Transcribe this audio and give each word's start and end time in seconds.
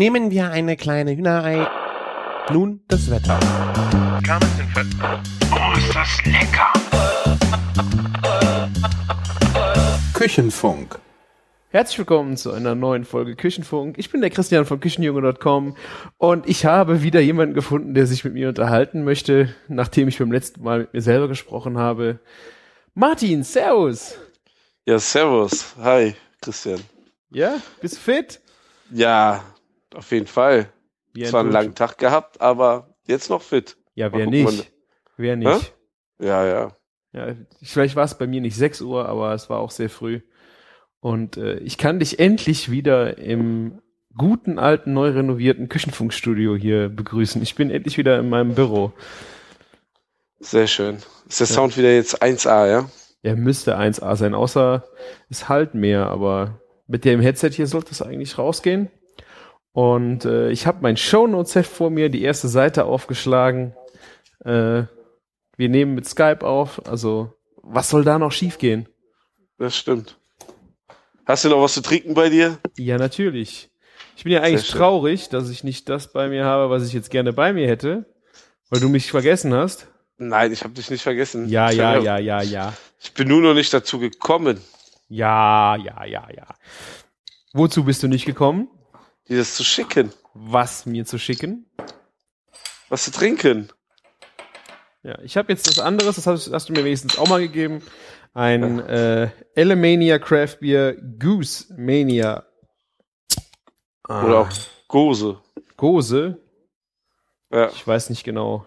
Nehmen 0.00 0.30
wir 0.30 0.50
eine 0.50 0.78
kleine 0.78 1.14
Hühnerei. 1.14 1.68
Nun 2.50 2.80
das 2.88 3.10
Wetter. 3.10 3.38
Oh, 5.52 5.76
ist 5.76 5.94
das 5.94 6.24
lecker! 6.24 6.72
Küchenfunk. 10.14 10.98
Herzlich 11.68 11.98
willkommen 11.98 12.38
zu 12.38 12.50
einer 12.50 12.74
neuen 12.74 13.04
Folge 13.04 13.36
Küchenfunk. 13.36 13.98
Ich 13.98 14.10
bin 14.10 14.22
der 14.22 14.30
Christian 14.30 14.64
von 14.64 14.80
Küchenjunge.com 14.80 15.76
und 16.16 16.48
ich 16.48 16.64
habe 16.64 17.02
wieder 17.02 17.20
jemanden 17.20 17.52
gefunden, 17.52 17.92
der 17.92 18.06
sich 18.06 18.24
mit 18.24 18.32
mir 18.32 18.48
unterhalten 18.48 19.04
möchte, 19.04 19.54
nachdem 19.68 20.08
ich 20.08 20.18
beim 20.18 20.32
letzten 20.32 20.62
Mal 20.62 20.78
mit 20.78 20.94
mir 20.94 21.02
selber 21.02 21.28
gesprochen 21.28 21.76
habe. 21.76 22.20
Martin, 22.94 23.42
Servus. 23.42 24.16
Ja, 24.86 24.98
servus. 24.98 25.74
Hi, 25.76 26.14
Christian. 26.40 26.80
Ja, 27.28 27.56
bist 27.82 27.96
du 27.96 28.00
fit? 28.00 28.40
Ja, 28.90 29.44
auf 29.94 30.10
jeden 30.12 30.26
Fall. 30.26 30.72
Wie 31.12 31.24
Zwar 31.24 31.40
einen 31.40 31.52
langen 31.52 31.74
Tag 31.74 31.98
gehabt, 31.98 32.40
aber 32.40 32.94
jetzt 33.06 33.30
noch 33.30 33.42
fit. 33.42 33.76
Ja, 33.94 34.12
wer 34.12 34.26
nicht? 34.26 34.72
Wer 35.16 35.36
nicht? 35.36 35.74
Ja, 36.20 36.46
ja. 36.46 36.76
Ja, 37.12 37.34
vielleicht 37.62 37.96
war 37.96 38.04
es 38.04 38.16
bei 38.16 38.26
mir 38.28 38.40
nicht 38.40 38.54
6 38.54 38.82
Uhr, 38.82 39.08
aber 39.08 39.34
es 39.34 39.50
war 39.50 39.58
auch 39.58 39.72
sehr 39.72 39.90
früh. 39.90 40.20
Und 41.00 41.36
äh, 41.36 41.56
ich 41.58 41.78
kann 41.78 41.98
dich 41.98 42.20
endlich 42.20 42.70
wieder 42.70 43.18
im 43.18 43.80
guten, 44.16 44.58
alten, 44.58 44.92
neu 44.92 45.10
renovierten 45.10 45.68
Küchenfunkstudio 45.68 46.54
hier 46.56 46.88
begrüßen. 46.88 47.42
Ich 47.42 47.54
bin 47.54 47.70
endlich 47.70 47.98
wieder 47.98 48.18
in 48.18 48.28
meinem 48.28 48.54
Büro. 48.54 48.92
Sehr 50.38 50.66
schön. 50.66 50.98
Ist 51.28 51.40
der 51.40 51.46
Ja. 51.48 51.54
Sound 51.54 51.76
wieder 51.76 51.92
jetzt 51.92 52.22
1A, 52.22 52.68
ja? 52.68 52.90
Er 53.22 53.36
müsste 53.36 53.76
1A 53.76 54.16
sein, 54.16 54.34
außer 54.34 54.84
es 55.28 55.48
halt 55.48 55.74
mehr, 55.74 56.06
aber 56.06 56.60
mit 56.86 57.04
dem 57.04 57.20
Headset 57.20 57.50
hier 57.50 57.66
sollte 57.66 57.92
es 57.92 58.02
eigentlich 58.02 58.38
rausgehen. 58.38 58.90
Und 59.72 60.24
äh, 60.24 60.50
ich 60.50 60.66
habe 60.66 60.78
mein 60.82 60.96
Shownotes-Heft 60.96 61.70
vor 61.70 61.90
mir, 61.90 62.08
die 62.08 62.22
erste 62.22 62.48
Seite 62.48 62.84
aufgeschlagen. 62.84 63.74
Äh, 64.44 64.84
wir 65.56 65.68
nehmen 65.68 65.94
mit 65.94 66.06
Skype 66.06 66.44
auf, 66.44 66.86
also 66.86 67.32
was 67.62 67.90
soll 67.90 68.04
da 68.04 68.18
noch 68.18 68.32
schiefgehen? 68.32 68.88
Das 69.58 69.76
stimmt. 69.76 70.16
Hast 71.26 71.44
du 71.44 71.50
noch 71.50 71.62
was 71.62 71.74
zu 71.74 71.82
trinken 71.82 72.14
bei 72.14 72.30
dir? 72.30 72.58
Ja, 72.76 72.98
natürlich. 72.98 73.70
Ich 74.16 74.24
bin 74.24 74.32
ja 74.32 74.40
eigentlich 74.40 74.68
traurig, 74.68 75.28
dass 75.28 75.48
ich 75.48 75.64
nicht 75.64 75.88
das 75.88 76.12
bei 76.12 76.28
mir 76.28 76.44
habe, 76.44 76.70
was 76.70 76.86
ich 76.86 76.92
jetzt 76.92 77.10
gerne 77.10 77.32
bei 77.32 77.52
mir 77.52 77.68
hätte, 77.68 78.06
weil 78.68 78.80
du 78.80 78.88
mich 78.88 79.10
vergessen 79.10 79.54
hast. 79.54 79.86
Nein, 80.18 80.52
ich 80.52 80.64
habe 80.64 80.74
dich 80.74 80.90
nicht 80.90 81.02
vergessen. 81.02 81.48
Ja, 81.48 81.70
ich 81.70 81.76
ja, 81.76 81.96
ja, 81.98 82.18
ja, 82.18 82.42
ja. 82.42 82.74
Ich 83.00 83.14
bin 83.14 83.28
nur 83.28 83.40
noch 83.40 83.54
nicht 83.54 83.72
dazu 83.72 83.98
gekommen, 83.98 84.60
Ja, 85.08 85.76
ja, 85.76 86.04
ja, 86.04 86.28
ja. 86.34 86.46
Wozu 87.52 87.84
bist 87.84 88.02
du 88.02 88.08
nicht 88.08 88.26
gekommen? 88.26 88.68
Dir 89.30 89.38
das 89.38 89.54
zu 89.54 89.64
schicken. 89.64 90.12
Was 90.34 90.86
mir 90.86 91.04
zu 91.06 91.18
schicken? 91.18 91.66
Was 92.88 93.04
zu 93.04 93.10
trinken. 93.12 93.70
Ja, 95.02 95.18
ich 95.22 95.36
habe 95.36 95.50
jetzt 95.52 95.66
das 95.66 95.78
anderes, 95.78 96.16
das 96.16 96.26
hast, 96.26 96.52
hast 96.52 96.68
du 96.68 96.72
mir 96.72 96.84
wenigstens 96.84 97.16
auch 97.18 97.28
mal 97.28 97.40
gegeben. 97.40 97.82
Ein 98.34 98.78
äh, 98.80 99.30
Elemania 99.54 100.18
Craft 100.18 100.58
Beer 100.60 100.94
Goose 100.94 101.72
Mania. 101.76 102.44
Ah, 104.08 104.24
Oder 104.24 104.38
auch 104.40 104.48
Gose. 104.88 105.40
Gose. 105.76 106.38
Ja. 107.50 107.70
Ich 107.70 107.84
weiß 107.86 108.10
nicht 108.10 108.24
genau, 108.24 108.66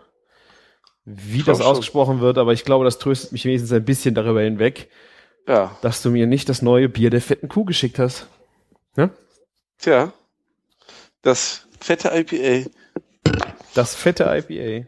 wie 1.06 1.40
Ich 1.40 1.46
das 1.46 1.58
glaub 1.58 1.68
schon. 1.68 1.72
ausgesprochen 1.78 2.20
wird, 2.22 2.38
aber 2.38 2.54
ich 2.54 2.66
glaube, 2.66 2.84
das 2.86 2.98
tröstet 3.00 3.32
mich 3.32 3.46
wenigstens 3.46 3.72
ein 3.72 3.86
bisschen 3.86 4.16
darüber 4.16 4.42
hinweg, 4.42 4.90
Ja. 5.48 5.78
dass 5.82 6.02
du 6.02 6.10
mir 6.12 6.28
nicht 6.28 6.50
das 6.50 6.62
neue 6.62 6.90
Bier 6.90 7.10
der 7.10 7.22
fetten 7.22 7.48
Kuh 7.48 7.64
geschickt 7.66 8.00
hast. 8.00 8.28
Ne? 8.96 9.10
Tja. 9.78 10.12
Das 11.24 11.68
fette 11.80 12.12
IPA. 12.14 12.70
Das 13.74 13.96
fette 13.96 14.26
IPA. 14.26 14.88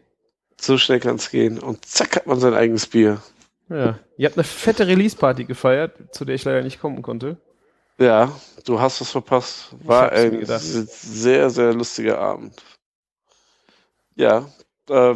So 0.60 0.78
schnell 0.78 1.00
kann's 1.00 1.30
gehen. 1.30 1.58
Und 1.58 1.84
zack 1.84 2.16
hat 2.16 2.26
man 2.26 2.38
sein 2.38 2.54
eigenes 2.54 2.86
Bier. 2.86 3.20
Ja. 3.68 3.98
Ihr 4.16 4.26
habt 4.26 4.36
eine 4.36 4.44
fette 4.44 4.86
Release-Party 4.86 5.44
gefeiert, 5.44 6.14
zu 6.14 6.24
der 6.24 6.36
ich 6.36 6.44
leider 6.44 6.62
nicht 6.62 6.80
kommen 6.80 7.02
konnte. 7.02 7.36
Ja, 7.98 8.38
du 8.64 8.80
hast 8.80 9.00
was 9.00 9.10
verpasst. 9.10 9.74
War 9.82 10.12
ein 10.12 10.44
sehr, 10.44 11.50
sehr 11.50 11.72
lustiger 11.72 12.18
Abend. 12.18 12.62
Ja, 14.14 14.48
äh, 14.88 15.14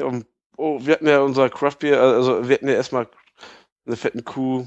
um, 0.00 0.24
oh, 0.56 0.80
wir 0.82 0.94
hatten 0.94 1.06
ja 1.06 1.20
unser 1.20 1.48
Craft 1.50 1.78
Beer, 1.80 2.00
also 2.00 2.48
wir 2.48 2.54
hatten 2.54 2.68
ja 2.68 2.74
erstmal 2.74 3.08
eine 3.86 3.96
fetten 3.96 4.24
Kuh, 4.24 4.66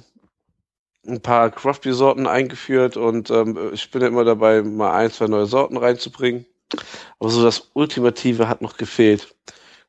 ein 1.08 1.22
paar 1.22 1.50
Craft 1.52 1.82
Beer 1.84 1.94
Sorten 1.94 2.28
eingeführt 2.28 2.98
und 2.98 3.30
ähm, 3.30 3.72
ich 3.74 3.90
bin 3.92 4.02
ja 4.02 4.08
immer 4.08 4.24
dabei, 4.24 4.62
mal 4.62 4.92
ein, 4.94 5.12
zwei 5.12 5.28
neue 5.28 5.46
Sorten 5.46 5.78
reinzubringen. 5.78 6.46
Aber 7.20 7.30
so 7.30 7.44
das 7.44 7.70
Ultimative 7.74 8.48
hat 8.48 8.62
noch 8.62 8.78
gefehlt. 8.78 9.36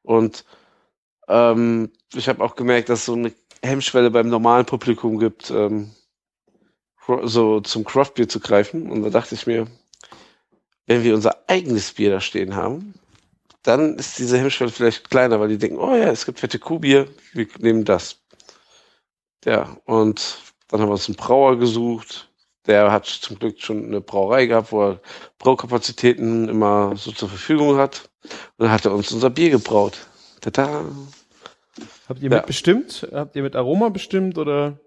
Und 0.02 0.44
ähm, 1.28 1.90
ich 2.14 2.28
habe 2.28 2.42
auch 2.42 2.56
gemerkt, 2.56 2.88
dass 2.88 3.00
es 3.00 3.06
so 3.06 3.14
eine 3.14 3.32
Hemmschwelle 3.62 4.10
beim 4.10 4.28
normalen 4.28 4.66
Publikum 4.66 5.18
gibt, 5.18 5.50
ähm, 5.50 5.90
so 7.24 7.60
zum 7.60 7.84
Craft 7.84 8.12
Beer 8.14 8.28
zu 8.28 8.40
greifen. 8.40 8.90
Und 8.90 9.02
da 9.02 9.10
dachte 9.10 9.34
ich 9.34 9.46
mir, 9.46 9.66
wenn 10.86 11.04
wir 11.04 11.14
unser 11.14 11.44
eigenes 11.48 11.92
Bier 11.92 12.10
da 12.10 12.20
stehen 12.20 12.56
haben, 12.56 12.94
dann 13.62 13.96
ist 13.96 14.18
diese 14.18 14.38
Hemmschwelle 14.38 14.70
vielleicht 14.70 15.10
kleiner, 15.10 15.38
weil 15.38 15.48
die 15.48 15.58
denken, 15.58 15.78
oh 15.78 15.94
ja, 15.94 16.10
es 16.10 16.24
gibt 16.24 16.40
fette 16.40 16.58
Kuhbier, 16.58 17.08
wir 17.32 17.46
nehmen 17.58 17.84
das. 17.84 18.18
Ja, 19.44 19.76
und 19.84 20.49
dann 20.70 20.80
haben 20.80 20.88
wir 20.88 20.92
uns 20.92 21.08
einen 21.08 21.16
Brauer 21.16 21.58
gesucht. 21.58 22.28
Der 22.66 22.92
hat 22.92 23.06
zum 23.06 23.38
Glück 23.38 23.60
schon 23.60 23.86
eine 23.86 24.00
Brauerei 24.00 24.46
gehabt, 24.46 24.70
wo 24.70 24.90
er 24.90 25.00
Braukapazitäten 25.38 26.48
immer 26.48 26.94
so 26.96 27.10
zur 27.10 27.28
Verfügung 27.28 27.76
hat. 27.76 28.08
Und 28.58 28.66
dann 28.66 28.70
hat 28.70 28.84
er 28.84 28.92
uns 28.94 29.10
unser 29.12 29.30
Bier 29.30 29.50
gebraut. 29.50 30.06
Tada! 30.40 30.84
Habt 32.08 32.22
ihr 32.22 32.30
Ja. 32.30 32.36
mitbestimmt? 32.36 33.08
Habt 33.12 33.34
ihr 33.36 33.42
mit 33.42 33.56
Aroma 33.56 33.88
bestimmt 33.88 34.36
oder? 34.38 34.78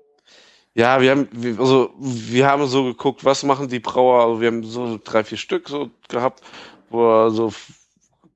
Ja, 0.75 1.01
wir 1.01 1.11
haben, 1.11 1.27
also, 1.59 1.93
wir 1.97 2.47
haben 2.47 2.65
so 2.67 2.83
geguckt, 2.85 3.25
was 3.25 3.43
machen 3.43 3.67
die 3.67 3.79
Brauer, 3.79 4.23
also 4.23 4.41
wir 4.41 4.47
haben 4.47 4.63
so 4.63 4.99
drei, 5.03 5.23
vier 5.23 5.37
Stück 5.37 5.69
so 5.69 5.91
gehabt, 6.07 6.41
wo 6.89 6.99
wir 6.99 7.31
so 7.31 7.53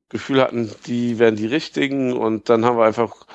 Gefühl 0.10 0.42
hatten, 0.42 0.72
die 0.86 1.20
wären 1.20 1.36
die 1.36 1.48
richtigen 1.48 2.14
und 2.14 2.48
dann 2.50 2.64
haben 2.64 2.78
wir 2.78 2.86
einfach 2.86 3.26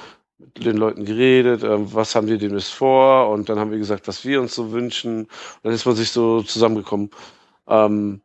mit 0.57 0.67
den 0.67 0.77
Leuten 0.77 1.05
geredet, 1.05 1.63
ähm, 1.63 1.93
was 1.93 2.15
haben 2.15 2.27
die 2.27 2.39
denn 2.39 2.55
jetzt 2.55 2.73
vor 2.73 3.31
und 3.31 3.49
dann 3.49 3.59
haben 3.59 3.71
wir 3.71 3.79
gesagt, 3.79 4.09
was 4.09 4.25
wir 4.25 4.41
uns 4.41 4.55
so 4.55 4.73
wünschen 4.73 5.23
und 5.25 5.29
dann 5.63 5.73
ist 5.73 5.87
man 5.87 5.97
sich 5.97 6.11
so 6.11 6.43
zusammengekommen. 6.43 7.11
Ähm, 7.67 8.21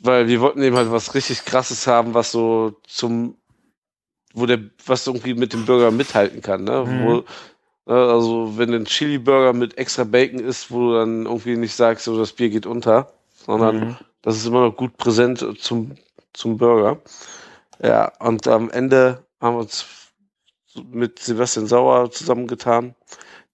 weil 0.00 0.28
wir 0.28 0.40
wollten 0.40 0.62
eben 0.62 0.76
halt 0.76 0.90
was 0.90 1.14
richtig 1.14 1.44
krasses 1.44 1.86
haben, 1.86 2.14
was 2.14 2.32
so 2.32 2.74
zum, 2.86 3.36
wo 4.34 4.46
der, 4.46 4.60
was 4.86 5.06
irgendwie 5.06 5.34
mit 5.34 5.52
dem 5.52 5.64
Bürger 5.64 5.90
mithalten 5.90 6.42
kann, 6.42 6.64
ne? 6.64 6.84
Mhm. 6.86 7.00
Wo, 7.00 7.24
Ne, 7.86 7.94
Also, 7.94 8.56
wenn 8.56 8.72
ein 8.72 8.86
Chili-Burger 8.86 9.52
mit 9.52 9.76
extra 9.78 10.04
Bacon 10.04 10.40
ist, 10.40 10.70
wo 10.70 10.90
du 10.90 10.94
dann 10.94 11.26
irgendwie 11.26 11.56
nicht 11.56 11.74
sagst, 11.74 12.04
so 12.04 12.18
das 12.18 12.32
Bier 12.32 12.48
geht 12.50 12.66
unter, 12.66 13.12
sondern 13.34 13.76
Mhm. 13.76 13.96
das 14.22 14.36
ist 14.36 14.46
immer 14.46 14.62
noch 14.62 14.76
gut 14.76 14.96
präsent 14.96 15.44
zum, 15.60 15.96
zum 16.32 16.56
Burger. 16.56 17.00
Ja, 17.82 18.12
und 18.20 18.46
am 18.48 18.70
Ende 18.70 19.24
haben 19.40 19.56
wir 19.56 19.60
uns 19.60 19.84
mit 20.90 21.18
Sebastian 21.18 21.66
Sauer 21.66 22.10
zusammengetan, 22.10 22.94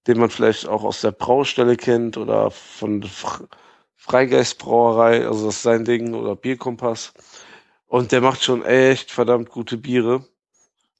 den 0.06 0.18
man 0.18 0.30
vielleicht 0.30 0.66
auch 0.66 0.84
aus 0.84 1.00
der 1.00 1.12
Braustelle 1.12 1.76
kennt 1.76 2.16
oder 2.16 2.50
von 2.50 3.04
Freigeistbrauerei, 3.96 5.26
also 5.26 5.46
das 5.46 5.56
ist 5.56 5.62
sein 5.62 5.84
Ding, 5.84 6.14
oder 6.14 6.34
Bierkompass. 6.36 7.12
Und 7.86 8.12
der 8.12 8.20
macht 8.20 8.42
schon 8.42 8.64
echt 8.64 9.10
verdammt 9.10 9.50
gute 9.50 9.76
Biere. 9.76 10.24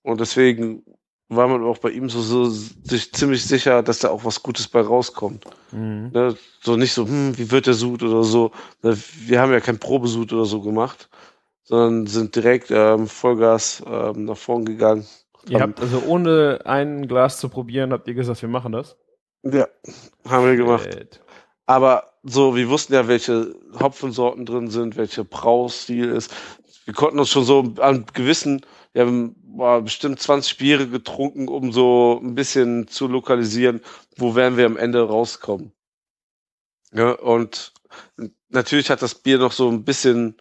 Und 0.03 0.21
deswegen 0.21 0.85
war 1.31 1.47
man 1.47 1.63
auch 1.65 1.79
bei 1.79 1.91
ihm 1.91 2.11
so, 2.11 2.21
so 2.21 2.47
sich 2.47 3.13
ziemlich 3.13 3.45
sicher, 3.45 3.83
dass 3.83 4.01
da 4.01 4.11
auch 4.11 4.25
was 4.25 4.43
Gutes 4.43 4.67
bei 4.67 4.81
rauskommt. 4.81 5.45
Mhm. 5.71 6.11
Ne? 6.13 6.37
So 6.61 6.77
nicht 6.77 6.93
so, 6.93 7.07
hm, 7.07 7.39
wie 7.39 7.51
wird 7.51 7.67
der 7.67 7.75
Sud 7.75 8.03
oder 8.03 8.25
so. 8.25 8.51
Ne? 8.83 8.99
Wir 9.27 9.41
haben 9.41 9.53
ja 9.53 9.61
kein 9.61 9.79
Probesud 9.79 10.33
oder 10.33 10.45
so 10.45 10.61
gemacht, 10.61 11.09
sondern 11.63 12.09
sind 12.09 12.35
direkt 12.35 12.71
ähm, 12.73 13.07
Vollgas 13.07 13.83
ähm, 13.87 14.25
nach 14.25 14.37
vorn 14.37 14.65
gegangen. 14.65 15.07
Ihr 15.49 15.61
habt 15.61 15.81
also 15.81 16.03
ohne 16.07 16.61
ein 16.65 17.09
Glas 17.09 17.39
zu 17.39 17.49
probieren, 17.49 17.93
habt 17.93 18.09
ihr 18.09 18.15
gesagt, 18.15 18.43
wir 18.43 18.49
machen 18.49 18.73
das? 18.73 18.97
Ja, 19.43 19.67
haben 20.29 20.47
wir 20.47 20.57
gemacht. 20.57 20.93
Shit. 20.93 21.21
Aber 21.67 22.13
so, 22.23 22.57
wir 22.57 22.69
wussten 22.69 22.93
ja, 22.95 23.09
welche 23.09 23.55
Hopfensorten 23.79 24.45
drin 24.45 24.69
sind, 24.69 24.97
welche 24.97 25.25
Braustil 25.25 26.11
ist. 26.11 26.33
Wir 26.85 26.95
konnten 26.95 27.19
uns 27.19 27.31
schon 27.31 27.45
so 27.45 27.75
an 27.81 28.05
gewissen, 28.13 28.61
wir 28.93 29.03
haben 29.03 29.37
boah, 29.39 29.81
bestimmt 29.81 30.21
20 30.21 30.59
Biere 30.59 30.89
getrunken, 30.89 31.49
um 31.49 31.73
so 31.73 32.21
ein 32.23 32.35
bisschen 32.35 32.89
zu 32.89 33.07
lokalisieren, 33.07 33.81
wo 34.17 34.35
werden 34.35 34.57
wir 34.57 34.67
am 34.67 34.77
Ende 34.77 35.03
rauskommen. 35.03 35.73
Ja, 36.93 37.13
und 37.13 37.73
natürlich 38.49 38.91
hat 38.91 39.03
das 39.03 39.15
Bier 39.15 39.39
noch 39.39 39.53
so 39.53 39.69
ein 39.71 39.85
bisschen 39.85 40.37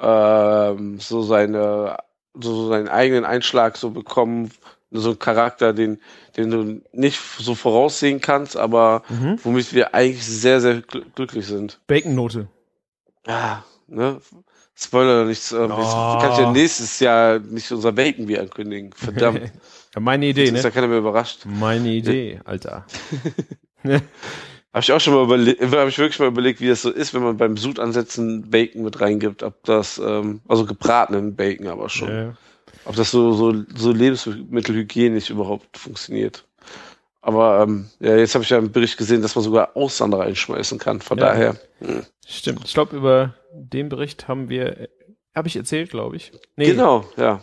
ähm, 0.00 0.98
so 0.98 1.22
seine, 1.22 1.96
so 2.34 2.68
seinen 2.68 2.88
eigenen 2.88 3.24
Einschlag 3.24 3.76
so 3.76 3.90
bekommen, 3.90 4.50
so 4.90 5.10
einen 5.10 5.18
Charakter, 5.18 5.72
den, 5.72 6.00
den 6.36 6.50
du 6.50 6.80
nicht 6.92 7.18
so 7.38 7.54
voraussehen 7.54 8.20
kannst, 8.20 8.56
aber 8.56 9.02
Mhm. 9.08 9.38
womit 9.42 9.72
wir 9.72 9.94
eigentlich 9.94 10.24
sehr, 10.24 10.60
sehr 10.60 10.82
gl 10.82 11.04
glücklich 11.14 11.46
sind. 11.46 11.80
Bacon-Note. 11.86 12.48
Ja, 13.26 13.64
ne? 13.86 14.20
Spoiler 14.74 15.24
nichts. 15.26 15.52
Ähm, 15.52 15.70
Oh. 15.70 16.18
Kann 16.20 16.32
ich 16.32 16.38
ja 16.38 16.50
nächstes 16.52 16.98
Jahr 17.00 17.38
nicht 17.38 17.70
unser 17.70 17.92
Bacon 17.92 18.26
Bier 18.26 18.40
ankündigen. 18.40 18.92
Verdammt. 18.96 19.52
Ja, 19.94 20.00
meine 20.00 20.26
Idee, 20.26 20.44
Jetzt 20.46 20.56
ist 20.58 20.64
ja 20.64 20.70
ne? 20.70 20.74
keiner 20.74 20.88
mehr 20.88 20.98
überrascht. 20.98 21.40
Meine 21.44 21.88
Idee, 21.90 22.40
Alter. 22.44 22.86
Habe 24.72 24.80
ich 24.80 24.92
auch 24.92 25.00
schon 25.00 25.14
mal 25.14 25.24
überlegt, 25.24 25.60
habe 25.60 25.88
ich 25.90 25.98
wirklich 25.98 26.18
mal 26.18 26.28
überlegt, 26.28 26.60
wie 26.60 26.68
das 26.68 26.80
so 26.82 26.90
ist, 26.90 27.12
wenn 27.12 27.22
man 27.22 27.36
beim 27.36 27.56
Sud 27.58 27.78
ansetzen 27.78 28.48
Bacon 28.50 28.82
mit 28.82 29.00
reingibt, 29.00 29.42
ob 29.42 29.62
das, 29.64 29.98
ähm, 29.98 30.40
also 30.48 30.64
gebratenen 30.64 31.36
Bacon 31.36 31.66
aber 31.66 31.90
schon, 31.90 32.08
Ja. 32.08 32.36
ob 32.86 32.96
das 32.96 33.10
so, 33.10 33.32
so, 33.32 33.52
so 33.76 33.92
lebensmittelhygienisch 33.92 35.28
überhaupt 35.28 35.76
funktioniert. 35.76 36.44
Aber 37.20 37.62
ähm, 37.62 37.88
ja, 38.00 38.16
jetzt 38.16 38.34
habe 38.34 38.44
ich 38.44 38.50
ja 38.50 38.58
im 38.58 38.72
Bericht 38.72 38.96
gesehen, 38.96 39.22
dass 39.22 39.34
man 39.34 39.44
sogar 39.44 39.76
Aussander 39.76 40.18
reinschmeißen 40.20 40.78
kann. 40.78 41.00
Von 41.00 41.18
Ja. 41.18 41.26
daher, 41.26 41.56
hm. 41.80 42.04
Stimmt. 42.26 42.62
Ich 42.64 42.72
glaube, 42.74 42.96
über 42.96 43.34
den 43.52 43.88
Bericht 43.90 44.26
haben 44.26 44.48
wir, 44.48 44.88
habe 45.34 45.48
ich 45.48 45.56
erzählt, 45.56 45.90
glaube 45.90 46.16
ich. 46.16 46.32
Nee, 46.56 46.66
genau, 46.70 47.04
ja. 47.16 47.42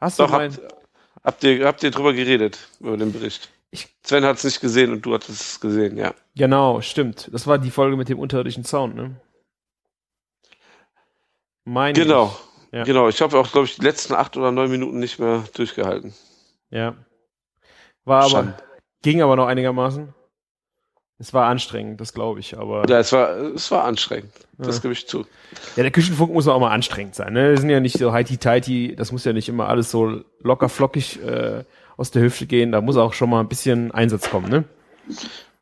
Hast 0.00 0.18
Doch, 0.18 0.26
du 0.26 0.32
mein, 0.32 0.52
habt, 0.52 0.74
habt, 1.22 1.44
ihr, 1.44 1.66
habt 1.66 1.82
ihr 1.82 1.90
drüber 1.90 2.12
geredet, 2.14 2.58
über 2.80 2.96
den 2.96 3.12
Bericht? 3.12 3.50
Sven 4.02 4.24
hat 4.24 4.36
es 4.36 4.44
nicht 4.44 4.60
gesehen 4.60 4.92
und 4.92 5.02
du 5.06 5.14
hattest 5.14 5.40
es 5.40 5.60
gesehen, 5.60 5.96
ja. 5.96 6.14
Genau, 6.36 6.80
stimmt. 6.80 7.28
Das 7.32 7.46
war 7.46 7.58
die 7.58 7.70
Folge 7.70 7.96
mit 7.96 8.08
dem 8.08 8.18
unterirdischen 8.18 8.64
Sound, 8.64 8.94
ne? 8.94 9.16
Meine 11.64 11.94
Genau, 11.98 12.36
ich. 12.66 12.72
Ja. 12.72 12.84
genau. 12.84 13.08
Ich 13.08 13.20
habe 13.22 13.38
auch, 13.38 13.50
glaube 13.50 13.66
ich, 13.66 13.76
die 13.76 13.82
letzten 13.82 14.14
acht 14.14 14.36
oder 14.36 14.50
neun 14.52 14.70
Minuten 14.70 14.98
nicht 14.98 15.18
mehr 15.18 15.44
durchgehalten. 15.54 16.12
Ja. 16.70 16.94
War 18.04 18.22
aber, 18.22 18.30
Schande. 18.30 18.54
ging 19.02 19.22
aber 19.22 19.36
noch 19.36 19.46
einigermaßen. 19.46 20.12
Es 21.18 21.32
war 21.32 21.46
anstrengend, 21.46 22.00
das 22.00 22.12
glaube 22.12 22.40
ich, 22.40 22.58
aber 22.58 22.86
Ja, 22.88 22.98
es 22.98 23.12
war, 23.12 23.30
es 23.36 23.70
war 23.70 23.84
anstrengend. 23.84 24.32
Das 24.58 24.76
Ja. 24.76 24.82
gebe 24.82 24.92
ich 24.92 25.06
zu. 25.08 25.20
ja, 25.76 25.82
der 25.84 25.92
Küchenfunk 25.92 26.32
muss 26.32 26.48
auch 26.48 26.58
mal 26.60 26.72
anstrengend 26.72 27.14
sein. 27.14 27.32
Ne? 27.32 27.50
Wir 27.50 27.58
sind 27.58 27.70
ja 27.70 27.80
nicht 27.80 27.96
so 27.98 28.12
heiti-teiti, 28.12 28.94
das 28.96 29.12
muss 29.12 29.24
ja 29.24 29.32
nicht 29.32 29.48
immer 29.48 29.68
alles 29.68 29.90
so 29.90 30.22
locker 30.40 30.68
flockig 30.68 31.22
äh, 31.22 31.64
aus 31.96 32.10
der 32.10 32.22
Hüfte 32.22 32.46
gehen. 32.46 32.72
Da 32.72 32.80
muss 32.80 32.96
auch 32.96 33.12
schon 33.12 33.30
mal 33.30 33.40
ein 33.40 33.48
bisschen 33.48 33.90
Einsatz 33.92 34.28
kommen, 34.30 34.48
ne? 34.50 34.64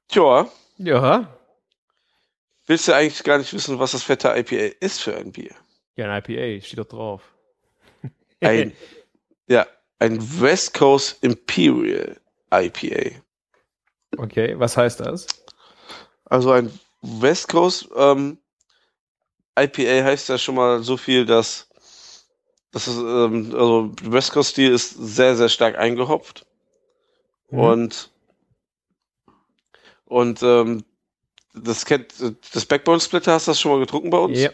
Tja, 0.09 0.49
Ja. 0.79 1.29
willst 2.67 2.89
du 2.89 2.93
eigentlich 2.95 3.23
gar 3.25 3.39
nicht 3.39 3.53
wissen, 3.53 3.79
was 3.79 3.93
das 3.93 4.03
fette 4.03 4.29
IPA 4.37 4.77
ist 4.81 5.01
für 5.03 5.17
ein 5.17 5.33
Bier? 5.33 5.55
Ja, 5.97 6.11
ein 6.11 6.23
IPA, 6.27 6.65
steht 6.65 6.79
doch 6.79 6.87
drauf. 6.87 7.23
Ein, 8.41 8.73
ja, 9.47 9.67
ein 10.01 10.19
West 10.41 10.75
Coast 10.75 11.23
Imperial 11.23 12.17
IPA. 12.53 13.17
okay, 14.19 14.59
was 14.59 14.77
heißt 14.77 15.01
das? 15.01 15.27
Also 16.25 16.51
ein 16.51 16.73
West 17.03 17.49
Coast 17.49 17.89
ähm, 17.95 18.39
IPA 19.59 20.05
heißt 20.05 20.29
ja 20.31 20.39
schon 20.39 20.55
mal 20.57 20.83
so 20.83 20.97
viel, 20.97 21.25
dass 21.27 21.69
das 22.73 22.89
ist, 22.89 22.97
ähm, 22.97 23.51
also 23.53 23.93
West 24.03 24.33
Coast 24.33 24.51
Stil 24.51 24.73
ist 24.73 24.91
sehr, 24.91 25.37
sehr 25.37 25.49
stark 25.49 25.79
eingehopft. 25.79 26.47
Mhm. 27.51 27.59
Und 27.59 28.11
und 30.07 30.43
ähm, 30.43 30.85
das 31.55 31.85
kennt 31.85 32.15
das 32.53 32.67
Backbone 32.67 33.01
Splitter 33.01 33.33
hast 33.33 33.47
du 33.47 33.51
das 33.53 33.61
schon 33.61 33.73
mal 33.73 33.81
getrunken 33.81 34.11
bei 34.11 34.19
uns? 34.19 34.39
Ja. 34.39 34.51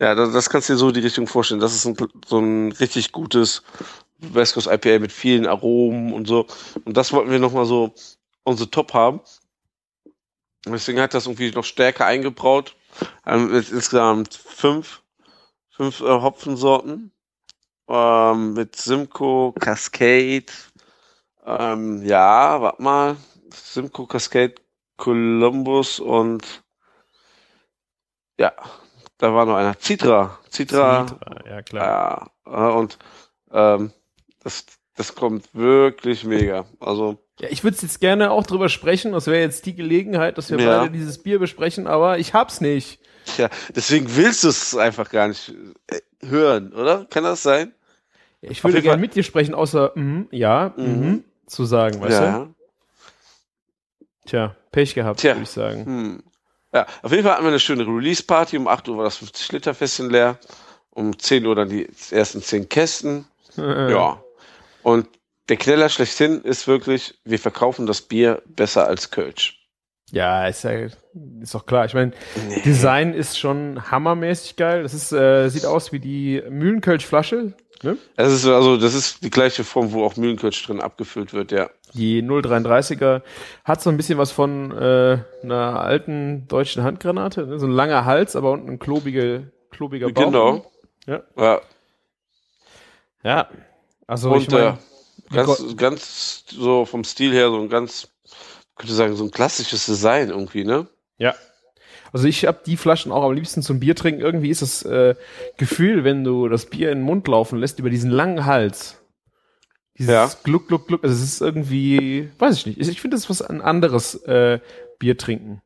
Ja, 0.00 0.14
das, 0.14 0.32
das 0.32 0.48
kannst 0.48 0.68
du 0.68 0.74
dir 0.74 0.78
so 0.78 0.90
die 0.92 1.00
Richtung 1.00 1.26
vorstellen. 1.26 1.60
Das 1.60 1.74
ist 1.74 1.84
ein, 1.84 1.96
so 2.26 2.38
ein 2.38 2.72
richtig 2.72 3.10
gutes 3.10 3.62
West 4.18 4.54
Coast 4.54 4.68
IPA 4.68 5.00
mit 5.00 5.12
vielen 5.12 5.46
Aromen 5.46 6.12
und 6.12 6.26
so. 6.26 6.46
Und 6.84 6.96
das 6.96 7.12
wollten 7.12 7.30
wir 7.30 7.38
nochmal 7.38 7.64
so 7.64 7.92
unsere 8.44 8.70
Top 8.70 8.94
haben. 8.94 9.20
Deswegen 10.66 11.00
hat 11.00 11.14
das 11.14 11.26
irgendwie 11.26 11.50
noch 11.50 11.64
stärker 11.64 12.06
eingebraut. 12.06 12.76
Ähm, 13.26 13.50
mit 13.50 13.70
insgesamt 13.70 14.34
fünf, 14.34 15.02
fünf 15.68 16.00
äh, 16.00 16.04
Hopfensorten. 16.04 17.12
Ähm, 17.88 18.52
mit 18.54 18.76
Simcoe, 18.76 19.52
Cascade. 19.58 20.46
Ähm, 21.46 22.02
ja, 22.04 22.60
warte 22.60 22.82
mal. 22.82 23.16
Simcoe, 23.54 24.06
Cascade, 24.06 24.54
Columbus 24.96 25.98
und 26.00 26.44
ja, 28.38 28.52
da 29.16 29.32
war 29.34 29.46
noch 29.46 29.56
einer. 29.56 29.74
Citra. 29.80 30.38
Citra. 30.52 31.06
Citra, 31.06 31.44
ja 31.48 31.62
klar. 31.62 32.30
Ja, 32.46 32.70
äh, 32.70 32.74
und 32.74 32.98
ähm, 33.50 33.92
das, 34.42 34.66
das 34.94 35.14
kommt 35.14 35.54
wirklich 35.54 36.24
mega. 36.24 36.66
Also, 36.80 37.18
Ja, 37.40 37.48
ich 37.50 37.64
würde 37.64 37.76
jetzt 37.80 38.00
gerne 38.00 38.30
auch 38.30 38.44
drüber 38.46 38.68
sprechen. 38.68 39.12
Das 39.12 39.26
wäre 39.26 39.40
jetzt 39.40 39.64
die 39.66 39.74
Gelegenheit, 39.74 40.36
dass 40.38 40.50
wir 40.50 40.60
Ja. 40.60 40.78
beide 40.80 40.92
dieses 40.92 41.22
Bier 41.22 41.38
besprechen, 41.38 41.86
aber 41.86 42.18
ich 42.18 42.34
hab's 42.34 42.60
nicht. 42.60 43.00
tja, 43.24 43.48
deswegen 43.74 44.14
willst 44.16 44.44
du 44.44 44.48
es 44.48 44.76
einfach 44.76 45.10
gar 45.10 45.28
nicht 45.28 45.54
äh, 45.88 46.00
hören, 46.26 46.72
oder? 46.74 47.06
Kann 47.06 47.24
das 47.24 47.42
sein? 47.42 47.74
Ich 48.40 48.62
würde 48.62 48.82
gerne 48.82 49.00
mit 49.00 49.14
dir 49.14 49.22
sprechen, 49.22 49.54
außer 49.54 49.92
mhm, 49.94 50.28
ja, 50.30 50.72
mhm. 50.76 50.84
Mhm. 50.84 51.24
zu 51.46 51.64
sagen, 51.64 52.00
weißt 52.00 52.18
du? 52.18 52.24
ja. 52.24 52.48
Tja, 54.26 54.56
Pech 54.72 54.94
gehabt, 54.94 55.24
würde 55.24 55.40
ich 55.42 55.48
sagen. 55.48 55.86
Hm. 55.86 56.22
Ja, 56.72 56.86
auf 57.02 57.10
jeden 57.12 57.24
Fall 57.24 57.32
hatten 57.32 57.44
wir 57.44 57.48
eine 57.48 57.60
schöne 57.60 57.86
Release-Party. 57.86 58.58
Um 58.58 58.68
8 58.68 58.88
Uhr 58.88 58.98
war 58.98 59.04
das 59.04 59.22
50-Liter-Fässchen 59.22 60.10
leer. 60.10 60.38
Um 60.90 61.18
10 61.18 61.46
Uhr 61.46 61.54
dann 61.54 61.70
die 61.70 61.88
ersten 62.10 62.42
10 62.42 62.68
Kästen. 62.68 63.26
Ja. 63.56 64.22
Und 64.84 65.08
der 65.48 65.56
Kneller 65.56 65.88
schlechthin 65.88 66.42
ist 66.42 66.68
wirklich, 66.68 67.18
wir 67.24 67.40
verkaufen 67.40 67.86
das 67.86 68.02
Bier 68.02 68.40
besser 68.46 68.86
als 68.86 69.10
Kölsch. 69.10 69.57
Ja, 70.10 70.46
ist 70.46 70.64
ja 70.64 70.86
ist 71.40 71.54
doch 71.54 71.66
klar. 71.66 71.84
Ich 71.84 71.94
meine, 71.94 72.12
Design 72.64 73.12
ist 73.12 73.38
schon 73.38 73.90
hammermäßig 73.90 74.56
geil. 74.56 74.82
Das 74.82 74.94
ist, 74.94 75.12
äh, 75.12 75.48
sieht 75.48 75.66
aus 75.66 75.92
wie 75.92 76.00
die 76.00 76.42
Mühlenkölsch-Flasche, 76.48 77.54
ne? 77.82 77.98
Das 78.16 78.32
ist 78.32 78.46
also, 78.46 78.76
das 78.76 78.94
ist 78.94 79.22
die 79.22 79.30
gleiche 79.30 79.64
Form, 79.64 79.92
wo 79.92 80.04
auch 80.04 80.16
Mühlenkölsch 80.16 80.64
drin 80.64 80.80
abgefüllt 80.80 81.32
wird, 81.32 81.52
ja. 81.52 81.70
Die 81.94 82.22
033er 82.22 83.22
hat 83.64 83.82
so 83.82 83.90
ein 83.90 83.96
bisschen 83.96 84.18
was 84.18 84.30
von 84.30 84.72
äh, 84.72 85.18
einer 85.42 85.80
alten 85.80 86.46
deutschen 86.48 86.82
Handgranate. 86.82 87.46
Ne? 87.46 87.58
So 87.58 87.66
ein 87.66 87.72
langer 87.72 88.04
Hals, 88.04 88.36
aber 88.36 88.52
unten 88.52 88.68
ein 88.68 88.78
klobige, 88.78 89.52
klobiger 89.70 90.10
Bauch. 90.10 90.24
Genau. 90.24 90.70
Ja. 91.06 91.22
Ja. 91.36 91.60
Ja. 93.24 93.48
Also 94.06 94.32
Und 94.32 94.42
ich 94.42 94.50
meine, 94.50 94.78
äh, 95.30 95.34
ganz, 95.34 95.76
ganz 95.76 96.44
so 96.48 96.84
vom 96.84 97.04
Stil 97.04 97.32
her 97.32 97.48
so 97.48 97.60
ein 97.60 97.68
ganz, 97.68 98.08
könnte 98.78 98.94
sagen, 98.94 99.16
so 99.16 99.24
ein 99.24 99.30
klassisches 99.30 99.86
Design 99.86 100.30
irgendwie, 100.30 100.64
ne? 100.64 100.86
ja. 101.18 101.34
Also 102.10 102.26
ich 102.26 102.46
habe 102.46 102.60
die 102.64 102.78
Flaschen 102.78 103.12
auch 103.12 103.22
am 103.22 103.34
liebsten 103.34 103.62
zum 103.62 103.80
Bier 103.80 103.94
trinken. 103.94 104.22
Irgendwie 104.22 104.48
ist 104.48 104.62
das 104.62 104.82
äh, 104.82 105.14
Gefühl, 105.58 106.04
wenn 106.04 106.24
du 106.24 106.48
das 106.48 106.64
Bier 106.64 106.90
in 106.90 107.00
den 107.00 107.04
Mund 107.04 107.28
laufen 107.28 107.58
lässt 107.58 107.78
über 107.80 107.90
diesen 107.90 108.10
langen 108.10 108.46
Hals. 108.46 108.96
Dieses 109.98 110.12
Ja. 110.14 110.30
Gluck, 110.42 110.68
Gluck, 110.68 110.88
Gluck. 110.88 111.04
Also 111.04 111.14
es 111.14 111.22
ist 111.22 111.42
irgendwie, 111.42 112.30
weiß 112.38 112.56
ich 112.56 112.64
nicht. 112.66 112.78
Ich 112.80 113.00
finde, 113.02 113.16
das 113.16 113.24
ist 113.24 113.30
was 113.30 113.42
ein 113.42 113.60
anderes 113.60 114.14
äh, 114.24 114.58
Bier 114.98 115.18
trinken. 115.18 115.60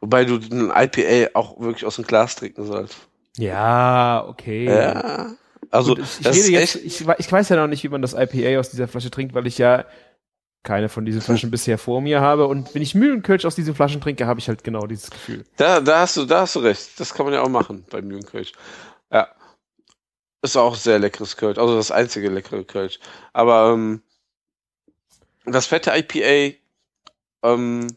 Wobei 0.00 0.24
du 0.24 0.36
ein 0.36 0.70
IPA 0.70 1.30
auch 1.34 1.58
wirklich 1.58 1.84
aus 1.84 1.96
dem 1.96 2.06
Glas 2.06 2.36
trinken 2.36 2.64
sollst. 2.64 2.96
Ja, 3.36 4.24
okay. 4.28 4.66
Ja. 4.66 5.32
Also, 5.70 5.96
Gut, 5.96 6.04
ich, 6.20 6.26
ich, 6.26 6.48
jetzt, 6.48 6.76
ich, 6.76 7.04
ich 7.18 7.32
weiß 7.32 7.48
ja 7.48 7.56
noch 7.56 7.66
nicht, 7.66 7.82
wie 7.82 7.88
man 7.88 8.02
das 8.02 8.14
IPA 8.14 8.60
aus 8.60 8.70
dieser 8.70 8.86
Flasche 8.88 9.10
trinkt, 9.10 9.34
weil 9.34 9.46
ich 9.48 9.58
ja 9.58 9.84
keine 10.62 10.88
von 10.88 11.04
diesen 11.04 11.20
Flaschen 11.22 11.50
bisher 11.50 11.78
vor 11.78 12.00
mir 12.00 12.20
habe. 12.20 12.46
Und 12.46 12.74
wenn 12.74 12.82
ich 12.82 12.94
Mühlenkölsch 12.94 13.44
aus 13.44 13.54
diesen 13.54 13.74
Flaschen 13.74 14.00
trinke, 14.00 14.26
habe 14.26 14.40
ich 14.40 14.48
halt 14.48 14.64
genau 14.64 14.86
dieses 14.86 15.10
Gefühl. 15.10 15.44
da, 15.56 15.80
da 15.80 16.00
hast 16.00 16.16
du, 16.16 16.24
da 16.24 16.42
hast 16.42 16.56
du 16.56 16.60
recht. 16.60 16.98
Das 16.98 17.14
kann 17.14 17.26
man 17.26 17.34
ja 17.34 17.42
auch 17.42 17.48
machen 17.48 17.84
beim 17.90 18.06
Mühlenkölsch. 18.06 18.52
Ja. 19.12 19.28
Ist 20.42 20.56
auch 20.56 20.76
sehr 20.76 20.98
leckeres 20.98 21.36
Kölsch. 21.36 21.58
Also 21.58 21.76
das 21.76 21.90
einzige 21.90 22.28
leckere 22.28 22.64
Kölsch. 22.64 23.00
Aber, 23.32 23.72
ähm, 23.72 24.02
das 25.44 25.66
fette 25.66 25.92
IPA, 25.94 26.56
ähm, 27.42 27.88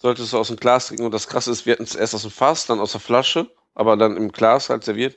solltest 0.00 0.32
du 0.32 0.38
aus 0.38 0.48
dem 0.48 0.56
Glas 0.56 0.86
trinken. 0.86 1.04
Und 1.04 1.12
das 1.12 1.28
krasse 1.28 1.50
ist, 1.50 1.66
wir 1.66 1.74
hatten 1.74 1.84
es 1.84 1.94
erst 1.94 2.14
aus 2.14 2.22
dem 2.22 2.30
Fass, 2.30 2.66
dann 2.66 2.80
aus 2.80 2.92
der 2.92 3.00
Flasche, 3.00 3.50
aber 3.74 3.96
dann 3.96 4.16
im 4.16 4.32
Glas 4.32 4.70
halt 4.70 4.84
serviert. 4.84 5.16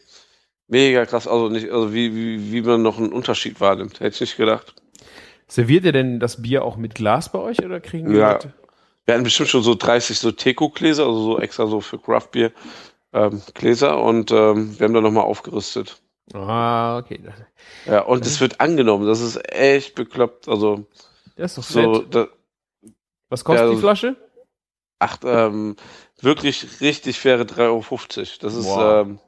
Mega 0.67 1.05
krass. 1.05 1.27
Also 1.27 1.49
nicht, 1.49 1.69
also 1.69 1.93
wie, 1.93 2.15
wie, 2.15 2.51
wie 2.51 2.61
man 2.61 2.81
noch 2.81 2.97
einen 2.97 3.13
Unterschied 3.13 3.59
wahrnimmt. 3.59 3.99
Hätte 3.99 4.15
ich 4.15 4.21
nicht 4.21 4.37
gedacht. 4.37 4.80
Serviert 5.51 5.83
ihr 5.83 5.91
denn 5.91 6.21
das 6.21 6.41
Bier 6.41 6.63
auch 6.63 6.77
mit 6.77 6.95
Glas 6.95 7.29
bei 7.29 7.39
euch 7.39 7.59
oder 7.61 7.81
kriegen 7.81 8.15
Ja. 8.15 8.31
Leute? 8.31 8.53
Wir 9.03 9.15
hatten 9.15 9.25
bestimmt 9.25 9.49
schon 9.49 9.63
so 9.63 9.75
30 9.75 10.17
so 10.17 10.31
Teco-Gläser, 10.31 11.05
also 11.05 11.21
so 11.23 11.39
extra 11.39 11.67
so 11.67 11.81
für 11.81 11.99
Craftbier 11.99 12.53
ähm, 13.11 13.41
Gläser 13.53 14.01
und 14.01 14.31
ähm, 14.31 14.79
wir 14.79 14.85
haben 14.85 14.93
da 14.93 15.01
nochmal 15.01 15.25
aufgerüstet. 15.25 16.01
Ah, 16.33 16.99
okay. 16.99 17.19
Ja, 17.85 18.03
und 18.03 18.25
es 18.25 18.39
wird 18.39 18.61
angenommen. 18.61 19.05
Das 19.05 19.19
ist 19.19 19.35
echt 19.51 19.95
bekloppt. 19.95 20.47
Also 20.47 20.85
Das 21.35 21.57
ist 21.57 21.57
doch 21.57 21.63
so, 21.63 22.01
da, 22.03 22.27
Was 23.27 23.43
kostet 23.43 23.67
ja, 23.67 23.75
die 23.75 23.81
Flasche? 23.81 24.15
ach, 24.99 25.17
ähm, 25.25 25.75
wirklich 26.21 26.79
richtig 26.79 27.19
faire 27.19 27.43
3,50 27.43 27.59
Euro. 27.67 28.27
Das 28.39 28.55
ist 28.55 28.67
Wow. 28.67 29.05
ähm, 29.05 29.19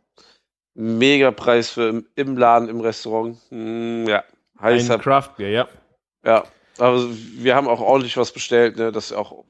mega 0.74 1.32
Preis 1.32 1.70
für 1.72 1.90
im, 1.90 2.06
im 2.16 2.38
Laden, 2.38 2.70
im 2.70 2.80
Restaurant. 2.80 3.38
Hm, 3.50 4.08
ja, 4.08 4.24
heiß 4.62 4.90
Ein 4.90 5.02
Craftbier, 5.02 5.50
ja. 5.50 5.68
Ja, 6.24 6.44
aber 6.78 7.06
wir 7.10 7.56
haben 7.56 7.68
auch 7.68 7.82
ordentlich 7.82 8.18
was 8.18 8.32
bestellt, 8.32 8.78
ne, 8.78 8.92
dass 8.92 9.12
auch 9.12 9.44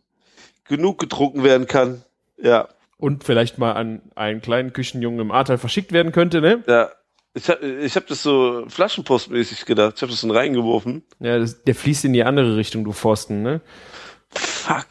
genug 0.66 1.00
getrunken 1.00 1.44
werden 1.44 1.68
kann. 1.68 2.04
Ja, 2.38 2.68
und 3.04 3.26
vielleicht 3.26 3.58
mal 3.58 3.74
an 3.74 4.02
einen 4.16 4.42
kleinen 4.42 4.72
Küchenjungen 4.72 5.20
im 5.20 5.32
Ahrtal 5.32 5.58
verschickt 5.58 5.92
werden 5.92 6.14
könnte, 6.14 6.40
ne? 6.40 6.64
Ja. 6.68 6.90
Ich 7.34 7.50
hab, 7.50 7.62
ich 7.62 7.98
hab 7.98 8.08
das 8.08 8.24
so 8.24 8.64
flaschenpostmäßig 8.70 9.66
gedacht. 9.66 9.96
Ich 9.98 10.02
hab 10.04 10.10
das 10.10 10.22
dann 10.22 10.32
reingeworfen. 10.32 11.04
Ja, 11.20 11.38
das, 11.38 11.64
der 11.64 11.76
fließt 11.76 12.06
in 12.06 12.14
die 12.14 12.24
andere 12.24 12.56
Richtung, 12.56 12.86
du 12.86 12.94
Pfosten, 12.94 13.42
ne? 13.42 13.60
Fuck. 14.30 14.88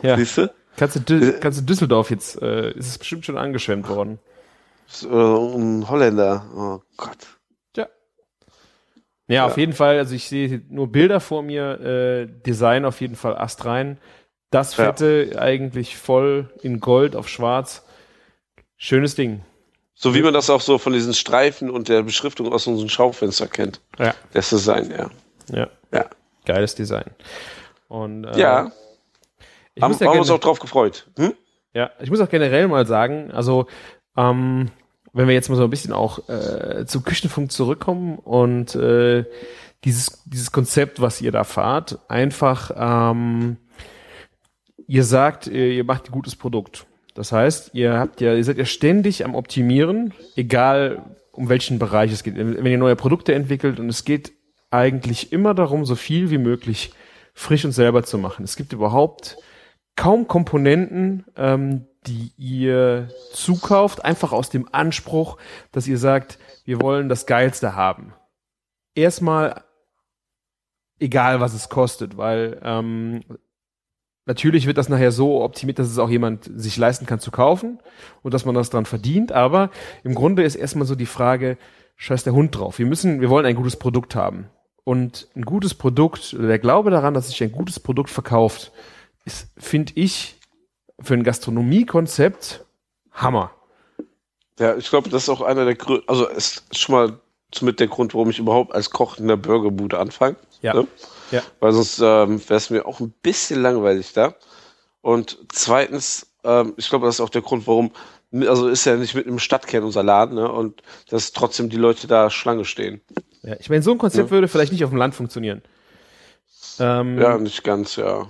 Ja. 0.00 0.16
Siehst 0.16 0.38
du? 0.38 0.54
Kannst 0.76 0.94
du, 0.94 1.00
Dü 1.00 1.32
kannst 1.40 1.58
du 1.58 1.64
Düsseldorf 1.64 2.10
jetzt, 2.10 2.40
äh, 2.40 2.70
ist 2.70 2.86
es 2.86 2.98
bestimmt 2.98 3.24
schon 3.24 3.36
angeschwemmt 3.36 3.88
worden. 3.88 4.20
So, 4.86 5.56
Ein 5.56 5.88
Holländer. 5.88 6.46
Oh 6.54 6.82
Gott. 6.96 7.35
Ja. 9.28 9.34
Ja, 9.34 9.46
auf 9.46 9.56
jeden 9.56 9.72
Fall, 9.72 9.98
also 9.98 10.14
ich 10.14 10.28
sehe 10.28 10.62
nur 10.68 10.86
Bilder 10.92 11.20
vor 11.20 11.42
mir, 11.42 11.80
äh, 11.80 12.26
Design 12.46 12.84
auf 12.84 13.00
jeden 13.00 13.16
Fall 13.16 13.36
astrein. 13.36 13.98
Das 14.50 14.76
Ja. 14.76 14.84
fette 14.84 15.36
eigentlich 15.40 15.96
voll 15.96 16.50
in 16.62 16.78
Gold 16.80 17.16
auf 17.16 17.28
schwarz. 17.28 17.84
Schönes 18.76 19.14
Ding. 19.16 19.40
So 19.94 20.14
wie 20.14 20.22
man 20.22 20.34
das 20.34 20.50
auch 20.50 20.60
so 20.60 20.78
von 20.78 20.92
diesen 20.92 21.14
Streifen 21.14 21.70
und 21.70 21.88
der 21.88 22.02
Beschriftung 22.02 22.52
aus 22.52 22.66
unserem 22.66 22.88
Schaufenster 22.88 23.48
kennt. 23.48 23.80
Ja. 23.98 24.14
Das 24.32 24.50
Design, 24.50 24.90
ja. 24.90 25.10
Ja. 25.50 25.68
Ja. 25.92 26.04
Geiles 26.44 26.74
Design. 26.74 27.10
Und, 27.88 28.24
äh, 28.24 28.38
Ja, 28.38 28.70
ich 29.74 29.82
haben, 29.82 29.90
muss 29.92 30.00
ja 30.00 30.06
haben 30.06 30.14
wir 30.14 30.20
uns 30.20 30.30
auch 30.30 30.38
drauf 30.38 30.58
gefreut. 30.60 31.08
Hm? 31.18 31.32
Ja, 31.74 31.90
ich 32.00 32.10
muss 32.10 32.20
auch 32.20 32.28
generell 32.28 32.68
mal 32.68 32.86
sagen, 32.86 33.30
also 33.32 33.66
ähm, 34.16 34.70
wenn 35.16 35.28
wir 35.28 35.34
jetzt 35.34 35.48
mal 35.48 35.56
so 35.56 35.64
ein 35.64 35.70
bisschen 35.70 35.92
auch 35.92 36.28
äh, 36.28 36.84
zu 36.86 37.00
Küchenfunk 37.00 37.50
zurückkommen 37.50 38.18
und 38.18 38.74
äh, 38.74 39.24
dieses, 39.84 40.22
dieses 40.26 40.52
Konzept, 40.52 41.00
was 41.00 41.22
ihr 41.22 41.32
da 41.32 41.44
fahrt, 41.44 41.98
einfach, 42.08 42.70
ähm, 42.76 43.56
ihr 44.86 45.04
sagt, 45.04 45.46
ihr, 45.46 45.68
ihr 45.68 45.84
macht 45.84 46.08
ein 46.08 46.12
gutes 46.12 46.36
Produkt. 46.36 46.86
Das 47.14 47.32
heißt, 47.32 47.70
ihr 47.72 47.98
habt 47.98 48.20
ja, 48.20 48.34
ihr 48.34 48.44
seid 48.44 48.58
ja 48.58 48.66
ständig 48.66 49.24
am 49.24 49.34
Optimieren, 49.34 50.12
egal 50.36 51.02
um 51.32 51.48
welchen 51.48 51.78
Bereich 51.78 52.12
es 52.12 52.22
geht. 52.22 52.36
Wenn 52.36 52.66
ihr 52.66 52.78
neue 52.78 52.96
Produkte 52.96 53.34
entwickelt 53.34 53.80
und 53.80 53.88
es 53.88 54.04
geht 54.04 54.32
eigentlich 54.70 55.32
immer 55.32 55.54
darum, 55.54 55.86
so 55.86 55.94
viel 55.94 56.30
wie 56.30 56.38
möglich 56.38 56.92
frisch 57.32 57.64
und 57.64 57.72
selber 57.72 58.02
zu 58.02 58.18
machen. 58.18 58.44
Es 58.44 58.56
gibt 58.56 58.74
überhaupt 58.74 59.38
kaum 59.94 60.28
Komponenten, 60.28 61.24
ähm, 61.36 61.86
die 62.06 62.32
ihr 62.36 63.08
zukauft, 63.32 64.04
einfach 64.04 64.32
aus 64.32 64.50
dem 64.50 64.68
Anspruch, 64.72 65.38
dass 65.72 65.86
ihr 65.86 65.98
sagt, 65.98 66.38
wir 66.64 66.80
wollen 66.80 67.08
das 67.08 67.26
Geilste 67.26 67.74
haben. 67.74 68.14
Erstmal, 68.94 69.64
egal 70.98 71.40
was 71.40 71.54
es 71.54 71.68
kostet, 71.68 72.16
weil 72.16 72.60
ähm, 72.62 73.22
natürlich 74.24 74.66
wird 74.66 74.78
das 74.78 74.88
nachher 74.88 75.12
so 75.12 75.42
optimiert, 75.42 75.78
dass 75.78 75.88
es 75.88 75.98
auch 75.98 76.10
jemand 76.10 76.50
sich 76.54 76.76
leisten 76.76 77.06
kann 77.06 77.20
zu 77.20 77.30
kaufen 77.30 77.78
und 78.22 78.34
dass 78.34 78.44
man 78.44 78.54
das 78.54 78.70
dran 78.70 78.86
verdient, 78.86 79.32
aber 79.32 79.70
im 80.04 80.14
Grunde 80.14 80.42
ist 80.42 80.56
erstmal 80.56 80.86
so 80.86 80.94
die 80.94 81.06
Frage, 81.06 81.58
scheiß 81.96 82.24
der 82.24 82.34
Hund 82.34 82.56
drauf. 82.56 82.78
Wir 82.78 82.86
müssen, 82.86 83.20
wir 83.20 83.30
wollen 83.30 83.46
ein 83.46 83.56
gutes 83.56 83.76
Produkt 83.76 84.14
haben. 84.14 84.48
Und 84.84 85.28
ein 85.34 85.42
gutes 85.42 85.74
Produkt, 85.74 86.36
der 86.38 86.60
Glaube 86.60 86.90
daran, 86.90 87.12
dass 87.12 87.28
sich 87.28 87.42
ein 87.42 87.50
gutes 87.50 87.80
Produkt 87.80 88.08
verkauft, 88.08 88.70
ist, 89.24 89.48
finde 89.58 89.92
ich, 89.96 90.38
für 91.00 91.14
ein 91.14 91.24
Gastronomiekonzept 91.24 92.64
Hammer. 93.12 93.50
Ja, 94.58 94.76
ich 94.76 94.88
glaube, 94.88 95.10
das 95.10 95.24
ist 95.24 95.28
auch 95.28 95.42
einer 95.42 95.64
der 95.64 95.74
Gründe, 95.74 96.04
also 96.06 96.26
ist 96.26 96.64
schon 96.76 96.94
mal 96.94 97.20
mit 97.60 97.80
der 97.80 97.86
Grund, 97.88 98.14
warum 98.14 98.30
ich 98.30 98.38
überhaupt 98.38 98.74
als 98.74 98.90
Koch 98.90 99.18
in 99.18 99.28
der 99.28 99.36
Burgerbude 99.36 99.98
anfange. 99.98 100.36
Ja. 100.62 100.74
Ne? 100.74 100.86
Ja. 101.30 101.42
Weil 101.60 101.72
sonst 101.72 101.98
ähm, 101.98 102.40
wäre 102.48 102.56
es 102.56 102.70
mir 102.70 102.86
auch 102.86 103.00
ein 103.00 103.12
bisschen 103.22 103.62
langweilig 103.62 104.12
da. 104.12 104.34
Und 105.00 105.38
zweitens, 105.52 106.26
ähm, 106.44 106.74
ich 106.76 106.88
glaube, 106.88 107.06
das 107.06 107.16
ist 107.16 107.20
auch 107.20 107.28
der 107.30 107.42
Grund, 107.42 107.66
warum, 107.66 107.92
also 108.32 108.68
ist 108.68 108.84
ja 108.84 108.96
nicht 108.96 109.14
mitten 109.14 109.28
im 109.28 109.38
Stadtkern 109.38 109.84
unser 109.84 110.02
Laden, 110.02 110.34
ne? 110.34 110.50
Und 110.50 110.82
dass 111.08 111.32
trotzdem 111.32 111.68
die 111.68 111.76
Leute 111.76 112.06
da 112.06 112.28
Schlange 112.30 112.64
stehen. 112.64 113.00
Ja, 113.42 113.56
ich 113.60 113.68
meine, 113.70 113.82
so 113.82 113.92
ein 113.92 113.98
Konzept 113.98 114.28
Ja. 114.28 114.30
würde 114.32 114.48
vielleicht 114.48 114.72
nicht 114.72 114.84
auf 114.84 114.90
dem 114.90 114.98
Land 114.98 115.14
funktionieren. 115.14 115.62
Ähm, 116.78 117.18
Ja, 117.18 117.38
nicht 117.38 117.62
ganz, 117.64 117.96
ja. 117.96 118.26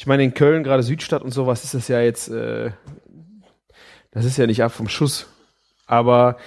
Ich 0.00 0.06
meine, 0.06 0.24
in 0.24 0.32
Köln, 0.32 0.64
gerade 0.64 0.82
Südstadt 0.82 1.20
und 1.20 1.30
sowas, 1.30 1.62
ist 1.62 1.74
das 1.74 1.88
ja 1.88 2.00
jetzt, 2.00 2.28
äh, 2.30 2.70
das 4.12 4.24
ist 4.24 4.38
ja 4.38 4.46
nicht 4.46 4.62
ab 4.62 4.72
vom 4.72 4.88
Schuss. 4.88 5.26
Aber 5.84 6.38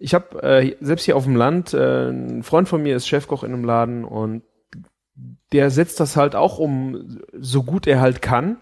ich 0.00 0.14
habe 0.14 0.42
äh, 0.42 0.76
selbst 0.80 1.04
hier 1.04 1.14
auf 1.14 1.22
dem 1.22 1.36
Land, 1.36 1.72
äh, 1.74 2.08
ein 2.08 2.42
Freund 2.42 2.68
von 2.68 2.82
mir 2.82 2.96
ist 2.96 3.06
Chefkoch 3.06 3.44
in 3.44 3.52
einem 3.52 3.62
Laden 3.62 4.04
und 4.04 4.42
der 5.52 5.70
setzt 5.70 6.00
das 6.00 6.16
halt 6.16 6.34
auch 6.34 6.58
um, 6.58 7.20
so 7.38 7.62
gut 7.62 7.86
er 7.86 8.00
halt 8.00 8.20
kann. 8.20 8.56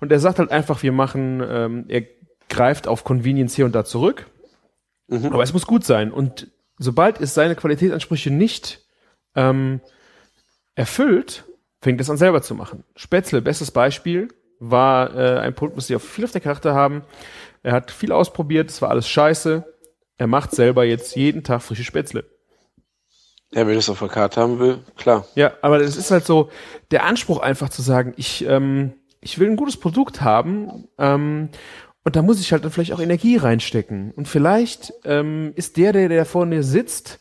Und 0.00 0.10
er 0.10 0.18
sagt 0.18 0.38
halt 0.38 0.50
einfach, 0.50 0.82
wir 0.82 0.92
machen, 0.92 1.42
ähm, 1.46 1.84
er 1.88 2.04
greift 2.48 2.88
auf 2.88 3.04
Convenience 3.04 3.54
hier 3.54 3.66
und 3.66 3.74
da 3.74 3.84
zurück. 3.84 4.30
Mhm. 5.08 5.26
Aber 5.26 5.42
es 5.42 5.52
muss 5.52 5.66
gut 5.66 5.84
sein. 5.84 6.10
Und 6.10 6.50
sobald 6.78 7.20
es 7.20 7.34
seine 7.34 7.54
Qualitätsansprüche 7.54 8.30
nicht 8.30 8.80
ähm, 9.34 9.82
erfüllt, 10.74 11.44
fängt 11.84 12.00
es 12.00 12.08
an 12.08 12.16
selber 12.16 12.40
zu 12.40 12.54
machen. 12.54 12.82
Spätzle, 12.96 13.42
bestes 13.42 13.70
Beispiel, 13.70 14.28
war 14.58 15.14
äh, 15.14 15.38
ein 15.40 15.54
Produkt, 15.54 15.76
was 15.76 15.86
sie 15.86 15.94
auf 15.94 16.02
viel 16.02 16.24
auf 16.24 16.32
der 16.32 16.40
Karte 16.40 16.72
haben. 16.72 17.02
Er 17.62 17.72
hat 17.72 17.90
viel 17.90 18.10
ausprobiert, 18.10 18.70
es 18.70 18.80
war 18.80 18.90
alles 18.90 19.06
scheiße. 19.06 19.64
Er 20.16 20.26
macht 20.26 20.52
selber 20.52 20.84
jetzt 20.84 21.14
jeden 21.14 21.44
Tag 21.44 21.62
frische 21.62 21.84
Spätzle. 21.84 22.24
Ja, 23.52 23.66
wenn 23.66 23.74
das 23.74 23.90
auf 23.90 23.98
der 23.98 24.08
Karte 24.08 24.40
haben 24.40 24.58
will, 24.58 24.78
klar. 24.96 25.26
Ja, 25.34 25.52
aber 25.60 25.80
es 25.80 25.96
ist 25.96 26.10
halt 26.10 26.24
so 26.24 26.48
der 26.90 27.04
Anspruch 27.04 27.38
einfach 27.38 27.68
zu 27.68 27.82
sagen, 27.82 28.14
ich, 28.16 28.46
ähm, 28.46 28.94
ich 29.20 29.38
will 29.38 29.50
ein 29.50 29.56
gutes 29.56 29.76
Produkt 29.76 30.22
haben 30.22 30.88
ähm, 30.98 31.50
und 32.02 32.16
da 32.16 32.22
muss 32.22 32.40
ich 32.40 32.50
halt 32.50 32.64
dann 32.64 32.70
vielleicht 32.70 32.94
auch 32.94 33.00
Energie 33.00 33.36
reinstecken. 33.36 34.10
Und 34.12 34.26
vielleicht 34.26 34.94
ähm, 35.04 35.52
ist 35.54 35.76
der, 35.76 35.92
der, 35.92 36.08
der 36.08 36.24
vorne 36.24 36.62
sitzt, 36.62 37.20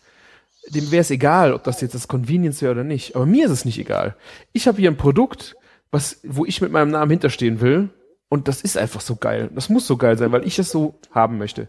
dem 0.70 0.92
wäre 0.92 1.02
es 1.02 1.12
egal, 1.12 1.54
ob 1.54 1.64
das 1.64 1.82
jetzt 1.82 1.96
das 1.96 2.08
Convenience 2.08 2.62
wäre 2.62 2.72
oder 2.72 2.84
nicht. 2.84 3.16
Aber 3.16 3.26
mir 3.26 3.46
ist 3.46 3.52
es 3.52 3.66
nicht 3.66 3.80
egal. 3.80 4.16
Ich 4.54 4.68
habe 4.68 4.80
hier 4.80 4.90
ein 4.90 4.98
Produkt, 4.98 5.56
was, 5.92 6.20
wo 6.24 6.46
ich 6.46 6.62
mit 6.62 6.72
meinem 6.72 6.92
Namen 6.92 7.12
hinterstehen 7.12 7.62
will. 7.62 7.90
Und 8.30 8.48
das 8.48 8.62
ist 8.62 8.78
einfach 8.78 9.02
so 9.02 9.16
geil. 9.16 9.50
Das 9.54 9.70
muss 9.70 9.86
so 9.86 9.98
geil 9.98 10.18
sein, 10.18 10.32
weil 10.32 10.48
ich 10.48 10.58
es 10.58 10.72
so 10.72 10.96
haben 11.12 11.38
möchte. 11.38 11.68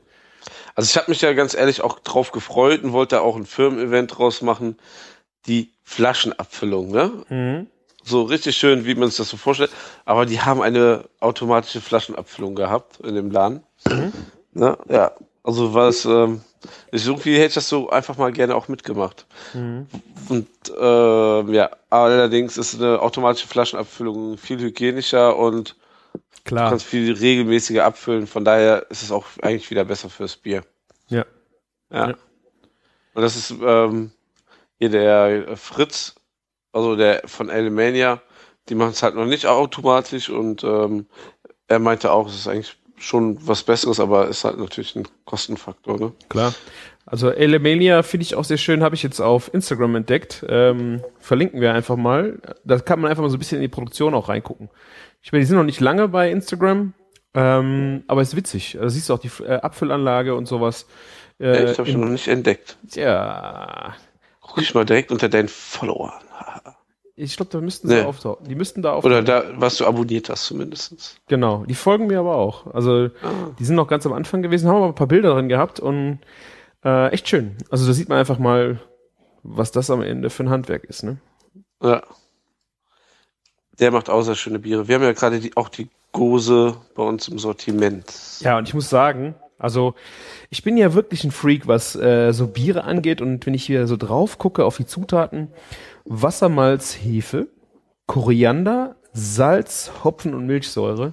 Also 0.75 0.89
ich 0.89 0.97
habe 0.97 1.11
mich 1.11 1.21
ja 1.21 1.33
ganz 1.35 1.55
ehrlich 1.55 1.83
auch 1.83 1.99
drauf 2.01 2.33
gefreut 2.33 2.83
und 2.83 2.93
wollte 2.93 3.21
auch 3.21 3.37
ein 3.37 3.45
Firmen-Event 3.47 4.17
draus 4.17 4.41
machen. 4.43 4.77
Die 5.47 5.73
Flaschenabfüllung, 5.83 6.91
ne? 6.91 7.67
So 8.03 8.23
richtig 8.23 8.57
schön, 8.57 8.87
wie 8.87 8.95
man 8.95 9.09
sich 9.09 9.19
das 9.19 9.29
so 9.29 9.37
vorstellt. 9.37 9.71
Aber 10.05 10.25
die 10.27 10.41
haben 10.41 10.63
eine 10.63 11.05
automatische 11.21 11.81
Flaschenabfüllung 11.81 12.55
gehabt 12.55 13.01
in 13.01 13.15
dem 13.15 13.31
Laden. 13.31 13.63
Ne? 14.53 14.79
Ja, 14.89 15.13
also 15.43 15.75
was, 15.75 16.05
ähm, 16.07 16.41
ich 16.93 17.07
irgendwie 17.07 17.37
hätte 17.37 17.47
ich 17.47 17.55
das 17.55 17.69
so 17.69 17.91
einfach 17.91 18.17
mal 18.17 18.33
gerne 18.33 18.55
auch 18.55 18.69
mitgemacht. 18.69 19.27
Und 20.29 20.49
ähm, 20.79 21.55
ja, 21.55 21.71
allerdings 21.91 22.57
ist 22.57 22.81
eine 22.81 23.01
automatische 23.01 23.49
Flaschenabfüllung 23.49 24.39
viel 24.39 24.59
hygienischer 24.59 25.37
und 25.37 25.77
du 26.13 26.21
Klar. 26.45 26.71
kannst 26.71 26.87
viel 26.87 27.13
regelmäßiger 27.13 27.85
abfüllen. 27.85 28.27
Von 28.27 28.45
daher 28.45 28.87
ist 28.91 29.03
es 29.03 29.11
auch 29.11 29.27
eigentlich 29.43 29.71
wieder 29.71 29.85
besser 29.85 30.11
fürs 30.11 30.37
Bier. 30.37 30.63
Ja. 31.09 31.25
Ja. 31.91 32.09
Ja. 32.09 32.15
Und 33.15 33.23
das 33.23 33.37
ist 33.37 33.55
ähm, 33.63 34.11
hier 34.79 34.91
der 34.91 35.57
Fritz, 35.57 36.15
also 36.73 36.97
der 36.97 37.23
von 37.27 37.51
Alemania, 37.51 38.21
die 38.69 38.75
machen 38.75 38.91
es 38.91 39.03
halt 39.03 39.15
noch 39.15 39.27
nicht 39.27 39.47
automatisch 39.47 40.31
und 40.31 40.65
ähm, 40.65 41.07
er 41.69 41.79
meinte 41.79 42.13
auch, 42.13 42.29
es 42.29 42.35
ist 42.35 42.49
eigentlich 42.49 42.77
schon 42.97 43.37
was 43.47 43.63
Besseres, 43.63 44.01
aber 44.01 44.29
ist 44.29 44.45
halt 44.45 44.59
natürlich 44.59 44.97
ein 44.97 45.07
Kostenfaktor, 45.25 45.99
ne? 45.99 46.13
Klar. 46.29 46.55
Also 47.07 47.31
Elemania 47.31 48.03
finde 48.03 48.25
ich 48.25 48.35
auch 48.35 48.45
sehr 48.45 48.57
schön, 48.57 48.83
habe 48.83 48.95
ich 48.95 49.03
jetzt 49.03 49.21
auf 49.21 49.53
Instagram 49.53 49.97
entdeckt. 49.97 50.45
Ähm, 50.49 51.03
verlinken 51.19 51.61
wir 51.61 51.75
einfach 51.75 51.97
mal. 51.97 52.41
Da 52.65 52.79
kann 52.79 53.01
man 53.01 53.11
einfach 53.11 53.23
mal 53.23 53.29
so 53.29 53.37
ein 53.37 53.39
bisschen 53.39 53.59
in 53.59 53.63
die 53.63 53.69
Produktion 53.69 54.15
auch 54.15 54.29
reingucken. 54.29 54.71
Ich 55.23 55.31
meine, 55.31 55.43
die 55.43 55.47
sind 55.47 55.57
noch 55.57 55.65
nicht 55.65 55.81
lange 55.81 56.09
bei 56.09 56.31
Instagram, 56.31 56.95
ähm, 57.35 58.05
aber 58.07 58.23
ist 58.23 58.37
witzig. 58.37 58.79
Da 58.81 58.89
siehst 58.89 59.09
du 59.09 59.15
auch 59.15 59.19
die 59.19 59.31
äh, 59.43 59.57
Abfüllanlage 59.57 60.35
und 60.35 60.47
sowas. 60.47 60.87
Äh, 61.39 61.65
Echt, 61.65 61.79
habe 61.79 61.89
ich 61.89 61.97
noch 61.97 62.09
nicht 62.09 62.29
entdeckt. 62.29 62.77
ja, 62.95 63.95
Guck 64.41 64.63
ich 64.63 64.75
mal 64.75 64.85
direkt 64.85 65.11
unter 65.11 65.29
deinen 65.29 65.49
Followern. 65.49 66.13
ich 67.17 67.37
glaube, 67.37 67.51
da 67.53 67.61
müssten 67.61 67.89
sie 67.89 67.95
Nee. 67.95 68.03
auftauchen. 68.03 68.47
Die 68.49 68.55
müssten 68.55 68.83
da 68.83 68.93
auftauchen. 68.95 69.13
Oder 69.17 69.23
da, 69.23 69.45
was 69.57 69.77
du 69.77 69.87
abonniert 69.87 70.29
hast 70.29 70.47
zumindest. 70.47 71.21
Genau, 71.29 71.65
die 71.65 71.75
folgen 71.75 72.07
mir 72.09 72.19
aber 72.21 72.37
auch. 72.37 72.73
Also 72.75 73.11
Ah. 73.23 73.31
die 73.59 73.65
sind 73.65 73.77
noch 73.77 73.87
ganz 73.89 74.05
am 74.07 74.13
Anfang 74.13 74.43
gewesen, 74.43 74.69
haben 74.69 74.77
aber 74.77 74.87
ein 74.89 74.95
paar 74.95 75.07
Bilder 75.07 75.35
drin 75.35 75.49
gehabt 75.49 75.79
und 75.81 76.19
äh, 76.85 77.09
echt 77.11 77.29
schön. 77.29 77.57
Also 77.71 77.87
da 77.87 77.93
sieht 77.93 78.09
man 78.09 78.19
einfach 78.19 78.39
mal, 78.39 78.81
was 79.43 79.71
das 79.73 79.91
am 79.91 80.03
Ende 80.03 80.29
für 80.31 80.43
ein 80.45 80.51
Handwerk 80.51 80.85
ist, 80.85 81.03
ne? 81.03 81.19
Ja. 81.83 82.03
Der 83.79 83.91
macht 83.91 84.09
auch 84.11 84.23
sehr 84.23 84.35
schöne 84.37 84.59
Biere. 84.59 84.87
Wir 84.89 84.95
haben 84.97 85.03
ja 85.03 85.13
gerade 85.13 85.41
die, 85.41 85.57
auch 85.57 85.69
die 85.69 85.89
Gose 86.13 86.77
bei 86.95 87.03
uns 87.03 87.27
im 87.29 87.39
Sortiment. 87.39 88.05
Ja, 88.41 88.57
und 88.59 88.69
ich 88.69 88.75
muss 88.75 88.89
sagen, 88.89 89.35
also 89.59 89.95
ich 90.51 90.63
bin 90.63 90.77
ja 90.77 90.95
wirklich 90.95 91.25
ein 91.25 91.31
Freak, 91.31 91.67
was 91.67 91.97
äh, 91.97 92.33
so 92.33 92.49
Biere 92.49 92.85
angeht 92.85 93.21
und 93.21 93.45
wenn 93.47 93.55
ich 93.55 93.65
hier 93.65 93.87
so 93.87 93.97
drauf 93.97 94.39
gucke 94.39 94.65
auf 94.65 94.77
die 94.77 94.87
Zutaten, 94.87 95.49
Wassermalz, 96.05 96.95
Hefe, 96.95 97.49
Koriander, 98.07 98.97
Salz, 99.13 99.91
Hopfen 100.03 100.35
und 100.35 100.47
Milchsäure. 100.47 101.13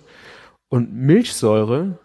Und 0.69 0.93
Milchsäure 0.93 1.99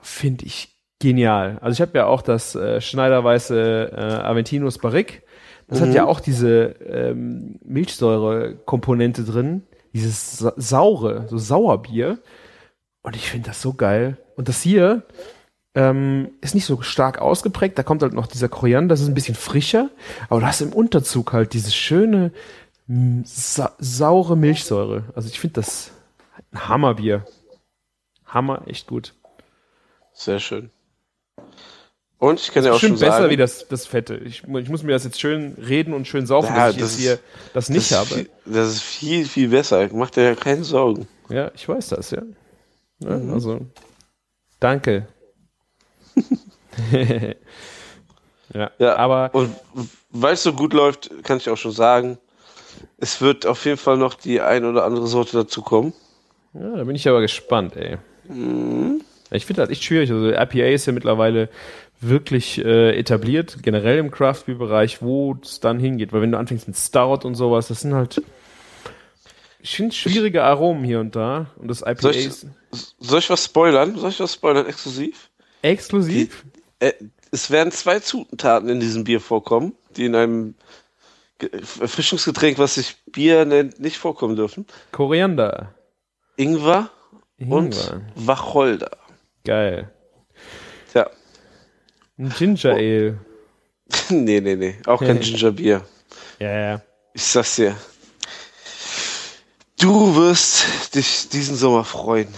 finde 0.00 0.46
ich 0.46 0.76
genial. 1.00 1.58
Also 1.60 1.74
ich 1.74 1.80
habe 1.86 1.98
ja 1.98 2.06
auch 2.06 2.22
das 2.22 2.54
äh, 2.54 2.80
Schneiderweiße 2.80 3.90
äh, 3.92 4.00
Aventinus 4.24 4.78
Barrique. 4.78 5.22
Das 5.68 5.80
hat 5.80 5.88
Mhm. 5.88 5.94
ja 5.94 6.04
auch 6.06 6.20
diese 6.20 6.76
ähm, 6.86 7.58
Milchsäure-Komponente 7.64 9.24
drin, 9.24 9.62
dieses 9.92 10.38
sa 10.38 10.52
saure, 10.56 11.26
so 11.28 11.38
Sauerbier. 11.38 12.18
Und 13.02 13.16
ich 13.16 13.28
finde 13.30 13.48
das 13.48 13.62
so 13.62 13.74
geil. 13.74 14.16
Und 14.36 14.48
das 14.48 14.62
hier 14.62 15.02
ähm, 15.76 16.30
ist 16.40 16.54
nicht 16.54 16.64
so 16.64 16.80
stark 16.80 17.18
ausgeprägt. 17.18 17.78
Da 17.78 17.82
kommt 17.82 18.02
halt 18.02 18.14
noch 18.14 18.26
dieser 18.26 18.48
Koriander, 18.48 18.94
das 18.94 19.02
ist 19.02 19.08
ein 19.08 19.14
bisschen 19.14 19.34
frischer. 19.34 19.90
Aber 20.28 20.40
du 20.40 20.46
hast 20.46 20.62
im 20.62 20.72
Unterzug 20.72 21.32
halt 21.32 21.52
dieses 21.52 21.76
schöne 21.76 22.32
sa 23.24 23.74
saure 23.78 24.36
Milchsäure. 24.36 25.04
Also 25.14 25.28
ich 25.28 25.38
finde 25.38 25.54
das 25.54 25.90
ein 26.52 26.68
Hammerbier. 26.68 27.26
Hammer, 28.24 28.62
echt 28.66 28.86
gut. 28.86 29.14
Sehr 30.14 30.40
schön. 30.40 30.70
Und 32.18 32.40
ich 32.40 32.52
kann 32.52 32.64
ja 32.64 32.72
auch 32.72 32.80
Schön 32.80 32.90
schon 32.90 33.00
besser 33.00 33.18
sagen, 33.18 33.30
wie 33.30 33.36
das, 33.36 33.68
das 33.68 33.84
Fette. 33.86 34.16
Ich, 34.16 34.44
ich 34.44 34.68
muss 34.70 34.82
mir 34.82 34.92
das 34.92 35.04
jetzt 35.04 35.20
schön 35.20 35.54
reden 35.58 35.92
und 35.92 36.08
schön 36.08 36.26
saufen, 36.26 36.54
Ja, 36.54 36.66
dass 36.68 36.74
ich 36.74 36.80
das 36.80 36.92
jetzt 36.92 37.00
hier 37.02 37.18
das 37.52 37.68
nicht 37.68 37.90
das 37.90 37.98
habe. 37.98 38.14
Viel, 38.14 38.30
das 38.46 38.68
ist 38.68 38.82
viel, 38.82 39.26
viel 39.26 39.48
besser. 39.48 39.86
Mach 39.92 40.08
dir 40.08 40.24
ja 40.24 40.34
keine 40.34 40.64
Sorgen. 40.64 41.06
Ja, 41.28 41.50
ich 41.54 41.68
weiß 41.68 41.88
das, 41.88 42.12
ja. 42.12 42.22
ja 43.00 43.18
Mhm. 43.18 43.34
Also, 43.34 43.60
danke. 44.58 45.06
Ja, 46.92 48.70
Ja, 48.78 48.96
aber 48.96 49.30
Und 49.34 49.54
weil 50.10 50.34
es 50.34 50.42
so 50.42 50.52
gut 50.52 50.72
läuft, 50.72 51.10
kann 51.24 51.38
ich 51.38 51.48
auch 51.50 51.56
schon 51.56 51.72
sagen, 51.72 52.18
es 52.98 53.20
wird 53.20 53.44
auf 53.46 53.64
jeden 53.64 53.76
Fall 53.76 53.96
noch 53.96 54.14
die 54.14 54.40
ein 54.40 54.64
oder 54.64 54.84
andere 54.84 55.06
Sorte 55.06 55.36
dazu 55.36 55.62
kommen. 55.62 55.92
ja, 56.54 56.76
da 56.76 56.84
bin 56.84 56.94
ich 56.96 57.08
aber 57.08 57.20
gespannt, 57.20 57.76
ey. 57.76 57.98
Mhm. 58.28 59.00
Ich 59.30 59.44
finde 59.46 59.62
das 59.62 59.70
echt 59.70 59.82
schwierig. 59.82 60.10
Also 60.12 60.28
IPA 60.28 60.66
ist 60.72 60.86
ja 60.86 60.92
mittlerweile 60.92 61.48
wirklich 62.00 62.64
äh, 62.64 62.96
etabliert, 62.96 63.58
generell 63.62 63.98
im 63.98 64.10
Craft 64.12 64.44
Beer 64.46 64.54
Bereich, 64.54 65.02
wo 65.02 65.36
es 65.42 65.58
dann 65.60 65.80
hingeht. 65.80 66.12
Weil 66.12 66.22
wenn 66.22 66.30
du 66.32 66.38
anfängst 66.38 66.68
mit 66.68 66.76
Stout 66.76 67.20
und 67.24 67.34
sowas, 67.34 67.68
das 67.68 67.80
sind 67.80 67.94
halt 67.94 68.22
ich 69.58 69.74
finde 69.74 69.94
schwierige 69.96 70.44
Aromen 70.44 70.84
hier 70.84 71.00
und 71.00 71.16
da. 71.16 71.46
Und 71.56 71.66
das 71.68 71.80
IPA 71.82 71.96
Soll 72.02 72.14
ich- 72.14 72.26
ist 72.26 72.46
Soll 73.00 73.18
ich 73.18 73.28
was 73.30 73.44
spoilern? 73.44 73.96
Soll 73.98 74.10
ich 74.10 74.20
was 74.20 74.34
spoilern 74.34 74.66
exklusiv? 74.66 75.28
Exklusiv. 75.70 76.44
Äh, 76.80 76.92
es 77.30 77.50
werden 77.50 77.72
zwei 77.72 78.00
Zutaten 78.00 78.68
in 78.68 78.80
diesem 78.80 79.04
Bier 79.04 79.20
vorkommen, 79.20 79.74
die 79.96 80.04
in 80.06 80.14
einem 80.14 80.54
Ge- 81.38 81.50
Erfrischungsgetränk, 81.80 82.58
was 82.58 82.74
sich 82.76 82.96
Bier 83.06 83.44
nennt, 83.44 83.78
nicht 83.80 83.98
vorkommen 83.98 84.36
dürfen. 84.36 84.66
Koriander. 84.92 85.74
Ingwer 86.36 86.90
und 87.38 87.74
Ingwer. 87.76 88.00
Wacholder. 88.14 88.96
Geil. 89.44 89.90
Tja, 90.92 91.10
Ein 92.18 92.30
Ginger 92.30 92.72
Oh. 92.72 92.76
Ale. 92.76 93.18
nee, 94.10 94.40
nee, 94.40 94.56
nee. 94.56 94.76
Auch 94.86 95.00
kein 95.00 95.20
Gingerbier. 95.20 95.84
Ja, 96.38 96.58
ja. 96.58 96.82
Ich 97.12 97.22
sag's 97.24 97.56
dir. 97.56 97.76
Du 99.78 100.16
wirst 100.16 100.94
dich 100.94 101.28
diesen 101.28 101.54
Sommer 101.56 101.84
freuen, 101.84 102.28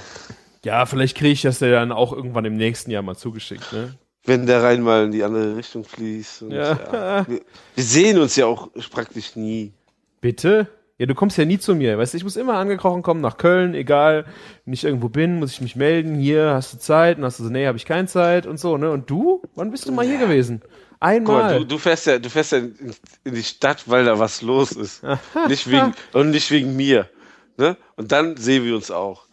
Ja, 0.64 0.86
vielleicht 0.86 1.16
kriege 1.16 1.32
ich 1.32 1.42
das 1.42 1.60
ja 1.60 1.70
dann 1.70 1.92
auch 1.92 2.12
irgendwann 2.12 2.44
im 2.44 2.56
nächsten 2.56 2.90
Jahr 2.90 3.02
mal 3.02 3.16
zugeschickt, 3.16 3.72
ne? 3.72 3.94
wenn 4.28 4.46
der 4.46 4.62
Rhein 4.62 4.82
mal 4.82 5.06
in 5.06 5.12
die 5.12 5.24
andere 5.24 5.56
Richtung 5.56 5.84
fließt. 5.84 6.44
Ja. 6.50 6.78
ja. 6.92 7.28
Wir, 7.28 7.40
wir 7.74 7.84
sehen 7.84 8.18
uns 8.18 8.36
ja 8.36 8.46
auch 8.46 8.68
praktisch 8.90 9.34
nie. 9.36 9.72
Bitte? 10.20 10.68
Ja, 10.98 11.06
du 11.06 11.14
kommst 11.14 11.38
ja 11.38 11.44
nie 11.44 11.58
zu 11.58 11.74
mir. 11.74 11.96
Weißt 11.96 12.12
du, 12.12 12.18
ich 12.18 12.24
muss 12.24 12.36
immer 12.36 12.54
angekrochen 12.54 13.02
kommen 13.02 13.20
nach 13.20 13.36
Köln, 13.36 13.74
egal, 13.74 14.26
wenn 14.64 14.74
ich 14.74 14.84
irgendwo 14.84 15.08
bin, 15.08 15.38
muss 15.38 15.52
ich 15.52 15.60
mich 15.60 15.76
melden. 15.76 16.16
Hier, 16.16 16.52
hast 16.52 16.74
du 16.74 16.78
Zeit? 16.78 17.18
Und 17.18 17.24
hast 17.24 17.38
du 17.38 17.44
so, 17.44 17.50
nee, 17.50 17.66
habe 17.66 17.78
ich 17.78 17.86
keine 17.86 18.08
Zeit 18.08 18.46
und 18.46 18.58
so, 18.58 18.76
ne? 18.76 18.90
Und 18.90 19.08
du? 19.08 19.40
Wann 19.54 19.70
bist 19.70 19.86
du 19.86 19.92
mal 19.92 20.04
hier 20.04 20.18
gewesen? 20.18 20.60
Guck 20.60 21.00
mal, 21.00 21.08
Einmal. 21.08 21.58
du, 21.60 21.64
du 21.64 21.78
fährst 21.78 22.06
ja, 22.06 22.18
du 22.18 22.28
fährst 22.28 22.50
ja 22.50 22.58
in, 22.58 22.74
in 23.22 23.34
die 23.34 23.44
Stadt, 23.44 23.84
weil 23.86 24.04
da 24.04 24.18
was 24.18 24.42
los 24.42 24.72
ist. 24.72 25.02
nicht 25.48 25.70
wegen, 25.70 25.94
und 26.12 26.30
nicht 26.30 26.50
wegen 26.50 26.74
mir. 26.74 27.08
Ne? 27.56 27.76
Und 27.94 28.10
dann 28.10 28.36
sehen 28.36 28.64
wir 28.64 28.74
uns 28.74 28.90
auch. 28.90 29.27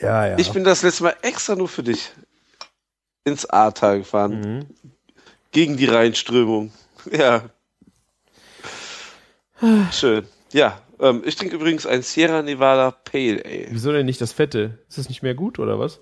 Ja, 0.00 0.26
ja. 0.28 0.38
Ich 0.38 0.50
bin 0.52 0.64
das 0.64 0.82
letzte 0.82 1.04
Mal 1.04 1.16
extra 1.22 1.54
nur 1.54 1.68
für 1.68 1.82
dich 1.82 2.10
ins 3.24 3.46
Ahrtal 3.46 3.98
gefahren. 3.98 4.40
mhm. 4.40 4.66
Gegen 5.52 5.76
die 5.76 5.86
Rheinströmung. 5.86 6.72
Ja. 7.12 7.50
Schön. 9.92 10.26
Ja, 10.52 10.82
ähm, 10.98 11.22
ich 11.24 11.36
trinke 11.36 11.54
übrigens 11.54 11.86
ein 11.86 12.02
Sierra 12.02 12.42
Nevada 12.42 12.90
Pale 12.90 13.42
Ale. 13.44 13.68
Wieso 13.70 13.92
denn 13.92 14.06
nicht 14.06 14.20
das 14.20 14.32
Fette? 14.32 14.78
Ist 14.88 14.98
das 14.98 15.08
nicht 15.08 15.22
mehr 15.22 15.34
gut 15.34 15.58
oder 15.58 15.78
was? 15.78 16.00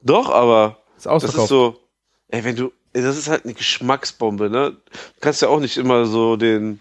Doch, 0.00 0.30
aber 0.30 0.78
Ist 0.96 1.06
das 1.06 1.24
ist 1.24 1.48
so, 1.48 1.80
ey, 2.28 2.44
wenn 2.44 2.56
du, 2.56 2.72
ey, 2.92 3.02
das 3.02 3.16
ist 3.18 3.28
halt 3.28 3.44
eine 3.44 3.54
Geschmacksbombe, 3.54 4.48
ne? 4.48 4.72
Du 4.72 5.20
kannst 5.20 5.42
ja 5.42 5.48
auch 5.48 5.60
nicht 5.60 5.76
immer 5.76 6.06
so 6.06 6.36
den, 6.36 6.80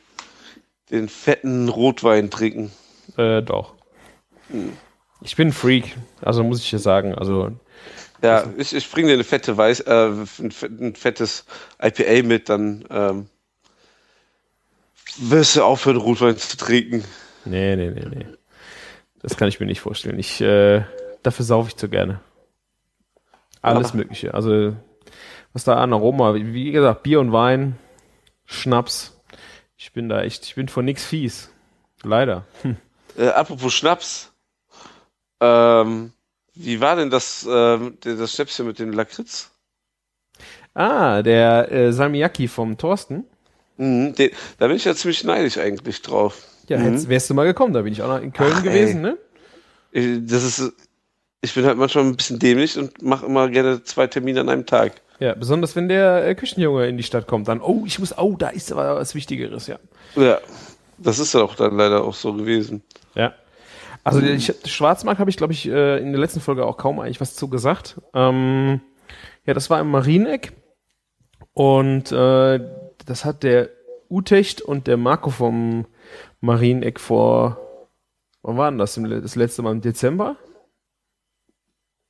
den 0.92 1.10
fetten 1.10 1.68
Rotwein 1.68 2.30
trinken. 2.30 2.72
Äh, 3.18 3.42
doch. 3.42 3.74
Ich 5.26 5.36
bin 5.36 5.50
ein 5.50 5.54
Freak, 5.54 5.96
also 6.22 6.44
muss 6.44 6.60
ich 6.62 6.72
ja 6.72 6.80
sagen. 6.80 7.16
Also, 7.16 7.52
Ja, 8.22 8.46
ich, 8.58 8.74
ich 8.76 8.90
bringe 8.92 9.08
dir 9.10 9.14
eine 9.16 9.24
fette 9.24 9.58
Weiß, 9.58 9.82
äh, 9.82 9.92
ein, 10.40 10.52
fett- 10.52 10.80
ein 10.80 10.96
fettes 10.96 11.46
IPA 11.82 12.26
mit, 12.28 12.48
dann 12.50 12.86
ähm, 12.90 13.30
wirst 15.18 15.56
du 15.56 15.64
aufhören, 15.64 15.98
Rotwein 15.98 16.38
zu 16.38 16.58
trinken. 16.58 17.04
nee, 17.46 17.76
nee, 17.76 17.90
nee, 17.92 18.06
nee. 18.10 18.26
Das 19.22 19.38
kann 19.38 19.48
ich 19.48 19.60
mir 19.60 19.66
nicht 19.66 19.82
vorstellen. 19.82 20.20
Ich, 20.20 20.40
äh, 20.42 20.84
dafür 21.24 21.46
saufe 21.46 21.70
ich 21.70 21.76
zu 21.76 21.90
gerne. 21.90 22.22
Alles 23.62 23.90
Ja. 23.90 23.96
Mögliche. 23.96 24.34
Also, 24.36 24.76
was 25.54 25.64
da 25.64 25.76
an 25.78 25.94
Aroma, 25.94 26.36
wie 26.36 26.72
gesagt, 26.72 27.02
Bier 27.04 27.20
und 27.20 27.32
Wein, 27.32 27.78
Schnaps. 28.46 29.20
Ich 29.78 29.92
bin 29.94 30.08
da 30.10 30.22
echt, 30.22 30.46
ich 30.46 30.54
bin 30.56 30.68
von 30.70 30.86
nix 30.86 31.04
fies. 31.04 31.50
Leider. 32.04 32.46
Hm. 32.62 32.78
Äh, 33.18 33.30
apropos 33.30 33.74
Schnaps, 33.74 34.32
ähm, 35.42 36.12
wie 36.54 36.80
war 36.82 36.96
denn 36.96 37.10
das, 37.10 37.46
ähm, 37.50 37.98
das 38.02 38.34
Schnäpschen 38.34 38.66
mit 38.68 38.80
dem 38.80 38.92
Lakritz? 38.94 39.52
Ah, 40.74 41.22
der 41.22 41.72
äh, 41.72 41.94
Salmiakki 41.94 42.48
vom 42.48 42.78
Thorsten. 42.78 43.26
Mhm, 43.78 44.16
den, 44.16 44.32
da 44.58 44.68
bin 44.68 44.76
ich 44.78 44.86
ja 44.86 44.96
ziemlich 44.96 45.24
neidisch 45.24 45.58
eigentlich 45.58 46.02
drauf. 46.02 46.44
Ja, 46.68 46.78
Mhm. 46.78 46.84
hättest, 46.84 47.10
wärst 47.10 47.30
du 47.30 47.34
mal 47.34 47.46
gekommen, 47.46 47.74
da 47.74 47.82
bin 47.82 47.94
ich 47.94 48.02
auch 48.02 48.08
noch 48.08 48.22
in 48.22 48.34
Köln 48.34 48.54
Ach, 48.56 48.64
gewesen, 48.64 49.06
ey. 49.06 49.12
ne? 49.12 49.18
Ich, 49.92 50.30
das 50.32 50.44
ist, 50.44 50.74
ich 51.42 51.54
bin 51.54 51.66
halt 51.66 51.78
manchmal 51.78 52.06
ein 52.06 52.16
bisschen 52.16 52.40
dämlich 52.40 52.78
und 52.78 53.02
mache 53.02 53.26
immer 53.26 53.48
gerne 53.50 53.84
zwei 53.84 54.08
Termine 54.08 54.42
an 54.42 54.50
einem 54.50 54.66
Tag. 54.66 55.02
Ja, 55.20 55.34
besonders 55.34 55.76
wenn 55.76 55.88
der 55.88 56.28
äh, 56.28 56.36
Küchenjunge 56.36 56.88
in 56.88 56.98
die 56.98 57.04
Stadt 57.04 57.28
kommt, 57.28 57.48
dann, 57.48 57.62
oh, 57.62 57.84
ich 57.86 58.00
muss, 58.00 58.18
oh, 58.18 58.36
da 58.38 58.50
ist 58.50 58.72
aber 58.72 58.96
was 58.96 59.16
Wichtigeres, 59.16 59.68
ja. 59.68 59.78
Ja, 60.16 60.40
das 60.98 61.20
ist 61.20 61.34
ja 61.34 61.42
auch 61.42 61.56
dann 61.56 61.78
leider 61.78 62.04
auch 62.04 62.16
so 62.16 62.34
gewesen. 62.34 62.82
Ja. 63.14 63.34
Also 64.06 64.22
ich, 64.22 64.54
Schwarzmarkt 64.66 65.20
habe 65.20 65.32
ich, 65.32 65.36
glaube 65.36 65.54
ich, 65.54 65.68
äh, 65.68 65.98
in 65.98 66.12
der 66.12 66.22
letzten 66.22 66.40
Folge 66.40 66.66
auch 66.66 66.78
kaum 66.78 67.00
eigentlich 67.00 67.22
was 67.22 67.36
zu 67.36 67.50
gesagt. 67.50 68.00
Ähm, 68.14 68.80
ja, 69.46 69.56
das 69.56 69.72
war 69.72 69.82
im 69.82 69.90
Marieneck 69.90 70.54
und 71.54 72.12
äh, 72.12 72.60
das 73.06 73.26
hat 73.26 73.42
der 73.42 73.70
Utecht 74.08 74.62
und 74.62 74.86
der 74.86 74.98
Marco 74.98 75.32
vom 75.32 75.88
Marieneck 76.40 77.00
vor, 77.00 77.58
wann 78.44 78.58
war 78.58 78.70
denn 78.70 78.78
das? 78.78 78.94
Das 78.94 79.36
letzte 79.36 79.64
Mal 79.64 79.72
im 79.72 79.82
Dezember? 79.82 80.38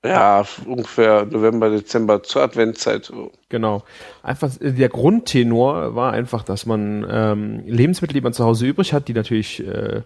Ja, 0.04 0.46
ungefähr 0.66 1.26
November, 1.26 1.70
Dezember 1.70 2.22
zur 2.24 2.44
Adventzeit. 2.44 3.06
so. 3.06 3.32
Genau. 3.48 3.84
Einfach 4.22 4.52
äh, 4.60 4.74
der 4.74 4.90
Grundtenor 4.90 5.96
war 5.96 6.12
einfach, 6.12 6.44
dass 6.44 6.66
man 6.66 7.08
ähm, 7.10 7.64
Lebensmittel, 7.66 8.14
die 8.14 8.22
man 8.22 8.34
zu 8.34 8.44
Hause 8.44 8.68
übrig 8.68 8.92
hat, 8.92 9.08
die 9.08 9.14
natürlich 9.14 9.66
äh, 9.66 10.02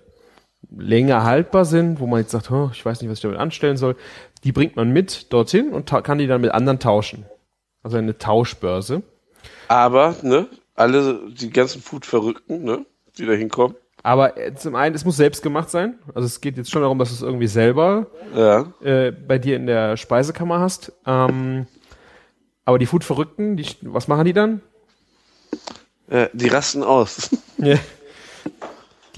länger 0.69 1.23
haltbar 1.23 1.65
sind, 1.65 1.99
wo 1.99 2.07
man 2.07 2.21
jetzt 2.21 2.31
sagt, 2.31 2.51
oh, 2.51 2.69
ich 2.73 2.85
weiß 2.85 3.01
nicht, 3.01 3.09
was 3.09 3.19
ich 3.19 3.23
damit 3.23 3.39
anstellen 3.39 3.77
soll, 3.77 3.95
die 4.43 4.51
bringt 4.51 4.75
man 4.75 4.91
mit 4.91 5.31
dorthin 5.33 5.73
und 5.73 5.91
kann 6.03 6.17
die 6.17 6.27
dann 6.27 6.41
mit 6.41 6.51
anderen 6.51 6.79
tauschen. 6.79 7.25
Also 7.83 7.97
eine 7.97 8.17
Tauschbörse. 8.17 9.03
Aber, 9.67 10.15
ne, 10.21 10.47
alle, 10.75 11.19
die 11.31 11.49
ganzen 11.49 11.81
Food-Verrückten, 11.81 12.63
ne, 12.63 12.85
die 13.17 13.25
da 13.25 13.33
hinkommen, 13.33 13.75
Aber 14.03 14.37
äh, 14.37 14.53
zum 14.55 14.75
einen, 14.75 14.95
es 14.95 15.05
muss 15.05 15.17
selbst 15.17 15.43
gemacht 15.43 15.69
sein. 15.69 15.99
Also 16.13 16.25
es 16.25 16.41
geht 16.41 16.57
jetzt 16.57 16.71
schon 16.71 16.81
darum, 16.81 16.99
dass 16.99 17.09
du 17.09 17.15
es 17.15 17.21
irgendwie 17.21 17.47
selber 17.47 18.07
ja, 18.35 18.71
äh, 18.81 19.11
bei 19.11 19.37
dir 19.37 19.55
in 19.55 19.65
der 19.65 19.97
Speisekammer 19.97 20.59
hast. 20.59 20.91
Ähm, 21.05 21.67
aber 22.65 22.79
die 22.79 22.85
Food-Verrückten, 22.85 23.57
die, 23.57 23.65
was 23.81 24.07
machen 24.07 24.25
die 24.25 24.33
dann? 24.33 24.61
äh, 26.09 26.27
die 26.33 26.47
rasten 26.47 26.83
aus. 26.83 27.29
Ja. 27.57 27.77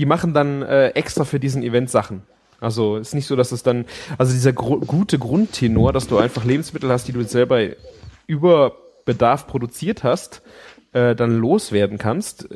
Die 0.02 0.08
machen 0.08 0.34
dann 0.34 0.64
äh, 0.64 0.88
extra 0.90 1.26
für 1.26 1.40
diesen 1.40 1.62
Event 1.62 1.92
Sachen. 1.92 2.24
Also 2.60 2.98
ist 2.98 3.14
nicht 3.14 3.28
so, 3.28 3.36
dass 3.36 3.52
es 3.52 3.62
dann, 3.62 3.86
also 4.18 4.34
dieser 4.34 4.52
gru 4.52 4.80
gute 4.80 5.20
Grundtenor, 5.20 5.94
dass 5.94 6.08
du 6.08 6.18
einfach 6.18 6.44
Lebensmittel 6.44 6.90
hast, 6.90 7.08
die 7.08 7.12
du 7.12 7.20
jetzt 7.20 7.34
selber 7.34 7.60
über 8.26 8.72
Bedarf 9.06 9.46
produziert 9.46 10.04
hast, 10.04 10.42
äh, 10.94 11.14
dann 11.16 11.38
loswerden 11.38 12.00
kannst, 12.00 12.50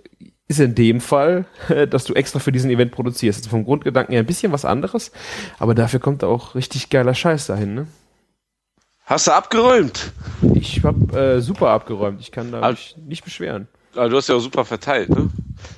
ist 0.48 0.60
in 0.60 0.74
dem 0.74 1.02
Fall, 1.02 1.46
äh, 1.70 1.86
dass 1.94 2.06
du 2.06 2.16
extra 2.16 2.40
für 2.40 2.52
diesen 2.52 2.72
Event 2.72 2.92
produzierst. 2.92 3.42
Also 3.42 3.52
vom 3.52 3.64
Grundgedanken 3.64 4.14
her 4.14 4.24
ein 4.24 4.26
bisschen 4.26 4.52
was 4.52 4.66
anderes, 4.66 5.12
aber 5.60 5.76
dafür 5.76 6.00
kommt 6.00 6.24
auch 6.24 6.56
richtig 6.56 6.90
geiler 6.90 7.14
Scheiß 7.14 7.46
dahin, 7.46 7.76
ne? 7.76 7.88
Hast 9.06 9.28
du 9.28 9.34
abgeräumt? 9.34 10.14
Ich 10.56 10.84
habe 10.84 11.16
äh, 11.16 11.42
super 11.42 11.70
abgeräumt. 11.70 12.22
Ich 12.22 12.32
kann 12.32 12.52
da 12.52 12.62
Ah. 12.62 12.72
mich 12.72 12.96
nicht 13.06 13.24
beschweren. 13.24 13.68
Ah, 13.96 14.08
du 14.08 14.18
hast 14.18 14.30
ja 14.30 14.36
auch 14.36 14.40
super 14.40 14.66
verteilt, 14.66 15.10
ne? 15.10 15.30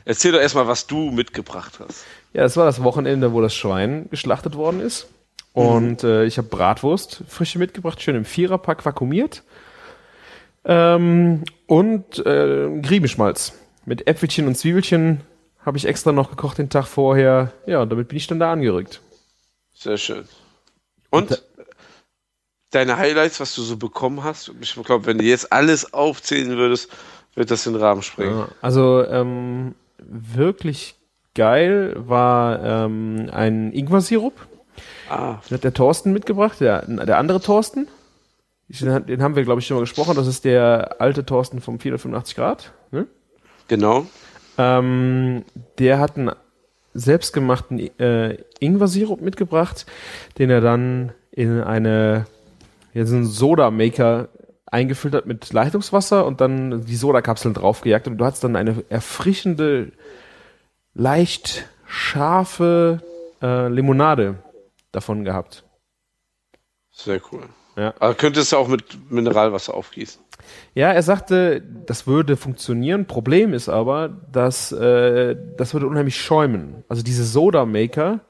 Erzähl 0.06 0.32
doch 0.32 0.40
erstmal, 0.40 0.68
was 0.68 0.88
du 0.88 1.12
mitgebracht 1.12 1.80
hast. 1.80 2.06
Ja, 2.34 2.44
das 2.44 2.58
war 2.58 2.66
das 2.66 2.84
Wochenende, 2.84 3.34
wo 3.34 3.42
das 3.42 3.54
Schwein 3.54 4.08
geschlachtet 4.10 4.56
worden 4.56 4.80
ist. 4.80 5.08
Und 5.54 6.04
äh, 6.04 6.26
ich 6.26 6.38
habe 6.38 6.48
Bratwurst 6.50 7.24
frische 7.28 7.58
mitgebracht, 7.58 8.02
schön 8.02 8.16
im 8.16 8.26
Viererpack 8.26 8.86
vakuumiert. 8.86 9.44
Ähm, 10.66 11.44
und 11.66 12.26
äh, 12.26 12.80
Griebenschmalz 12.82 13.54
mit 13.86 14.08
Äpfelchen 14.08 14.48
und 14.48 14.56
Zwiebelchen 14.56 15.22
habe 15.66 15.78
ich 15.78 15.86
extra 15.86 16.12
noch 16.12 16.30
gekocht 16.30 16.58
den 16.60 16.70
Tag 16.70 16.86
vorher. 16.86 17.54
Ja, 17.66 17.82
und 17.82 17.90
damit 17.90 18.10
bin 18.10 18.18
ich 18.18 18.28
dann 18.28 18.40
da 18.40 18.52
angerückt. 18.52 19.02
Sehr 19.74 19.98
schön. 19.98 20.26
Und 21.10 21.44
deine 22.72 22.98
Highlights, 22.98 23.40
was 23.40 23.56
du 23.56 23.62
so 23.62 23.78
bekommen 23.78 24.24
hast? 24.24 24.52
Ich 24.62 24.76
glaube, 24.76 25.06
wenn 25.06 25.18
du 25.18 25.24
jetzt 25.24 25.52
alles 25.52 25.94
aufzählen 25.94 26.56
würdest, 26.58 26.90
wird 27.38 27.52
das 27.52 27.64
den 27.64 27.76
Rahmen 27.76 28.02
sprengen. 28.02 28.40
Ja, 28.40 28.48
also 28.62 29.06
ähm, 29.06 29.76
wirklich 30.00 30.96
geil 31.36 31.94
war 31.96 32.64
ähm, 32.64 33.30
ein 33.32 33.72
Ingwer-Sirup. 33.72 34.34
Ah, 35.10 35.38
Den 35.48 35.56
hat 35.56 35.64
der 35.64 35.74
Thorsten 35.74 36.12
mitgebracht, 36.14 36.60
der, 36.60 36.82
der 36.86 37.18
andere 37.18 37.40
Thorsten. 37.40 37.88
Den, 38.68 39.22
haben 39.22 39.36
wir, 39.36 39.44
glaube 39.44 39.62
ich, 39.62 39.68
schon 39.68 39.78
mal 39.78 39.82
gesprochen. 39.82 40.16
Das 40.16 40.28
ist 40.28 40.44
der 40.46 41.00
alte 41.00 41.26
Thorsten 41.26 41.62
vom 41.62 41.80
485 41.80 42.36
Grad. 42.36 42.74
Ne? 42.92 43.08
genau. 43.68 44.08
Ähm, 44.58 45.46
der 45.78 46.00
hat 46.00 46.18
einen 46.18 46.32
selbstgemachten 46.96 47.80
äh, 48.00 48.38
Ingwer-Sirup 48.60 49.22
mitgebracht, 49.22 49.86
den 50.40 50.50
er 50.50 50.62
dann 50.62 51.12
in 51.32 51.62
eine 51.62 52.26
ja, 52.94 53.06
so 53.06 53.16
einen 53.16 53.26
Soda-Maker 53.26 54.30
eingefüllt 54.68 55.14
hat 55.14 55.26
mit 55.26 55.52
Leitungswasser 55.52 56.26
und 56.26 56.42
dann 56.42 56.86
die 56.86 56.96
Sodakapseln 56.96 57.54
draufgejagt. 57.54 58.08
Und 58.08 58.18
du 58.18 58.26
hattest 58.26 58.44
dann 58.44 58.56
eine 58.56 58.84
erfrischende, 58.90 59.92
leicht 60.94 61.68
scharfe 61.86 63.02
äh, 63.42 63.70
Limonade 63.70 64.36
davon 64.92 65.24
gehabt. 65.24 65.64
Sehr 66.92 67.22
cool. 67.32 67.44
Ja. 67.76 67.94
Aber 68.00 68.16
könntest 68.16 68.52
du 68.52 68.58
auch 68.58 68.68
mit 68.68 69.12
Mineralwasser 69.12 69.74
aufgießen. 69.74 70.22
Ja, 70.74 70.92
er 70.92 71.04
sagte, 71.04 71.62
das 71.86 72.08
würde 72.08 72.38
funktionieren. 72.38 73.06
Problem 73.06 73.54
ist 73.54 73.70
aber, 73.70 74.10
dass 74.32 74.72
äh, 74.72 75.36
das 75.58 75.74
würde 75.74 75.88
unheimlich 75.88 76.20
schäumen. 76.20 76.84
Also 76.90 77.04
diese 77.04 77.24
Soda 77.24 77.66
Maker 77.66 78.22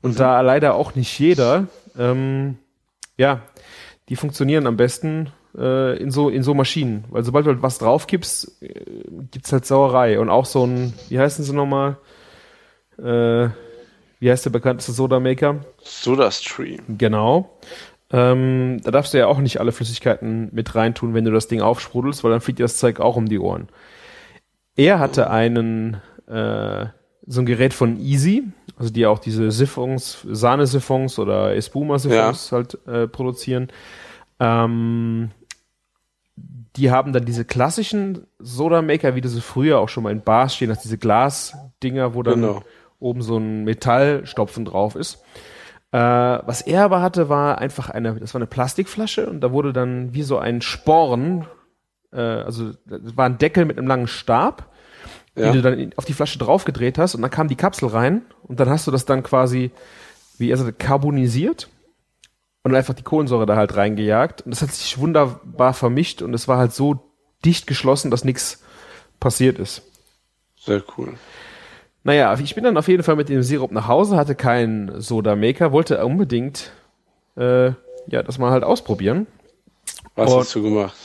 und 0.00 0.18
da 0.18 0.40
leider 0.40 0.74
auch 0.74 0.94
nicht 0.94 1.18
jeder, 1.18 1.66
ähm, 1.98 2.58
ja, 3.16 3.42
die 4.08 4.16
funktionieren 4.16 4.66
am 4.66 4.76
besten 4.76 5.32
äh, 5.58 5.96
in 5.96 6.10
so 6.10 6.28
in 6.28 6.42
so 6.42 6.54
Maschinen, 6.54 7.04
weil 7.10 7.24
sobald 7.24 7.46
du 7.46 7.50
halt 7.50 7.62
was 7.62 7.78
draufkippst, 7.78 8.62
äh, 8.62 8.84
gibt's 9.30 9.52
halt 9.52 9.66
Sauerei 9.66 10.20
und 10.20 10.30
auch 10.30 10.46
so 10.46 10.64
ein, 10.64 10.94
wie 11.08 11.18
heißen 11.18 11.44
sie 11.44 11.54
nochmal? 11.54 11.96
Äh, 12.98 13.48
wie 14.20 14.30
heißt 14.30 14.44
der 14.44 14.50
bekannteste 14.50 14.92
Soda 14.92 15.20
Maker? 15.20 15.64
SodaStream. 15.82 16.80
Genau. 16.98 17.58
Ähm, 18.10 18.80
da 18.82 18.90
darfst 18.90 19.12
du 19.12 19.18
ja 19.18 19.26
auch 19.26 19.38
nicht 19.38 19.60
alle 19.60 19.72
Flüssigkeiten 19.72 20.48
mit 20.52 20.74
reintun, 20.74 21.14
wenn 21.14 21.24
du 21.24 21.30
das 21.30 21.48
Ding 21.48 21.60
aufsprudelst, 21.60 22.24
weil 22.24 22.30
dann 22.30 22.40
fliegt 22.40 22.58
dir 22.58 22.64
das 22.64 22.78
Zeug 22.78 23.00
auch 23.00 23.16
um 23.16 23.28
die 23.28 23.38
Ohren. 23.38 23.68
Er 24.76 24.98
hatte 24.98 25.30
einen, 25.30 25.98
äh, 26.26 26.86
so 27.26 27.42
ein 27.42 27.46
Gerät 27.46 27.74
von 27.74 27.98
Easy, 28.00 28.44
also 28.78 28.92
die 28.92 29.06
auch 29.06 29.18
diese 29.18 29.50
Siphons, 29.50 30.26
Sahnesiphons 30.30 31.18
oder 31.18 31.54
Espuma-Siphons 31.54 32.52
halt 32.52 32.78
äh, 32.86 33.06
produzieren. 33.06 33.68
Ähm, 34.40 35.30
die 36.78 36.90
haben 36.90 37.12
dann 37.12 37.24
diese 37.24 37.44
klassischen 37.44 38.26
Soda-Maker, 38.38 39.14
wie 39.14 39.20
du 39.20 39.28
sie 39.28 39.40
früher 39.40 39.78
auch 39.78 39.88
schon 39.88 40.04
mal 40.04 40.12
in 40.12 40.22
Bars 40.22 40.54
stehen 40.54 40.70
hast, 40.70 40.84
diese 40.84 40.98
Glasdinger, 40.98 42.14
wo 42.14 42.22
dann 42.22 42.40
Genau. 42.40 42.62
oben 43.00 43.22
so 43.22 43.36
ein 43.36 43.64
Metallstopfen 43.64 44.64
drauf 44.64 44.94
ist. 44.94 45.22
Äh, 45.92 45.98
was 45.98 46.60
er 46.62 46.84
aber 46.84 47.00
hatte, 47.02 47.28
war 47.28 47.58
einfach 47.58 47.90
eine, 47.90 48.14
das 48.16 48.34
war 48.34 48.38
eine 48.40 48.46
Plastikflasche 48.46 49.28
und 49.28 49.40
da 49.40 49.52
wurde 49.52 49.72
dann 49.72 50.12
wie 50.14 50.22
so 50.22 50.38
ein 50.38 50.60
Sporn, 50.60 51.46
äh, 52.12 52.20
also 52.20 52.72
das 52.86 53.16
war 53.16 53.26
ein 53.26 53.38
Deckel 53.38 53.64
mit 53.64 53.78
einem 53.78 53.86
langen 53.88 54.06
Stab, 54.06 54.70
Ja. 55.34 55.44
den 55.50 55.54
du 55.54 55.62
dann 55.62 55.92
auf 55.96 56.04
die 56.04 56.12
Flasche 56.12 56.38
draufgedreht 56.38 56.98
hast 56.98 57.14
und 57.14 57.22
dann 57.22 57.30
kam 57.30 57.48
die 57.48 57.56
Kapsel 57.56 57.88
rein 57.88 58.22
und 58.42 58.60
dann 58.60 58.68
hast 58.68 58.86
du 58.86 58.90
das 58.90 59.04
dann 59.06 59.22
quasi, 59.22 59.70
wie 60.36 60.50
er 60.50 60.56
sagte, 60.58 60.72
carbonisiert 60.74 61.68
und 62.64 62.74
einfach 62.74 62.94
die 62.94 63.02
Kohlensäure 63.02 63.46
da 63.46 63.56
halt 63.56 63.76
reingejagt 63.76 64.42
und 64.42 64.50
das 64.50 64.62
hat 64.62 64.72
sich 64.72 64.98
wunderbar 64.98 65.74
vermischt 65.74 66.22
und 66.22 66.34
es 66.34 66.48
war 66.48 66.58
halt 66.58 66.72
so 66.72 67.00
dicht 67.44 67.66
geschlossen, 67.66 68.10
dass 68.10 68.24
nichts 68.24 68.62
passiert 69.20 69.58
ist. 69.58 69.82
Sehr 70.60 70.82
cool. 70.96 71.14
Naja, 72.04 72.36
ich 72.38 72.54
bin 72.54 72.64
dann 72.64 72.76
auf 72.76 72.88
jeden 72.88 73.02
Fall 73.02 73.16
mit 73.16 73.28
dem 73.28 73.42
Sirup 73.42 73.72
nach 73.72 73.86
Hause, 73.88 74.16
hatte 74.16 74.34
keinen 74.34 75.00
Soda-Maker, 75.00 75.72
wollte 75.72 76.04
unbedingt 76.04 76.72
äh, 77.36 77.72
ja, 78.10 78.22
das 78.24 78.38
mal 78.38 78.50
halt 78.50 78.64
ausprobieren. 78.64 79.26
Was 80.14 80.32
Und- 80.32 80.40
hast 80.40 80.54
du 80.54 80.62
gemacht? 80.62 80.96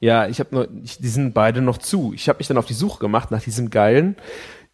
Ja, 0.00 0.26
ich 0.26 0.40
habe 0.40 0.52
nur, 0.52 0.68
ich, 0.82 0.98
die 0.98 1.06
sind 1.08 1.32
beide 1.32 1.60
noch 1.62 1.78
zu. 1.78 2.12
Ich 2.12 2.28
habe 2.28 2.38
mich 2.38 2.48
dann 2.48 2.58
auf 2.58 2.66
die 2.66 2.74
Suche 2.74 2.98
gemacht 2.98 3.30
nach 3.30 3.40
diesem 3.42 3.70
geilen 3.70 4.16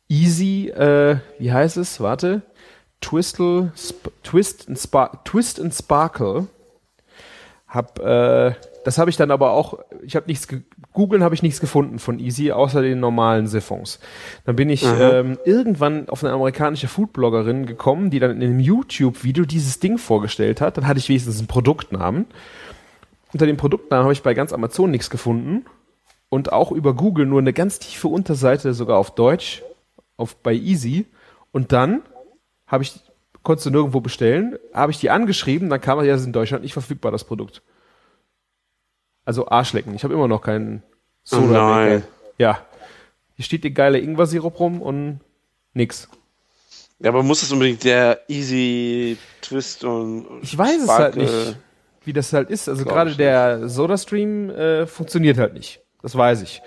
Easy, 0.09 0.69
äh, 0.71 1.19
wie 1.39 1.53
heißt 1.53 1.77
es? 1.77 2.01
Warte, 2.01 2.41
Twistle, 3.01 3.73
Sp 3.77 4.11
Twist 4.23 4.69
and 4.69 4.79
Spark, 4.79 5.25
Twist 5.25 5.61
and 5.61 5.75
Sparkle. 5.75 6.47
Hab, 7.67 7.99
äh, 7.99 8.55
das 8.85 8.97
habe 8.97 9.11
ich 9.11 9.19
dann 9.19 9.31
aber 9.31 9.51
auch, 9.51 9.79
ich 10.03 10.17
habe 10.17 10.27
nichts, 10.27 10.49
ge- 10.49 10.63
googeln 10.95 11.23
habe 11.23 11.35
ich 11.35 11.43
nichts 11.43 11.61
gefunden 11.61 11.99
von 11.99 12.19
Easy, 12.19 12.51
außer 12.51 12.81
den 12.81 12.99
normalen 12.99 13.47
Siphons. 13.47 14.01
Dann 14.47 14.57
bin 14.57 14.71
ich 14.71 14.85
ähm, 14.85 15.39
irgendwann 15.45 16.09
auf 16.09 16.25
eine 16.25 16.33
amerikanische 16.33 16.89
Foodbloggerin 16.89 17.67
gekommen, 17.67 18.09
die 18.09 18.21
dann 18.21 18.31
in 18.31 18.43
einem 18.43 18.61
YouTube-Video 18.61 19.45
dieses 19.45 19.81
Ding 19.81 19.99
vorgestellt 19.99 20.63
hat. 20.63 20.79
Dann 20.79 20.87
hatte 20.87 20.99
ich 20.99 21.11
wenigstens 21.11 21.39
einen 21.39 21.47
Produktnamen. 21.47 22.25
Unter 23.35 23.45
dem 23.45 23.59
Produktnamen 23.59 24.05
habe 24.05 24.15
ich 24.15 24.23
bei 24.23 24.33
ganz 24.33 24.55
Amazon 24.55 24.91
nichts 24.91 25.11
gefunden 25.11 25.67
und 26.31 26.51
auch 26.51 26.73
über 26.73 26.95
Google 26.95 27.27
nur 27.27 27.41
eine 27.41 27.53
ganz 27.53 27.79
tiefe 27.79 28.09
Unterseite 28.09 28.73
sogar 28.73 28.97
auf 28.97 29.15
Deutsch 29.15 29.63
auf 30.17 30.37
bei 30.37 30.55
Easy 30.55 31.05
und 31.53 31.73
dann 31.73 32.01
habe 32.69 32.85
ich 32.85 32.93
konntest 33.43 33.67
du 33.67 33.71
nirgendwo 33.71 34.01
bestellen, 34.01 34.59
habe 34.75 34.93
ich 34.93 34.99
die 35.01 35.11
angeschrieben, 35.11 35.71
dann 35.71 35.81
kam 35.81 35.99
ja, 36.01 36.13
das 36.13 36.21
ist 36.21 36.27
in 36.27 36.33
Deutschland 36.33 36.63
nicht 36.63 36.73
verfügbar 36.75 37.11
das 37.13 37.25
Produkt. 37.25 37.63
Also 39.25 39.49
Arschlecken, 39.49 39.95
ich 39.95 40.05
habe 40.05 40.15
immer 40.15 40.29
noch 40.29 40.43
keinen 40.43 40.83
Soda 41.23 41.45
Oh 41.45 41.75
nein. 41.75 42.05
Ja. 42.39 42.61
Hier 43.37 43.45
steht 43.45 43.65
die 43.65 43.73
geile 43.75 43.99
Ingwer-Sirup 43.99 44.59
rum 44.59 44.83
und 44.83 45.21
nix. 45.73 46.09
Ja, 46.99 47.11
aber 47.11 47.23
muss 47.23 47.43
es 47.43 47.53
unbedingt 47.53 47.85
der 47.85 48.21
Easy 48.29 49.17
Twist 49.41 49.85
und 49.85 50.27
Ich 50.43 50.57
weiß 50.57 50.83
es 50.83 50.89
halt 50.89 51.15
Sparkle- 51.15 51.23
nicht, 51.23 51.57
wie 52.05 52.13
das 52.13 52.33
halt 52.33 52.51
ist. 52.51 52.69
Also 52.69 52.85
gerade 52.85 53.15
der 53.15 53.69
SodaStream 53.69 54.51
äh, 54.51 54.87
funktioniert 54.87 55.39
halt 55.39 55.55
nicht. 55.55 55.81
Das 56.03 56.17
weiß 56.17 56.43
ich. 56.43 56.61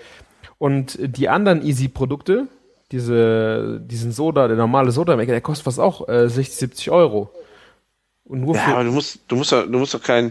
Und 0.57 0.97
die 0.99 1.27
anderen 1.29 1.63
Easy-Produkte, 1.65 2.47
diese, 2.91 3.80
diesen 3.82 4.12
Soda, 4.12 4.47
der 4.47 4.58
normale 4.58 4.91
Soda-Maker, 4.91 5.32
der 5.32 5.41
kostet 5.41 5.65
fast 5.65 5.80
auch 5.80 6.08
äh, 6.08 6.30
60, 6.30 6.58
70 6.58 6.91
Euro. 6.91 7.30
Und 8.25 8.41
nur 8.41 8.56
Ja, 8.56 8.62
für, 8.62 8.71
aber 8.73 8.84
du 8.84 8.91
musst, 8.91 9.19
du 9.27 9.36
musst 9.36 9.51
doch, 9.51 9.63
du 9.63 9.80
musst 9.80 9.93
doch 9.93 10.01
kein, 10.04 10.30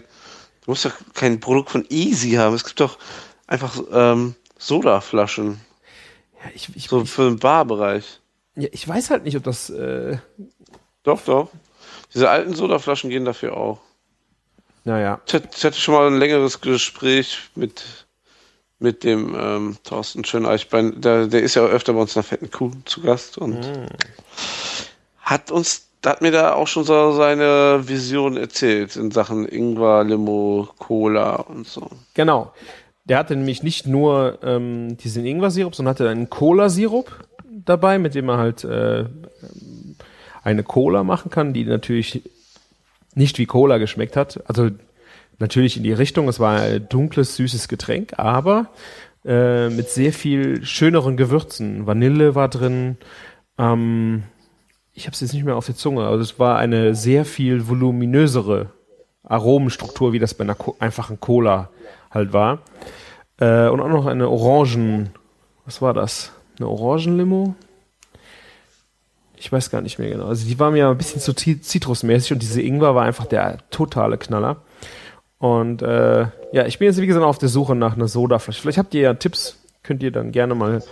du 0.64 0.70
musst 0.70 0.84
doch 0.84 0.94
kein 1.14 1.40
Produkt 1.40 1.70
von 1.70 1.84
Easy 1.88 2.32
haben. 2.32 2.54
Es 2.54 2.64
gibt 2.64 2.80
doch 2.80 2.98
einfach 3.46 3.80
ähm, 3.92 4.34
Sodaflaschen. 4.58 5.60
ja, 6.44 6.50
ich, 6.54 6.68
ich, 6.74 6.88
So 6.88 7.04
für 7.04 7.28
den 7.28 7.38
Barbereich. 7.38 8.20
ja, 8.56 8.68
ich 8.72 8.86
weiß 8.86 9.10
halt 9.10 9.24
nicht, 9.24 9.36
ob 9.36 9.42
das, 9.44 9.70
äh, 9.70 10.18
Doch, 11.02 11.22
doch. 11.24 11.50
Diese 12.12 12.28
alten 12.28 12.54
Sodaflaschen 12.54 13.08
gehen 13.10 13.24
dafür 13.24 13.56
auch. 13.56 13.80
naja. 14.84 15.20
Ich 15.26 15.64
hatte 15.64 15.78
schon 15.78 15.94
mal 15.94 16.06
ein 16.06 16.18
längeres 16.18 16.60
Gespräch 16.60 17.50
mit, 17.54 18.06
mit 18.80 19.04
dem 19.04 19.36
ähm, 19.38 19.76
Thorsten 19.84 20.24
Schöneichbein. 20.24 21.00
Der, 21.00 21.26
der 21.26 21.42
ist 21.42 21.54
ja 21.54 21.64
öfter 21.64 21.92
bei 21.92 22.00
uns 22.00 22.12
in 22.12 22.22
der 22.22 22.24
fetten 22.24 22.50
Kuh 22.50 22.72
zu 22.86 23.02
Gast 23.02 23.38
und 23.38 23.58
hat 25.20 25.50
uns, 25.50 25.86
hat 26.04 26.22
mir 26.22 26.32
da 26.32 26.54
auch 26.54 26.66
schon 26.66 26.84
so 26.84 27.12
seine 27.12 27.86
Vision 27.86 28.36
erzählt 28.36 28.96
in 28.96 29.10
Sachen 29.10 29.46
Ingwer, 29.46 30.02
Limo, 30.02 30.68
Cola 30.78 31.36
und 31.36 31.66
so. 31.66 31.88
Genau. 32.14 32.52
Der 33.04 33.18
hatte 33.18 33.36
nämlich 33.36 33.62
nicht 33.62 33.86
nur 33.86 34.38
ähm, 34.42 34.96
diesen 34.96 35.24
Ingwer-Sirup, 35.24 35.74
sondern 35.74 35.94
hatte 35.94 36.08
einen 36.08 36.30
Cola-Sirup 36.30 37.24
dabei, 37.44 37.98
mit 37.98 38.14
dem 38.14 38.28
er 38.28 38.38
halt 38.38 38.64
äh, 38.64 39.04
eine 40.42 40.62
Cola 40.62 41.04
machen 41.04 41.30
kann, 41.30 41.52
die 41.52 41.64
natürlich 41.64 42.22
nicht 43.14 43.38
wie 43.38 43.46
Cola 43.46 43.78
geschmeckt 43.78 44.16
hat. 44.16 44.42
Also 44.48 44.70
natürlich 45.40 45.76
in 45.76 45.82
die 45.82 45.92
Richtung, 45.92 46.28
es 46.28 46.40
war 46.40 46.60
ein 46.60 46.88
dunkles, 46.88 47.36
süßes 47.36 47.68
Getränk, 47.68 48.18
aber 48.18 48.70
äh, 49.24 49.68
mit 49.68 49.88
sehr 49.88 50.12
viel 50.12 50.64
schöneren 50.64 51.16
Gewürzen. 51.16 51.86
Vanille 51.86 52.34
war 52.34 52.48
drin. 52.48 52.96
Ähm, 53.58 54.22
ich 54.92 55.06
habe 55.06 55.14
es 55.14 55.20
jetzt 55.20 55.32
nicht 55.32 55.44
mehr 55.44 55.56
auf 55.56 55.66
der 55.66 55.76
Zunge, 55.76 56.06
also 56.06 56.22
es 56.22 56.38
war 56.38 56.58
eine 56.58 56.94
sehr 56.94 57.24
viel 57.24 57.68
voluminösere 57.68 58.70
Aromenstruktur, 59.24 60.12
wie 60.12 60.18
das 60.18 60.34
bei 60.34 60.44
einer 60.44 60.54
Co 60.54 60.76
einfachen 60.78 61.20
Cola 61.20 61.70
halt 62.10 62.32
war. 62.32 62.60
Äh, 63.38 63.68
und 63.68 63.80
auch 63.80 63.88
noch 63.88 64.06
eine 64.06 64.28
Orangen, 64.28 65.10
was 65.64 65.80
war 65.80 65.94
das? 65.94 66.32
Eine 66.58 66.68
Orangenlimo? 66.68 67.54
Ich 69.36 69.50
weiß 69.50 69.70
gar 69.70 69.80
nicht 69.80 69.98
mehr 69.98 70.10
genau. 70.10 70.26
Also 70.26 70.46
die 70.46 70.58
war 70.58 70.70
mir 70.70 70.88
ein 70.88 70.98
bisschen 70.98 71.20
zu 71.20 71.32
zitrusmäßig 71.32 72.32
und 72.32 72.42
diese 72.42 72.60
Ingwer 72.60 72.94
war 72.94 73.04
einfach 73.04 73.24
der 73.26 73.58
totale 73.70 74.18
Knaller. 74.18 74.58
Und 75.40 75.80
äh, 75.80 76.26
ja, 76.52 76.66
ich 76.66 76.78
bin 76.78 76.86
jetzt 76.86 77.00
wie 77.00 77.06
gesagt 77.06 77.24
auf 77.24 77.38
der 77.38 77.48
Suche 77.48 77.74
nach 77.74 77.96
einer 77.96 78.08
Sodaflasche. 78.08 78.60
Vielleicht 78.60 78.76
habt 78.76 78.92
ihr 78.92 79.00
ja 79.00 79.14
Tipps, 79.14 79.58
könnt 79.82 80.02
ihr 80.02 80.12
dann 80.12 80.32
gerne 80.32 80.54
mal 80.54 80.82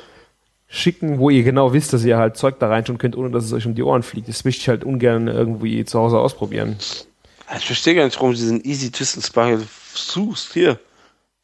schicken, 0.68 1.18
wo 1.18 1.28
ihr 1.28 1.42
genau 1.42 1.74
wisst, 1.74 1.92
dass 1.92 2.02
ihr 2.02 2.16
halt 2.16 2.38
Zeug 2.38 2.58
da 2.58 2.68
reintun 2.68 2.96
könnt, 2.96 3.14
ohne 3.14 3.30
dass 3.30 3.44
es 3.44 3.52
euch 3.52 3.66
um 3.66 3.74
die 3.74 3.82
Ohren 3.82 4.02
fliegt. 4.02 4.26
Das 4.26 4.46
möchte 4.46 4.62
ich 4.62 4.68
halt 4.70 4.84
ungern 4.84 5.28
irgendwie 5.28 5.84
zu 5.84 5.98
Hause 5.98 6.18
ausprobieren. 6.18 6.78
Ich 7.58 7.66
verstehe 7.66 7.94
gar 7.94 8.06
nicht, 8.06 8.16
warum 8.16 8.34
sie 8.34 8.42
diesen 8.42 8.64
Easy 8.64 8.90
Twist 8.90 9.22
Sparkle 9.22 9.66
suchst. 9.92 10.54
Hier, 10.54 10.80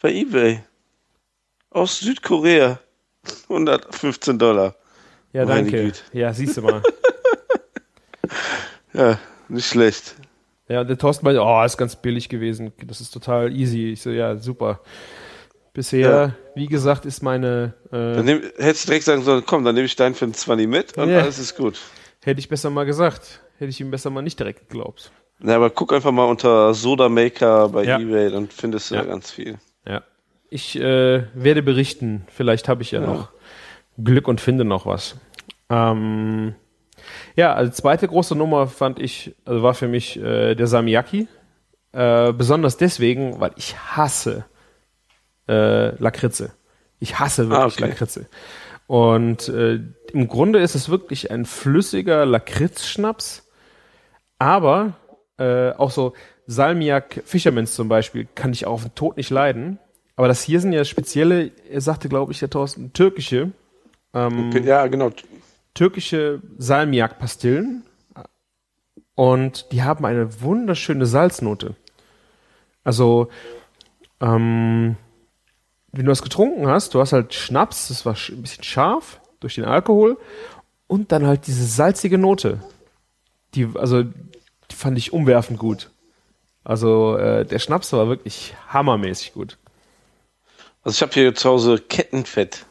bei 0.01 0.11
Ebay. 0.11 0.65
Aus 1.69 2.01
Südkorea. 2.01 2.79
115 3.51 4.39
Dollar. 4.39 4.77
Ja, 5.35 5.45
danke. 5.45 5.93
Ja, 6.13 6.33
siehst 6.33 6.57
du 6.57 6.63
mal. 6.63 6.83
ja, 8.95 9.19
nicht 9.49 9.69
schlecht. 9.69 10.15
Ja, 10.75 10.81
und 10.81 10.89
der 10.89 10.99
Thorsten 10.99 11.25
meinte, 11.25 11.41
oh, 11.41 11.63
ist 11.63 11.77
ganz 11.77 11.95
billig 11.95 12.29
gewesen. 12.29 12.73
Das 12.85 13.01
ist 13.01 13.13
total 13.13 13.55
easy. 13.55 13.93
Ich 13.93 14.03
so, 14.03 14.11
ja, 14.11 14.37
super. 14.39 14.81
Bisher, 15.73 16.11
ja. 16.11 16.35
wie 16.57 16.67
gesagt, 16.67 17.07
ist 17.07 17.23
meine. 17.23 17.75
Äh, 17.93 18.17
dann 18.17 18.25
nehm, 18.25 18.43
hättest 18.57 18.85
du 18.85 18.89
direkt 18.89 19.05
sagen 19.05 19.23
sollen, 19.23 19.45
komm, 19.47 19.65
dann 19.65 19.77
nehme 19.77 19.87
ich 19.87 19.95
deinen 19.95 20.17
für 20.17 20.25
einen 20.25 20.35
20 20.35 20.67
mit 20.67 20.99
und 20.99 21.11
ja. 21.11 21.21
alles 21.21 21.39
ist 21.39 21.57
gut. 21.57 21.79
Hätte 22.25 22.41
ich 22.41 22.49
besser 22.49 22.71
mal 22.71 22.87
gesagt. 22.87 23.41
Hätte 23.59 23.71
ich 23.71 23.81
ihm 23.81 23.93
besser 23.93 24.11
mal 24.11 24.23
nicht 24.23 24.41
direkt 24.41 24.69
geglaubt. 24.69 25.13
Na, 25.39 25.55
aber 25.55 25.71
guck 25.71 25.93
einfach 25.93 26.11
mal 26.11 26.25
unter 26.25 26.75
Soda 26.75 27.09
Maker 27.09 27.69
bei 27.69 27.85
ja. 27.85 28.01
Ebay, 28.01 28.31
dann 28.31 28.49
findest 28.49 28.91
du 28.91 28.97
ja. 28.97 29.05
ganz 29.05 29.31
viel. 29.31 29.59
Ja. 29.87 30.03
Ich 30.51 30.75
äh, 30.75 31.23
werde 31.35 31.63
berichten. 31.63 32.27
Vielleicht 32.35 32.69
habe 32.69 32.83
ich 32.83 32.91
ja, 32.91 33.01
ja, 33.01 33.07
noch 33.07 33.29
Glück 34.03 34.27
und 34.27 34.41
finde 34.41 34.65
noch 34.65 34.87
was. 34.87 35.21
Ähm, 35.71 36.57
ja, 37.37 37.55
also 37.55 37.73
zweite 37.73 38.09
große 38.09 38.35
Nummer 38.35 38.67
fand 38.67 38.99
ich, 38.99 39.35
also 39.45 39.63
war 39.63 39.75
für 39.75 39.89
mich 39.89 40.17
äh, 40.19 40.55
der 40.55 40.67
Samiyaki. 40.67 41.29
Äh, 41.93 42.33
besonders 42.33 42.77
deswegen, 42.77 43.41
weil 43.41 43.53
ich 43.57 43.77
hasse 43.77 44.45
äh, 45.49 45.95
Lakritze. 46.03 46.53
Ich 46.99 47.19
hasse 47.19 47.49
wirklich 47.49 47.61
ah, 47.61 47.67
okay. 47.67 47.91
Lakritze. 47.91 48.27
Und 48.87 49.49
äh, 49.49 49.81
im 50.13 50.29
Grunde 50.29 50.59
ist 50.61 50.75
es 50.75 50.89
wirklich 50.89 51.31
ein 51.31 51.45
flüssiger 51.45 52.27
Lakritzschnaps, 52.27 53.49
aber 54.39 54.95
äh, 55.39 55.71
auch 55.73 55.91
so 55.91 56.13
Salmiak 56.47 57.23
Fishermans 57.25 57.75
zum 57.75 57.89
Beispiel 57.89 58.27
kann 58.35 58.53
ich 58.53 58.67
auch 58.67 58.73
auf 58.73 58.83
den 58.83 58.95
Tod 58.95 59.17
nicht 59.17 59.31
leiden. 59.31 59.79
Aber 60.17 60.29
das 60.29 60.43
hier 60.43 60.61
sind 60.61 60.73
ja 60.73 60.85
spezielle, 60.85 61.51
er 61.69 61.81
sagte, 61.81 62.09
glaube 62.09 62.33
ich, 62.33 62.39
der 62.39 62.51
Thorsten, 62.51 62.93
türkische. 62.93 63.51
Ähm, 64.13 64.49
okay, 64.49 64.65
ja, 64.65 64.87
genau 64.87 65.11
türkische 65.75 66.41
Salmiak-Pastillen 66.59 67.85
und 69.15 69.71
die 69.73 69.83
haben 69.83 70.05
eine 70.05 70.41
wunderschöne 70.41 71.07
Salznote. 71.07 71.75
Also, 72.83 73.29
ähm, 74.21 74.97
wenn 75.93 76.05
du 76.05 76.11
das 76.11 76.23
getrunken 76.23 76.67
hast, 76.67 76.95
du 76.95 77.01
hast 77.01 77.13
halt 77.13 77.35
Schnaps, 77.35 77.89
das 77.89 78.05
war 78.05 78.15
ein 78.15 78.43
bisschen 78.43 78.65
scharf 78.65 79.21
durch 79.41 79.55
den 79.55 79.65
Alkohol 79.65 80.19
und 80.87 81.13
dann 81.13 81.27
halt 81.27 81.47
diese 81.47 81.65
salzige 81.65 82.19
Note. 82.19 82.61
Die, 83.55 83.69
also, 83.75 84.03
die 84.03 84.75
fand 84.75 84.99
ich 84.99 85.13
umwerfend 85.13 85.59
gut. 85.59 85.91
Also, 86.65 87.17
äh, 87.17 87.45
der 87.45 87.59
Schnaps 87.59 87.93
war 87.93 88.09
wirklich 88.09 88.55
hammermäßig 88.69 89.33
gut. 89.33 89.59
Also, 90.83 90.97
ich 90.97 91.03
habe 91.03 91.13
hier 91.13 91.35
zu 91.35 91.51
Hause 91.51 91.79
Kettenfett. 91.79 92.67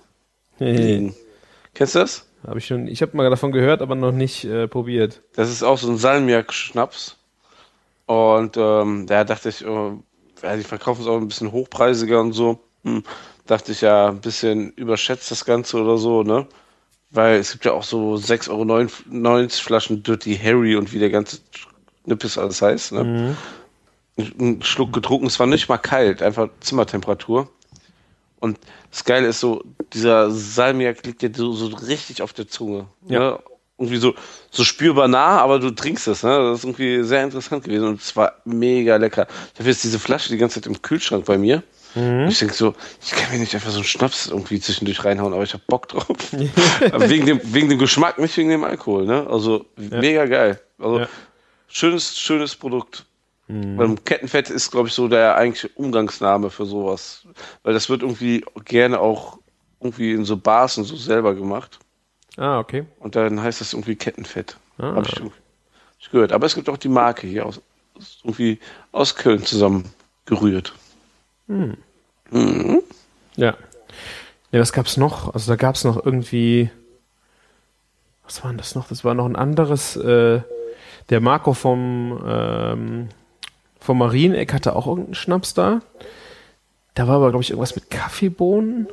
Hey. 0.57 1.13
Kennst 1.73 1.95
du 1.95 1.99
das? 1.99 2.27
Habe 2.45 2.59
ich 2.59 2.65
schon, 2.65 2.87
ich 2.87 3.01
habe 3.01 3.15
mal 3.15 3.29
davon 3.29 3.51
gehört, 3.51 3.81
aber 3.81 3.95
noch 3.95 4.11
nicht 4.11 4.43
äh, 4.45 4.67
probiert. 4.67 5.21
Das 5.35 5.49
ist 5.49 5.63
auch 5.63 5.77
so 5.77 5.89
ein 5.89 5.97
Salmiak-Schnaps. 5.97 7.17
Und 8.05 8.57
ähm, 8.57 9.07
da 9.07 9.23
dachte 9.23 9.49
ich, 9.49 9.65
oh, 9.65 10.03
ja, 10.41 10.57
die 10.57 10.63
verkaufen 10.63 11.01
es 11.01 11.07
auch 11.07 11.17
ein 11.17 11.27
bisschen 11.27 11.51
hochpreisiger 11.51 12.19
und 12.19 12.33
so. 12.33 12.59
Hm, 12.83 13.03
dachte 13.47 13.71
ich 13.71 13.81
ja, 13.81 14.09
ein 14.09 14.19
bisschen 14.19 14.71
überschätzt 14.73 15.31
das 15.31 15.45
Ganze 15.45 15.81
oder 15.81 15.97
so, 15.97 16.23
ne? 16.23 16.47
Weil 17.11 17.37
es 17.37 17.51
gibt 17.51 17.65
ja 17.65 17.71
auch 17.73 17.83
so 17.83 18.15
6,99 18.15 18.49
Euro 18.49 19.49
Flaschen 19.49 20.03
Dirty 20.03 20.35
Harry 20.37 20.75
und 20.75 20.91
wie 20.91 20.99
der 20.99 21.11
ganze 21.11 21.39
Nippes 22.05 22.37
alles 22.37 22.61
heißt, 22.61 22.91
ne? 22.91 23.03
Mhm. 23.03 23.37
Ein 24.39 24.61
Schluck 24.61 24.93
getrunken, 24.93 25.25
es 25.27 25.39
war 25.39 25.47
nicht 25.47 25.69
mal 25.69 25.77
kalt, 25.77 26.21
einfach 26.21 26.49
Zimmertemperatur. 26.59 27.49
Und 28.43 28.59
das 28.91 29.05
Geile 29.05 29.27
ist 29.29 29.39
so, 29.39 29.63
dieser 29.93 30.29
Salmiak 30.29 31.05
liegt 31.05 31.21
dir 31.21 31.31
so, 31.33 31.53
so 31.53 31.67
richtig 31.67 32.21
auf 32.21 32.33
der 32.33 32.45
Zunge. 32.45 32.87
Ja. 33.07 33.19
Ne? 33.19 33.39
Irgendwie 33.77 33.97
so, 33.99 34.15
so 34.51 34.65
spürbar 34.65 35.07
nah, 35.07 35.39
aber 35.39 35.59
du 35.59 35.71
trinkst 35.71 36.09
es. 36.09 36.23
Ne? 36.23 36.29
Das 36.29 36.59
ist 36.59 36.65
irgendwie 36.65 37.03
sehr 37.03 37.23
interessant 37.23 37.63
gewesen 37.63 37.87
und 37.87 38.01
es 38.01 38.13
war 38.17 38.33
mega 38.43 38.97
lecker. 38.97 39.27
Ich 39.53 39.59
habe 39.61 39.69
jetzt 39.69 39.85
diese 39.85 39.97
Flasche 39.97 40.27
die 40.27 40.37
ganze 40.37 40.55
Zeit 40.55 40.67
im 40.67 40.81
Kühlschrank 40.81 41.23
bei 41.23 41.37
mir. 41.37 41.63
Mhm. 41.95 42.27
Ich 42.27 42.39
denke 42.39 42.53
so, 42.53 42.75
ich 43.01 43.11
kann 43.11 43.31
mir 43.31 43.39
nicht 43.39 43.55
einfach 43.55 43.71
so 43.71 43.77
einen 43.77 43.85
Schnaps 43.85 44.27
irgendwie 44.27 44.59
zwischendurch 44.59 45.05
reinhauen, 45.05 45.33
aber 45.33 45.43
ich 45.43 45.53
habe 45.53 45.63
Bock 45.65 45.87
drauf. 45.87 46.05
wegen, 46.33 47.25
dem, 47.25 47.39
wegen 47.43 47.69
dem 47.69 47.79
Geschmack, 47.79 48.19
nicht 48.19 48.35
wegen 48.35 48.49
dem 48.49 48.65
Alkohol. 48.65 49.05
Ne? 49.05 49.25
Also 49.25 49.67
ja. 49.77 50.01
mega 50.01 50.25
geil. 50.25 50.59
Also 50.79 50.99
ja. 50.99 51.07
schönes, 51.69 52.19
schönes 52.19 52.57
Produkt. 52.57 53.05
Mhm. 53.47 54.03
Kettenfett 54.05 54.49
ist, 54.49 54.71
glaube 54.71 54.87
ich, 54.87 54.93
so 54.93 55.07
der 55.07 55.35
eigentliche 55.35 55.69
Umgangsname 55.75 56.49
für 56.49 56.65
sowas. 56.65 57.27
Weil 57.63 57.73
das 57.73 57.89
wird 57.89 58.01
irgendwie 58.01 58.45
gerne 58.65 58.99
auch 58.99 59.39
irgendwie 59.81 60.13
in 60.13 60.25
so 60.25 60.37
Bars 60.37 60.77
und 60.77 60.85
so 60.85 60.95
selber 60.95 61.35
gemacht. 61.35 61.79
Ah, 62.37 62.59
okay. 62.59 62.85
Und 62.99 63.15
dann 63.15 63.41
heißt 63.41 63.61
das 63.61 63.73
irgendwie 63.73 63.95
Kettenfett. 63.95 64.57
Ah. 64.77 64.95
Habe 64.95 65.07
ich, 65.07 65.21
ich 65.99 66.09
gehört. 66.09 66.31
Aber 66.31 66.45
es 66.45 66.55
gibt 66.55 66.69
auch 66.69 66.77
die 66.77 66.89
Marke 66.89 67.27
hier 67.27 67.45
aus, 67.45 67.61
irgendwie 68.23 68.59
aus 68.91 69.15
Köln 69.15 69.43
zusammengerührt. 69.45 70.73
Hm. 71.47 71.77
Mhm. 72.31 72.81
Ja. 73.35 73.55
Ja, 74.51 74.59
was 74.59 74.71
gab's 74.71 74.97
noch? 74.97 75.33
Also 75.33 75.51
da 75.51 75.55
gab's 75.55 75.83
noch 75.83 76.03
irgendwie. 76.03 76.69
Was 78.23 78.41
war 78.43 78.51
denn 78.51 78.57
das 78.57 78.75
noch? 78.75 78.87
Das 78.87 79.03
war 79.03 79.13
noch 79.13 79.25
ein 79.25 79.35
anderes. 79.35 79.95
Äh, 79.95 80.41
der 81.09 81.19
Marco 81.19 81.53
vom 81.53 82.23
ähm, 82.25 83.09
vom 83.83 83.97
Marieneck 83.97 84.53
hatte 84.53 84.77
auch 84.77 84.87
irgendeinen 84.87 85.13
Schnaps 85.15 85.53
da. 85.53 85.81
Da 86.93 87.07
war 87.07 87.17
aber, 87.17 87.31
glaube 87.31 87.43
ich, 87.43 87.49
irgendwas 87.49 87.75
mit 87.75 87.91
Kaffeebohnen, 87.91 88.87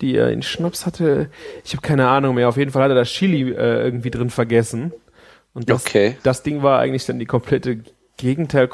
die 0.00 0.14
er 0.14 0.30
in 0.30 0.42
Schnaps 0.42 0.86
hatte. 0.86 1.30
Ich 1.64 1.72
habe 1.72 1.82
keine 1.82 2.08
Ahnung 2.08 2.36
mehr. 2.36 2.48
Auf 2.48 2.56
jeden 2.56 2.70
Fall 2.70 2.84
hat 2.84 2.90
er 2.90 2.94
das 2.94 3.08
Chili 3.08 3.50
äh, 3.50 3.82
irgendwie 3.82 4.10
drin 4.10 4.30
vergessen. 4.30 4.92
Und 5.52 5.68
das, 5.68 5.84
okay. 5.84 6.16
das 6.22 6.44
Ding 6.44 6.62
war 6.62 6.78
eigentlich 6.78 7.06
dann 7.06 7.18
die 7.18 7.26
komplette 7.26 7.80
Gegenteil, 8.18 8.68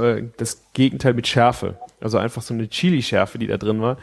äh, 0.00 0.22
das 0.38 0.62
Gegenteil 0.72 1.12
mit 1.12 1.26
Schärfe. 1.26 1.76
Also 2.00 2.16
einfach 2.16 2.40
so 2.40 2.54
eine 2.54 2.70
Chili-Schärfe, 2.70 3.38
die 3.38 3.48
da 3.48 3.58
drin 3.58 3.82
war. 3.82 3.98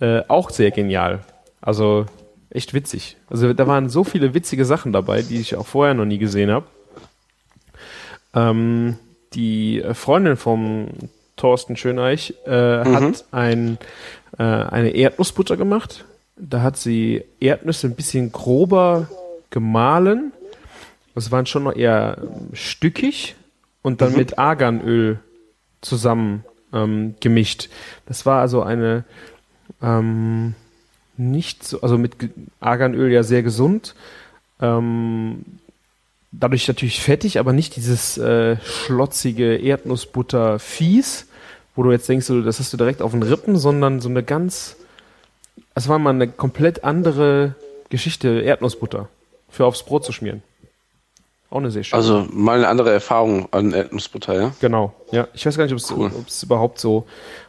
Äh, 0.00 0.22
auch 0.28 0.48
sehr 0.48 0.70
genial. 0.70 1.20
Also 1.60 2.06
echt 2.48 2.72
witzig. 2.72 3.18
Also 3.28 3.52
da 3.52 3.66
waren 3.66 3.90
so 3.90 4.04
viele 4.04 4.32
witzige 4.32 4.64
Sachen 4.64 4.92
dabei, 4.92 5.20
die 5.20 5.38
ich 5.38 5.54
auch 5.54 5.66
vorher 5.66 5.92
noch 5.92 6.06
nie 6.06 6.18
gesehen 6.18 6.50
habe. 6.50 6.66
Ähm, 8.34 8.96
die 9.34 9.82
Freundin 9.92 10.36
vom 10.36 10.88
Thorsten 11.36 11.76
Schöneich 11.76 12.34
äh, 12.46 12.84
mhm. 12.84 12.94
hat 12.94 13.24
ein, 13.32 13.78
äh, 14.38 14.42
eine 14.42 14.90
Erdnussbutter 14.90 15.56
gemacht. 15.56 16.04
Da 16.36 16.62
hat 16.62 16.76
sie 16.76 17.24
Erdnüsse 17.40 17.88
ein 17.88 17.94
bisschen 17.94 18.32
grober 18.32 19.08
gemahlen. 19.50 20.32
Das 21.14 21.30
waren 21.30 21.46
schon 21.46 21.64
noch 21.64 21.76
eher 21.76 22.18
stückig 22.52 23.34
und 23.82 24.00
dann 24.00 24.12
mhm. 24.12 24.18
mit 24.18 24.38
Arganöl 24.38 25.20
zusammen 25.80 26.44
ähm, 26.72 27.14
gemischt. 27.20 27.68
Das 28.06 28.24
war 28.24 28.40
also 28.40 28.62
eine 28.62 29.04
ähm, 29.82 30.54
nicht 31.16 31.64
so, 31.64 31.80
also 31.82 31.98
mit 31.98 32.16
Arganöl 32.60 33.12
ja 33.12 33.22
sehr 33.22 33.42
gesund. 33.42 33.94
Ähm, 34.60 35.44
dadurch 36.32 36.66
natürlich 36.66 37.00
fettig, 37.00 37.38
aber 37.38 37.52
nicht 37.52 37.76
dieses 37.76 38.18
äh, 38.18 38.56
schlotzige 38.64 39.56
Erdnussbutter 39.56 40.58
fies, 40.58 41.26
wo 41.76 41.82
du 41.82 41.92
jetzt 41.92 42.08
denkst, 42.08 42.26
so, 42.26 42.42
das 42.42 42.58
hast 42.58 42.72
du 42.72 42.76
direkt 42.76 43.02
auf 43.02 43.12
den 43.12 43.22
Rippen, 43.22 43.56
sondern 43.56 44.00
so 44.00 44.08
eine 44.08 44.22
ganz, 44.22 44.76
es 45.74 45.88
war 45.88 45.98
mal 45.98 46.10
eine 46.10 46.28
komplett 46.28 46.84
andere 46.84 47.54
Geschichte, 47.90 48.40
Erdnussbutter 48.40 49.08
für 49.50 49.66
aufs 49.66 49.84
Brot 49.84 50.04
zu 50.04 50.12
schmieren. 50.12 50.42
Auch 51.50 51.58
eine 51.58 51.70
sehr 51.70 51.84
schöne. 51.84 52.00
Also 52.00 52.26
mal 52.30 52.56
eine 52.56 52.68
andere 52.68 52.90
Erfahrung 52.90 53.48
an 53.52 53.72
Erdnussbutter, 53.72 54.34
ja? 54.34 54.54
Genau, 54.60 54.94
ja. 55.10 55.28
Ich 55.34 55.44
weiß 55.44 55.58
gar 55.58 55.64
nicht, 55.64 55.72
ob 55.72 55.78
es 55.78 55.90
cool. 55.90 56.10
überhaupt 56.42 56.78
so 56.78 57.06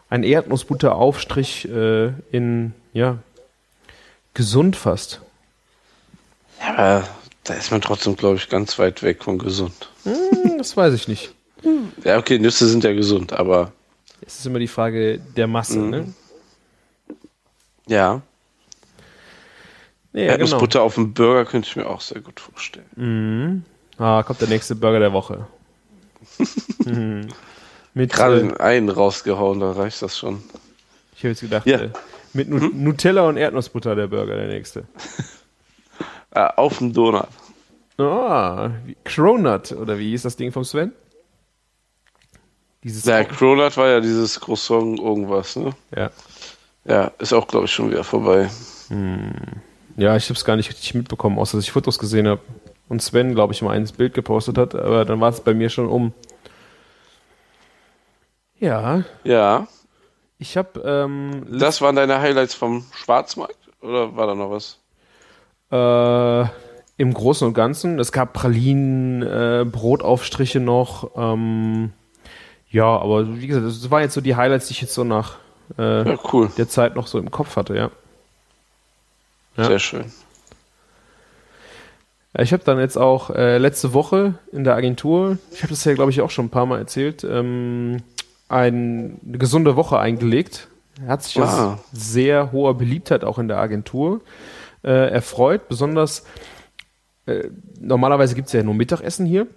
ein 0.10 0.24
Erdnussbutteraufstrich 0.24 1.70
äh, 1.70 2.12
in, 2.32 2.74
ja, 2.92 3.20
gesund 4.34 4.76
fast. 4.76 5.22
Ja, 6.60 7.04
da 7.44 7.54
ist 7.56 7.72
man 7.72 7.82
trotzdem, 7.82 8.16
glaube 8.16 8.38
ich, 8.38 8.50
ganz 8.50 8.78
weit 8.80 9.04
weg 9.04 9.24
von 9.24 9.38
gesund. 9.38 9.90
Hm, 10.04 10.58
das 10.58 10.76
weiß 10.78 10.94
ich 10.94 11.08
nicht. 11.08 11.34
Ja, 12.04 12.18
okay, 12.18 12.40
Nüsse 12.40 12.68
sind 12.68 12.84
ja 12.84 12.94
gesund, 12.94 13.34
aber 13.34 13.72
Es 14.26 14.40
ist 14.40 14.46
immer 14.46 14.60
die 14.60 14.68
Frage 14.68 15.20
der 15.20 15.48
Masse, 15.48 15.80
Mhm. 15.80 15.90
ne? 15.90 16.14
ja. 17.88 18.22
Ja, 20.16 20.22
genau. 20.22 20.32
Erdnussbutter 20.32 20.82
auf 20.84 20.96
dem 20.96 21.14
Burger 21.14 21.44
könnte 21.46 21.68
ich 21.68 21.76
mir 21.76 21.88
auch 21.88 22.00
sehr 22.02 22.22
gut 22.22 22.40
vorstellen. 22.40 22.86
Mhm. 22.96 23.64
Ah, 23.98 24.22
kommt 24.24 24.42
der 24.42 24.48
nächste 24.48 24.76
Burger 24.76 25.00
der 25.00 25.12
Woche. 25.14 25.48
mhm. 26.86 27.28
Mit, 27.96 28.14
Gerade 28.14 28.38
äh, 28.38 28.40
den 28.42 28.58
einen 28.58 28.90
rausgehauen, 28.90 29.60
da 29.60 29.72
reicht 29.72 30.02
das 30.02 30.18
schon. 30.18 30.44
ich 31.16 31.20
habe 31.20 31.30
jetzt 31.30 31.42
gedacht, 31.42 31.66
Ja. 31.66 31.78
Mhm. 31.78 31.84
äh, 31.86 31.90
mit 32.34 32.50
Nu 32.50 32.70
Nutella 32.74 33.24
und 33.28 33.38
Erdnussbutter 33.38 33.96
der 33.96 34.08
Burger 34.08 34.36
der 34.36 34.48
nächste. 34.48 34.84
Ah, 36.34 36.48
auf 36.58 36.80
dem 36.80 36.94
Donut. 36.94 37.28
Ah, 37.98 38.72
wie- 38.86 38.98
Cronut, 39.04 39.72
oder 39.72 39.98
wie 40.00 40.10
hieß 40.10 40.24
das 40.24 40.36
Ding 40.36 40.52
vom 40.52 40.64
Sven? 40.64 40.92
Dieses 42.84 43.04
Der 43.04 43.24
Cronut 43.24 43.78
war 43.78 43.88
ja 43.88 44.00
dieses 44.02 44.40
Croissant 44.40 45.00
irgendwas, 45.00 45.56
ne? 45.56 45.72
ja. 45.96 46.10
Ja, 46.86 47.12
ist 47.20 47.32
auch, 47.32 47.48
glaube 47.48 47.66
ich, 47.66 47.72
schon 47.72 47.90
wieder 47.92 48.04
vorbei. 48.04 48.50
ja, 49.96 50.18
ich 50.18 50.26
habe 50.26 50.34
es 50.34 50.44
gar 50.44 50.58
nicht 50.58 50.70
richtig 50.70 50.94
mitbekommen, 50.96 51.40
außer 51.40 51.58
dass 51.58 51.64
ich 51.64 51.72
Fotos 51.72 51.98
gesehen 51.98 52.28
habe. 52.28 52.42
Und 52.90 53.02
Sven, 53.02 53.34
glaube 53.34 53.54
ich, 53.54 53.62
mal 53.62 53.72
eins 53.72 53.94
Bild 53.94 54.14
gepostet 54.14 54.58
hat, 54.58 54.76
aber 54.76 55.06
dann 55.06 55.22
war 55.22 55.30
es 55.30 55.40
bei 55.40 55.54
mir 55.54 55.70
schon 55.70 55.88
um. 55.88 56.12
Ja, 58.60 59.04
Ja, 59.24 59.68
ich 60.38 60.58
habe 60.58 60.82
ähm, 60.86 61.46
das 61.60 61.82
waren 61.82 61.96
deine 61.96 62.20
Highlights 62.20 62.54
vom 62.54 62.86
Schwarzmarkt? 62.94 63.56
Oder 63.82 64.16
war 64.16 64.28
da 64.28 64.36
noch 64.36 64.52
was? 64.52 64.78
Äh, 65.74 66.48
Im 66.98 67.14
Großen 67.14 67.48
und 67.48 67.54
Ganzen. 67.56 68.00
Es 68.00 68.12
gab 68.12 68.34
Pralinen, 68.34 69.24
äh, 69.24 69.66
Brotaufstriche 69.70 70.60
noch. 70.60 71.12
Ähm, 71.18 71.92
ja, 72.70 72.86
aber 72.86 73.40
wie 73.42 73.48
gesagt, 73.48 73.66
das 73.66 73.90
waren 73.92 74.02
jetzt 74.04 74.14
so 74.14 74.22
die 74.22 74.36
Highlights, 74.36 74.68
die 74.68 74.74
ich 74.74 74.82
jetzt 74.82 74.94
so 74.94 75.04
nach 75.04 75.38
äh, 75.78 76.08
Ja, 76.12 76.18
cool. 76.32 76.50
der 76.58 76.70
Zeit 76.70 76.96
noch 76.96 77.08
so 77.08 77.18
im 77.18 77.32
Kopf 77.32 77.56
hatte, 77.56 77.76
ja. 77.76 77.90
Ja. 79.58 79.66
Sehr 79.66 79.80
schön. 79.80 80.06
Ich 82.38 82.52
habe 82.52 82.64
dann 82.64 82.80
jetzt 82.80 82.98
auch 82.98 83.30
äh, 83.30 83.60
letzte 83.60 83.94
Woche 83.94 84.34
in 84.52 84.64
der 84.64 84.76
Agentur, 84.76 85.38
ich 85.52 85.60
habe 85.62 85.70
das 85.70 85.84
ja, 85.86 85.94
glaube 85.94 86.10
ich, 86.10 86.22
auch 86.22 86.32
schon 86.32 86.46
ein 86.46 86.50
paar 86.50 86.66
Mal 86.66 86.80
erzählt, 86.80 87.24
ähm, 87.24 87.98
ein, 88.50 89.20
eine 89.28 89.38
gesunde 89.38 89.76
Woche 89.76 90.00
eingelegt. 90.00 90.68
Hat 91.08 91.22
sich 91.24 91.40
aus 91.40 91.50
Ah. 91.50 91.80
sehr 91.92 92.52
hoher 92.52 92.76
Beliebtheit 92.76 93.24
auch 93.24 93.38
in 93.38 93.48
der 93.48 93.58
Agentur 93.58 94.22
äh, 94.84 95.10
erfreut. 95.12 95.68
Besonders, 95.70 96.26
äh, 97.26 97.50
normalerweise 97.80 98.36
gibt 98.36 98.48
es 98.48 98.54
ja 98.54 98.64
nur 98.64 98.74
Mittagessen 98.74 99.26
hier. 99.26 99.48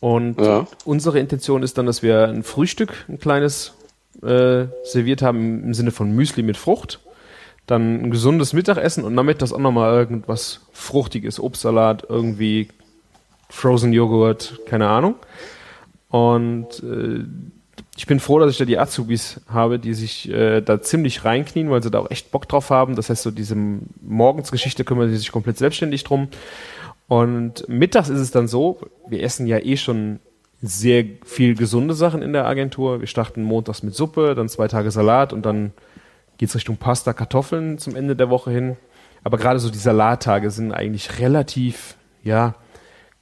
Und 0.00 0.40
Ja. 0.40 0.66
unsere 0.84 1.18
Intention 1.18 1.62
ist 1.62 1.76
dann, 1.78 1.86
dass 1.86 2.02
wir 2.02 2.28
ein 2.28 2.42
Frühstück, 2.42 3.04
ein 3.08 3.18
kleines, 3.18 3.74
äh, 4.22 4.66
serviert 4.84 5.22
haben 5.22 5.64
im, 5.64 5.74
Sinne 5.74 5.90
von 5.90 6.12
Müsli 6.12 6.42
mit 6.42 6.56
Frucht. 6.56 7.00
Dann 7.66 8.02
ein 8.04 8.10
gesundes 8.10 8.52
Mittagessen 8.52 9.04
und 9.04 9.14
damit 9.16 9.42
das 9.42 9.52
auch 9.52 9.58
nochmal 9.58 9.92
irgendwas 9.94 10.60
Fruchtiges, 10.72 11.38
Obstsalat, 11.38 12.04
irgendwie 12.08 12.68
Frozen 13.48 13.92
Joghurt, 13.92 14.60
keine 14.66 14.88
Ahnung. 14.88 15.16
Und 16.08 16.82
äh, 16.82 17.24
ich 17.96 18.06
bin 18.06 18.20
froh, 18.20 18.38
dass 18.38 18.52
ich 18.52 18.58
da 18.58 18.64
die 18.64 18.78
Azubis 18.78 19.40
habe, 19.48 19.78
die 19.78 19.94
sich 19.94 20.30
äh, 20.30 20.60
da 20.60 20.80
ziemlich 20.80 21.24
reinknien, 21.24 21.70
weil 21.70 21.82
sie 21.82 21.90
da 21.90 21.98
auch 21.98 22.10
echt 22.10 22.30
Bock 22.30 22.48
drauf 22.48 22.70
haben. 22.70 22.96
Das 22.96 23.10
heißt, 23.10 23.22
so 23.22 23.30
diese 23.30 23.56
Morgensgeschichte 24.00 24.84
kümmern 24.84 25.10
sie 25.10 25.16
sich 25.16 25.32
komplett 25.32 25.58
selbstständig 25.58 26.04
drum. 26.04 26.28
Und 27.08 27.68
mittags 27.68 28.08
ist 28.08 28.20
es 28.20 28.30
dann 28.30 28.48
so, 28.48 28.80
wir 29.08 29.22
essen 29.22 29.46
ja 29.46 29.58
eh 29.58 29.76
schon 29.76 30.20
sehr 30.62 31.04
viel 31.24 31.56
gesunde 31.56 31.94
Sachen 31.94 32.22
in 32.22 32.32
der 32.32 32.46
Agentur. 32.46 33.00
Wir 33.00 33.06
starten 33.06 33.42
montags 33.42 33.82
mit 33.82 33.94
Suppe, 33.94 34.34
dann 34.34 34.48
zwei 34.48 34.68
Tage 34.68 34.90
Salat 34.90 35.32
und 35.32 35.44
dann 35.44 35.72
geht's 36.38 36.54
Richtung 36.54 36.76
Pasta, 36.76 37.12
Kartoffeln 37.12 37.78
zum 37.78 37.96
Ende 37.96 38.16
der 38.16 38.30
Woche 38.30 38.50
hin. 38.50 38.76
Aber 39.24 39.38
gerade 39.38 39.58
so 39.58 39.70
die 39.70 39.78
Salattage 39.78 40.50
sind 40.50 40.72
eigentlich 40.72 41.18
relativ, 41.18 41.96
ja, 42.22 42.54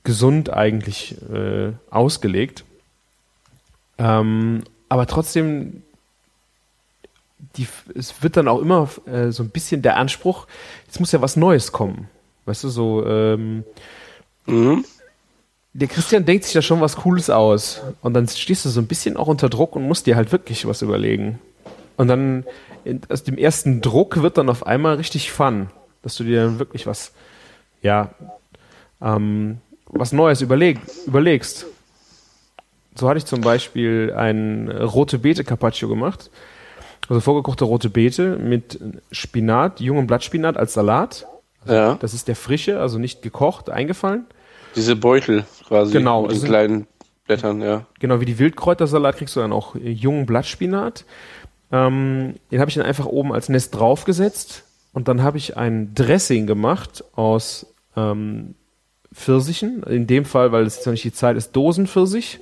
gesund 0.04 0.52
eigentlich 0.52 1.16
äh, 1.30 1.72
ausgelegt. 1.90 2.64
Ähm, 3.98 4.62
aber 4.88 5.06
trotzdem, 5.06 5.82
die, 7.56 7.66
es 7.94 8.22
wird 8.22 8.36
dann 8.36 8.48
auch 8.48 8.60
immer 8.60 8.88
äh, 9.06 9.30
so 9.30 9.42
ein 9.42 9.50
bisschen 9.50 9.82
der 9.82 9.96
Anspruch, 9.96 10.46
jetzt 10.86 11.00
muss 11.00 11.12
ja 11.12 11.20
was 11.20 11.36
Neues 11.36 11.72
kommen. 11.72 12.08
Weißt 12.46 12.64
du, 12.64 12.68
so, 12.68 13.04
ähm, 13.06 13.64
Mhm. 14.46 14.84
der 15.74 15.88
Christian 15.88 16.24
denkt 16.24 16.44
sich 16.44 16.54
da 16.54 16.62
schon 16.62 16.80
was 16.80 16.96
Cooles 16.96 17.28
aus. 17.28 17.82
Und 18.00 18.14
dann 18.14 18.26
stehst 18.28 18.64
du 18.64 18.70
so 18.70 18.80
ein 18.80 18.86
bisschen 18.86 19.16
auch 19.18 19.26
unter 19.28 19.50
Druck 19.50 19.76
und 19.76 19.86
musst 19.86 20.06
dir 20.06 20.16
halt 20.16 20.32
wirklich 20.32 20.66
was 20.66 20.80
überlegen. 20.80 21.38
Und 21.98 22.08
dann 22.08 22.44
aus 23.10 23.24
dem 23.24 23.36
ersten 23.36 23.82
Druck 23.82 24.22
wird 24.22 24.38
dann 24.38 24.48
auf 24.48 24.66
einmal 24.66 24.94
richtig 24.96 25.30
Fun, 25.30 25.68
dass 26.02 26.14
du 26.16 26.24
dir 26.24 26.44
dann 26.44 26.58
wirklich 26.58 26.86
was, 26.86 27.12
ja, 27.82 28.10
ähm, 29.02 29.58
was 29.86 30.12
Neues 30.12 30.40
überleg, 30.40 30.78
überlegst. 31.06 31.66
So 32.98 33.08
hatte 33.08 33.18
ich 33.18 33.26
zum 33.26 33.40
Beispiel 33.40 34.12
ein 34.16 34.68
äh, 34.68 34.82
rote 34.82 35.18
Beete 35.18 35.44
Carpaccio 35.44 35.88
gemacht. 35.88 36.30
Also 37.08 37.20
vorgekochte 37.20 37.64
rote 37.64 37.90
Beete 37.90 38.36
mit 38.36 38.78
Spinat, 39.12 39.80
jungem 39.80 40.06
Blattspinat 40.06 40.56
als 40.56 40.74
Salat. 40.74 41.26
Ja, 41.66 41.94
Das 41.94 42.12
ist 42.14 42.28
der 42.28 42.36
frische, 42.36 42.80
also 42.80 42.98
nicht 42.98 43.22
gekocht, 43.22 43.70
eingefallen. 43.70 44.26
diese 44.76 44.96
Beutel 44.96 45.44
quasi. 45.66 45.92
Genau, 45.92 46.22
Mit 46.22 46.32
es 46.32 46.40
den 46.40 46.48
kleinen 46.48 46.86
Blättern, 47.26 47.60
ja. 47.60 47.86
Genau 47.98 48.20
wie 48.20 48.24
die 48.24 48.38
Wildkräutersalat 48.38 49.16
kriegst 49.16 49.36
du 49.36 49.40
dann 49.40 49.52
auch 49.52 49.74
äh, 49.74 49.90
jungen 49.90 50.26
Blattspinat. 50.26 51.04
Ähm, 51.70 52.34
den 52.50 52.60
habe 52.60 52.68
ich 52.70 52.76
dann 52.76 52.86
einfach 52.86 53.06
oben 53.06 53.32
als 53.32 53.48
Nest 53.48 53.74
draufgesetzt 53.74 54.64
und 54.92 55.08
dann 55.08 55.22
habe 55.22 55.36
ich 55.38 55.56
ein 55.56 55.94
Dressing 55.94 56.46
gemacht 56.46 57.04
aus 57.14 57.66
ähm, 57.96 58.54
Pfirsichen. 59.12 59.82
In 59.84 60.06
dem 60.06 60.24
Fall, 60.24 60.52
weil 60.52 60.64
es 60.64 60.76
jetzt 60.76 60.86
noch 60.86 60.92
nicht 60.92 61.04
die 61.04 61.12
Zeit 61.12 61.36
ist, 61.36 61.52
Dosenpfirsich 61.54 62.40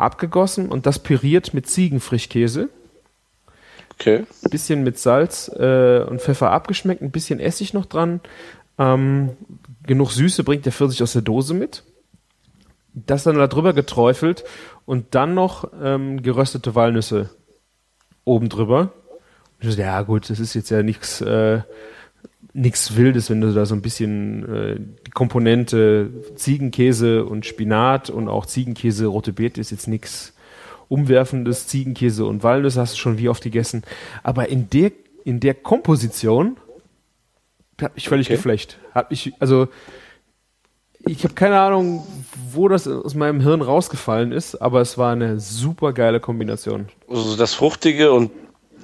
abgegossen 0.00 0.68
und 0.68 0.86
das 0.86 0.98
püriert 0.98 1.54
mit 1.54 1.68
Ziegenfrischkäse. 1.68 2.68
Okay. 3.94 4.24
Ein 4.44 4.50
bisschen 4.50 4.82
mit 4.82 4.98
Salz 4.98 5.48
äh, 5.48 6.02
und 6.08 6.22
Pfeffer 6.22 6.50
abgeschmeckt, 6.50 7.02
ein 7.02 7.10
bisschen 7.10 7.38
Essig 7.38 7.74
noch 7.74 7.86
dran. 7.86 8.20
Ähm, 8.78 9.36
genug 9.86 10.10
Süße 10.10 10.42
bringt 10.42 10.64
der 10.64 10.72
Pfirsich 10.72 11.02
aus 11.02 11.12
der 11.12 11.22
Dose 11.22 11.52
mit. 11.52 11.84
Das 12.94 13.24
dann 13.24 13.36
da 13.36 13.46
drüber 13.46 13.72
geträufelt 13.72 14.44
und 14.86 15.14
dann 15.14 15.34
noch 15.34 15.70
ähm, 15.82 16.22
geröstete 16.22 16.74
Walnüsse 16.74 17.30
oben 18.24 18.48
drüber. 18.48 18.92
Und 19.60 19.68
ich 19.68 19.74
so, 19.74 19.80
ja 19.80 20.00
gut, 20.02 20.30
das 20.30 20.40
ist 20.40 20.54
jetzt 20.54 20.70
ja 20.70 20.82
nichts 20.82 21.20
äh, 21.20 21.60
nichts 22.52 22.96
Wildes, 22.96 23.30
wenn 23.30 23.40
du 23.40 23.52
da 23.52 23.64
so 23.66 23.74
ein 23.74 23.82
bisschen 23.82 24.54
äh, 24.54 24.76
die 25.06 25.10
Komponente 25.12 26.10
Ziegenkäse 26.34 27.24
und 27.24 27.46
Spinat 27.46 28.10
und 28.10 28.28
auch 28.28 28.46
Ziegenkäse, 28.46 29.06
rote 29.06 29.32
Beete 29.32 29.60
ist 29.60 29.70
jetzt 29.70 29.88
nichts 29.88 30.34
Umwerfendes, 30.88 31.68
Ziegenkäse 31.68 32.24
und 32.24 32.42
Walnüsse 32.42 32.80
hast 32.80 32.94
du 32.94 32.98
schon 32.98 33.18
wie 33.18 33.28
oft 33.28 33.42
gegessen. 33.44 33.82
Aber 34.24 34.48
in 34.48 34.68
der, 34.70 34.90
in 35.24 35.38
der 35.38 35.54
Komposition 35.54 36.56
hat 37.80 37.94
mich 37.94 38.08
völlig 38.08 38.26
Okay. 38.26 38.34
geflecht. 38.36 38.78
Hat 38.92 39.10
mich, 39.10 39.32
also 39.38 39.68
ich 41.06 41.22
habe 41.24 41.34
keine 41.34 41.60
Ahnung, 41.60 42.04
wo 42.50 42.68
das 42.68 42.86
aus 42.88 43.14
meinem 43.14 43.40
Hirn 43.40 43.62
rausgefallen 43.62 44.32
ist, 44.32 44.56
aber 44.56 44.80
es 44.80 44.98
war 44.98 45.12
eine 45.12 45.38
super 45.40 45.92
geile 45.92 46.20
Kombination. 46.20 46.88
Also 47.08 47.36
das 47.36 47.54
Fruchtige 47.54 48.12
und 48.12 48.30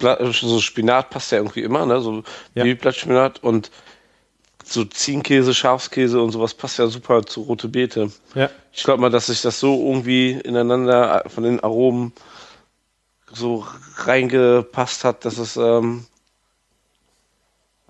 so 0.00 0.60
Spinat 0.60 1.10
passt 1.10 1.32
ja 1.32 1.38
irgendwie 1.38 1.62
immer, 1.62 1.86
ne? 1.86 2.00
So 2.00 2.22
Ja. 2.54 2.64
Babyblattspinat 2.64 3.42
und 3.42 3.70
so 4.64 4.84
Ziegenkäse, 4.84 5.54
Schafskäse 5.54 6.20
und 6.20 6.32
sowas 6.32 6.54
passt 6.54 6.78
ja 6.78 6.86
super 6.88 7.24
zu 7.24 7.42
rote 7.42 7.68
Beete. 7.68 8.10
Ja. 8.34 8.50
Ich 8.72 8.82
glaube 8.82 9.00
mal, 9.00 9.10
dass 9.10 9.26
sich 9.26 9.40
das 9.42 9.60
so 9.60 9.74
irgendwie 9.86 10.32
ineinander 10.32 11.24
von 11.28 11.44
den 11.44 11.60
Aromen 11.60 12.12
so 13.32 13.66
reingepasst 13.96 15.04
hat, 15.04 15.24
dass 15.24 15.38
es 15.38 15.56
ähm, 15.56 16.06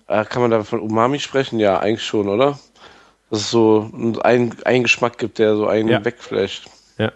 äh, 0.07 0.23
kann 0.25 0.41
man 0.41 0.51
da 0.51 0.63
von 0.63 0.79
Umami 0.79 1.19
sprechen? 1.19 1.59
Ja, 1.59 1.79
eigentlich 1.79 2.05
schon, 2.05 2.29
oder? 2.29 2.59
Dass 3.29 3.39
es 3.41 3.51
so 3.51 3.89
einen, 3.93 4.61
einen 4.63 4.83
Geschmack 4.83 5.17
gibt, 5.17 5.39
der 5.39 5.55
so 5.55 5.67
einen 5.67 5.89
Ja. 5.89 6.05
wegflasht. 6.05 6.67
Ja. 6.97 7.11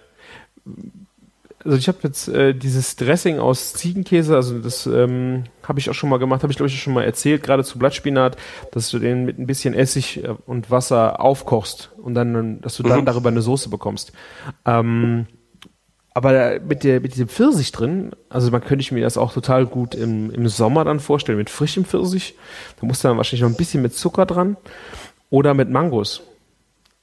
Also 1.64 1.78
ich 1.78 1.88
habe 1.88 2.00
jetzt 2.04 2.28
äh, 2.28 2.54
dieses 2.54 2.96
Dressing 2.96 3.38
aus 3.40 3.74
Ziegenkäse, 3.74 4.36
also 4.36 4.58
das 4.60 4.88
ähm, 4.88 5.44
habe 5.64 5.80
ich 5.80 5.90
auch 5.90 5.94
schon 5.94 6.10
mal 6.10 6.18
gemacht, 6.18 6.42
habe 6.44 6.52
ich 6.52 6.58
glaube 6.58 6.70
ich 6.70 6.82
schon 6.82 6.94
mal 6.94 7.04
erzählt, 7.04 7.44
gerade 7.44 7.64
zu 7.64 7.78
Blattspinat, 7.78 8.36
dass 8.72 8.90
du 8.90 8.98
den 8.98 9.26
mit 9.26 9.38
ein 9.38 9.46
bisschen 9.46 9.74
Essig 9.76 10.24
äh, 10.24 10.34
und 10.48 10.72
Wasser 10.72 11.20
aufkochst 11.22 11.92
und 12.02 12.16
dann, 12.16 12.62
dass 12.62 12.78
du 12.78 12.84
dann 12.84 13.02
Mhm. 13.02 13.06
darüber 13.06 13.30
eine 13.30 13.42
Soße 13.44 13.70
bekommst. 13.70 14.12
Ähm, 14.66 15.28
aber 16.14 16.60
mit, 16.60 16.84
der, 16.84 17.00
mit 17.00 17.14
diesem 17.14 17.30
Pfirsich 17.30 17.72
drin, 17.72 18.12
also 18.30 18.52
man 18.52 18.62
könnte 18.62 18.82
ich 18.82 18.92
mir 18.92 19.02
das 19.04 19.18
auch 19.18 19.32
total 19.32 19.66
gut 19.66 19.96
im, 19.96 20.30
im 20.32 20.48
Sommer 20.50 20.84
dann 20.84 21.00
vorstellen, 21.00 21.38
mit 21.38 21.50
frischem 21.50 21.86
Pfirsich. 21.86 22.36
Da 22.80 22.86
musst 22.88 23.04
du 23.04 23.08
dann 23.08 23.18
wahrscheinlich 23.18 23.44
noch 23.44 23.50
ein 23.50 23.56
bisschen 23.56 23.82
mit 23.82 23.94
Zucker 23.96 24.26
dran 24.26 24.58
oder 25.30 25.54
mit 25.54 25.70
Mangos. 25.70 26.22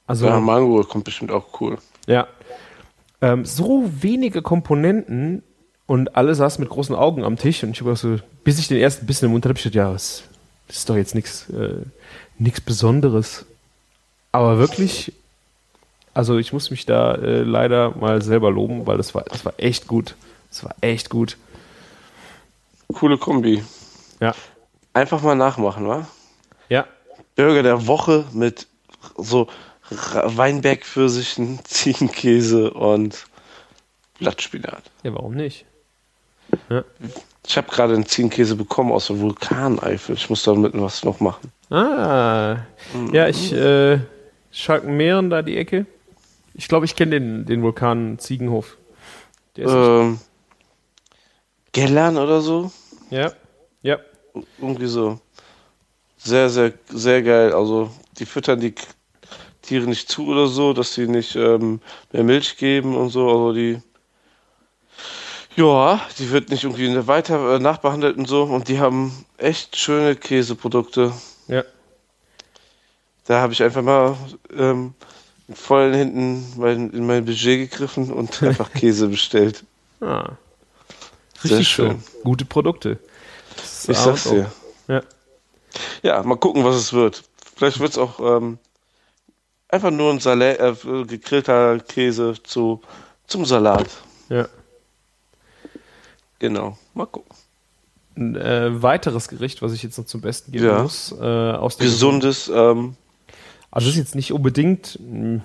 Also 0.05 0.27
Ja, 0.27 0.39
Mango 0.39 0.83
kommt 0.83 1.05
bestimmt 1.05 1.31
auch 1.31 1.59
cool. 1.61 1.77
ja. 2.07 2.27
Ähm, 3.21 3.45
so 3.45 3.89
wenige 4.01 4.41
Komponenten 4.41 5.43
und 5.85 6.15
alle 6.15 6.35
saßen 6.35 6.61
mit 6.61 6.69
großen 6.69 6.95
Augen 6.95 7.23
am 7.23 7.37
Tisch 7.37 7.63
und 7.63 7.71
ich 7.71 7.81
habe 7.81 7.95
so, 7.95 8.17
bis 8.43 8.59
ich 8.59 8.67
den 8.67 8.77
ersten 8.77 9.05
Bissen 9.05 9.25
im 9.25 9.31
Mund 9.31 9.45
hatte, 9.45 9.57
ich 9.57 9.63
gedacht, 9.63 9.75
ja, 9.75 9.91
das, 9.91 10.23
ist 10.67 10.89
doch 10.89 10.95
jetzt 10.95 11.15
nichts 11.15 11.49
äh, 11.49 11.81
nichts 12.39 12.61
Besonderes. 12.61 13.45
Aber 14.31 14.57
wirklich, 14.57 15.13
also 16.13 16.37
ich 16.37 16.53
muss 16.53 16.71
mich 16.71 16.85
da 16.85 17.15
äh, 17.15 17.41
leider 17.41 17.95
mal 17.95 18.21
selber 18.21 18.49
loben, 18.49 18.87
weil 18.87 18.97
das 18.97 19.13
war, 19.13 19.23
das 19.23 19.45
war 19.45 19.53
echt 19.57 19.87
gut. 19.87 20.15
Das 20.49 20.63
war 20.63 20.75
echt 20.81 21.09
gut. 21.09 21.37
Coole 22.93 23.17
Kombi. 23.17 23.63
Ja. 24.19 24.33
Einfach 24.93 25.21
mal 25.21 25.35
nachmachen, 25.35 25.87
wa? 25.87 26.07
Ja. 26.69 26.87
Burger 27.35 27.61
der 27.61 27.85
Woche 27.87 28.25
mit 28.33 28.67
so 29.17 29.47
Weinbergpfirsichen, 29.89 31.59
Ziegenkäse 31.63 32.71
und 32.71 33.25
Blattspinat. 34.19 34.83
Ja, 35.03 35.13
warum 35.15 35.35
nicht? 35.35 35.65
Ich 37.47 37.57
habe 37.57 37.69
gerade 37.71 37.93
einen 37.93 38.05
Ziegenkäse 38.05 38.55
bekommen 38.55 38.91
aus 38.91 39.07
der 39.07 39.19
Vulkaneifel. 39.19 40.15
Ich 40.15 40.29
muss 40.29 40.43
damit 40.43 40.73
was 40.73 41.03
noch 41.03 41.19
machen. 41.19 41.51
Ah. 41.69 42.57
Ja, 43.11 43.27
ich, 43.27 43.53
äh, 43.53 43.99
Schalkenmeeren 44.51 45.29
da 45.29 45.41
die 45.41 45.57
Ecke. 45.57 45.85
Ich 46.55 46.67
glaube, 46.67 46.85
ich 46.85 46.95
kenne 46.95 47.11
den, 47.19 47.45
den 47.45 47.61
Vulkan 47.61 48.17
Ziegenhof. 48.19 48.77
Der 49.55 49.65
ist 49.65 49.71
Ähm, 49.73 50.19
Gellern 51.71 52.17
oder 52.17 52.41
so? 52.41 52.71
ja. 53.09 53.31
Ja. 53.81 53.99
Irgendwie 54.59 54.87
so. 54.87 55.19
Sehr, 56.17 56.49
sehr, 56.49 56.73
sehr 56.89 57.21
geil. 57.23 57.53
Also, 57.53 57.89
die 58.17 58.25
füttern 58.25 58.59
die 58.59 58.75
Tiere 59.69 59.85
nicht 59.85 60.09
zu 60.09 60.25
oder 60.25 60.47
so, 60.47 60.73
dass 60.73 60.95
sie 60.95 61.07
nicht 61.07 61.35
ähm, 61.35 61.79
mehr 62.11 62.23
Milch 62.23 62.57
geben 62.57 62.97
und 62.97 63.11
so. 63.11 63.29
Also, 63.29 63.53
die. 63.53 63.79
Ja, 65.55 66.01
die 66.17 66.31
wird 66.31 66.49
nicht 66.49 66.63
irgendwie 66.63 67.05
weiter 67.07 67.55
äh, 67.55 67.59
nachbehandelt 67.59 68.17
und 68.17 68.27
so. 68.27 68.43
Und 68.43 68.67
die 68.67 68.79
haben 68.79 69.25
echt 69.37 69.75
schöne 69.75 70.15
Käseprodukte. 70.15 71.13
Ja. 71.47 71.63
Da 73.25 73.41
habe 73.41 73.53
ich 73.53 73.61
einfach 73.61 73.83
mal 73.83 74.17
ähm, 74.57 74.95
mit 75.47 75.57
vollen 75.59 75.93
Händen 75.93 76.53
mein, 76.57 76.89
in 76.89 77.05
mein 77.05 77.25
Budget 77.25 77.69
gegriffen 77.69 78.11
und 78.11 78.41
einfach 78.43 78.71
Käse 78.73 79.07
bestellt. 79.07 79.63
Ah. 80.01 80.31
Sehr 81.43 81.51
Richtig 81.51 81.67
schön. 81.67 81.91
schön. 81.91 82.23
Gute 82.23 82.45
Produkte. 82.45 82.97
Ich 83.87 83.97
sag's 83.97 84.23
dir. 84.23 84.51
Ja. 84.87 85.03
Ja, 86.01 86.23
mal 86.23 86.37
gucken, 86.37 86.63
was 86.63 86.75
es 86.75 86.91
wird. 86.91 87.23
Vielleicht 87.55 87.79
wird's 87.79 87.99
auch 87.99 88.19
ähm, 88.19 88.57
einfach 89.69 89.91
nur 89.91 90.11
ein 90.11 90.19
Salat, 90.19 90.59
äh, 90.59 91.03
gegrillter 91.05 91.79
Käse 91.79 92.33
zu, 92.43 92.81
zum 93.27 93.45
Salat. 93.45 93.87
Ja. 94.29 94.47
Genau. 96.39 96.77
Mal 96.93 97.05
gucken. 97.05 97.35
Ein 98.15 98.35
äh, 98.35 98.81
weiteres 98.81 99.27
Gericht, 99.27 99.61
was 99.61 99.73
ich 99.73 99.83
jetzt 99.83 99.97
noch 99.97 100.05
zum 100.05 100.21
Besten 100.21 100.51
geben 100.51 100.65
Ja. 100.65 100.81
muss, 100.83 101.13
äh, 101.19 101.23
aus 101.23 101.77
Gesundes, 101.77 102.49
ähm, 102.53 102.95
Also 103.71 103.87
das 103.87 103.95
ist 103.95 103.97
jetzt 103.99 104.15
nicht 104.15 104.33
unbedingt. 104.33 104.97
mh, 105.01 105.41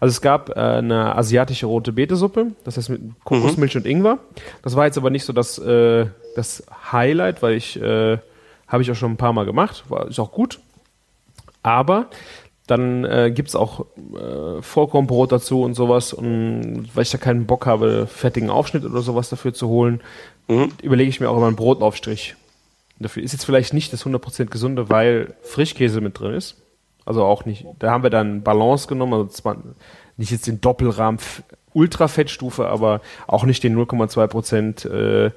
Also 0.00 0.10
es 0.12 0.20
gab 0.20 0.50
äh, 0.50 0.54
eine 0.60 1.14
asiatische 1.16 1.66
rote 1.66 1.92
Betesuppe, 1.92 2.52
das 2.64 2.76
heißt 2.76 2.90
mit 2.90 3.00
Kokosmilch 3.24 3.76
und 3.76 3.86
Ingwer. 3.86 4.18
Das 4.62 4.76
war 4.76 4.86
jetzt 4.86 4.98
aber 4.98 5.10
nicht 5.10 5.24
so 5.24 5.32
das, 5.32 5.58
äh, 5.58 6.06
das 6.36 6.64
Highlight, 6.92 7.42
weil 7.42 7.54
ich 7.54 7.80
äh, 7.80 8.18
habe 8.66 8.82
ich 8.82 8.90
auch 8.90 8.96
schon 8.96 9.12
ein 9.12 9.16
paar 9.16 9.32
Mal 9.32 9.44
gemacht, 9.46 9.84
war 9.88 10.08
ist 10.08 10.18
auch 10.18 10.32
gut. 10.32 10.58
Aber 11.62 12.06
dann 12.66 13.04
äh, 13.04 13.30
gibt 13.34 13.50
es 13.50 13.56
auch 13.56 13.86
äh, 14.14 14.62
Vollkornbrot 14.62 15.32
dazu 15.32 15.62
und 15.62 15.74
sowas. 15.74 16.12
Und 16.12 16.88
weil 16.94 17.02
ich 17.02 17.10
da 17.10 17.18
keinen 17.18 17.46
Bock 17.46 17.66
habe, 17.66 18.06
fettigen 18.06 18.50
Aufschnitt 18.50 18.84
oder 18.84 19.02
sowas 19.02 19.28
dafür 19.28 19.52
zu 19.52 19.68
holen, 19.68 20.00
Mhm. 20.48 20.72
überlege 20.82 21.08
ich 21.08 21.20
mir 21.20 21.30
auch 21.30 21.36
immer 21.36 21.46
einen 21.46 21.56
Brotaufstrich. 21.56 22.36
Dafür 22.98 23.22
ist 23.22 23.32
jetzt 23.32 23.44
vielleicht 23.44 23.72
nicht 23.74 23.92
das 23.92 24.04
100% 24.04 24.50
gesunde, 24.50 24.90
weil 24.90 25.34
Frischkäse 25.42 26.00
mit 26.00 26.18
drin 26.18 26.34
ist. 26.34 26.56
Also 27.06 27.24
auch 27.24 27.44
nicht. 27.44 27.66
Da 27.78 27.90
haben 27.90 28.02
wir 28.02 28.10
dann 28.10 28.42
Balance 28.42 28.86
genommen, 28.86 29.14
also 29.14 29.26
zwar 29.26 29.56
nicht 30.16 30.30
jetzt 30.30 30.46
den 30.46 30.60
Doppelrahmen 30.60 31.18
Ultrafettstufe, 31.72 32.68
aber 32.68 33.00
auch 33.26 33.44
nicht 33.44 33.64
den 33.64 33.76
0,2% 33.76 34.86
äh, 34.88 35.30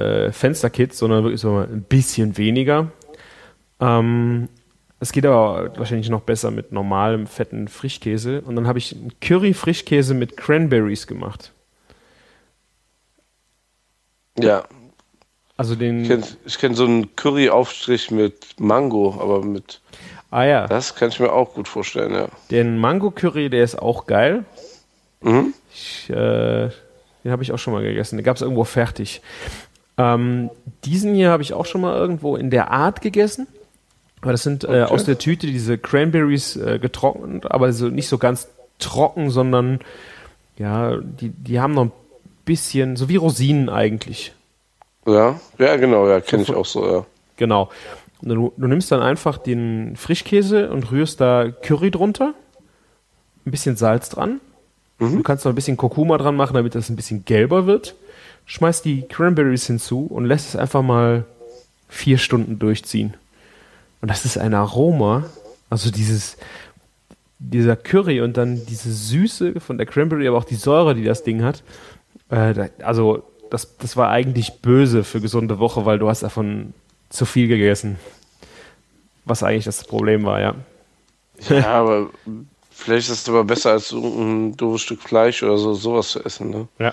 äh, 0.00 0.32
Fensterkit, 0.32 0.94
sondern 0.94 1.22
wirklich 1.24 1.40
so 1.40 1.58
ein 1.58 1.82
bisschen 1.82 2.38
weniger. 2.38 2.90
Ähm, 3.80 4.48
es 5.00 5.12
geht 5.12 5.26
aber 5.26 5.76
wahrscheinlich 5.76 6.08
noch 6.08 6.22
besser 6.22 6.50
mit 6.50 6.72
normalem 6.72 7.26
fetten 7.26 7.68
Frischkäse. 7.68 8.40
Und 8.42 8.56
dann 8.56 8.66
habe 8.66 8.78
ich 8.78 8.94
einen 8.94 9.12
Curry-Frischkäse 9.20 10.14
mit 10.14 10.36
Cranberries 10.36 11.06
gemacht. 11.06 11.52
ja. 14.38 14.64
Also 15.56 15.76
den. 15.76 16.02
Ich 16.02 16.08
kenne 16.08 16.24
kenn 16.58 16.74
so 16.74 16.84
einen 16.84 17.14
Curry-Aufstrich 17.14 18.10
mit 18.10 18.58
Mango, 18.58 19.16
aber 19.20 19.44
mit, 19.44 19.80
ah 20.30 20.42
ja. 20.42 20.66
das 20.66 20.96
kann 20.96 21.10
ich 21.10 21.20
mir 21.20 21.32
auch 21.32 21.54
gut 21.54 21.68
vorstellen, 21.68 22.12
ja. 22.12 22.26
Den 22.50 22.76
Mango 22.78 23.12
Curry, 23.12 23.50
der 23.50 23.62
ist 23.62 23.80
auch 23.80 24.06
geil. 24.06 24.44
Mhm. 25.20 25.54
Ich, 25.72 26.10
äh, 26.10 26.70
den 27.22 27.30
habe 27.30 27.42
ich 27.42 27.52
auch 27.52 27.58
schon 27.58 27.72
mal 27.72 27.82
gegessen. 27.82 28.16
Den 28.16 28.24
gab 28.24 28.36
es 28.36 28.42
irgendwo 28.42 28.64
fertig. 28.64 29.22
Ähm, 29.96 30.50
diesen 30.84 31.14
hier 31.14 31.30
habe 31.30 31.42
ich 31.42 31.54
auch 31.54 31.66
schon 31.66 31.80
mal 31.80 31.96
irgendwo 31.96 32.36
in 32.36 32.50
der 32.50 32.72
Art 32.72 33.00
gegessen. 33.00 33.46
Aber 34.24 34.32
das 34.32 34.42
sind 34.42 34.64
äh, 34.64 34.82
aus 34.84 35.04
der 35.04 35.18
Tüte 35.18 35.46
diese 35.46 35.76
Cranberries 35.76 36.56
äh, 36.56 36.78
getrocknet, 36.78 37.50
aber 37.50 37.72
so 37.74 37.88
nicht 37.88 38.08
so 38.08 38.16
ganz 38.16 38.48
trocken, 38.78 39.28
sondern 39.30 39.80
ja, 40.56 40.96
die, 40.96 41.28
die 41.28 41.60
haben 41.60 41.74
noch 41.74 41.84
ein 41.84 41.92
bisschen, 42.46 42.96
so 42.96 43.08
wie 43.10 43.16
Rosinen 43.16 43.68
eigentlich. 43.68 44.32
Ja, 45.06 45.38
ja, 45.58 45.76
genau, 45.76 46.08
ja, 46.08 46.20
kenne 46.22 46.42
ich 46.42 46.48
So- 46.48 46.56
auch 46.56 46.64
so, 46.64 46.90
ja. 46.90 47.06
Genau. 47.36 47.68
Du, 48.22 48.52
du 48.56 48.66
nimmst 48.66 48.90
dann 48.90 49.02
einfach 49.02 49.36
den 49.36 49.96
Frischkäse 49.96 50.70
und 50.70 50.90
rührst 50.90 51.20
da 51.20 51.50
Curry 51.50 51.90
drunter, 51.90 52.32
ein 53.44 53.50
bisschen 53.50 53.76
Salz 53.76 54.08
dran. 54.08 54.40
Du 54.98 55.22
kannst 55.22 55.44
noch 55.44 55.52
ein 55.52 55.56
bisschen 55.56 55.76
Kurkuma 55.76 56.16
dran 56.16 56.34
machen, 56.36 56.54
damit 56.54 56.74
das 56.74 56.88
ein 56.88 56.96
bisschen 56.96 57.26
gelber 57.26 57.66
wird. 57.66 57.94
Schmeißt 58.46 58.84
die 58.86 59.02
Cranberries 59.02 59.66
hinzu 59.66 60.06
und 60.06 60.24
lässt 60.24 60.48
es 60.48 60.56
einfach 60.56 60.80
mal 60.82 61.24
vier 61.90 62.16
Stunden 62.16 62.58
durchziehen. 62.58 63.12
Und 64.04 64.10
das 64.10 64.26
ist 64.26 64.36
ein 64.36 64.52
Aroma, 64.52 65.24
also 65.70 65.90
dieses, 65.90 66.36
dieser 67.38 67.74
Curry 67.74 68.20
und 68.20 68.36
dann 68.36 68.66
diese 68.66 68.92
Süße 68.92 69.58
von 69.60 69.78
der 69.78 69.86
Cranberry, 69.86 70.28
aber 70.28 70.36
auch 70.36 70.44
die 70.44 70.56
Säure, 70.56 70.94
die 70.94 71.04
das 71.04 71.22
Ding 71.22 71.42
hat. 71.42 71.62
Äh, 72.28 72.68
also 72.82 73.22
das, 73.50 73.78
das 73.78 73.96
war 73.96 74.10
eigentlich 74.10 74.60
böse 74.60 75.04
für 75.04 75.22
gesunde 75.22 75.58
Woche, 75.58 75.86
weil 75.86 75.98
du 75.98 76.10
hast 76.10 76.22
davon 76.22 76.74
zu 77.08 77.24
viel 77.24 77.48
gegessen. 77.48 77.98
Was 79.24 79.42
eigentlich 79.42 79.64
das 79.64 79.82
Problem 79.84 80.26
war, 80.26 80.38
ja. 80.38 80.54
Ja, 81.48 81.68
aber 81.68 82.10
vielleicht 82.70 83.08
ist 83.08 83.22
es 83.22 83.28
aber 83.30 83.44
besser 83.44 83.70
als 83.70 83.88
so 83.88 84.04
ein 84.04 84.54
doofes 84.54 84.82
Stück 84.82 85.00
Fleisch 85.00 85.42
oder 85.42 85.56
so, 85.56 85.72
sowas 85.72 86.10
zu 86.10 86.22
essen, 86.22 86.50
ne? 86.50 86.68
Ja. 86.78 86.92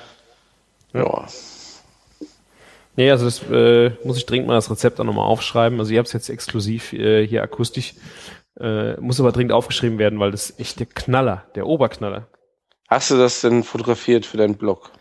Ja. 0.94 1.28
Nee, 2.98 3.10
also 3.10 3.26
das 3.26 3.42
äh, 3.50 3.92
muss 4.04 4.18
ich 4.18 4.26
dringend 4.26 4.48
mal 4.48 4.56
das 4.56 4.70
Rezept 4.70 5.00
auch 5.00 5.06
nochmal 5.06 5.26
aufschreiben. 5.26 5.80
Also 5.80 5.92
ich 5.92 5.98
habe 5.98 6.06
es 6.06 6.14
jetzt 6.14 6.30
exklusiv 6.30 6.94
äh, 6.94 7.26
hier 7.26 7.42
akustisch. 7.44 7.94
Äh, 8.60 9.00
muss 9.00 9.20
aber 9.20 9.32
dringend 9.32 9.54
aufgeschrieben 9.54 9.98
werden, 9.98 10.20
weil 10.20 10.32
das 10.32 10.50
ist 10.50 10.60
echt 10.60 10.80
der 10.80 10.88
Knaller, 10.88 11.46
der 11.56 11.68
Oberknaller. 11.68 12.28
Hast 12.90 13.10
du 13.10 13.18
das 13.18 13.42
denn 13.42 13.64
fotografiert 13.64 14.26
für 14.26 14.38
deinen 14.38 14.56
Blog? 14.56 14.92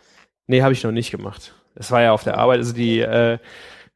Nee, 0.47 0.61
habe 0.61 0.73
ich 0.73 0.83
noch 0.83 0.91
nicht 0.93 1.11
gemacht. 1.11 1.53
Das 1.75 1.91
war 1.91 2.01
ja 2.01 2.13
auf 2.13 2.23
der 2.23 2.37
Arbeit. 2.37 2.59
Also 2.59 2.73
die, 2.73 2.99
äh, 3.01 3.37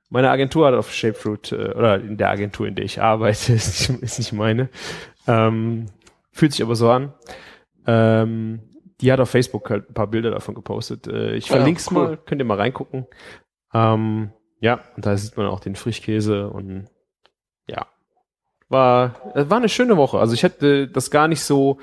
meine 0.09 0.29
Agentur 0.29 0.67
hat 0.67 0.73
auf 0.73 0.93
Shapefruit, 0.93 1.53
äh, 1.53 1.71
oder 1.71 1.95
in 2.01 2.17
der 2.17 2.29
Agentur, 2.29 2.67
in 2.67 2.75
der 2.75 2.85
ich 2.85 3.01
arbeite, 3.01 3.53
ist 3.53 3.89
nicht, 3.89 4.03
ist 4.03 4.19
nicht 4.19 4.33
meine. 4.33 4.69
Ähm, 5.27 5.87
fühlt 6.31 6.51
sich 6.51 6.61
aber 6.61 6.75
so 6.75 6.89
an. 6.89 7.13
Ähm, 7.87 8.59
die 9.01 9.11
hat 9.11 9.19
auf 9.19 9.29
Facebook 9.29 9.69
halt 9.69 9.89
ein 9.89 9.93
paar 9.93 10.07
Bilder 10.07 10.31
davon 10.31 10.55
gepostet. 10.55 11.07
Äh, 11.07 11.35
ich 11.35 11.47
Ja, 11.49 11.55
verlinke 11.55 11.79
es 11.79 11.91
cool. 11.91 11.93
mal, 11.97 12.17
könnt 12.17 12.41
ihr 12.41 12.45
mal 12.45 12.57
reingucken. 12.57 13.07
Ähm, 13.76 14.32
ja, 14.61 14.80
und 14.95 15.05
da 15.05 15.17
sieht 15.17 15.36
man 15.36 15.47
auch 15.47 15.59
den 15.59 15.76
Frischkäse 15.76 16.49
und 16.49 16.86
ja. 17.67 17.88
War, 18.69 19.15
es 19.36 19.49
war 19.49 19.57
eine 19.57 19.69
schöne 19.69 19.97
Woche. 19.97 20.17
Also 20.17 20.34
ich 20.34 20.43
hätte 20.43 20.88
das 20.88 21.11
gar 21.11 21.28
nicht 21.28 21.41
so 21.43 21.78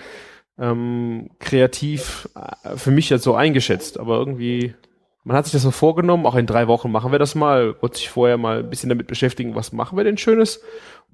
ähm, 0.59 1.30
kreativ 1.38 2.28
äh, 2.34 2.76
für 2.76 2.90
mich 2.90 3.11
jetzt 3.11 3.24
so 3.24 3.34
eingeschätzt, 3.34 4.01
aber 4.01 4.16
irgendwie, 4.16 4.74
man 5.22 5.36
hat 5.36 5.45
sich 5.45 5.53
das 5.53 5.62
so 5.62 5.70
vorgenommen, 5.70 6.26
auch 6.26 6.34
in 6.34 6.47
drei 6.47 6.66
Wochen 6.66 6.90
machen 6.90 7.12
wir 7.12 7.18
das 7.18 7.34
mal, 7.34 7.80
wollte 7.82 7.99
sich 7.99 8.09
vorher 8.09 8.38
mal 8.38 8.61
ein 8.61 8.70
bisschen 8.70 8.88
damit 8.88 9.07
beschäftigen, 9.07 9.55
was 9.55 9.72
machen 9.72 9.97
wir 9.97 10.05
denn 10.05 10.16
Schönes? 10.16 10.62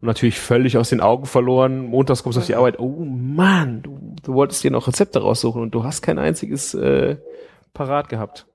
Und 0.01 0.07
natürlich 0.07 0.39
völlig 0.39 0.79
aus 0.79 0.91
den 0.91 1.01
Augen 1.01 1.27
verloren. 1.27 1.87
Montags 1.87 2.23
kommst 2.23 2.37
du 2.37 2.41
auf 2.41 2.47
die 2.47 2.55
Arbeit, 2.55 2.79
oh 2.79 3.05
Mann, 3.05 3.83
du, 3.83 4.15
du 4.23 4.35
wolltest 4.35 4.63
dir 4.63 4.71
noch 4.71 4.87
Rezepte 4.87 5.21
raussuchen 5.21 5.61
und 5.61 5.75
du 5.75 5.83
hast 5.83 6.03
kein 6.03 6.21
einziges 6.21 6.73
äh, 6.75 7.17
parat 7.75 8.09
gehabt. 8.09 8.48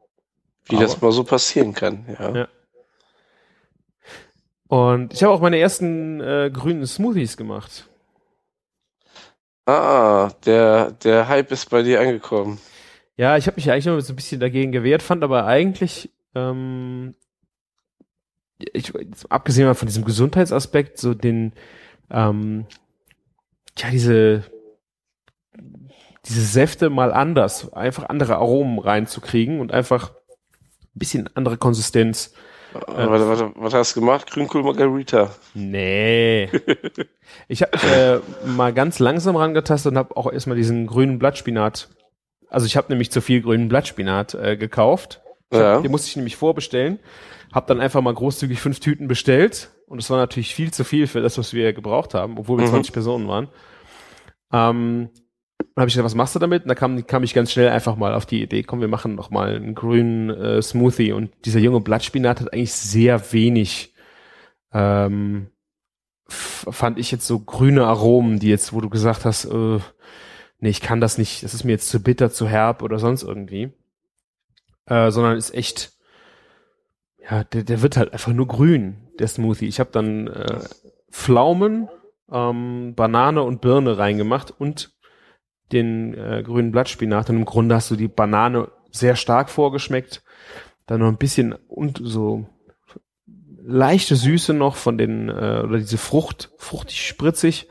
Wie 0.66 0.76
Aber- 0.76 0.86
das 0.86 1.02
mal 1.02 1.12
so 1.12 1.24
passieren 1.24 1.74
kann, 1.74 2.06
ja. 2.20 2.36
Ja. 2.36 2.48
Und 4.68 5.14
ich 5.14 5.22
habe 5.22 5.34
auch 5.34 5.42
meine 5.42 5.60
ersten 5.60 6.20
äh, 6.20 6.50
grünen 6.52 6.88
Smoothies 6.88 7.38
gemacht. 7.38 7.88
Ah, 9.66 10.32
der, 10.46 10.92
der 10.92 11.28
Hype 11.28 11.52
ist 11.52 11.70
bei 11.70 11.84
dir 11.84 12.02
angekommen. 12.02 12.60
Ja, 13.16 13.38
ich 13.38 13.46
habe 13.46 13.56
mich 13.56 13.70
eigentlich 13.70 13.86
immer 13.86 14.02
so 14.02 14.14
ein 14.14 14.16
bisschen 14.16 14.40
dagegen 14.40 14.72
gewehrt, 14.72 15.04
fand 15.04 15.24
aber 15.24 15.46
eigentlich, 15.46 16.10
ähm, 16.34 17.14
ich, 18.58 18.92
abgesehen 19.30 19.74
von 19.76 19.88
diesem 19.88 20.06
Gesundheitsaspekt, 20.06 20.98
so 20.98 21.14
den, 21.14 21.54
ähm, 22.10 22.66
ja, 23.78 23.90
diese, 23.92 24.44
diese 26.26 26.42
Säfte 26.42 26.90
mal 26.90 27.14
anders, 27.14 27.72
einfach 27.74 28.10
andere 28.10 28.38
Aromen 28.38 28.80
reinzukriegen 28.80 29.60
und 29.60 29.72
einfach 29.72 30.12
ein 30.12 30.23
bisschen 30.94 31.30
andere 31.36 31.58
Konsistenz. 31.58 32.34
Äh, 32.74 32.80
warte, 33.08 33.28
warte, 33.28 33.52
was 33.56 33.74
hast 33.74 33.96
du 33.96 34.00
gemacht? 34.00 34.32
Grünkohl 34.32 34.64
Margarita. 34.64 35.32
Nee. 35.54 36.50
ich 37.48 37.62
habe 37.62 38.24
äh, 38.44 38.48
mal 38.48 38.74
ganz 38.74 38.98
langsam 39.00 39.36
rangetastet 39.36 39.92
und 39.92 39.98
habe 39.98 40.18
auch 40.18 40.32
erstmal 40.32 40.58
diesen 40.58 40.88
grünen 40.88 41.20
Blattspinat. 41.20 41.90
Also 42.50 42.66
ich 42.66 42.76
habe 42.78 42.88
nämlich 42.92 43.12
zu 43.12 43.22
viel 43.22 43.42
grünen 43.42 43.68
Blattspinat 43.70 44.34
äh, 44.36 44.58
gekauft. 44.58 45.22
Ich 45.52 45.60
Ja. 45.60 45.76
hab, 45.76 45.82
den 45.84 45.92
musste 45.92 46.08
ich 46.10 46.16
nämlich 46.16 46.36
vorbestellen. 46.36 47.00
Hab 47.52 47.68
dann 47.68 47.80
einfach 47.80 48.02
mal 48.02 48.14
großzügig 48.14 48.60
fünf 48.60 48.80
Tüten 48.80 49.08
bestellt. 49.08 49.70
Und 49.88 50.00
es 50.00 50.10
war 50.10 50.18
natürlich 50.18 50.56
viel 50.56 50.72
zu 50.72 50.84
viel 50.84 51.06
für 51.06 51.22
das, 51.22 51.38
was 51.38 51.54
wir 51.54 51.74
gebraucht 51.74 52.16
haben, 52.16 52.40
obwohl 52.40 52.58
wir 52.58 52.66
Mhm. 52.66 52.72
20 52.72 52.94
Personen 52.94 53.28
waren. 53.28 53.50
Ähm, 54.52 55.10
dann 55.76 55.82
habe 55.82 55.90
ich 55.90 55.96
gesagt, 55.96 56.06
was 56.06 56.16
machst 56.16 56.36
du 56.36 56.40
damit? 56.40 56.64
Und 56.64 56.70
da 56.70 56.76
kam, 56.76 57.08
kam 57.08 57.24
ich 57.24 57.34
ganz 57.34 57.52
schnell 57.52 57.70
einfach 57.70 57.96
mal 57.96 58.14
auf 58.14 58.28
die 58.28 58.44
Idee, 58.44 58.62
komm, 58.62 58.80
wir 58.80 58.88
machen 58.88 59.16
noch 59.16 59.32
mal 59.32 59.56
einen 59.56 59.74
grünen 59.74 60.30
äh, 60.30 60.62
Smoothie. 60.62 61.14
Und 61.14 61.32
dieser 61.46 61.60
junge 61.60 61.82
Blattspinat 61.82 62.42
hat 62.42 62.54
eigentlich 62.54 62.74
sehr 62.74 63.34
wenig, 63.34 63.94
ähm, 64.72 65.48
fand 66.28 67.00
ich 67.00 67.12
jetzt 67.12 67.26
so 67.26 67.40
grüne 67.40 67.86
Aromen, 67.88 68.40
die 68.40 68.50
jetzt, 68.50 68.74
wo 68.74 68.82
du 68.82 68.90
gesagt 68.90 69.26
hast, 69.26 69.46
äh, 69.46 69.80
nee, 70.60 70.70
ich 70.70 70.82
kann 70.82 71.02
das 71.02 71.18
nicht, 71.18 71.44
das 71.44 71.56
ist 71.56 71.64
mir 71.64 71.72
jetzt 71.72 71.90
zu 71.90 72.04
bitter, 72.04 72.30
zu 72.30 72.48
herb 72.48 72.84
oder 72.84 73.00
sonst 73.00 73.24
irgendwie. 73.24 73.74
Äh, 74.86 75.10
sondern 75.10 75.38
ist 75.38 75.56
echt, 75.56 75.94
ja, 77.30 77.44
der, 77.46 77.64
der 77.64 77.82
wird 77.82 77.98
halt 77.98 78.14
einfach 78.14 78.32
nur 78.32 78.48
grün, 78.48 78.98
der 79.18 79.28
Smoothie. 79.28 79.68
Ich 79.68 79.80
habe 79.80 79.90
dann 79.92 80.28
äh, 80.28 80.60
Pflaumen, 81.12 81.90
ähm, 82.32 82.94
Banane 82.96 83.42
und 83.42 83.62
Birne 83.62 83.98
reingemacht 83.98 84.54
und 84.56 84.92
den 85.72 86.14
äh, 86.14 86.44
grünen 86.44 86.72
Blattspinat. 86.72 87.30
Und 87.30 87.38
im 87.38 87.46
Grunde 87.46 87.76
hast 87.76 87.92
du 87.92 87.96
die 87.96 88.08
Banane 88.08 88.70
sehr 88.92 89.16
stark 89.16 89.50
vorgeschmeckt. 89.50 90.24
Dann 90.86 91.00
noch 91.00 91.08
ein 91.08 91.18
bisschen 91.18 91.54
und 91.68 92.00
so 92.04 92.46
leichte 93.66 94.16
Süße 94.16 94.54
noch 94.54 94.76
von 94.76 94.98
den, 94.98 95.30
äh, 95.30 95.62
oder 95.64 95.78
diese 95.78 95.98
Frucht, 95.98 96.52
fruchtig 96.58 97.08
spritzig. 97.08 97.68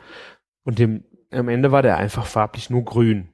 Und 0.64 0.78
dem, 0.78 1.04
am 1.30 1.48
Ende 1.48 1.72
war 1.72 1.82
der 1.82 1.98
einfach 1.98 2.26
farblich 2.26 2.70
nur 2.70 2.84
grün. 2.84 3.28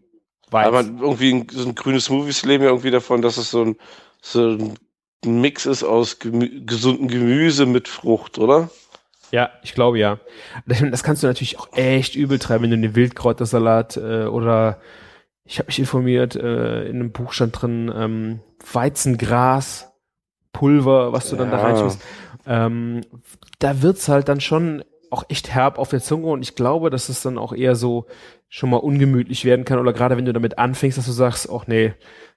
Weiß. 0.50 0.66
Aber 0.66 0.80
irgendwie 0.80 1.34
ein, 1.34 1.46
so 1.50 1.68
ein 1.68 1.74
grünes 1.74 2.06
Smoothies 2.06 2.44
leben 2.44 2.64
ja 2.64 2.70
irgendwie 2.70 2.90
davon, 2.90 3.22
dass 3.22 3.36
es 3.36 3.50
so 3.50 3.64
ein, 3.64 3.76
so 4.22 4.56
ein 5.24 5.40
Mix 5.40 5.66
ist 5.66 5.82
aus 5.82 6.18
Gemü 6.18 6.64
gesunden 6.64 7.08
Gemüse 7.08 7.66
mit 7.66 7.88
Frucht, 7.88 8.38
oder? 8.38 8.70
Ja, 9.30 9.50
ich 9.62 9.74
glaube 9.74 9.98
ja. 9.98 10.18
Das 10.66 11.02
kannst 11.02 11.22
du 11.22 11.26
natürlich 11.26 11.58
auch 11.58 11.68
echt 11.72 12.14
übel 12.14 12.38
treiben, 12.38 12.64
wenn 12.64 12.70
du 12.70 12.76
einen 12.76 12.96
Wildkräutersalat 12.96 13.96
äh, 13.96 14.24
oder 14.24 14.80
ich 15.44 15.58
habe 15.58 15.68
mich 15.68 15.78
informiert, 15.78 16.36
äh, 16.36 16.84
in 16.84 16.96
einem 16.96 17.12
Buch 17.12 17.32
stand 17.32 17.60
drin, 17.60 17.90
ähm, 17.94 18.40
Weizengras, 18.70 19.90
Pulver, 20.52 21.12
was 21.12 21.30
du 21.30 21.36
dann 21.36 21.50
da 21.50 21.58
reintust. 21.58 22.00
Ähm, 22.46 23.00
da 23.58 23.82
wird's 23.82 24.08
halt 24.08 24.28
dann 24.28 24.40
schon 24.40 24.84
auch 25.10 25.24
echt 25.28 25.50
herb 25.50 25.78
auf 25.78 25.88
der 25.88 26.00
Zunge 26.00 26.26
und 26.26 26.42
ich 26.42 26.54
glaube, 26.54 26.90
dass 26.90 27.08
es 27.08 27.22
dann 27.22 27.38
auch 27.38 27.54
eher 27.54 27.76
so 27.76 28.06
schon 28.48 28.70
mal 28.70 28.76
ungemütlich 28.76 29.44
werden 29.44 29.64
kann 29.64 29.78
oder 29.78 29.92
gerade 29.92 30.16
wenn 30.16 30.24
du 30.24 30.32
damit 30.32 30.58
anfängst, 30.58 30.98
dass 30.98 31.06
du 31.06 31.12
sagst, 31.12 31.48
ach 31.50 31.66
nee, 31.66 31.94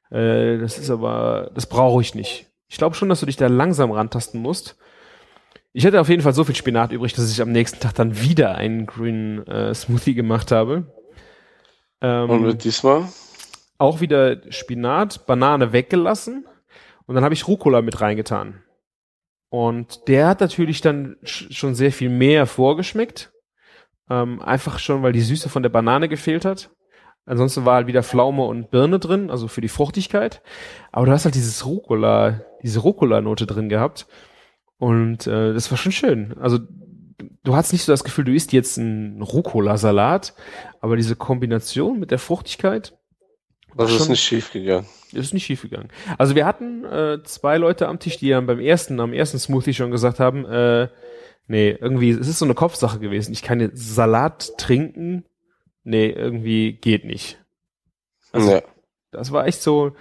äh, 0.09 0.57
das 0.57 0.77
ist 0.77 0.89
aber, 0.89 1.51
das 1.53 1.65
brauche 1.65 2.01
ich 2.01 2.15
nicht. 2.15 2.47
Ich 2.67 2.77
glaube 2.77 2.95
schon, 2.95 3.09
dass 3.09 3.19
du 3.19 3.25
dich 3.25 3.37
da 3.37 3.47
langsam 3.47 3.91
rantasten 3.91 4.41
musst. 4.41 4.77
Ich 5.74 5.86
hatte 5.86 6.01
auf 6.01 6.09
jeden 6.09 6.22
Fall 6.22 6.34
so 6.34 6.43
viel 6.43 6.55
Spinat 6.55 6.91
übrig, 6.91 7.13
dass 7.13 7.32
ich 7.32 7.41
am 7.41 7.51
nächsten 7.51 7.80
Tag 7.80 7.95
dann 7.95 8.19
wieder 8.19 8.55
einen 8.55 8.86
grünen 8.86 9.45
äh, 9.47 9.74
Smoothie 9.74 10.13
gemacht 10.15 10.51
habe. 10.51 10.93
Ähm, 12.01 12.30
Und 12.30 12.43
mit 12.43 12.63
diesmal? 12.63 13.07
auch 13.78 13.99
wieder 14.01 14.41
Spinat, 14.51 15.26
Banane 15.26 15.74
weggelassen 15.74 16.45
und 17.05 17.15
dann 17.15 17.24
habe 17.24 17.34
ich 17.34 17.47
Rucola 17.47 17.82
mit 17.82 17.99
reingetan. 18.01 18.63
Und 19.49 20.07
der 20.07 20.28
hat 20.28 20.39
natürlich 20.39 20.82
dann 20.82 21.17
sch 21.24 21.47
schon 21.51 21.76
sehr 21.76 21.91
viel 21.91 22.09
mehr 22.09 22.45
vorgeschmeckt. 22.45 23.34
Ähm, 24.09 24.41
einfach 24.41 24.80
schon, 24.80 25.03
weil 25.03 25.13
die 25.13 25.22
Süße 25.22 25.49
von 25.49 25.63
der 25.63 25.69
Banane 25.69 26.09
gefehlt 26.09 26.45
hat. 26.45 26.69
Ansonsten 27.26 27.65
war 27.65 27.76
halt 27.76 27.88
wieder 27.88 28.03
Pflaume 28.03 28.43
und 28.43 28.72
Birne 28.72 28.99
drin, 28.99 29.30
also 29.30 29.47
für 29.47 29.61
die 29.61 29.67
Fruchtigkeit. 29.67 30.41
Aber 30.91 31.05
du 31.05 31.11
hast 31.11 31.26
halt 31.26 31.36
dieses 31.36 31.65
Rucola, 31.65 32.41
diese 32.63 32.80
Rucola-Note 32.80 33.45
drin 33.45 33.69
gehabt. 33.69 34.07
Und 34.82 35.27
äh, 35.27 35.53
das 35.53 35.69
war 35.69 35.77
schon 35.77 35.91
schön. 35.91 36.34
Also 36.39 36.57
du 37.43 37.55
hast 37.55 37.71
nicht 37.71 37.84
so 37.84 37.91
das 37.93 38.03
Gefühl, 38.03 38.25
du 38.25 38.34
isst 38.34 38.51
jetzt 38.51 38.79
einen 38.79 39.21
Rucola-Salat, 39.21 40.34
aber 40.79 40.95
diese 40.95 41.15
Kombination 41.15 41.99
mit 41.99 42.09
der 42.09 42.17
Fruchtigkeit, 42.17 42.97
Das 43.77 43.91
ist 43.91 43.97
schon- 43.99 44.07
nicht 44.09 44.23
schief 44.23 44.51
gegangen. 44.51 44.88
ist 45.11 45.36
nicht 45.36 45.45
schief 45.45 45.61
gegangen. 45.61 45.89
Also 46.17 46.34
wir 46.34 46.47
hatten 46.47 46.84
äh, 46.84 47.19
zwei 47.23 47.57
Leute 47.59 47.88
am 47.88 47.99
Tisch, 47.99 48.17
die 48.17 48.29
dann 48.29 48.47
beim 48.47 48.59
ersten, 48.59 48.99
am 48.99 49.13
ersten 49.13 49.38
Smoothie 49.38 49.75
schon 49.75 49.91
gesagt 49.91 50.19
haben, 50.19 50.45
äh, 50.45 50.88
nee, 51.45 51.77
irgendwie, 51.79 52.09
es 52.09 52.27
ist 52.27 52.39
so 52.39 52.45
eine 52.45 52.55
Kopfsache 52.55 52.97
gewesen. 52.97 53.34
Ich 53.34 53.43
kann 53.43 53.59
jetzt 53.59 53.93
Salat 53.93 54.57
trinken. 54.57 55.25
Nee, 55.84 56.09
irgendwie 56.09 56.73
geht 56.73 57.05
nicht. 57.05 57.39
Also, 58.32 58.49
ja. 58.51 58.61
Das 59.11 59.32
war 59.32 59.45
echt 59.45 59.61
so 59.61 59.91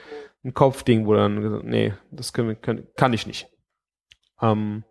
ein 0.43 0.55
Kopfding, 0.55 1.05
wo 1.07 1.12
dann 1.12 1.43
gesagt, 1.43 1.64
nee, 1.64 1.93
das 2.11 2.33
können 2.33 2.49
wir, 2.49 2.55
können, 2.55 2.87
kann 2.97 3.12
ich 3.12 3.26
nicht. 3.26 3.47
Ähm, 4.41 4.84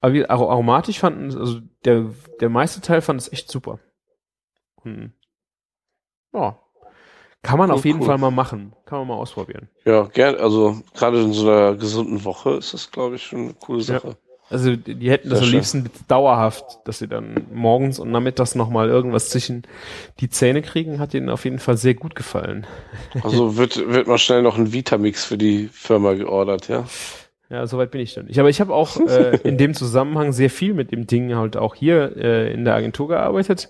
aber 0.00 0.12
wie, 0.14 0.24
aro- 0.24 0.48
aromatisch 0.50 0.98
fanden, 0.98 1.36
also 1.36 1.60
der, 1.84 2.06
der 2.40 2.48
meiste 2.48 2.80
Teil 2.80 3.02
fand 3.02 3.20
es 3.20 3.32
echt 3.32 3.50
super. 3.50 3.78
Und, 4.76 5.12
ja. 6.32 6.58
Kann 7.42 7.58
man 7.58 7.70
Oh, 7.70 7.74
auf 7.74 7.84
jeden 7.84 8.00
cool. 8.00 8.06
Fall 8.06 8.18
mal 8.18 8.30
machen. 8.30 8.74
Kann 8.84 8.98
man 8.98 9.08
mal 9.08 9.14
ausprobieren. 9.14 9.68
Ja, 9.84 10.02
gern. 10.04 10.36
Also 10.36 10.80
gerade 10.94 11.22
in 11.22 11.32
so 11.32 11.48
einer 11.48 11.74
gesunden 11.74 12.24
Woche 12.24 12.50
ist 12.50 12.74
das, 12.74 12.90
glaube 12.90 13.16
ich, 13.16 13.22
schon 13.22 13.40
eine 13.40 13.54
coole 13.54 13.82
Sache. 13.82 14.16
Also 14.50 14.74
die 14.76 15.10
hätten 15.10 15.30
das 15.30 15.38
Sehr 15.38 15.44
am 15.46 15.50
schön. 15.50 15.58
liebsten 15.58 15.90
dauerhaft, 16.08 16.80
dass 16.84 16.98
sie 16.98 17.06
dann 17.08 17.46
morgens 17.52 17.98
und 17.98 18.10
nachmittags 18.10 18.56
nochmal 18.56 18.88
irgendwas 18.88 19.30
zwischen 19.30 19.62
die 20.18 20.28
Zähne 20.28 20.60
kriegen, 20.60 20.98
hat 20.98 21.14
ihnen 21.14 21.30
auf 21.30 21.44
jeden 21.44 21.60
Fall 21.60 21.76
sehr 21.76 21.94
gut 21.94 22.14
gefallen. 22.16 22.66
Also 23.22 23.56
wird, 23.56 23.76
wird 23.88 24.08
mal 24.08 24.18
schnell 24.18 24.42
noch 24.42 24.58
ein 24.58 24.72
Vitamix 24.72 25.24
für 25.24 25.38
die 25.38 25.68
Firma 25.68 26.14
geordert, 26.14 26.68
ja? 26.68 26.84
Ja, 27.50 27.66
soweit 27.66 27.90
bin 27.90 28.00
ich 28.00 28.14
dann 28.14 28.26
nicht. 28.26 28.38
Aber 28.38 28.48
ich 28.48 28.60
habe 28.60 28.72
auch 28.72 28.96
äh, 29.00 29.36
in 29.44 29.58
dem 29.58 29.74
Zusammenhang 29.74 30.32
sehr 30.32 30.50
viel 30.50 30.72
mit 30.72 30.92
dem 30.92 31.06
Ding 31.06 31.34
halt 31.34 31.56
auch 31.56 31.74
hier 31.74 32.16
äh, 32.16 32.52
in 32.52 32.64
der 32.64 32.74
Agentur 32.76 33.08
gearbeitet, 33.08 33.68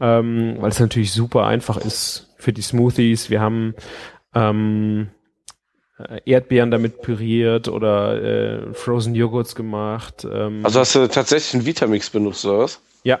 ähm, 0.00 0.56
weil 0.60 0.70
es 0.70 0.78
natürlich 0.80 1.12
super 1.12 1.44
einfach 1.46 1.76
ist 1.78 2.32
für 2.38 2.52
die 2.52 2.62
Smoothies. 2.62 3.28
Wir 3.28 3.40
haben 3.40 3.74
ähm, 4.34 5.08
äh, 5.98 6.20
Erdbeeren 6.24 6.70
damit 6.70 7.02
püriert 7.02 7.66
oder 7.68 8.22
äh, 8.22 8.74
Frozen 8.74 9.14
Joghurts 9.16 9.56
gemacht. 9.56 10.24
Ähm, 10.30 10.60
Also 10.64 10.78
hast 10.80 10.94
du 10.94 11.08
tatsächlich 11.08 11.54
einen 11.54 11.66
Vitamix 11.66 12.08
benutzt, 12.10 12.44
oder 12.44 12.60
was? 12.60 12.80
ja. 13.02 13.18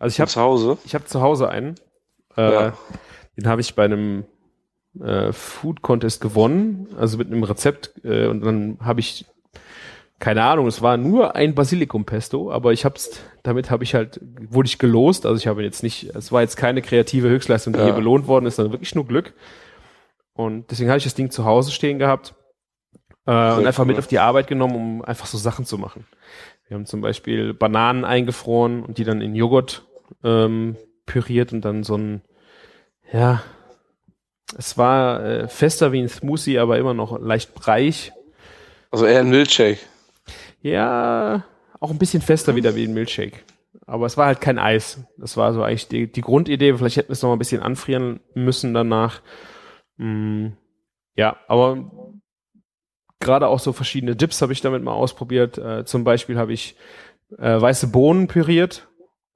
Also 0.00 0.12
ich 0.14 0.20
habe 0.20 0.30
zu 0.30 0.40
Hause? 0.40 0.76
ich 0.84 0.94
habe 0.94 1.04
zu 1.04 1.22
Hause 1.22 1.48
einen. 1.48 1.76
Äh, 2.36 2.52
Ja. 2.52 2.72
Den 3.36 3.46
habe 3.48 3.60
ich 3.60 3.74
bei 3.74 3.84
einem 3.84 4.24
äh, 5.02 5.32
Food 5.32 5.82
Contest 5.82 6.20
gewonnen, 6.20 6.88
also 6.98 7.18
mit 7.18 7.28
einem 7.28 7.42
Rezept. 7.42 7.92
Äh, 8.04 8.26
und 8.26 8.44
dann 8.44 8.78
habe 8.80 9.00
ich 9.00 9.26
keine 10.20 10.42
Ahnung, 10.44 10.66
es 10.66 10.80
war 10.80 10.96
nur 10.96 11.34
ein 11.36 11.54
Basilikum 11.54 12.04
Pesto, 12.04 12.50
aber 12.50 12.72
ich 12.72 12.84
hab's, 12.84 13.20
damit 13.42 13.70
habe 13.70 13.84
ich 13.84 13.94
halt, 13.94 14.20
wurde 14.22 14.68
ich 14.68 14.78
gelost, 14.78 15.26
also 15.26 15.36
ich 15.36 15.46
habe 15.46 15.62
jetzt 15.62 15.82
nicht, 15.82 16.14
es 16.14 16.32
war 16.32 16.40
jetzt 16.40 16.56
keine 16.56 16.82
kreative 16.82 17.28
Höchstleistung, 17.28 17.72
die 17.72 17.80
Ja. 17.80 17.86
hier 17.86 17.94
belohnt 17.94 18.26
worden 18.26 18.46
ist, 18.46 18.56
sondern 18.56 18.72
wirklich 18.72 18.94
nur 18.94 19.06
Glück. 19.06 19.34
Und 20.32 20.70
deswegen 20.70 20.88
habe 20.88 20.98
ich 20.98 21.04
das 21.04 21.14
Ding 21.14 21.30
zu 21.30 21.44
Hause 21.44 21.72
stehen 21.72 21.98
gehabt 21.98 22.34
äh, 23.26 23.30
und 23.32 23.66
einfach 23.66 23.80
cool. 23.82 23.86
mit 23.88 23.98
auf 23.98 24.06
die 24.06 24.18
Arbeit 24.18 24.46
genommen, 24.46 24.76
um 24.76 25.04
einfach 25.04 25.26
so 25.26 25.36
Sachen 25.36 25.66
zu 25.66 25.78
machen. 25.78 26.06
Wir 26.68 26.76
haben 26.76 26.86
zum 26.86 27.02
Beispiel 27.02 27.52
Bananen 27.52 28.04
eingefroren 28.04 28.82
und 28.82 28.98
die 28.98 29.04
dann 29.04 29.20
in 29.20 29.34
Joghurt 29.34 29.86
ähm, 30.22 30.76
püriert 31.06 31.52
und 31.52 31.64
dann 31.64 31.82
so 31.82 31.96
ein, 31.96 32.22
ja, 33.12 33.42
es 34.56 34.78
war 34.78 35.24
äh, 35.24 35.48
fester 35.48 35.92
wie 35.92 36.00
ein 36.00 36.08
Smoothie, 36.08 36.58
aber 36.58 36.78
immer 36.78 36.94
noch 36.94 37.20
leicht 37.20 37.54
breich. 37.54 38.12
Also 38.90 39.06
eher 39.06 39.20
ein 39.20 39.30
Milkshake. 39.30 39.78
Ja, 40.62 41.44
auch 41.80 41.90
ein 41.90 41.98
bisschen 41.98 42.22
fester 42.22 42.54
wieder 42.54 42.74
wie 42.74 42.84
ein 42.84 42.94
Milkshake. 42.94 43.40
Aber 43.86 44.06
es 44.06 44.16
war 44.16 44.26
halt 44.26 44.40
kein 44.40 44.58
Eis. 44.58 45.00
Das 45.18 45.36
war 45.36 45.52
so 45.52 45.62
eigentlich 45.62 45.88
die, 45.88 46.10
die 46.10 46.20
Grundidee. 46.20 46.74
Vielleicht 46.74 46.96
hätten 46.96 47.08
wir 47.08 47.14
es 47.14 47.22
noch 47.22 47.28
mal 47.28 47.36
ein 47.36 47.40
bisschen 47.40 47.62
anfrieren 47.62 48.20
müssen 48.34 48.72
danach. 48.72 49.20
Mm, 49.96 50.48
ja, 51.16 51.36
aber 51.48 51.90
gerade 53.20 53.48
auch 53.48 53.58
so 53.58 53.72
verschiedene 53.72 54.16
Dips 54.16 54.40
habe 54.42 54.52
ich 54.52 54.60
damit 54.60 54.82
mal 54.82 54.92
ausprobiert. 54.92 55.58
Äh, 55.58 55.84
zum 55.84 56.04
Beispiel 56.04 56.38
habe 56.38 56.52
ich 56.52 56.76
äh, 57.38 57.60
weiße 57.60 57.88
Bohnen 57.88 58.28
püriert, 58.28 58.88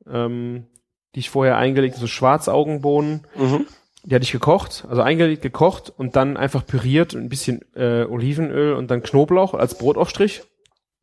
ähm, 0.09 0.67
die 1.15 1.21
ich 1.21 1.31
vorher 1.31 1.59
eingelegt, 1.59 1.95
habe, 1.95 2.01
so 2.03 2.07
Schwarzaugenbohnen. 2.07 3.27
Mhm. 3.37 3.67
Die 4.05 4.15
hatte 4.15 4.25
ich 4.25 4.33
gekocht, 4.33 4.87
also 4.89 5.03
eingelegt, 5.03 5.43
gekocht 5.43 5.93
und 5.97 6.17
dann 6.17 6.37
einfach 6.37 6.65
püriert 6.67 7.15
und 7.15 7.23
ein 7.23 7.29
bisschen 7.29 7.63
äh, 7.75 8.05
Olivenöl 8.05 8.75
und 8.75 8.91
dann 8.91 9.03
Knoblauch 9.03 9.55
als 9.55 9.77
Brotaufstrich. 9.77 10.43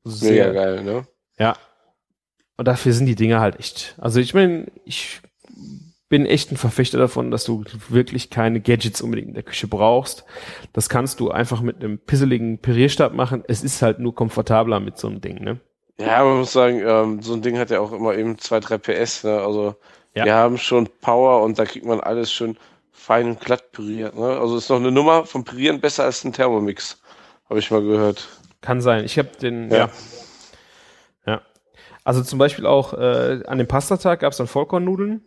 Mega 0.03 0.51
geil, 0.51 0.83
ne? 0.83 1.07
Ja. 1.37 1.55
Und 2.57 2.67
dafür 2.67 2.93
sind 2.93 3.07
die 3.07 3.15
Dinger 3.15 3.41
halt 3.41 3.59
echt. 3.59 3.95
Also 3.97 4.19
ich 4.19 4.33
meine, 4.33 4.67
ich 4.85 5.21
bin 6.07 6.25
echt 6.25 6.51
ein 6.51 6.57
Verfechter 6.57 6.97
davon, 6.97 7.31
dass 7.31 7.43
du 7.43 7.63
wirklich 7.89 8.29
keine 8.29 8.61
Gadgets 8.61 9.01
unbedingt 9.01 9.29
in 9.29 9.33
der 9.33 9.43
Küche 9.43 9.67
brauchst. 9.67 10.23
Das 10.71 10.87
kannst 10.87 11.19
du 11.19 11.31
einfach 11.31 11.61
mit 11.61 11.83
einem 11.83 11.97
pisseligen 11.99 12.59
Pürierstab 12.59 13.13
machen. 13.13 13.43
Es 13.47 13.63
ist 13.63 13.81
halt 13.81 13.99
nur 13.99 14.15
komfortabler 14.15 14.79
mit 14.79 14.97
so 14.97 15.07
einem 15.07 15.19
Ding, 15.19 15.43
ne? 15.43 15.59
Ja, 15.97 16.23
man 16.23 16.39
muss 16.39 16.53
sagen, 16.53 16.81
ähm, 16.85 17.21
so 17.21 17.33
ein 17.33 17.41
Ding 17.41 17.57
hat 17.57 17.71
ja 17.71 17.79
auch 17.79 17.91
immer 17.91 18.15
eben 18.15 18.37
2, 18.37 18.59
3 18.59 18.77
PS, 18.77 19.23
ne? 19.23 19.39
Also 19.41 19.75
Ja. 20.13 20.25
wir 20.25 20.35
haben 20.35 20.57
schon 20.57 20.87
Power 21.01 21.41
und 21.43 21.57
da 21.57 21.65
kriegt 21.65 21.85
man 21.85 21.99
alles 21.99 22.31
schön 22.31 22.57
fein 23.05 23.27
und 23.27 23.39
glatt 23.39 23.71
püriert, 23.71 24.15
ne? 24.17 24.39
Also 24.39 24.57
ist 24.57 24.69
noch 24.69 24.77
eine 24.77 24.91
Nummer 24.91 25.25
vom 25.25 25.43
Pürieren 25.43 25.79
besser 25.79 26.05
als 26.05 26.23
ein 26.23 26.33
Thermomix. 26.33 26.99
Habe 27.47 27.59
ich 27.59 27.69
mal 27.69 27.83
gehört. 27.83 28.27
Kann 28.61 28.81
sein. 28.81 29.05
Ich 29.05 29.19
habe 29.19 29.29
den, 29.39 29.69
Ja. 29.69 29.77
ja. 29.77 29.89
ja. 31.27 31.41
Also 32.03 32.23
zum 32.23 32.39
Beispiel 32.39 32.65
auch 32.65 32.93
äh, 32.93 33.43
an 33.45 33.59
dem 33.59 33.67
Pastatag 33.67 34.21
gab 34.21 34.31
es 34.31 34.37
dann 34.37 34.47
Vollkornnudeln. 34.47 35.21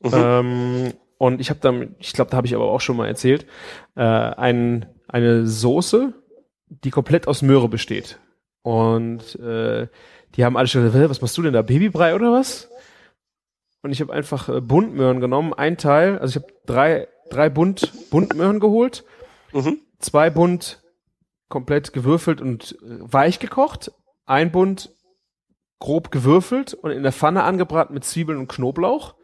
Mhm. 0.00 0.10
Ähm, 0.12 0.92
und 1.18 1.40
ich 1.40 1.50
habe 1.50 1.60
dann, 1.60 1.94
ich 2.00 2.12
glaube, 2.12 2.32
da 2.32 2.36
habe 2.38 2.48
ich 2.48 2.56
aber 2.56 2.64
auch 2.64 2.80
schon 2.80 2.96
mal 2.96 3.06
erzählt, 3.06 3.46
äh, 3.94 4.02
ein, 4.02 4.86
eine 5.06 5.46
Soße, 5.46 6.12
die 6.66 6.90
komplett 6.90 7.28
aus 7.28 7.42
Möhre 7.42 7.68
besteht. 7.68 8.18
Und 8.62 9.38
äh, 9.38 9.86
die 10.34 10.44
haben 10.44 10.56
alle 10.56 10.66
schon 10.66 10.82
gesagt, 10.82 11.04
"Hä, 11.04 11.08
was 11.08 11.20
machst 11.20 11.38
du 11.38 11.42
denn 11.42 11.52
da, 11.52 11.62
Babybrei 11.62 12.16
oder 12.16 12.32
was? 12.32 12.68
Und 13.82 13.92
ich 13.92 14.00
habe 14.00 14.12
einfach 14.12 14.48
äh, 14.48 14.60
Buntmöhren 14.60 15.20
genommen, 15.20 15.52
ein 15.54 15.76
Teil, 15.76 16.18
also 16.18 16.38
ich 16.38 16.42
habe 16.44 16.52
drei, 16.66 17.08
drei 17.32 17.48
Bunt, 17.48 17.92
Buntmöhren 18.10 18.60
geholt, 18.60 19.04
Mhm. 19.52 19.78
zwei 19.98 20.30
Bund 20.30 20.82
komplett 21.48 21.92
gewürfelt 21.92 22.40
und 22.40 22.72
äh, 22.82 22.98
weich 23.00 23.38
gekocht, 23.38 23.92
ein 24.24 24.50
Bund 24.52 24.90
grob 25.78 26.10
gewürfelt 26.10 26.74
und 26.74 26.90
in 26.92 27.02
der 27.02 27.12
Pfanne 27.12 27.42
angebraten 27.42 27.92
mit 27.94 28.04
Zwiebeln 28.04 28.38
und 28.38 28.48
Knoblauch 28.48 29.14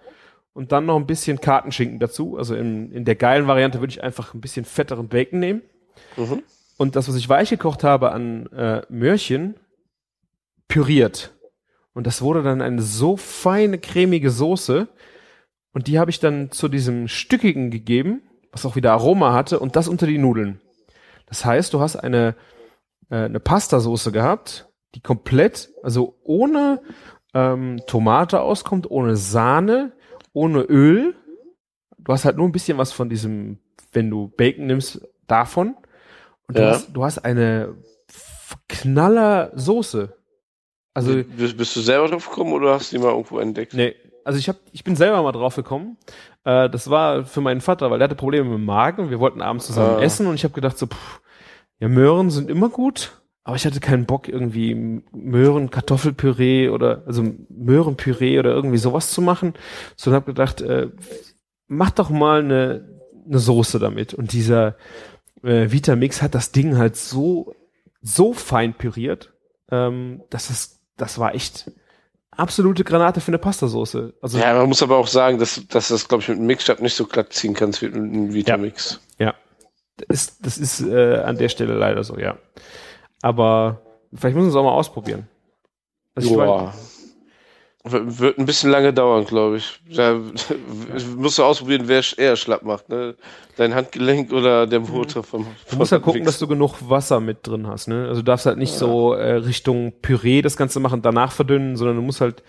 und 0.53 0.73
dann 0.73 0.87
noch 0.87 0.97
ein 0.97 1.07
bisschen 1.07 1.41
Kartenschinken 1.41 2.01
dazu. 2.01 2.37
Also 2.37 2.57
in, 2.57 2.91
in 2.91 3.05
der 3.05 3.15
geilen 3.15 3.47
Variante 3.47 3.81
würde 3.81 3.93
ich 3.93 4.03
einfach 4.03 4.35
ein 4.35 4.41
bisschen 4.41 4.65
fetteren 4.65 5.09
Bacon 5.09 5.39
nehmen. 5.39 5.63
Mhm. 6.17 6.43
Und 6.77 6.97
das, 6.97 7.09
was 7.09 7.15
ich 7.17 7.29
weich 7.29 7.51
gekocht 7.51 7.85
habe 7.85 8.13
an 8.13 8.47
äh, 8.49 8.83
Möhrchen, 8.89 9.55
püriert. 10.67 11.33
Und 11.95 12.07
das 12.07 12.23
wurde 12.23 12.43
dann 12.43 12.61
eine 12.61 12.83
so 12.83 13.17
feine, 13.17 13.79
cremige 13.79 14.31
Soße. 14.31 14.89
Und 15.79 15.87
die 15.87 16.01
habe 16.01 16.11
ich 16.11 16.19
dann 16.19 16.51
zu 16.51 16.67
diesem 16.67 17.07
Stückigen 17.07 17.71
gegeben, 17.71 18.23
was 18.51 18.67
auch 18.67 18.75
wieder 18.75 18.91
Aroma 18.91 19.33
hatte, 19.33 19.61
und 19.61 19.77
das 19.77 19.87
unter 19.87 20.09
die 20.09 20.19
Nudeln. 20.19 20.61
Das 21.27 21.45
heißt, 21.45 21.73
du 21.73 21.79
hast 21.79 21.95
eine, 21.95 22.35
äh, 23.11 23.15
eine 23.27 23.39
Pastasoße 23.39 24.11
gehabt, 24.11 24.69
die 24.97 25.01
komplett, 25.01 25.71
also 25.85 26.19
ohne 26.25 26.83
ähm, 27.33 27.81
Tomate 27.87 28.41
auskommt, 28.41 28.91
ohne 28.91 29.15
Sahne, 29.15 29.93
ohne 30.33 30.63
Öl. 30.63 31.15
Du 31.97 32.13
hast 32.13 32.25
halt 32.25 32.39
nur 32.39 32.49
ein 32.49 32.53
bisschen 32.53 32.77
was 32.77 32.91
von 32.91 33.09
diesem, 33.09 33.61
wenn 33.93 34.11
du 34.11 34.33
Bacon 34.37 34.67
nimmst, 34.67 35.07
davon. 35.29 35.77
Und 36.49 36.59
du, 36.59 36.63
Ja. 36.63 36.71
hast, 36.71 36.89
du 36.93 37.05
hast 37.05 37.19
eine 37.19 37.77
knaller 38.69 39.53
Soße. 39.55 40.13
Also, 40.93 41.23
bist, 41.23 41.57
bist 41.57 41.77
du 41.77 41.81
selber 41.83 42.09
drauf 42.09 42.29
gekommen 42.29 42.53
oder 42.53 42.75
hast 42.75 42.91
du 42.91 42.97
die 42.97 43.03
mal 43.05 43.11
irgendwo 43.13 43.39
entdeckt? 43.39 43.75
nee, 43.75 43.95
also 44.29 44.39
ich 44.39 44.49
hab, 44.49 44.57
ich 44.73 44.85
bin 44.85 44.95
selber 44.95 45.23
mal 45.23 45.33
drauf 45.33 45.57
gekommen. 45.57 45.97
Äh, 46.45 46.69
das 46.71 46.91
war 46.91 47.25
für 47.25 47.41
meinen 47.41 47.61
Vater, 47.63 47.91
weil 47.91 47.99
der 47.99 48.05
hatte 48.09 48.15
Probleme 48.15 48.45
mit 48.51 48.59
dem 48.59 48.65
Magen. 48.67 49.09
Wir 49.11 49.19
wollten 49.21 49.41
abends 49.43 49.67
zusammen 49.67 49.97
Ah. 49.97 50.03
essen 50.03 50.27
und 50.27 50.35
ich 50.35 50.45
habe 50.45 50.55
gedacht 50.55 50.77
so, 50.79 50.87
pff, 50.87 51.21
ja, 51.81 51.89
Möhren 51.89 52.31
sind 52.31 52.51
immer 52.51 52.69
gut, 52.69 53.21
aber 53.43 53.57
ich 53.57 53.65
hatte 53.65 53.81
keinen 53.81 54.05
Bock 54.05 54.29
irgendwie 54.29 55.03
Möhren, 55.13 55.71
Kartoffelpüree 55.71 56.69
oder 56.69 57.03
also 57.07 57.25
Möhrenpüree 57.49 58.39
oder 58.39 58.51
irgendwie 58.51 58.77
sowas 58.79 59.11
zu 59.11 59.23
machen, 59.23 59.55
sondern 59.97 60.21
habe 60.23 60.33
gedacht, 60.33 60.61
äh, 60.61 60.91
mach 61.67 61.91
doch 61.91 62.11
mal 62.11 62.41
eine, 62.41 62.87
eine 63.27 63.39
Soße 63.39 63.79
damit. 63.79 64.13
Und 64.13 64.33
dieser 64.33 64.77
äh, 65.43 65.71
Vitamix 65.71 66.21
hat 66.21 66.35
das 66.35 66.53
Ding 66.53 66.77
halt 66.77 66.97
so 66.97 67.55
so 68.03 68.33
fein 68.35 68.75
püriert, 68.75 69.33
ähm, 69.71 70.23
dass 70.31 70.51
es 70.51 70.81
das 70.97 71.19
war 71.19 71.35
echt 71.35 71.71
absolute 72.39 72.85
Granate 72.85 73.21
für 73.21 73.29
eine 73.29 73.39
Pastasoße. 73.39 74.15
Also 74.23 74.39
Ja, 74.39 74.55
man 74.55 74.69
muss 74.69 74.83
aber 74.83 74.97
auch 74.97 75.07
sagen, 75.07 75.39
dass, 75.39 75.67
dass 75.69 75.89
das, 75.89 76.09
glaube 76.09 76.23
ich, 76.23 76.29
mit 76.29 76.39
einem 76.39 76.47
Mixstab 76.47 76.81
nicht 76.81 76.95
so 76.95 77.07
glatt 77.07 77.33
ziehen 77.33 77.55
kannst 77.55 77.83
wie 77.83 77.87
mit 77.87 77.97
einem 77.97 78.33
Vitamix. 78.33 79.01
ist, 80.09 80.47
das 80.47 80.59
ist 80.59 80.81
äh, 80.81 81.17
an 81.19 81.37
der 81.37 81.49
Stelle 81.49 81.75
leider 81.75 82.05
so, 82.05 82.19
ja. 82.19 82.39
Aber 83.21 83.83
vielleicht 84.15 84.37
müssen 84.37 84.47
wir 84.47 84.51
es 84.51 84.57
auch 84.57 84.65
mal 84.65 84.73
ausprobieren. 84.73 85.29
Also 86.15 86.29
ich 86.29 86.35
Joa. 86.35 86.75
Wird 87.85 88.39
ein 88.39 88.45
bisschen 88.45 88.71
lange 88.71 88.93
dauern, 88.93 89.25
glaube 89.25 89.59
ich. 89.59 89.81
Da 89.95 90.19
musst 91.17 91.39
du 91.39 91.45
ausprobieren, 91.45 91.83
wer 91.87 92.03
eher 92.17 92.37
schlapp 92.37 92.63
macht, 92.63 92.89
ne? 92.89 93.15
Dein 93.57 93.75
Handgelenk 93.75 94.33
oder 94.33 94.67
der 94.67 94.81
Motor 94.81 95.23
vom, 95.23 95.47
Du 95.71 95.77
musst 95.77 95.93
halt 95.93 96.03
gucken, 96.03 96.25
dass 96.25 96.39
du 96.39 96.49
genug 96.49 96.77
Wasser 96.89 97.21
mit 97.21 97.47
drin 97.47 97.67
hast, 97.67 97.87
ne? 97.87 98.09
Also 98.09 98.21
du 98.21 98.25
darfst 98.25 98.47
halt 98.47 98.59
nicht 98.59 98.75
so 98.75 99.15
äh, 99.15 99.35
Richtung 99.35 99.93
Püree 100.03 100.43
das 100.43 100.57
Ganze 100.57 100.81
machen, 100.81 101.03
danach 101.03 101.33
verdünnen, 101.33 101.77
sondern 101.77 101.97
du 101.97 102.03
musst 102.03 102.21
halt 102.21 102.43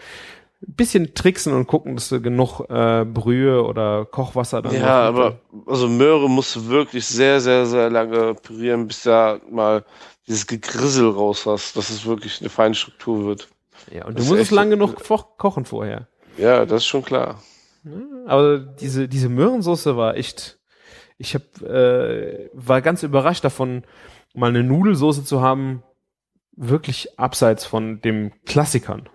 ein 0.61 0.73
bisschen 0.73 1.13
tricksen 1.13 1.53
und 1.53 1.67
gucken, 1.67 1.95
dass 1.95 2.09
du 2.09 2.21
genug 2.21 2.61
äh, 2.69 3.05
Brühe 3.05 3.63
oder 3.63 4.05
Kochwasser 4.05 4.61
dann 4.61 4.75
Ja, 4.75 5.07
aber 5.07 5.39
also 5.67 5.87
Möhre 5.87 6.29
musst 6.29 6.55
du 6.55 6.67
wirklich 6.67 7.05
sehr, 7.05 7.39
sehr, 7.39 7.65
sehr 7.65 7.89
lange 7.89 8.33
pürieren, 8.33 8.87
bis 8.87 9.03
da 9.03 9.39
mal 9.49 9.85
dieses 10.27 10.47
Gegrissel 10.47 11.09
raus 11.09 11.45
hast, 11.45 11.77
dass 11.77 11.89
es 11.89 12.05
wirklich 12.05 12.41
eine 12.41 12.49
feine 12.49 12.75
Struktur 12.75 13.25
wird. 13.25 13.47
Ja, 13.91 14.05
und 14.05 14.11
du 14.11 14.15
Das 14.17 14.23
ist 14.25 14.29
musst 14.29 14.41
es 14.41 14.47
echt- 14.47 14.51
lang 14.55 14.69
genug 14.69 14.95
kochen 15.37 15.65
vorher. 15.65 16.07
Ja, 16.37 16.65
das 16.65 16.83
ist 16.83 16.87
schon 16.87 17.03
klar. 17.03 17.41
Aber 18.27 18.59
diese, 18.59 19.07
diese 19.07 19.29
Möhrensoße 19.29 19.95
war 19.97 20.15
echt, 20.15 20.59
ich 21.17 21.33
hab, 21.35 21.61
äh, 21.61 22.49
war 22.53 22.81
ganz 22.81 23.03
überrascht 23.03 23.43
davon, 23.43 23.83
mal 24.33 24.49
eine 24.49 24.63
Nudelsoße 24.63 25.23
zu 25.23 25.41
haben, 25.41 25.83
wirklich 26.51 27.17
abseits 27.19 27.65
von 27.65 28.01
dem 28.01 28.31
Klassikern. 28.45 29.09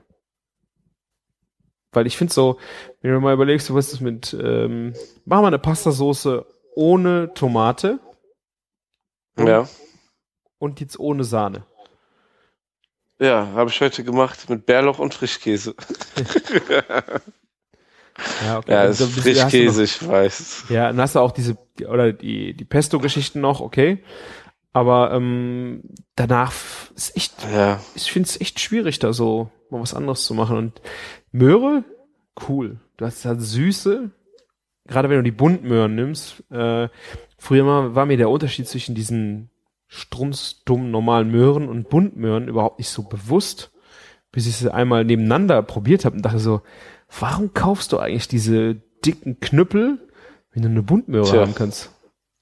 Weil 1.93 2.07
ich 2.07 2.17
finde 2.17 2.33
so, 2.35 2.59
wenn 3.03 3.13
du 3.13 3.21
mal 3.21 3.35
überlegst, 3.35 3.69
du 3.69 3.75
wirst 3.75 3.93
es 3.93 4.01
mit, 4.01 4.35
ähm, 4.41 4.95
mach 5.25 5.41
mal 5.41 5.49
eine 5.49 5.59
Pastasoße 5.59 6.45
ohne 6.75 7.33
Tomate. 7.35 8.01
Ja. 9.39 9.69
und 10.59 10.81
jetzt 10.81 10.99
ohne 10.99 11.25
Sahne. 11.25 11.67
Ja, 13.21 13.49
habe 13.55 13.71
ich 13.71 13.81
heute 13.81 14.03
gemacht 14.05 14.49
mit 14.51 14.67
Bärlauch 14.67 14.99
und 14.99 15.15
Frischkäse. 15.15 15.75
Ja, 18.47 18.59
okay. 18.59 18.71
Ja, 18.73 18.81
Also 18.83 19.05
ist 19.07 19.13
du 19.17 19.17
noch- 19.19 19.25
Frischkäse, 19.25 19.83
ich 19.83 20.07
weiß. 20.07 20.67
Ja, 20.69 20.87
dann 20.89 21.01
hast 21.01 21.17
du 21.17 21.19
auch 21.21 21.33
diese, 21.33 21.57
oder 21.89 22.13
die, 22.13 22.55
die 22.55 22.65
Pesto-Geschichten 22.65 23.41
noch, 23.41 23.61
okay. 23.61 24.05
Aber 24.73 25.13
ähm, 25.13 25.83
danach 26.15 26.53
ist 26.95 27.17
echt, 27.17 27.35
Ja. 27.53 27.81
ich 27.97 28.13
finde 28.13 28.29
es 28.29 28.41
echt 28.41 28.61
schwierig, 28.61 29.01
da 29.01 29.13
so 29.13 29.51
mal 29.71 29.81
was 29.81 29.95
anderes 29.95 30.25
zu 30.27 30.35
machen. 30.35 30.57
Und 30.57 30.81
Möhre, 31.33 31.83
cool. 32.49 32.79
Du 32.99 33.05
hast 33.05 33.25
halt 33.25 33.41
Süße, 33.43 34.11
gerade 34.87 35.09
wenn 35.11 35.17
du 35.17 35.23
die 35.25 35.31
Buntmöhren 35.33 35.97
nimmst. 35.97 36.45
Äh, 36.53 36.89
früher 37.37 37.65
mal 37.65 37.97
war 37.97 38.07
mir 38.07 38.17
der 38.17 38.31
Unterschied 38.31 38.69
zwischen 38.69 38.95
diesen 38.95 39.51
strunzdummen 39.95 40.91
normalen 40.91 41.31
Möhren 41.31 41.69
und 41.69 41.89
Buntmöhren 41.89 42.49
überhaupt 42.49 42.79
nicht 42.79 42.89
so 42.89 43.05
bewusst, 43.05 43.71
bis 44.33 44.47
ich 44.49 44.57
sie 44.57 44.75
einmal 44.75 45.05
nebeneinander 45.05 45.63
probiert 45.63 46.05
habe 46.05 46.17
und 46.17 46.23
dachte 46.23 46.41
so, 46.41 46.63
warum 47.21 47.55
kaufst 47.55 47.93
du 47.93 47.99
eigentlich 47.99 48.27
diese 48.27 48.75
dicken 49.05 49.39
Knüppel, 49.39 49.99
wenn 50.51 50.63
du 50.63 50.69
eine 50.69 50.83
Buntmöhre 50.83 51.31
Tja. 51.31 51.41
haben 51.43 51.55
kannst? 51.55 51.93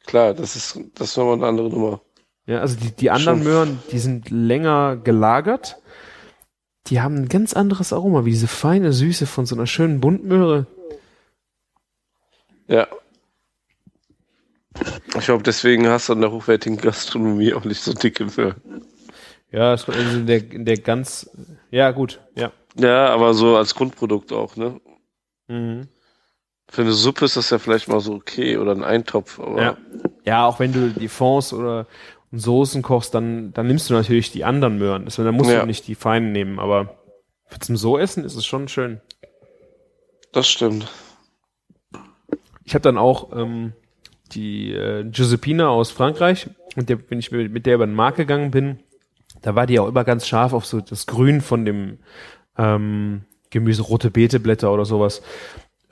Klar, 0.06 0.32
das 0.32 0.56
ist, 0.56 0.80
das 0.94 1.10
ist 1.10 1.16
nochmal 1.18 1.34
eine 1.34 1.46
andere 1.46 1.68
Nummer. 1.68 2.00
Ja, 2.46 2.60
also 2.60 2.76
die, 2.76 2.90
die 2.90 3.10
anderen 3.10 3.38
Schon. 3.42 3.46
Möhren, 3.46 3.78
die 3.92 3.98
sind 3.98 4.30
länger 4.30 4.96
gelagert. 4.96 5.76
Die 6.86 7.00
haben 7.02 7.16
ein 7.16 7.28
ganz 7.28 7.52
anderes 7.52 7.92
Aroma, 7.92 8.24
wie 8.24 8.30
diese 8.30 8.48
feine 8.48 8.92
Süße 8.92 9.26
von 9.26 9.44
so 9.44 9.54
einer 9.54 9.66
schönen 9.66 10.00
Buntmöhre. 10.00 10.66
Ja. 12.66 12.88
Ich 15.18 15.26
glaube, 15.26 15.42
deswegen 15.42 15.86
hast 15.88 16.08
du 16.08 16.14
an 16.14 16.20
der 16.20 16.32
hochwertigen 16.32 16.78
Gastronomie 16.78 17.52
auch 17.54 17.64
nicht 17.64 17.82
so 17.82 17.92
dicke 17.92 18.24
Möhren. 18.36 18.60
Ja, 19.50 19.70
also 19.70 19.92
in 19.92 20.26
der, 20.26 20.50
in 20.50 20.64
der 20.64 20.78
ganz, 20.78 21.30
ja 21.70 21.90
gut, 21.90 22.20
ja. 22.34 22.52
Ja, 22.76 23.08
aber 23.10 23.34
so 23.34 23.56
als 23.56 23.74
Grundprodukt 23.74 24.32
auch, 24.32 24.56
ne? 24.56 24.80
Mhm. 25.48 25.88
Für 26.70 26.82
eine 26.82 26.92
Suppe 26.92 27.26
ist 27.26 27.36
das 27.36 27.50
ja 27.50 27.58
vielleicht 27.58 27.88
mal 27.88 28.00
so 28.00 28.14
okay 28.14 28.56
oder 28.56 28.72
ein 28.72 28.82
Eintopf, 28.84 29.38
aber 29.38 29.60
Ja. 29.62 29.76
Ja, 30.24 30.46
auch 30.46 30.58
wenn 30.58 30.72
du 30.72 30.88
die 30.88 31.08
Fonds 31.08 31.52
oder 31.52 31.86
Soßen 32.30 32.80
kochst, 32.80 33.12
dann, 33.14 33.52
dann 33.52 33.66
nimmst 33.66 33.90
du 33.90 33.94
natürlich 33.94 34.32
die 34.32 34.44
anderen 34.44 34.78
Möhren. 34.78 35.04
Das, 35.04 35.16
dann 35.16 35.34
musst 35.34 35.50
Ja. 35.50 35.60
du 35.60 35.66
nicht 35.66 35.86
die 35.86 35.94
feinen 35.96 36.32
nehmen, 36.32 36.58
aber 36.58 36.96
zum 37.60 37.76
so 37.76 37.98
essen 37.98 38.24
ist 38.24 38.36
es 38.36 38.46
schon 38.46 38.68
schön. 38.68 39.02
das 40.32 40.48
stimmt. 40.48 40.88
Ich 42.64 42.72
habe 42.74 42.82
dann 42.82 42.96
auch 42.96 43.36
ähm, 43.36 43.74
die 44.34 44.72
äh, 44.72 45.04
Giuseppina 45.04 45.68
aus 45.68 45.90
Frankreich, 45.90 46.48
mit 46.76 46.88
der 46.88 46.96
bin 46.96 47.18
ich 47.18 47.30
mit 47.30 47.66
der 47.66 47.76
über 47.76 47.86
den 47.86 47.94
Markt 47.94 48.16
gegangen 48.16 48.50
bin. 48.50 48.78
Da 49.42 49.54
war 49.54 49.66
die 49.66 49.78
auch 49.78 49.88
immer 49.88 50.04
ganz 50.04 50.26
scharf 50.26 50.52
auf 50.52 50.66
so 50.66 50.80
das 50.80 51.06
Grün 51.06 51.40
von 51.40 51.64
dem 51.64 51.98
ähm, 52.56 53.22
Gemüse, 53.50 53.82
rote 53.82 54.10
Beeteblätter 54.10 54.72
oder 54.72 54.84
sowas. 54.84 55.22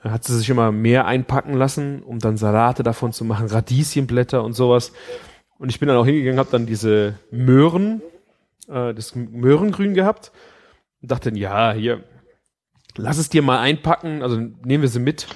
Da 0.03 0.11
hat 0.11 0.23
sie 0.23 0.37
sich 0.37 0.49
immer 0.49 0.71
mehr 0.71 1.05
einpacken 1.05 1.53
lassen, 1.53 2.01
um 2.01 2.19
dann 2.19 2.37
Salate 2.37 2.81
davon 2.83 3.13
zu 3.13 3.23
machen, 3.23 3.47
Radieschenblätter 3.47 4.43
und 4.43 4.53
sowas. 4.53 4.93
Und 5.59 5.69
ich 5.69 5.79
bin 5.79 5.87
dann 5.87 5.97
auch 5.97 6.05
hingegangen, 6.05 6.39
habe 6.39 6.49
dann 6.51 6.65
diese 6.65 7.19
Möhren, 7.29 8.01
äh, 8.67 8.93
das 8.93 9.13
Möhrengrün 9.15 9.93
gehabt 9.93 10.31
und 11.01 11.11
dachte, 11.11 11.31
ja, 11.35 11.71
hier, 11.73 12.03
lass 12.97 13.19
es 13.19 13.29
dir 13.29 13.43
mal 13.43 13.59
einpacken, 13.59 14.23
also 14.23 14.37
nehmen 14.37 14.81
wir 14.81 14.89
sie 14.89 14.99
mit. 14.99 15.27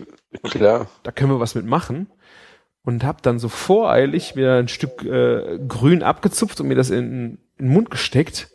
Klar. 0.43 0.87
Da 1.03 1.11
können 1.11 1.31
wir 1.31 1.39
was 1.39 1.53
mit 1.53 1.65
machen. 1.65 2.07
Und 2.85 3.03
habe 3.03 3.17
dann 3.23 3.39
so 3.39 3.49
voreilig 3.49 4.35
mir 4.35 4.53
ein 4.53 4.67
Stück 4.67 5.03
äh, 5.03 5.59
Grün 5.67 6.03
abgezupft 6.03 6.61
und 6.61 6.67
mir 6.67 6.75
das 6.75 6.91
in, 6.91 7.37
in 7.57 7.65
den 7.65 7.69
Mund 7.69 7.89
gesteckt. 7.89 8.49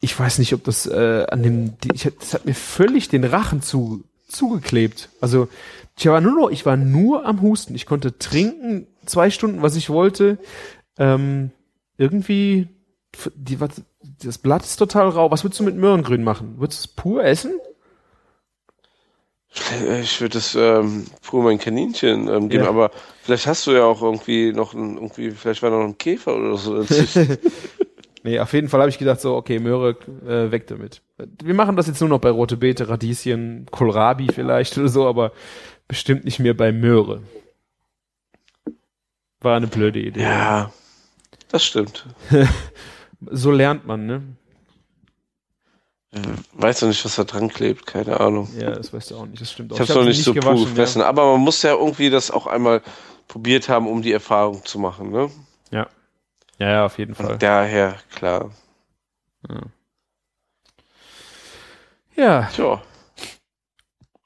Ich 0.00 0.18
weiß 0.18 0.38
nicht, 0.38 0.52
ob 0.52 0.62
das 0.64 0.86
äh, 0.86 1.26
an 1.30 1.42
dem, 1.42 1.72
ich, 1.92 2.10
das 2.20 2.34
hat 2.34 2.44
mir 2.44 2.54
völlig 2.54 3.08
den 3.08 3.24
Rachen 3.24 3.62
zu, 3.62 4.04
zugeklebt. 4.28 5.08
Also 5.22 5.48
ich 5.96 6.06
war 6.06 6.20
nur 6.20 6.38
noch, 6.38 6.50
ich 6.50 6.66
war 6.66 6.76
nur 6.76 7.24
am 7.24 7.40
Husten. 7.40 7.74
Ich 7.74 7.86
konnte 7.86 8.18
trinken 8.18 8.86
zwei 9.06 9.30
Stunden, 9.30 9.62
was 9.62 9.76
ich 9.76 9.88
wollte. 9.88 10.38
Ähm, 10.98 11.50
irgendwie, 11.96 12.68
die, 13.34 13.60
was, 13.60 13.82
das 14.22 14.38
Blatt 14.38 14.64
ist 14.64 14.76
total 14.76 15.08
rau. 15.08 15.30
Was 15.30 15.44
würdest 15.44 15.60
du 15.60 15.64
mit 15.64 15.76
Möhrengrün 15.76 16.24
machen? 16.24 16.58
Würdest 16.58 16.84
du 16.84 16.88
es 16.88 16.94
pur 16.94 17.24
essen? 17.24 17.52
Ich 20.02 20.20
würde 20.20 20.38
es 20.38 20.54
ähm, 20.56 21.06
pur 21.22 21.42
mein 21.44 21.58
Kaninchen 21.58 22.26
ähm, 22.28 22.48
geben, 22.48 22.64
Ja. 22.64 22.70
aber 22.70 22.90
vielleicht 23.22 23.46
hast 23.46 23.66
du 23.66 23.72
ja 23.72 23.84
auch 23.84 24.02
irgendwie 24.02 24.52
noch 24.52 24.74
ein, 24.74 24.96
irgendwie, 24.96 25.30
vielleicht 25.30 25.62
war 25.62 25.70
noch 25.70 25.84
ein 25.84 25.96
Käfer 25.98 26.36
oder 26.36 26.56
so. 26.56 26.84
Nee, 28.26 28.38
auf 28.40 28.54
jeden 28.54 28.70
Fall 28.70 28.80
habe 28.80 28.88
ich 28.88 28.96
gedacht, 28.96 29.20
so, 29.20 29.36
okay, 29.36 29.58
Möhre, 29.58 29.98
äh, 30.26 30.50
weg 30.50 30.66
damit. 30.68 31.02
Wir 31.42 31.52
machen 31.52 31.76
das 31.76 31.88
jetzt 31.88 32.00
nur 32.00 32.08
noch 32.08 32.20
bei 32.20 32.30
rote 32.30 32.56
Beete, 32.56 32.88
Radieschen, 32.88 33.66
Kohlrabi 33.70 34.28
vielleicht 34.32 34.78
oder 34.78 34.88
so, 34.88 35.06
aber 35.06 35.32
bestimmt 35.88 36.24
nicht 36.24 36.38
mehr 36.38 36.54
bei 36.54 36.72
Möhre. 36.72 37.20
War 39.40 39.58
eine 39.58 39.66
blöde 39.66 40.00
Idee. 40.00 40.22
ja, 40.22 40.72
das 41.50 41.64
stimmt. 41.64 42.06
So 43.30 43.50
lernt 43.50 43.86
man, 43.86 44.06
ne? 44.06 44.22
Weiß 46.52 46.82
noch 46.82 46.88
nicht, 46.88 47.04
was 47.04 47.16
da 47.16 47.24
dran 47.24 47.48
klebt, 47.48 47.86
keine 47.86 48.20
Ahnung. 48.20 48.48
Ja, 48.58 48.70
das 48.70 48.92
weißt 48.92 49.10
du 49.10 49.16
auch 49.16 49.26
nicht. 49.26 49.40
Das 49.40 49.50
stimmt 49.50 49.72
auch. 49.72 49.76
Ich 49.76 49.80
habe 49.80 49.90
hab 49.90 49.96
noch 49.96 50.02
sie 50.04 50.08
nicht 50.08 50.24
so 50.24 50.34
pur 50.34 50.54
gefressen, 50.64 51.02
aber 51.02 51.32
man 51.32 51.40
muss 51.40 51.62
ja 51.62 51.72
irgendwie 51.72 52.10
das 52.10 52.30
auch 52.30 52.46
einmal 52.46 52.82
probiert 53.26 53.68
haben, 53.68 53.88
um 53.88 54.02
die 54.02 54.12
Erfahrung 54.12 54.64
zu 54.64 54.78
machen, 54.78 55.10
ne? 55.10 55.30
Ja. 55.70 55.88
ja, 56.58 56.70
ja, 56.70 56.86
auf 56.86 56.98
jeden 56.98 57.14
Fall. 57.14 57.32
Und 57.32 57.42
daher, 57.42 57.96
klar. 58.14 58.50
Ja, 62.16 62.48
Tja. 62.54 62.80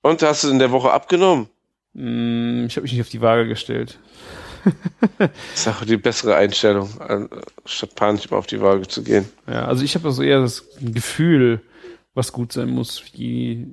Und 0.03 0.23
hast 0.23 0.45
du 0.45 0.51
in 0.51 0.59
der 0.59 0.71
Woche 0.71 0.91
abgenommen? 0.93 1.49
mm, 1.95 2.67
ich 2.67 2.77
habe 2.77 2.83
mich 2.83 2.93
nicht 2.93 3.01
auf 3.01 3.09
die 3.09 3.21
Waage 3.21 3.49
gestellt. 3.49 3.99
Das 5.19 5.31
ist 5.55 5.69
auch 5.69 5.85
die 5.85 5.97
bessere 5.97 6.37
Einstellung, 6.37 7.01
an- 7.01 7.29
statt 7.65 7.95
panisch 7.95 8.27
immer 8.27 8.39
auf 8.39 8.47
die 8.47 8.61
Waage 8.61 8.87
zu 8.87 9.03
gehen. 9.03 9.29
Ja, 9.47 9.65
also 9.67 9.85
ich 9.85 9.95
habe 9.95 10.07
also 10.09 10.23
eher 10.23 10.41
das 10.41 10.65
Gefühl, 10.81 11.63
was 12.19 12.33
gut 12.33 12.53
sein 12.53 12.69
muss. 12.69 13.03
Wie, 13.15 13.67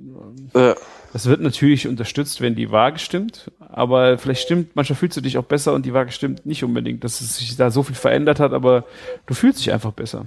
Äh, 0.54 0.74
das 1.12 1.26
wird 1.26 1.42
natürlich 1.42 1.86
unterstützt, 1.86 2.40
wenn 2.40 2.54
die 2.54 2.70
Waage 2.70 2.98
stimmt, 2.98 3.50
aber 3.58 4.16
vielleicht 4.16 4.42
stimmt, 4.42 4.74
manchmal 4.74 4.96
fühlst 4.96 5.16
du 5.18 5.20
dich 5.20 5.36
auch 5.36 5.44
besser 5.44 5.74
und 5.74 5.84
die 5.84 5.92
Waage 5.92 6.12
stimmt 6.12 6.46
nicht 6.46 6.64
unbedingt, 6.64 7.04
dass 7.04 7.20
es 7.20 7.36
sich 7.36 7.56
da 7.56 7.70
so 7.70 7.82
viel 7.82 7.94
verändert 7.94 8.40
hat, 8.40 8.52
aber 8.52 8.84
du 9.26 9.34
fühlst 9.34 9.60
dich 9.60 9.72
einfach 9.72 9.92
besser. 9.92 10.24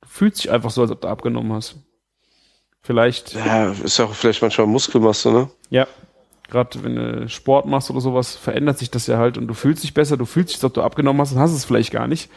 Du 0.00 0.08
fühlst 0.08 0.42
dich 0.42 0.50
einfach 0.50 0.70
so, 0.70 0.80
als 0.80 0.90
ob 0.90 1.02
du 1.02 1.08
abgenommen 1.08 1.52
hast. 1.52 1.76
Vielleicht, 2.82 3.34
ja, 3.34 3.72
ist 3.72 3.98
ja 3.98 4.06
auch 4.06 4.14
vielleicht 4.14 4.40
manchmal 4.40 4.66
Muskelmasse, 4.66 5.30
ne? 5.30 5.50
ja, 5.68 5.86
gerade 6.48 6.82
wenn 6.82 6.96
du 6.96 7.28
Sport 7.28 7.66
machst 7.66 7.90
oder 7.90 8.00
sowas, 8.00 8.36
verändert 8.36 8.78
sich 8.78 8.90
das 8.90 9.06
ja 9.06 9.18
halt 9.18 9.36
und 9.36 9.48
du 9.48 9.54
fühlst 9.54 9.82
dich 9.82 9.92
besser, 9.92 10.16
du 10.16 10.24
fühlst 10.24 10.50
dich, 10.50 10.56
als 10.56 10.64
ob 10.64 10.74
du 10.74 10.82
abgenommen 10.82 11.20
hast 11.20 11.32
und 11.32 11.38
hast 11.38 11.52
es 11.52 11.64
vielleicht 11.64 11.92
gar 11.92 12.06
nicht. 12.06 12.30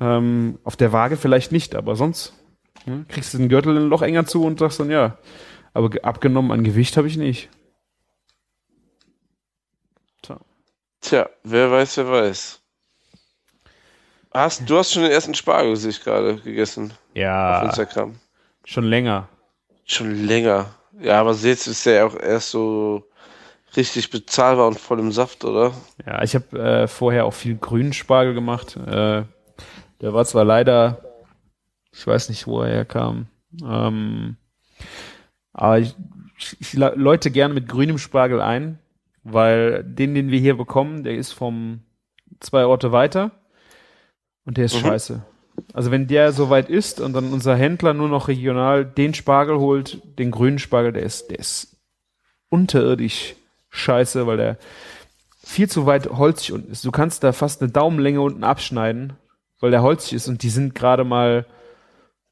Ähm, 0.00 0.58
auf 0.64 0.76
der 0.76 0.92
Waage 0.92 1.16
vielleicht 1.16 1.52
nicht, 1.52 1.74
aber 1.74 1.96
sonst 1.96 2.32
ne, 2.86 3.04
kriegst 3.08 3.32
du 3.34 3.38
den 3.38 3.48
Gürtel 3.48 3.76
ein 3.76 3.88
Loch 3.88 4.02
enger 4.02 4.26
zu 4.26 4.44
und 4.44 4.58
sagst 4.58 4.80
dann, 4.80 4.90
ja, 4.90 5.18
aber 5.72 5.90
ge- 5.90 6.02
abgenommen 6.02 6.50
an 6.52 6.64
Gewicht 6.64 6.96
habe 6.96 7.06
ich 7.08 7.16
nicht. 7.16 7.48
Tja. 10.22 10.38
Tja, 11.00 11.28
wer 11.42 11.70
weiß, 11.70 11.96
wer 11.98 12.10
weiß. 12.10 12.60
Hast, 14.32 14.68
du 14.68 14.76
hast 14.78 14.92
schon 14.92 15.02
den 15.02 15.12
ersten 15.12 15.34
Spargel, 15.34 15.76
sehe 15.76 15.90
ich 15.90 16.02
gerade, 16.02 16.36
gegessen 16.36 16.90
auf 16.90 16.96
Ja, 17.14 17.62
Instagram. 17.64 18.16
schon 18.64 18.84
länger. 18.84 19.28
Schon 19.84 20.26
länger. 20.26 20.74
Ja, 21.00 21.20
aber 21.20 21.32
jetzt 21.32 21.66
ist 21.66 21.86
der 21.86 21.94
ja 21.94 22.06
auch 22.06 22.16
erst 22.16 22.50
so 22.50 23.04
richtig 23.76 24.10
bezahlbar 24.10 24.66
und 24.68 24.78
voll 24.78 24.98
im 25.00 25.12
Saft, 25.12 25.44
oder? 25.44 25.72
Ja, 26.06 26.22
ich 26.22 26.34
habe 26.34 26.58
äh, 26.58 26.88
vorher 26.88 27.26
auch 27.26 27.32
viel 27.34 27.56
grünen 27.56 27.92
Spargel 27.92 28.34
gemacht. 28.34 28.76
Äh, 28.76 29.24
der 30.00 30.12
war 30.14 30.24
zwar 30.24 30.44
leider, 30.44 31.02
ich 31.94 32.06
weiß 32.06 32.28
nicht, 32.28 32.46
wo 32.46 32.62
er 32.62 32.68
herkam, 32.70 33.26
ähm, 33.64 34.36
aber 35.52 35.78
ich, 35.78 35.94
ich, 36.38 36.56
ich 36.60 36.72
läute 36.74 37.30
gerne 37.30 37.54
mit 37.54 37.68
grünem 37.68 37.98
Spargel 37.98 38.40
ein, 38.40 38.78
weil 39.22 39.84
den, 39.84 40.14
den 40.14 40.30
wir 40.30 40.40
hier 40.40 40.56
bekommen, 40.56 41.04
der 41.04 41.14
ist 41.14 41.32
vom 41.32 41.80
zwei 42.40 42.64
Orte 42.66 42.92
weiter 42.92 43.30
und 44.44 44.56
der 44.58 44.64
ist 44.66 44.74
Mhm. 44.74 44.80
scheiße. 44.80 45.22
Also 45.72 45.90
wenn 45.92 46.08
der 46.08 46.32
soweit 46.32 46.68
ist 46.68 47.00
und 47.00 47.12
dann 47.12 47.32
unser 47.32 47.54
Händler 47.56 47.94
nur 47.94 48.08
noch 48.08 48.26
regional 48.26 48.84
den 48.84 49.14
Spargel 49.14 49.58
holt, 49.58 50.02
den 50.18 50.32
grünen 50.32 50.58
Spargel, 50.58 50.92
der 50.92 51.04
ist, 51.04 51.30
der 51.30 51.38
ist 51.38 51.76
unterirdisch 52.50 53.36
scheiße, 53.70 54.26
weil 54.26 54.36
der 54.36 54.58
viel 55.44 55.68
zu 55.68 55.86
weit 55.86 56.10
holzig 56.10 56.52
unten 56.52 56.72
ist. 56.72 56.84
Du 56.84 56.90
kannst 56.90 57.22
da 57.22 57.32
fast 57.32 57.62
eine 57.62 57.70
Daumenlänge 57.70 58.20
unten 58.20 58.42
abschneiden, 58.44 59.12
weil 59.60 59.70
der 59.70 59.82
holzig 59.82 60.14
ist 60.14 60.26
und 60.28 60.42
die 60.42 60.50
sind 60.50 60.74
gerade 60.74 61.04
mal 61.04 61.46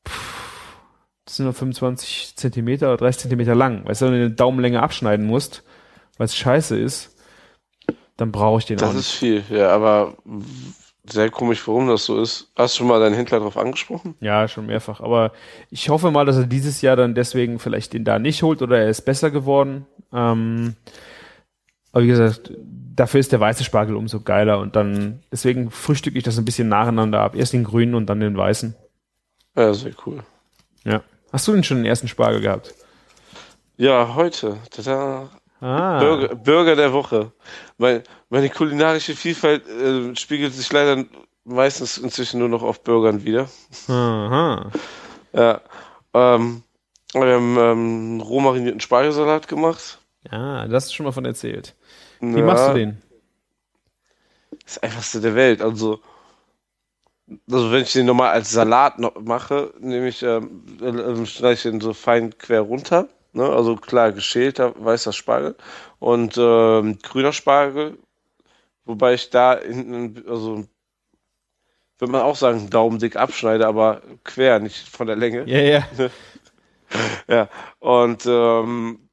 das 0.04 1.36
sind 1.36 1.44
nur 1.44 1.54
25 1.54 2.36
Zentimeter 2.36 2.88
oder 2.88 2.96
30 2.98 3.22
Zentimeter 3.22 3.54
lang. 3.54 3.84
Weißt 3.86 4.02
du, 4.02 4.06
wenn 4.06 4.12
du 4.12 4.18
eine 4.18 4.30
Daumenlänge 4.30 4.82
abschneiden 4.82 5.26
musst, 5.26 5.62
weil 6.18 6.26
es 6.26 6.36
scheiße 6.36 6.78
ist, 6.78 7.16
dann 8.16 8.32
brauche 8.32 8.58
ich 8.58 8.66
den 8.66 8.78
auch 8.78 8.82
Das 8.82 8.94
nicht. 8.94 9.06
ist 9.06 9.12
viel, 9.12 9.42
ja, 9.50 9.70
aber 9.70 10.14
sehr 11.04 11.30
komisch, 11.30 11.66
warum 11.66 11.88
das 11.88 12.04
so 12.04 12.20
ist. 12.20 12.52
Hast 12.54 12.74
du 12.74 12.78
schon 12.78 12.86
mal 12.86 13.00
deinen 13.00 13.14
Händler 13.14 13.38
darauf 13.38 13.56
angesprochen? 13.56 14.14
Ja, 14.20 14.46
schon 14.46 14.66
mehrfach. 14.66 15.00
Aber 15.00 15.32
ich 15.70 15.88
hoffe 15.88 16.10
mal, 16.10 16.24
dass 16.24 16.36
er 16.36 16.46
dieses 16.46 16.80
Jahr 16.82 16.96
dann 16.96 17.14
deswegen 17.14 17.58
vielleicht 17.58 17.92
den 17.92 18.04
da 18.04 18.18
nicht 18.18 18.42
holt 18.42 18.62
oder 18.62 18.78
er 18.78 18.88
ist 18.88 19.02
besser 19.02 19.30
geworden. 19.30 19.86
Ähm, 20.12 20.76
aber 21.92 22.04
wie 22.04 22.08
gesagt, 22.08 22.52
dafür 22.94 23.20
ist 23.20 23.32
der 23.32 23.40
weiße 23.40 23.64
Spargel 23.64 23.96
umso 23.96 24.20
geiler 24.20 24.60
und 24.60 24.76
dann, 24.76 25.20
deswegen 25.32 25.70
frühstücke 25.70 26.16
ich 26.18 26.24
das 26.24 26.38
ein 26.38 26.44
bisschen 26.44 26.68
nacheinander 26.68 27.20
ab. 27.20 27.34
Erst 27.34 27.52
den 27.52 27.64
grünen 27.64 27.94
und 27.94 28.06
dann 28.06 28.20
den 28.20 28.36
weißen. 28.36 28.74
Ja, 29.56 29.74
sehr 29.74 29.92
cool. 30.06 30.22
Ja. 30.84 31.02
Hast 31.32 31.48
du 31.48 31.52
denn 31.52 31.64
schon 31.64 31.78
den 31.78 31.86
ersten 31.86 32.08
Spargel 32.08 32.40
gehabt? 32.40 32.74
Ja, 33.76 34.14
heute. 34.14 34.58
Tada. 34.70 35.30
Ah. 35.60 36.00
Burger, 36.00 36.34
Burger 36.34 36.76
der 36.76 36.92
Woche. 36.92 37.32
Mein, 37.78 38.02
meine 38.30 38.50
kulinarische 38.50 39.14
Vielfalt 39.14 39.66
äh, 39.68 40.14
spiegelt 40.16 40.54
sich 40.54 40.72
leider 40.72 41.04
meistens 41.44 41.98
inzwischen 41.98 42.40
nur 42.40 42.48
noch 42.48 42.62
auf 42.62 42.82
Burgern 42.82 43.24
wieder. 43.24 43.48
Aha. 43.88 44.70
Ja. 45.32 45.60
Ähm, 46.14 46.62
wir 47.12 47.34
haben 47.34 47.56
ähm, 47.56 47.60
einen 47.60 48.20
roh 48.20 48.40
marinierten 48.40 48.80
Spargelsalat 48.80 49.48
gemacht. 49.48 50.00
Ja, 50.30 50.66
das 50.66 50.84
hast 50.84 50.90
du 50.90 50.94
schon 50.96 51.06
mal 51.06 51.12
von 51.12 51.24
erzählt. 51.24 51.74
Wie 52.20 52.38
ja, 52.38 52.44
machst 52.44 52.68
du 52.68 52.74
den? 52.74 53.02
Das 54.64 54.78
einfachste 54.78 55.20
der 55.20 55.34
Welt. 55.34 55.62
Also, 55.62 56.00
also 57.50 57.72
wenn 57.72 57.82
ich 57.82 57.92
den 57.92 58.06
normal 58.06 58.32
als 58.32 58.50
Salat 58.50 58.98
noch 58.98 59.20
mache, 59.20 59.72
nehme 59.80 60.08
ich, 60.08 60.22
ähm, 60.22 60.64
äh, 60.80 61.26
streiche 61.26 61.68
ihn 61.68 61.80
so 61.80 61.92
fein 61.92 62.36
quer 62.38 62.60
runter. 62.60 63.08
Ne? 63.32 63.48
Also 63.48 63.76
klar 63.76 64.12
geschälter 64.12 64.74
weißer 64.76 65.12
Spargel 65.12 65.56
und 65.98 66.36
ähm, 66.36 66.98
grüner 67.02 67.32
Spargel. 67.32 67.98
Wobei 68.84 69.14
ich 69.14 69.30
da 69.30 69.58
hinten, 69.58 70.24
also 70.28 70.64
würde 71.98 72.12
man 72.12 72.22
auch 72.22 72.36
sagen, 72.36 72.68
daumendick 72.68 73.16
abschneide, 73.16 73.66
aber 73.66 74.02
quer, 74.24 74.58
nicht 74.58 74.88
von 74.88 75.06
der 75.06 75.16
Länge. 75.16 75.44
Ja, 75.46 75.60
ja. 75.60 75.88
Ja, 77.26 77.48
und 77.78 78.26
ähm, 78.26 79.08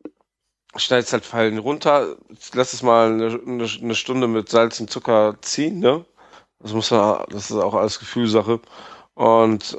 schneide 0.76 1.04
es 1.04 1.14
halt 1.14 1.26
fein 1.26 1.58
runter, 1.58 2.18
lass 2.54 2.74
es 2.74 2.84
mal 2.84 3.14
eine, 3.14 3.40
eine, 3.46 3.66
eine 3.82 3.96
Stunde 3.96 4.28
mit 4.28 4.50
Salz 4.50 4.82
und 4.82 4.90
Zucker 4.90 5.38
ziehen, 5.42 5.80
ne? 5.80 6.04
Das 6.60 6.74
muss 6.74 6.92
man, 6.92 7.26
das 7.30 7.50
ist 7.50 7.58
auch 7.58 7.74
alles 7.74 8.00
Gefühlsache. 8.00 8.60
Und 9.16 9.78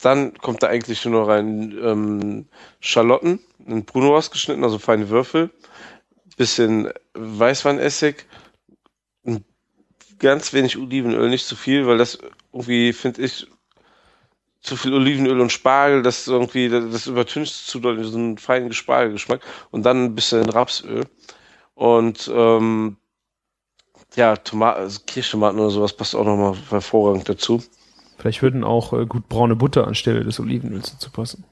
dann 0.00 0.34
kommt 0.38 0.62
da 0.62 0.68
eigentlich 0.68 1.04
nur 1.04 1.20
noch 1.22 1.28
rein 1.28 1.78
ähm, 1.82 2.46
Schalotten, 2.80 3.40
in 3.66 3.84
Bruno 3.84 4.16
ausgeschnitten, 4.16 4.64
also 4.64 4.78
feine 4.78 5.08
Würfel. 5.08 5.50
bisschen 6.36 6.90
Weißweinessig, 7.14 8.26
ein 9.24 9.44
ganz 10.18 10.52
wenig 10.52 10.78
Olivenöl, 10.78 11.28
nicht 11.28 11.46
zu 11.46 11.56
viel, 11.56 11.86
weil 11.86 11.98
das 11.98 12.18
irgendwie, 12.52 12.92
finde 12.92 13.22
ich, 13.22 13.46
zu 14.60 14.76
viel 14.76 14.94
Olivenöl 14.94 15.40
und 15.40 15.50
Spargel, 15.52 16.02
das 16.02 16.26
irgendwie, 16.28 16.68
das 16.68 17.06
übertüncht 17.06 17.52
zu 17.52 17.80
doll 17.80 18.02
so 18.04 18.16
einen 18.16 18.38
feinen 18.38 18.72
Spargelgeschmack 18.72 19.40
und 19.70 19.84
dann 19.84 20.04
ein 20.04 20.14
bisschen 20.14 20.48
Rapsöl 20.48 21.06
und 21.74 22.30
ähm, 22.32 22.96
ja, 24.14 24.36
Tomaten, 24.36 24.80
also 24.80 25.00
Kirschtomaten 25.06 25.58
oder 25.58 25.70
sowas 25.70 25.92
passt 25.92 26.14
auch 26.14 26.24
nochmal 26.24 26.54
hervorragend 26.70 27.28
dazu. 27.28 27.62
Vielleicht 28.18 28.42
würden 28.42 28.64
auch 28.64 28.92
äh, 28.92 29.06
gut 29.06 29.28
braune 29.28 29.56
Butter 29.56 29.86
anstelle 29.86 30.24
des 30.24 30.38
Olivenöls 30.38 30.92
dazu 30.92 31.10
passen. 31.10 31.44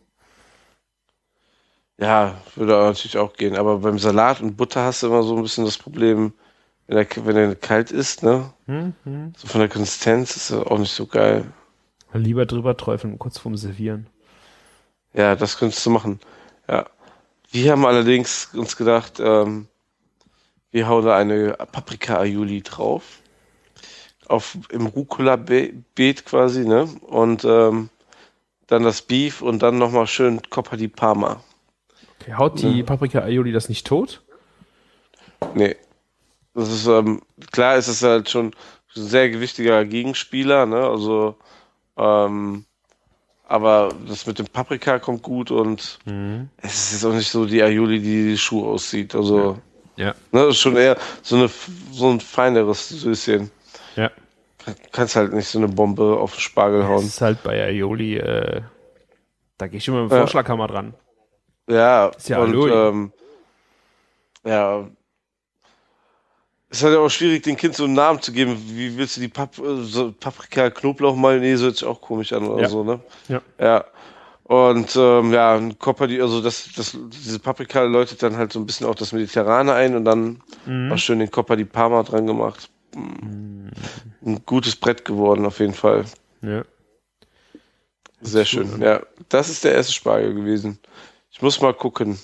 Ja, 1.98 2.40
würde 2.56 2.72
natürlich 2.72 3.18
auch 3.18 3.34
gehen. 3.34 3.56
Aber 3.56 3.78
beim 3.78 3.98
Salat 3.98 4.40
und 4.40 4.56
Butter 4.56 4.84
hast 4.84 5.02
du 5.02 5.08
immer 5.08 5.22
so 5.22 5.36
ein 5.36 5.42
bisschen 5.42 5.64
das 5.64 5.76
Problem, 5.76 6.32
wenn 6.86 6.96
er, 6.96 7.06
wenn 7.26 7.36
er 7.36 7.54
kalt 7.54 7.90
ist, 7.90 8.22
ne? 8.22 8.52
Mhm. 8.66 9.34
So 9.36 9.48
von 9.48 9.61
der 9.61 9.68
Konsistenz 9.68 10.36
ist 10.36 10.50
er 10.50 10.70
auch 10.70 10.78
nicht 10.78 10.92
so 10.92 11.06
geil. 11.06 11.52
Lieber 12.12 12.46
drüber 12.46 12.76
träufeln, 12.76 13.18
kurz 13.18 13.38
vorm 13.38 13.56
Servieren. 13.56 14.06
Ja, 15.12 15.36
das 15.36 15.58
könntest 15.58 15.84
du 15.84 15.90
machen. 15.90 16.20
Ja. 16.68 16.86
Wir 17.50 17.72
haben 17.72 17.84
allerdings 17.84 18.50
uns 18.54 18.76
gedacht, 18.76 19.20
ähm, 19.20 19.66
wir 20.72 20.88
hauen 20.88 21.04
da 21.04 21.16
eine 21.16 21.52
Paprika 21.72 22.18
Aioli 22.18 22.62
drauf. 22.62 23.20
Auf, 24.26 24.56
im 24.70 24.86
Rucola-Beet 24.86 26.24
quasi, 26.24 26.64
ne? 26.64 26.88
Und 27.02 27.44
ähm, 27.44 27.88
dann 28.68 28.84
das 28.84 29.02
Beef 29.02 29.42
und 29.42 29.60
dann 29.60 29.78
nochmal 29.78 30.06
schön 30.06 30.40
Coppa 30.50 30.76
di 30.76 30.86
Parma. 30.86 31.42
Okay, 32.20 32.34
haut 32.34 32.62
die 32.62 32.78
Ja. 32.78 32.84
Paprika 32.84 33.20
Aioli 33.22 33.50
das 33.50 33.68
nicht 33.68 33.86
tot? 33.86 34.22
Nee. 35.54 35.74
Das 36.54 36.70
ist, 36.70 36.86
ähm, 36.86 37.22
klar 37.50 37.76
ist 37.76 37.88
es 37.88 38.02
halt 38.02 38.30
schon 38.30 38.46
ein 38.46 38.52
sehr 38.94 39.30
gewichtiger 39.30 39.84
Gegenspieler, 39.84 40.66
ne? 40.66 40.86
Also, 40.86 41.36
ähm, 41.96 42.64
aber 43.48 43.88
das 44.06 44.26
mit 44.26 44.38
dem 44.38 44.46
Paprika 44.46 45.00
kommt 45.00 45.22
gut 45.22 45.50
und 45.50 45.98
es 46.58 46.92
ist 46.92 47.04
auch 47.04 47.12
nicht 47.12 47.30
so 47.30 47.46
die 47.46 47.62
Aioli, 47.62 47.98
die 47.98 48.28
die 48.28 48.38
Schuhe 48.38 48.68
aussieht. 48.68 49.16
Also, 49.16 49.38
Ja. 49.38 49.58
Ne, 50.07 50.14
das 50.32 50.48
ist 50.51 50.59
schon 50.61 50.76
eher 50.76 50.96
so, 51.22 51.36
eine, 51.36 51.51
so 51.92 52.11
ein 52.11 52.20
feineres 52.20 52.88
Süßchen. 52.88 53.51
Ja. 53.96 54.11
Kannst 54.92 55.16
halt 55.16 55.32
nicht 55.32 55.48
so 55.48 55.59
eine 55.59 55.68
Bombe 55.68 56.16
auf 56.18 56.34
den 56.34 56.40
Spargel 56.40 56.80
Das 56.80 56.88
hauen. 56.88 57.05
ist 57.07 57.20
halt 57.20 57.42
bei 57.42 57.62
Aioli, 57.64 58.16
äh, 58.16 58.61
da 59.59 59.66
gehe 59.66 59.78
ich 59.78 59.88
immer 59.88 60.03
mit 60.03 60.11
dem 60.11 60.14
Ja. 60.14 60.20
Vorschlaghammer 60.22 60.66
dran. 60.68 60.94
Ja, 61.68 62.07
Ist 62.09 62.28
ja 62.28 62.40
und 62.40 62.55
ähm, 62.70 63.12
ja, 64.44 64.88
es 66.68 66.78
ist 66.78 66.84
halt 66.84 66.96
auch 66.96 67.09
schwierig, 67.09 67.42
den 67.42 67.57
Kind 67.57 67.74
so 67.74 67.84
einen 67.84 67.94
Namen 67.94 68.20
zu 68.22 68.32
geben. 68.32 68.57
Wie 68.68 68.96
willst 68.96 69.16
du 69.16 69.20
die 69.20 69.28
Pap 69.28 69.59
äh, 69.59 69.82
so 69.82 70.12
Paprika, 70.12 70.70
Knoblauch, 70.70 71.16
Mayonnaise 71.16 71.64
hört 71.64 71.76
sich 71.76 71.86
auch 71.86 72.01
komisch 72.01 72.32
an 72.32 72.46
oder 72.46 72.62
Ja. 72.62 72.68
so, 72.68 72.84
ne? 72.84 73.01
Ja. 73.28 73.40
Ja. 73.59 73.84
Und 74.51 74.96
ähm, 74.96 75.32
ja, 75.32 75.55
ein 75.55 75.78
Kopper, 75.78 76.09
die, 76.09 76.20
also 76.20 76.42
das, 76.42 76.70
das, 76.74 76.98
diese 77.01 77.38
Paprika 77.38 77.82
läutet 77.82 78.20
dann 78.20 78.36
halt 78.36 78.53
so 78.53 78.59
ein 78.59 78.66
bisschen 78.66 78.88
auch 78.88 78.96
das 78.96 79.12
Mediterrane 79.12 79.72
ein 79.74 79.94
und 79.94 80.05
dann 80.05 80.42
Mhm. 80.64 80.90
war 80.90 80.98
schön 80.98 81.20
den 81.20 81.30
Kopper 81.30 81.55
die 81.55 81.64
Parma 81.64 82.03
dran 82.03 82.26
gemacht. 82.26 82.68
Ein 82.96 83.70
gutes 84.46 84.74
Brett 84.74 85.05
geworden, 85.05 85.46
auf 85.46 85.61
jeden 85.61 85.72
Fall. 85.72 86.05
Ja. 86.42 86.64
Sehr 88.22 88.44
schön. 88.44 88.82
Ja, 88.82 89.03
das 89.28 89.51
ist 89.51 89.62
der 89.62 89.72
erste 89.74 89.92
Spargel 89.92 90.34
gewesen. 90.34 90.80
Ich 91.30 91.40
muss 91.42 91.61
mal 91.61 91.72
gucken. 91.72 92.18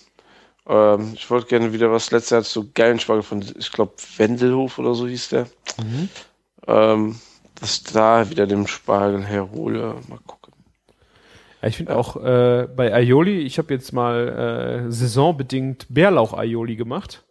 Ähm, 0.67 1.13
ich 1.15 1.31
wollte 1.31 1.47
gerne 1.47 1.73
wieder 1.73 1.93
was. 1.93 2.11
Letztes 2.11 2.31
Jahr 2.31 2.39
hatte 2.41 2.49
ich 2.49 2.53
so 2.53 2.67
geilen 2.75 2.99
Spargel 2.99 3.23
von, 3.23 3.45
ich 3.57 3.71
glaube, 3.71 3.93
Wendelhof 4.17 4.81
oder 4.81 4.97
so 4.97 5.07
hieß 5.07 5.29
der. 5.29 5.47
Ähm, 6.67 7.21
dass 7.61 7.85
da 7.85 8.29
wieder 8.29 8.49
den 8.49 8.67
Spargel 8.67 9.25
herhole. 9.25 9.95
Mal 10.09 10.19
gucken. 10.27 10.36
Ich 11.67 11.77
finde 11.77 11.97
auch 11.97 12.17
äh, 12.17 12.69
bei 12.75 12.93
Aioli, 12.93 13.41
ich 13.41 13.59
habe 13.59 13.73
jetzt 13.75 13.93
mal 13.93 14.87
äh, 14.87 14.93
saisonbedingt 14.93 15.87
Bärlauch-Aioli 15.89 16.77
gemacht. 16.77 17.25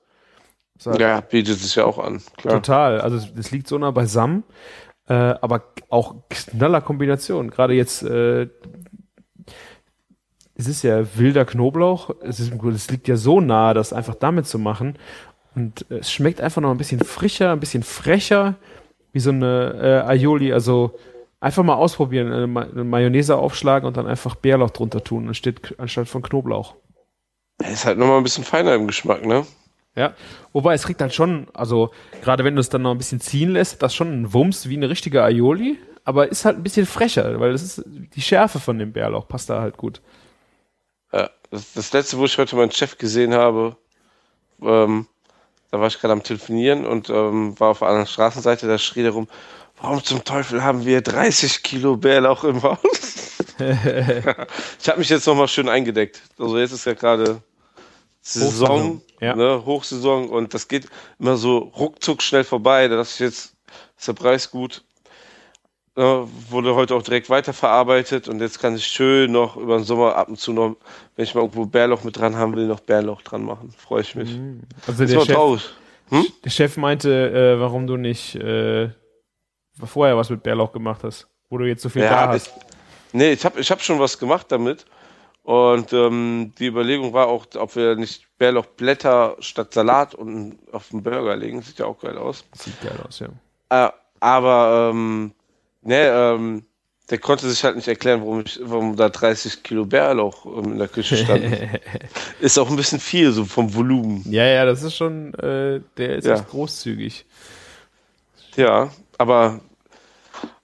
Das 0.78 0.98
Ja, 0.98 1.22
bietet 1.22 1.60
sich 1.60 1.76
ja 1.76 1.86
auch 1.86 2.00
an. 2.00 2.22
Klar. 2.38 2.56
Total. 2.56 3.02
Also 3.02 3.26
das 3.36 3.52
liegt 3.52 3.68
so 3.68 3.78
nah 3.78 3.92
beisammen, 3.92 4.44
äh, 5.08 5.14
aber 5.14 5.64
auch 5.90 6.16
knaller 6.30 6.82
Kombination. 6.82 7.50
Gerade 7.50 7.74
jetzt, 7.74 8.04
äh, 8.04 8.48
es 10.56 10.68
ist 10.68 10.84
ja 10.84 11.06
wilder 11.18 11.46
Knoblauch. 11.46 12.10
Es, 12.22 12.40
ist, 12.40 12.52
es 12.54 12.92
liegt 12.92 13.08
ja 13.08 13.16
so 13.18 13.42
nah, 13.42 13.74
das 13.74 13.94
einfach 13.94 14.16
damit 14.16 14.48
zu 14.48 14.60
machen. 14.60 14.98
Und 15.56 15.86
äh, 15.90 16.00
es 16.00 16.12
schmeckt 16.12 16.42
einfach 16.42 16.62
noch 16.62 16.72
ein 16.72 16.78
bisschen 16.78 17.00
frischer, 17.00 17.52
ein 17.52 17.60
bisschen 17.60 17.84
frecher, 17.84 18.56
wie 19.14 19.20
so 19.20 19.30
eine 19.30 20.04
äh, 20.06 20.10
Aioli. 20.10 20.52
Also 20.52 20.98
einfach 21.46 21.64
mal 21.64 21.76
ausprobieren, 21.76 22.34
eine, 22.34 22.48
Ma 22.48 22.62
eine 22.62 22.84
Mayonnaise 22.84 23.38
aufschlagen 23.38 23.88
und 23.88 23.98
dann 23.98 24.08
einfach 24.08 24.34
Bärlauch 24.34 24.72
drunter 24.72 25.04
tun, 25.04 25.28
anstatt, 25.28 25.76
anstatt 25.78 26.08
von 26.08 26.24
Knoblauch. 26.24 26.76
Er 27.60 27.72
ist 27.72 27.86
halt 27.86 28.00
nochmal 28.00 28.18
ein 28.18 28.24
bisschen 28.24 28.44
feiner 28.44 28.74
im 28.74 28.88
Geschmack, 28.88 29.24
ne? 29.24 29.46
Ja, 29.96 30.16
wobei 30.54 30.74
es 30.74 30.84
kriegt 30.84 31.00
halt 31.02 31.14
schon, 31.14 31.48
also 31.54 31.92
gerade 32.24 32.44
wenn 32.44 32.56
du 32.56 32.62
es 32.62 32.70
dann 32.70 32.82
noch 32.82 32.92
ein 32.92 32.98
bisschen 32.98 33.22
ziehen 33.22 33.52
lässt, 33.52 33.84
das 33.84 33.94
schon 33.94 34.12
ein 34.12 34.34
Wumms 34.34 34.68
wie 34.68 34.76
eine 34.76 34.90
richtige 34.90 35.24
Aioli, 35.24 35.78
aber 36.04 36.28
ist 36.30 36.46
halt 36.46 36.58
ein 36.58 36.64
bisschen 36.64 36.88
frecher, 36.88 37.40
weil 37.40 37.52
das 37.52 37.62
ist 37.62 37.84
die 37.86 38.22
Schärfe 38.22 38.60
von 38.60 38.80
dem 38.80 38.92
Bärlauch 38.92 39.28
passt 39.28 39.50
da 39.50 39.62
halt 39.62 39.78
gut. 39.78 40.02
Ja, 41.14 41.30
das, 41.52 41.74
das 41.74 41.94
letzte, 41.94 42.18
wo 42.18 42.26
ich 42.26 42.38
heute 42.40 42.56
meinen 42.56 42.72
Chef 42.72 42.98
gesehen 42.98 43.36
habe, 43.36 43.78
ähm, 44.62 45.08
da 45.70 45.80
war 45.80 45.88
ich 45.88 46.00
gerade 46.00 46.12
am 46.12 46.24
Telefonieren 46.24 46.86
und 46.86 47.10
ähm, 47.10 47.58
war 47.60 47.70
auf 47.70 47.80
der 47.80 47.88
anderen 47.88 48.08
Straßenseite, 48.08 48.68
da 48.68 48.78
schrie 48.80 49.04
der 49.04 49.12
rum, 49.12 49.28
warum 49.82 50.04
zum 50.04 50.24
Teufel 50.24 50.64
haben 50.64 50.86
wir 50.86 51.02
30 51.02 51.64
Kilo 51.64 51.98
Bärlauch 51.98 52.44
im 52.44 52.62
Haus? 52.64 52.80
ich 53.60 54.90
habe 54.90 55.00
mich 55.00 55.10
jetzt 55.10 55.28
nochmal 55.28 55.48
schön 55.48 55.70
eingedeckt. 55.70 56.22
Also 56.38 56.58
jetzt 56.58 56.72
ist 56.72 56.86
ja 56.86 56.94
gerade 56.94 57.42
Saison, 58.22 58.70
Hochsaison, 58.70 59.02
ja. 59.22 59.36
ne, 59.36 59.66
Hochsaison 59.66 60.30
und 60.30 60.54
das 60.54 60.68
geht 60.68 60.88
immer 61.20 61.38
so 61.38 61.60
ruckzuck 61.60 62.22
schnell 62.22 62.44
vorbei. 62.44 62.88
Da 62.88 63.02
ich 63.02 63.20
jetzt, 63.20 63.56
ist 63.98 64.08
der 64.08 64.14
Preis 64.14 64.50
gut. 64.50 64.84
Ja, 65.98 66.28
wurde 66.50 66.76
heute 66.76 66.94
auch 66.96 67.04
direkt 67.04 67.30
weiterverarbeitet 67.30 68.28
und 68.28 68.42
jetzt 68.42 68.60
kann 68.60 68.76
ich 68.76 68.86
schön 68.86 69.32
noch 69.32 69.56
über 69.56 69.78
den 69.78 69.86
Sommer 69.86 70.16
ab 70.16 70.28
und 70.28 70.38
zu 70.38 70.52
noch, 70.52 70.76
wenn 71.16 71.24
ich 71.24 71.34
mal 71.36 71.42
irgendwo 71.42 71.66
Bärlauch 71.66 72.04
mit 72.04 72.18
dran 72.18 72.36
haben 72.36 72.54
will, 72.54 72.68
noch 72.68 72.82
Bärlauch 72.82 73.22
dran 73.22 73.46
machen. 73.46 73.74
Freue 73.78 74.02
ich 74.02 74.14
mich. 74.16 74.38
Also 74.88 75.04
Das 75.04 75.12
der 75.12 75.20
Chef, 75.22 75.34
traurig. 75.34 75.70
der 76.44 76.50
Chef 76.50 76.76
meinte, 76.76 77.30
äh, 77.30 77.62
warum 77.62 77.88
du 77.88 77.96
nicht 77.96 78.36
äh, 78.36 78.90
vorher 79.84 80.16
was 80.18 80.30
mit 80.30 80.44
Bärlauch 80.44 80.72
gemacht 80.72 81.04
hast, 81.04 81.28
wo 81.50 81.58
du 81.58 81.66
jetzt 81.66 81.82
so 81.82 81.90
viel 81.90 82.04
da 82.04 82.10
Ja, 82.12 82.28
hast. 82.30 82.48
ich, 82.48 82.54
nee, 83.14 83.32
ich 83.34 83.44
habe 83.46 83.60
ich 83.60 83.70
hab 83.72 83.82
schon 83.82 84.00
was 84.00 84.18
gemacht 84.20 84.48
damit. 84.50 84.86
Und 85.44 85.94
ähm, 85.94 86.54
die 86.58 86.66
Überlegung 86.66 87.14
war 87.14 87.28
auch, 87.28 87.46
ob 87.58 87.76
wir 87.76 87.96
nicht 87.96 88.26
Bärlauchblätter 88.40 89.36
statt 89.40 89.74
Salat 89.76 90.16
und 90.16 90.58
auf 90.72 90.90
den 90.90 91.04
Burger 91.04 91.36
legen. 91.36 91.62
Sieht 91.62 91.78
ja 91.78 91.86
auch 91.86 92.00
geil 92.00 92.18
aus. 92.18 92.44
Sieht 92.56 92.82
geil 92.82 92.98
aus, 93.08 93.20
ja. 93.20 93.28
Äh, 93.70 93.92
aber 94.20 94.90
ähm, 94.92 95.34
ne, 95.84 96.08
ähm, 96.08 96.66
der 97.12 97.20
konnte 97.20 97.48
sich 97.48 97.64
halt 97.64 97.76
nicht 97.76 97.88
erklären, 97.88 98.22
warum, 98.22 98.42
ich, 98.44 98.60
warum 98.64 98.96
da 98.96 99.10
30 99.10 99.62
Kilo 99.62 99.86
Bärlauch 99.86 100.48
ähm, 100.48 100.72
in 100.72 100.80
der 100.80 100.88
Küche 100.88 101.16
standen. 101.16 101.54
ist 102.40 102.58
auch 102.58 102.68
ein 102.72 102.76
bisschen 102.76 103.00
viel, 103.00 103.32
so 103.32 103.46
vom 103.46 103.72
Volumen. 103.76 104.24
ja, 104.28 104.46
ja, 104.46 104.66
das 104.66 104.82
ist 104.82 104.96
schon, 104.96 105.32
äh, 105.36 105.80
der 105.98 106.16
ist 106.16 106.26
Ja. 106.26 106.40
großzügig. 106.42 107.24
Ja, 108.56 108.90
aber 109.18 109.60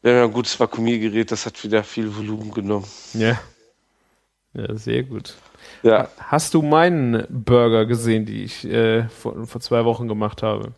wir 0.01 0.11
haben 0.11 0.17
ja 0.19 0.23
ein 0.25 0.33
gutes 0.33 0.59
Vakuumiergerät, 0.59 1.31
das 1.31 1.45
hat 1.45 1.63
wieder 1.63 1.83
viel 1.83 2.15
Volumen 2.15 2.51
genommen. 2.51 2.87
Ja. 3.13 3.39
Ja, 4.53 4.75
sehr 4.75 5.03
gut. 5.03 5.35
Ja, 5.83 6.09
Hast 6.17 6.53
du 6.53 6.61
meinen 6.61 7.25
Burger 7.29 7.85
gesehen, 7.85 8.25
die 8.25 8.43
ich 8.43 8.65
äh, 8.65 9.07
vor, 9.09 9.45
vor 9.47 9.61
zwei 9.61 9.85
Wochen 9.85 10.07
gemacht 10.07 10.43
habe? 10.43 10.73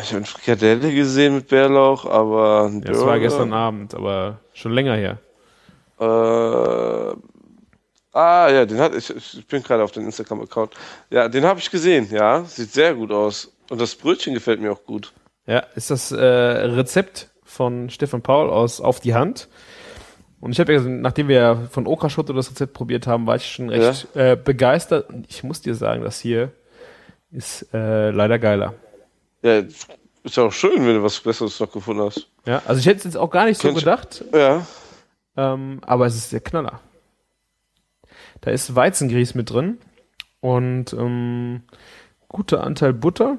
ich 0.00 0.08
habe 0.10 0.18
eine 0.18 0.26
Frikadelle 0.26 0.94
gesehen 0.94 1.34
mit 1.34 1.48
Bärlauch, 1.48 2.04
aber 2.04 2.70
Ja, 2.72 2.80
das 2.80 3.00
war 3.04 3.18
gestern 3.18 3.52
Abend, 3.52 3.94
aber 3.94 4.38
schon 4.54 4.72
länger 4.72 4.94
her. 4.94 5.18
Äh, 6.00 7.16
ah, 8.12 8.48
ja, 8.48 8.64
den 8.64 8.78
hat 8.78 8.94
ich, 8.94 9.10
ich 9.14 9.46
bin 9.46 9.62
gerade 9.62 9.82
auf 9.82 9.90
den 9.90 10.04
Instagram-Account. 10.04 10.74
Ja, 11.10 11.28
den 11.28 11.44
habe 11.44 11.58
ich 11.58 11.70
gesehen, 11.70 12.08
ja. 12.10 12.44
Sieht 12.44 12.72
sehr 12.72 12.94
gut 12.94 13.10
aus. 13.10 13.52
Und 13.70 13.80
das 13.80 13.94
Brötchen 13.94 14.34
gefällt 14.34 14.60
mir 14.60 14.72
auch 14.72 14.84
gut. 14.84 15.12
Ja, 15.48 15.60
ist 15.74 15.90
das 15.90 16.12
äh, 16.12 16.24
Rezept 16.24 17.30
von 17.42 17.88
Stefan 17.90 18.22
Paul 18.22 18.50
aus 18.50 18.80
Auf 18.80 19.00
die 19.00 19.14
Hand. 19.14 19.48
Und 20.40 20.52
ich 20.52 20.60
habe 20.60 20.72
ja, 20.74 20.80
nachdem 20.80 21.26
wir 21.28 21.68
von 21.70 21.86
Okraschotte 21.86 22.32
das 22.34 22.50
Rezept 22.50 22.74
probiert 22.74 23.06
haben, 23.06 23.26
war 23.26 23.36
ich 23.36 23.46
schon 23.50 23.70
recht 23.70 24.06
äh, 24.14 24.36
begeistert. 24.36 25.08
Und 25.08 25.26
ich 25.28 25.42
muss 25.42 25.60
dir 25.62 25.74
sagen, 25.74 26.04
das 26.04 26.20
hier 26.20 26.52
ist 27.32 27.66
äh, 27.74 28.10
leider 28.10 28.38
geiler. 28.38 28.74
Ja, 29.42 29.58
ist 29.58 30.36
ja 30.36 30.44
auch 30.44 30.52
schön, 30.52 30.86
wenn 30.86 30.96
du 30.96 31.02
was 31.02 31.18
Besseres 31.18 31.58
noch 31.58 31.72
gefunden 31.72 32.02
hast. 32.02 32.28
Ja, 32.46 32.62
also 32.66 32.78
ich 32.78 32.86
hätte 32.86 32.98
es 32.98 33.04
jetzt 33.04 33.16
auch 33.16 33.30
gar 33.30 33.46
nicht 33.46 33.58
so 33.60 33.68
Könnte- 33.68 33.80
gedacht, 33.80 34.24
Ja, 34.32 34.66
ähm, 35.36 35.80
aber 35.86 36.06
es 36.06 36.14
ist 36.16 36.32
der 36.32 36.40
Knaller. 36.40 36.80
Da 38.42 38.50
ist 38.50 38.74
Weizengrieß 38.74 39.34
mit 39.34 39.50
drin 39.50 39.78
und 40.40 40.92
ähm, 40.92 41.62
guter 42.28 42.62
Anteil 42.64 42.92
Butter. 42.92 43.38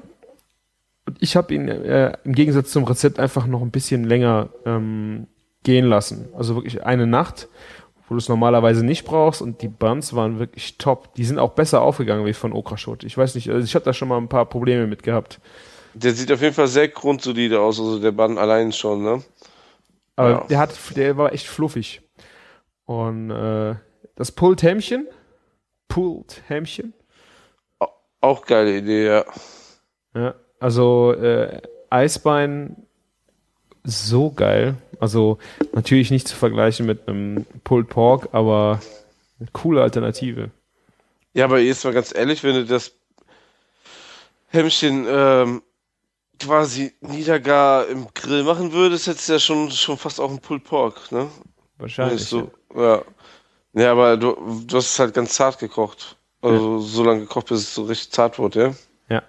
Und 1.06 1.16
ich 1.20 1.36
habe 1.36 1.54
ihn 1.54 1.68
äh, 1.68 2.16
im 2.24 2.34
Gegensatz 2.34 2.70
zum 2.70 2.84
Rezept 2.84 3.18
einfach 3.18 3.46
noch 3.46 3.62
ein 3.62 3.70
bisschen 3.70 4.04
länger 4.04 4.50
ähm, 4.66 5.26
gehen 5.62 5.86
lassen. 5.86 6.28
Also 6.36 6.54
wirklich 6.54 6.84
eine 6.84 7.06
Nacht, 7.06 7.48
wo 8.08 8.14
du 8.14 8.18
es 8.18 8.28
normalerweise 8.28 8.84
nicht 8.84 9.04
brauchst. 9.04 9.42
Und 9.42 9.62
die 9.62 9.68
Buns 9.68 10.14
waren 10.14 10.38
wirklich 10.38 10.78
top. 10.78 11.14
Die 11.14 11.24
sind 11.24 11.38
auch 11.38 11.52
besser 11.52 11.82
aufgegangen 11.82 12.26
wie 12.26 12.32
von 12.34 12.52
Okraschot. 12.52 13.04
Ich 13.04 13.16
weiß 13.16 13.34
nicht, 13.34 13.48
also 13.50 13.64
ich 13.64 13.74
habe 13.74 13.84
da 13.84 13.92
schon 13.92 14.08
mal 14.08 14.18
ein 14.18 14.28
paar 14.28 14.46
Probleme 14.46 14.86
mit 14.86 15.02
gehabt. 15.02 15.40
Der 15.94 16.12
sieht 16.12 16.30
auf 16.30 16.40
jeden 16.42 16.54
Fall 16.54 16.68
sehr 16.68 16.88
grundsolide 16.88 17.60
aus, 17.60 17.80
also 17.80 17.98
der 17.98 18.12
Bun 18.12 18.38
allein 18.38 18.72
schon, 18.72 19.02
ne? 19.02 19.22
Aber 20.16 20.30
Ja. 20.30 20.44
der 20.48 20.58
hat, 20.58 20.78
der 20.96 21.16
war 21.16 21.32
echt 21.32 21.46
fluffig. 21.48 22.02
Und 22.84 23.30
äh, 23.30 23.74
das 24.14 24.30
Pulled 24.32 24.62
Hämmchen, 24.62 25.08
Pulled 25.88 26.42
Hämmchen, 26.46 26.92
Auch 28.20 28.44
geile 28.44 28.76
Idee, 28.76 29.06
ja. 29.06 29.24
ja, 30.14 30.34
also 30.60 31.12
äh, 31.12 31.60
Eisbein, 31.90 32.76
so 33.82 34.30
geil. 34.30 34.76
Also 35.00 35.38
natürlich 35.72 36.10
nicht 36.10 36.28
zu 36.28 36.36
vergleichen 36.36 36.86
mit 36.86 37.08
einem 37.08 37.46
Pulled 37.64 37.88
Pork, 37.88 38.28
aber 38.32 38.80
eine 39.38 39.48
coole 39.52 39.82
Alternative. 39.82 40.50
Ja, 41.32 41.46
aber 41.46 41.58
jetzt 41.58 41.84
mal 41.84 41.94
ganz 41.94 42.14
ehrlich, 42.14 42.44
wenn 42.44 42.54
du 42.54 42.64
das 42.66 42.92
Hemmchen 44.48 45.06
ähm, 45.08 45.62
quasi 46.38 46.92
niedergar 47.00 47.86
im 47.86 48.08
Grill 48.14 48.42
machen 48.42 48.72
würdest, 48.72 49.06
hättest 49.06 49.28
du 49.28 49.32
ja 49.34 49.38
schon, 49.38 49.70
schon 49.70 49.96
fast 49.96 50.20
auch 50.20 50.28
einen 50.28 50.40
Pulled 50.40 50.64
Pork, 50.64 51.10
ne? 51.12 51.28
Wahrscheinlich. 51.78 52.24
so, 52.24 52.50
ja. 52.74 53.02
Ja, 53.72 53.92
aber 53.92 54.16
du, 54.16 54.64
du 54.66 54.76
hast 54.76 54.86
es 54.92 54.98
halt 54.98 55.14
ganz 55.14 55.34
zart 55.34 55.58
gekocht. 55.58 56.16
Also 56.42 56.80
so 56.80 57.04
lange 57.04 57.20
gekocht, 57.20 57.48
bis 57.48 57.60
es 57.60 57.74
so 57.74 57.84
richtig 57.84 58.12
zart 58.12 58.38
wurde, 58.38 58.74
ja? 59.08 59.16
Ja. 59.16 59.22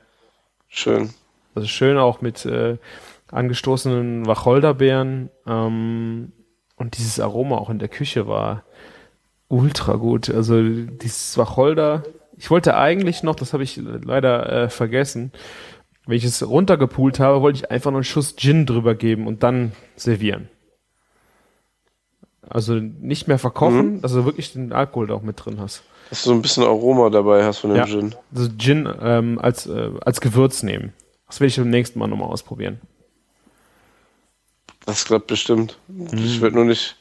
Schön. 0.70 1.14
Also 1.56 1.68
schön 1.68 1.98
auch 1.98 2.22
mit 2.22 2.46
äh, 2.46 2.78
angestoßenen 3.32 4.26
Wacholderbeeren 4.26 5.30
ähm, 5.48 6.32
und 6.76 6.98
dieses 6.98 7.20
Aroma 7.20 7.58
auch 7.58 7.70
in 7.70 7.80
der 7.80 7.90
Küche 7.90 8.28
war 8.28 8.64
ultra 9.48 9.96
gut. 9.96 10.30
Also 10.30 10.62
dieses 10.62 11.38
Wacholder, 11.38 12.04
ich 12.38 12.50
wollte 12.50 12.76
eigentlich 12.78 13.24
noch, 13.24 13.36
das 13.36 13.54
habe 13.54 13.64
ich 13.64 13.78
leider 13.78 14.52
äh, 14.52 14.70
vergessen, 14.70 15.32
wenn 16.08 16.18
ich 16.18 16.24
es 16.24 16.48
runtergepult 16.48 17.20
habe, 17.20 17.42
wollte 17.42 17.58
ich 17.58 17.72
einfach 17.72 17.92
noch 17.92 17.98
einen 17.98 18.04
Schuss 18.04 18.36
Gin 18.36 18.66
drüber 18.66 18.96
geben 18.96 19.28
und 19.28 19.44
dann 19.44 19.74
servieren. 19.96 20.50
Also 22.50 22.74
nicht 22.74 23.28
mehr 23.28 23.40
verkochen, 23.40 24.02
dass 24.02 24.14
du 24.14 24.26
wirklich 24.26 24.52
den 24.52 24.74
Alkohol 24.74 25.08
da 25.08 25.14
auch 25.14 25.22
mit 25.22 25.46
drin 25.46 25.60
hast. 25.60 25.84
Dass 26.10 26.24
du 26.24 26.30
so 26.30 26.36
ein 26.36 26.42
bisschen 26.42 26.64
Aroma 26.64 27.10
dabei 27.10 27.46
hast 27.46 27.60
von 27.60 27.70
dem 27.70 27.78
Ja. 27.78 27.86
Gin. 27.86 28.16
Also 28.36 28.50
Gin 28.58 28.90
ähm, 29.02 29.40
als, 29.40 29.68
äh, 29.68 29.92
als 30.04 30.20
Gewürz 30.20 30.64
nehmen. 30.64 30.92
Das 31.32 31.40
will 31.40 31.48
ich 31.48 31.56
beim 31.56 31.70
nächsten 31.70 31.98
Mal 31.98 32.08
nochmal 32.08 32.28
ausprobieren. 32.28 32.82
Das 34.86 35.06
klappt 35.06 35.28
bestimmt. 35.28 35.78
Ich 36.12 36.42
würde 36.42 36.58
nur 36.58 36.66
nicht 36.66 36.98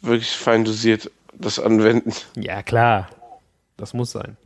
wirklich 0.00 0.32
fein 0.32 0.64
dosiert 0.64 1.08
das 1.34 1.60
anwenden. 1.60 2.12
Ja, 2.34 2.64
klar. 2.64 3.08
Das 3.76 3.94
muss 3.94 4.10
sein. 4.10 4.36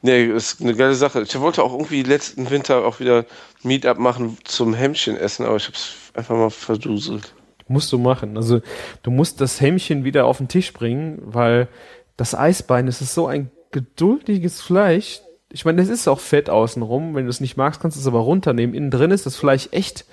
Nee, 0.00 0.24
ist 0.24 0.60
eine 0.60 0.74
geile 0.74 0.96
Sache. 0.96 1.22
Ich 1.22 1.38
wollte 1.38 1.62
auch 1.62 1.72
irgendwie 1.72 2.02
letzten 2.02 2.50
Winter 2.50 2.84
auch 2.84 2.98
wieder 2.98 3.26
Meetup 3.62 3.98
machen 3.98 4.36
zum 4.42 4.74
Hämmchen 4.74 5.16
essen, 5.16 5.46
aber 5.46 5.54
ich 5.54 5.66
habe 5.66 5.76
es 5.76 5.94
einfach 6.14 6.34
mal 6.34 6.50
verduselt. 6.50 7.34
Musst 7.68 7.92
du 7.92 7.98
machen. 7.98 8.36
Also 8.36 8.60
du 9.04 9.12
musst 9.12 9.40
das 9.40 9.60
Hämmchen 9.60 10.02
wieder 10.02 10.26
auf 10.26 10.38
den 10.38 10.48
Tisch 10.48 10.72
bringen, 10.72 11.22
weil 11.24 11.68
das 12.16 12.34
Eisbein, 12.34 12.86
das 12.86 13.02
ist 13.02 13.14
so 13.14 13.28
ein 13.28 13.52
geduldiges 13.70 14.60
Fleisch. 14.60 15.20
Ich 15.52 15.64
meine, 15.64 15.82
es 15.82 15.90
ist 15.90 16.08
auch 16.08 16.20
fett 16.20 16.48
außenrum. 16.48 17.14
Wenn 17.14 17.24
du 17.24 17.30
es 17.30 17.40
nicht 17.40 17.56
magst, 17.56 17.80
kannst 17.80 17.96
du 17.96 18.00
es 18.00 18.06
aber 18.06 18.20
runternehmen. 18.20 18.74
Innen 18.74 18.90
drin 18.90 19.10
ist 19.10 19.26
das 19.26 19.36
Fleisch 19.36 19.68
echt 19.70 20.06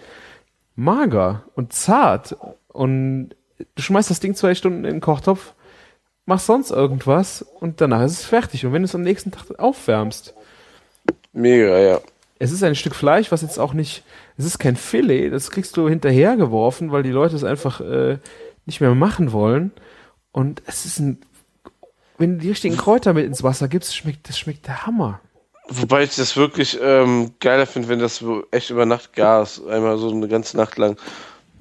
mager 0.76 1.44
und 1.56 1.72
zart. 1.74 2.36
Und 2.68 3.30
du 3.76 3.82
schmeißt 3.82 4.10
das 4.10 4.20
Ding 4.20 4.36
zwei 4.36 4.56
Stunden 4.56 4.86
in 4.86 4.96
den 4.96 5.02
Kochtopf, 5.02 5.54
machst 6.26 6.48
sonst 6.48 6.72
irgendwas 6.72 7.42
und 7.42 7.82
danach 7.82 8.04
ist 8.04 8.12
es 8.12 8.26
fertig. 8.26 8.66
Und 8.66 8.74
wenn 8.74 8.82
du 8.82 8.86
es 8.86 8.96
am 8.96 9.02
nächsten 9.02 9.32
Tag 9.32 9.58
aufwärmst, 9.60 10.34
Mega, 11.34 11.80
ja. 11.80 12.02
es 12.38 12.52
ist 12.52 12.64
ein 12.64 12.76
Stück 12.76 12.96
Fleisch, 12.96 13.32
was 13.32 13.42
jetzt 13.42 13.60
auch 13.60 13.74
nicht, 13.74 14.04
es 14.38 14.46
ist 14.46 14.60
kein 14.60 14.76
Filet, 14.76 15.30
das 15.30 15.52
kriegst 15.52 15.78
du 15.78 15.88
hinterhergeworfen, 15.88 16.92
weil 16.92 17.04
die 17.04 17.12
Leute 17.12 17.36
es 17.36 17.44
einfach 17.44 17.82
äh, 17.82 18.18
nicht 18.66 18.82
mehr 18.82 18.94
machen 18.96 19.32
wollen. 19.32 19.72
Und 20.32 20.62
es 20.66 20.86
ist 20.86 21.00
ein, 21.00 21.22
wenn 22.18 22.38
du 22.38 22.44
die 22.44 22.50
richtigen 22.50 22.78
Kräuter 22.78 23.14
mit 23.14 23.26
ins 23.26 23.44
Wasser 23.44 23.68
gibst, 23.68 23.96
schmeckt, 23.96 24.30
das 24.30 24.38
schmeckt 24.38 24.68
der 24.68 24.86
Hammer. 24.86 25.22
Wobei 25.70 26.04
ich 26.04 26.16
das 26.16 26.36
wirklich 26.36 26.80
ähm, 26.82 27.34
geiler 27.40 27.66
finde, 27.66 27.90
wenn 27.90 28.00
das 28.00 28.18
so 28.18 28.44
echt 28.52 28.70
über 28.72 28.86
Nacht 28.86 29.14
gar 29.14 29.44
ist. 29.44 29.66
Einmal 29.68 29.98
so 29.98 30.10
eine 30.12 30.28
ganze 30.28 30.58
Nacht 30.58 30.78
lang. 30.78 30.98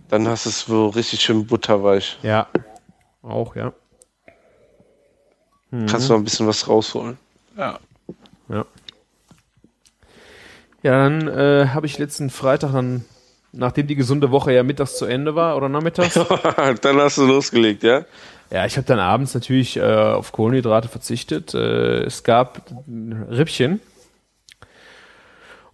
Dann 0.08 0.26
hast 0.26 0.46
du 0.46 0.50
es 0.50 0.60
so 0.60 0.88
richtig 0.88 1.20
schön 1.20 1.46
butterweich. 1.46 2.18
Ja. 2.22 2.48
Auch, 3.22 3.54
ja. 3.54 3.72
Kannst 5.70 6.08
du 6.08 6.14
noch 6.14 6.20
ein 6.20 6.24
bisschen 6.24 6.46
was 6.46 6.66
rausholen. 6.66 7.18
Ja. 7.56 7.78
Ja, 10.82 10.92
dann 10.92 11.28
äh, 11.28 11.68
habe 11.68 11.86
ich 11.86 11.98
letzten 11.98 12.30
Freitag 12.30 12.72
dann, 12.72 13.04
nachdem 13.52 13.86
die 13.88 13.96
gesunde 13.96 14.30
Woche 14.30 14.52
ja 14.54 14.62
mittags 14.62 14.96
zu 14.96 15.04
Ende 15.04 15.34
war 15.34 15.56
oder 15.56 15.68
nachmittags, 15.68 16.14
dann 16.80 16.96
hast 16.98 17.18
du 17.18 17.26
losgelegt, 17.26 17.82
ja? 17.82 18.04
Ja, 18.50 18.64
ich 18.64 18.76
habe 18.78 18.86
dann 18.86 18.98
abends 18.98 19.34
natürlich 19.34 19.76
äh, 19.76 19.82
auf 19.82 20.32
Kohlenhydrate 20.32 20.88
verzichtet. 20.88 21.52
Äh, 21.52 22.04
es 22.04 22.24
gab 22.24 22.62
Rippchen. 22.88 23.80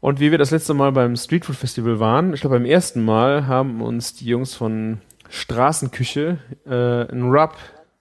Und 0.05 0.21
wie 0.21 0.31
wir 0.31 0.37
das 0.37 0.51
letzte 0.51 0.75
Mal 0.75 0.93
beim 0.93 1.17
Streetfood 1.17 1.57
Festival 1.57 1.99
waren, 1.99 2.35
ich 2.35 2.43
glaube 2.43 2.57
beim 2.57 2.67
ersten 2.67 3.03
Mal, 3.03 3.47
haben 3.47 3.81
uns 3.81 4.13
die 4.15 4.27
Jungs 4.27 4.53
von 4.53 5.01
Straßenküche 5.31 6.37
äh, 6.67 7.11
ein 7.11 7.23
Rub 7.33 7.57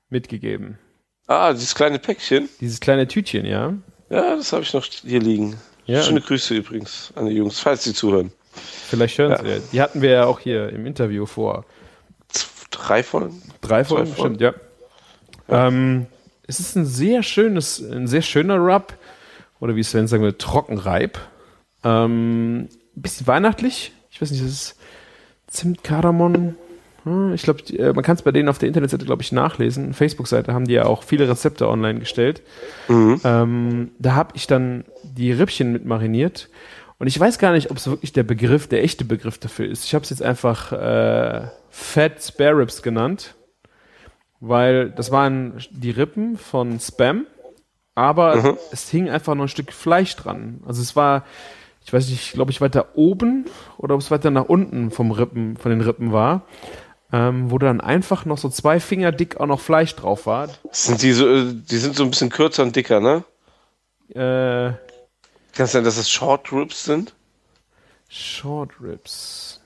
mitgegeben. 0.09 0.77
Ah, 1.27 1.53
dieses 1.53 1.73
kleine 1.73 1.99
Päckchen. 1.99 2.49
Dieses 2.59 2.81
kleine 2.81 3.07
Tütchen, 3.07 3.45
ja. 3.45 3.73
Ja, 4.09 4.35
das 4.35 4.51
habe 4.51 4.63
ich 4.63 4.73
noch 4.73 4.83
hier 4.83 5.21
liegen. 5.21 5.55
Ja, 5.85 6.03
Schöne 6.03 6.19
Grüße 6.19 6.53
übrigens 6.55 7.13
an 7.15 7.27
die 7.27 7.35
Jungs, 7.37 7.61
falls 7.61 7.85
sie 7.85 7.93
zuhören. 7.93 8.33
Vielleicht 8.51 9.17
hören 9.17 9.31
Ja. 9.31 9.41
Sie 9.41 9.49
ja. 9.49 9.57
Die 9.71 9.81
hatten 9.81 10.01
wir 10.01 10.09
ja 10.09 10.25
auch 10.25 10.41
hier 10.41 10.71
im 10.73 10.85
Interview 10.85 11.25
vor 11.25 11.63
Drei 12.69 13.01
Folgen? 13.01 13.41
Drei 13.61 13.85
Folgen, 13.85 14.07
Zwei 14.07 14.15
Folgen. 14.15 14.35
stimmt, 14.35 14.41
ja. 15.47 15.67
Ähm, 15.67 16.07
es 16.47 16.59
ist 16.59 16.75
ein 16.75 16.85
sehr 16.85 17.23
schönes, 17.23 17.79
ein 17.79 18.07
sehr 18.07 18.21
schöner 18.23 18.57
Rub. 18.57 18.93
Oder 19.61 19.77
wie 19.77 19.83
Sven 19.83 20.07
sagen 20.09 20.21
würde, 20.23 20.37
Trockenreib. 20.37 21.17
Ähm, 21.83 22.69
bisschen 22.95 23.27
weihnachtlich. 23.27 23.91
Ich 24.11 24.21
weiß 24.21 24.31
nicht, 24.31 24.43
das 24.43 24.51
ist 24.51 24.75
Zimt, 25.47 25.83
Kardamom. 25.83 26.55
Hm, 27.03 27.33
Ich 27.33 27.43
glaube, 27.43 27.61
äh, 27.73 27.93
man 27.93 28.03
kann 28.03 28.15
es 28.15 28.21
bei 28.21 28.31
denen 28.31 28.49
auf 28.49 28.57
der 28.59 28.67
Internetseite, 28.67 29.05
glaube 29.05 29.21
ich, 29.21 29.31
nachlesen. 29.31 29.93
Facebook-Seite 29.93 30.53
haben 30.53 30.65
die 30.65 30.73
ja 30.73 30.85
auch 30.85 31.03
viele 31.03 31.27
Rezepte 31.27 31.67
online 31.67 31.99
gestellt. 31.99 32.41
Mhm. 32.87 33.19
Ähm, 33.23 33.91
da 33.99 34.15
habe 34.15 34.35
ich 34.35 34.47
dann 34.47 34.85
die 35.03 35.31
Rippchen 35.31 35.73
mit 35.73 35.85
mariniert. 35.85 36.49
Und 36.99 37.07
ich 37.07 37.19
weiß 37.19 37.37
gar 37.39 37.51
nicht, 37.51 37.69
ob 37.71 37.77
es 37.77 37.87
wirklich 37.87 38.13
der 38.13 38.23
Begriff, 38.23 38.67
der 38.67 38.83
echte 38.83 39.03
Begriff 39.03 39.37
dafür 39.37 39.67
ist. 39.67 39.83
Ich 39.83 39.93
habe 39.93 40.03
es 40.03 40.09
jetzt 40.09 40.21
einfach 40.23 40.71
äh, 40.71 41.47
Fat 41.69 42.23
Spare 42.23 42.57
Ribs 42.59 42.81
genannt, 42.81 43.35
weil 44.39 44.91
das 44.91 45.11
waren 45.11 45.55
die 45.71 45.91
Rippen 45.91 46.37
von 46.37 46.79
Spam, 46.79 47.25
aber 47.95 48.57
es 48.71 48.89
hing 48.89 49.09
einfach 49.09 49.35
noch 49.35 49.45
ein 49.45 49.49
Stück 49.49 49.73
Fleisch 49.73 50.15
dran. 50.15 50.61
Also 50.65 50.81
es 50.81 50.95
war, 50.95 51.25
ich 51.85 51.93
weiß 51.93 52.07
nicht, 52.09 52.21
ich 52.21 52.31
glaube 52.33 52.51
ich 52.51 52.61
weiter 52.61 52.89
oben 52.95 53.45
oder 53.77 53.95
ob 53.95 54.01
es 54.01 54.11
weiter 54.11 54.31
nach 54.31 54.45
unten 54.45 54.91
vom 54.91 55.11
Rippen, 55.11 55.57
von 55.57 55.71
den 55.71 55.81
Rippen 55.81 56.11
war, 56.11 56.43
ähm, 57.11 57.51
wo 57.51 57.57
dann 57.57 57.81
einfach 57.81 58.25
noch 58.25 58.37
so 58.37 58.49
zwei 58.49 58.79
Finger 58.79 59.11
dick 59.11 59.39
auch 59.39 59.47
noch 59.47 59.59
Fleisch 59.59 59.95
drauf 59.95 60.25
war. 60.25 60.49
Sind 60.71 61.01
die 61.01 61.11
so, 61.11 61.27
äh, 61.27 61.53
die 61.53 61.77
sind 61.77 61.95
so 61.95 62.03
ein 62.03 62.09
bisschen 62.09 62.29
kürzer 62.29 62.63
und 62.63 62.75
dicker, 62.75 62.99
ne? 62.99 63.23
Äh, 64.09 64.73
Kann 65.55 65.65
es 65.65 65.71
sein, 65.71 65.83
dass 65.83 65.97
es 65.97 66.09
Short 66.09 66.51
Ribs 66.51 66.85
sind? 66.85 67.13
Short 68.09 68.71
Ribs. 68.81 69.61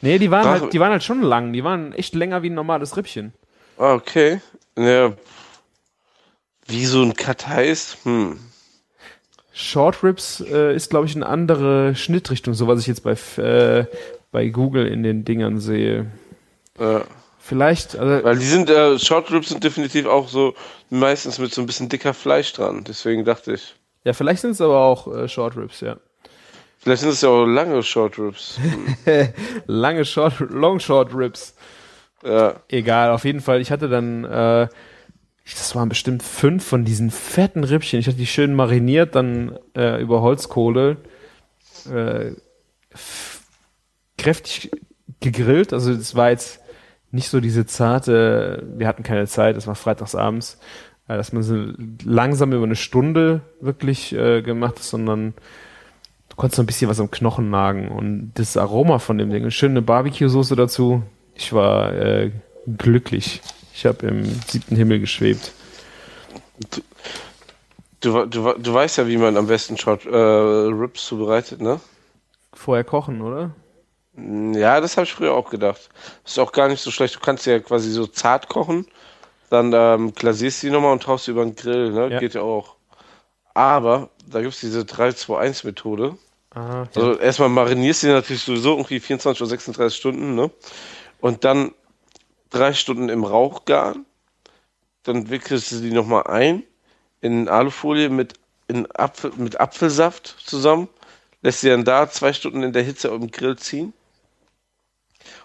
Nee, 0.00 0.18
die 0.18 0.30
waren, 0.30 0.46
Ach. 0.46 0.60
halt, 0.62 0.72
die 0.72 0.80
waren 0.80 0.90
halt 0.90 1.04
schon 1.04 1.22
lang. 1.22 1.52
Die 1.52 1.62
waren 1.62 1.92
echt 1.92 2.14
länger 2.14 2.42
wie 2.42 2.50
ein 2.50 2.54
normales 2.54 2.96
Rippchen. 2.96 3.32
Ah, 3.78 3.94
okay. 3.94 4.40
Ja. 4.76 5.12
Wie 6.66 6.86
so 6.86 7.02
ein 7.02 7.14
Cut 7.14 7.46
heißt? 7.46 7.98
Hm. 8.04 8.38
Short 9.52 10.02
Ribs 10.02 10.40
äh, 10.40 10.74
ist, 10.74 10.90
glaube 10.90 11.06
ich, 11.06 11.14
eine 11.14 11.26
andere 11.26 11.94
Schnittrichtung, 11.94 12.54
so 12.54 12.66
was 12.66 12.80
ich 12.80 12.86
jetzt 12.86 13.02
bei, 13.02 13.12
äh, 13.42 13.86
bei 14.30 14.48
Google 14.48 14.86
in 14.86 15.02
den 15.02 15.24
Dingern 15.24 15.60
sehe. 15.60 16.10
Äh, 16.78 17.00
Vielleicht, 17.44 17.98
also, 17.98 18.24
weil 18.24 18.38
die 18.38 18.46
sind, 18.46 18.70
äh, 18.70 19.00
Short 19.00 19.32
Ribs 19.32 19.48
sind 19.48 19.64
definitiv 19.64 20.06
auch 20.06 20.28
so 20.28 20.54
meistens 20.90 21.40
mit 21.40 21.52
so 21.52 21.60
ein 21.60 21.66
bisschen 21.66 21.88
dicker 21.88 22.14
Fleisch 22.14 22.52
dran. 22.52 22.84
Deswegen 22.84 23.24
dachte 23.24 23.54
ich. 23.54 23.74
ja, 24.04 24.12
vielleicht 24.12 24.42
sind 24.42 24.52
es 24.52 24.60
aber 24.60 24.78
auch 24.78 25.12
äh, 25.12 25.28
Short 25.28 25.56
Ribs, 25.56 25.80
ja. 25.80 25.96
Vielleicht 26.78 27.00
sind 27.02 27.10
es 27.10 27.20
ja 27.20 27.30
auch 27.30 27.44
lange 27.44 27.82
Short 27.82 28.16
Ribs. 28.18 28.60
Lange 29.66 30.04
Short, 30.04 30.38
Long 30.50 30.78
Short 30.78 31.14
Ribs. 31.14 31.54
ja. 32.24 32.54
Egal, 32.68 33.10
auf 33.10 33.24
jeden 33.24 33.40
Fall. 33.40 33.60
Ich 33.60 33.72
hatte 33.72 33.88
dann 33.88 34.24
äh, 34.24 34.68
das 35.44 35.74
waren 35.74 35.88
bestimmt 35.88 36.22
fünf 36.22 36.64
von 36.64 36.84
diesen 36.84 37.10
fetten 37.10 37.64
Rippchen. 37.64 37.98
Ich 37.98 38.06
hatte 38.06 38.16
die 38.16 38.26
schön 38.26 38.54
mariniert, 38.54 39.14
dann 39.14 39.58
äh, 39.76 40.00
über 40.00 40.22
Holzkohle, 40.22 40.98
äh, 41.90 42.32
kräftig 44.18 44.70
gegrillt. 45.20 45.72
Also 45.72 45.92
es 45.92 46.14
war 46.14 46.30
jetzt 46.30 46.60
nicht 47.10 47.28
so 47.28 47.40
diese 47.40 47.66
zarte, 47.66 48.66
wir 48.76 48.86
hatten 48.86 49.02
keine 49.02 49.26
Zeit, 49.26 49.56
es 49.56 49.66
war 49.66 49.74
freitagsabends, 49.74 50.58
äh, 51.08 51.16
dass 51.16 51.32
man 51.32 51.42
so 51.42 51.72
langsam 52.04 52.52
über 52.52 52.64
eine 52.64 52.76
Stunde 52.76 53.42
wirklich 53.60 54.12
äh, 54.14 54.42
gemacht 54.42 54.76
hat, 54.76 54.82
sondern 54.82 55.34
du 56.28 56.36
konntest 56.36 56.56
so 56.56 56.62
ein 56.62 56.66
bisschen 56.66 56.88
was 56.88 57.00
am 57.00 57.10
Knochen 57.10 57.50
nagen 57.50 57.88
und 57.88 58.32
das 58.34 58.56
Aroma 58.56 58.98
von 58.98 59.18
dem 59.18 59.30
Ding, 59.30 59.50
schöne 59.50 59.82
Barbecue-Soße 59.82 60.56
dazu. 60.56 61.02
Ich 61.34 61.52
war 61.52 61.94
äh, 61.94 62.30
glücklich. 62.78 63.42
Ich 63.74 63.86
habe 63.86 64.06
im 64.06 64.24
siebten 64.48 64.76
Himmel 64.76 65.00
geschwebt. 65.00 65.52
Du, 66.70 66.80
du, 68.00 68.26
du, 68.26 68.52
du 68.58 68.74
weißt 68.74 68.98
ja, 68.98 69.06
wie 69.06 69.16
man 69.16 69.36
am 69.36 69.46
besten 69.46 69.76
Short, 69.78 70.04
äh, 70.04 70.16
Rips 70.16 71.06
zubereitet, 71.06 71.60
ne? 71.60 71.80
Vorher 72.52 72.84
kochen, 72.84 73.22
oder? 73.22 73.50
Ja, 74.14 74.80
das 74.80 74.96
habe 74.96 75.06
ich 75.06 75.14
früher 75.14 75.32
auch 75.32 75.48
gedacht. 75.48 75.88
Ist 76.24 76.38
auch 76.38 76.52
gar 76.52 76.68
nicht 76.68 76.82
so 76.82 76.90
schlecht. 76.90 77.14
Du 77.16 77.20
kannst 77.20 77.46
ja 77.46 77.58
quasi 77.60 77.90
so 77.90 78.06
zart 78.06 78.48
kochen, 78.48 78.86
dann 79.48 79.72
ähm, 79.74 80.12
glasierst 80.14 80.62
du 80.62 80.66
die 80.66 80.72
nochmal 80.72 80.92
und 80.92 81.02
tauchst 81.02 81.24
sie 81.24 81.30
über 81.30 81.44
den 81.44 81.56
Grill, 81.56 81.92
ne? 81.92 82.08
Ja. 82.10 82.18
Geht 82.20 82.34
ja 82.34 82.42
auch. 82.42 82.76
Aber 83.54 84.10
da 84.26 84.40
gibt 84.42 84.54
es 84.54 84.60
diese 84.60 84.80
3-2-1-Methode. 84.82 86.16
Aha, 86.54 86.88
Also 86.94 87.18
erstmal 87.18 87.48
marinierst 87.48 88.02
du 88.02 88.08
die 88.08 88.12
natürlich 88.12 88.42
sowieso 88.42 88.72
irgendwie 88.72 89.00
24 89.00 89.40
oder 89.40 89.48
36 89.48 89.98
Stunden, 89.98 90.34
ne? 90.34 90.50
Und 91.20 91.44
dann 91.44 91.72
drei 92.52 92.72
Stunden 92.72 93.08
im 93.08 93.24
Rauch 93.24 93.64
garen. 93.64 94.06
Dann 95.02 95.30
wickelst 95.30 95.72
du 95.72 95.80
die 95.80 95.90
nochmal 95.90 96.26
ein 96.28 96.62
in 97.20 97.48
Alufolie 97.48 98.08
mit, 98.08 98.34
in 98.68 98.86
Apfel, 98.94 99.32
mit 99.36 99.60
Apfelsaft 99.60 100.36
zusammen. 100.44 100.88
Lässt 101.42 101.60
sie 101.60 101.70
dann 101.70 101.84
da 101.84 102.08
zwei 102.08 102.32
Stunden 102.32 102.62
in 102.62 102.72
der 102.72 102.82
Hitze 102.82 103.08
im 103.08 103.30
Grill 103.30 103.56
ziehen. 103.56 103.92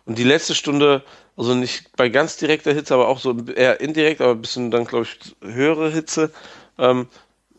Und 0.06 0.18
die 0.18 0.24
letzte 0.24 0.56
Stunde, 0.56 1.04
also 1.36 1.54
nicht 1.54 1.96
bei 1.96 2.10
ganz 2.10 2.38
direkter 2.38 2.74
Hitze, 2.74 2.94
aber 2.94 3.08
auch 3.08 3.20
so 3.20 3.36
eher 3.56 3.80
indirekt, 3.80 4.22
aber 4.22 4.32
ein 4.32 4.42
bisschen 4.42 4.72
dann, 4.72 4.86
glaube 4.86 5.06
ich, 5.06 5.36
höhere 5.42 5.92
Hitze, 5.92 6.32
ähm, 6.78 7.08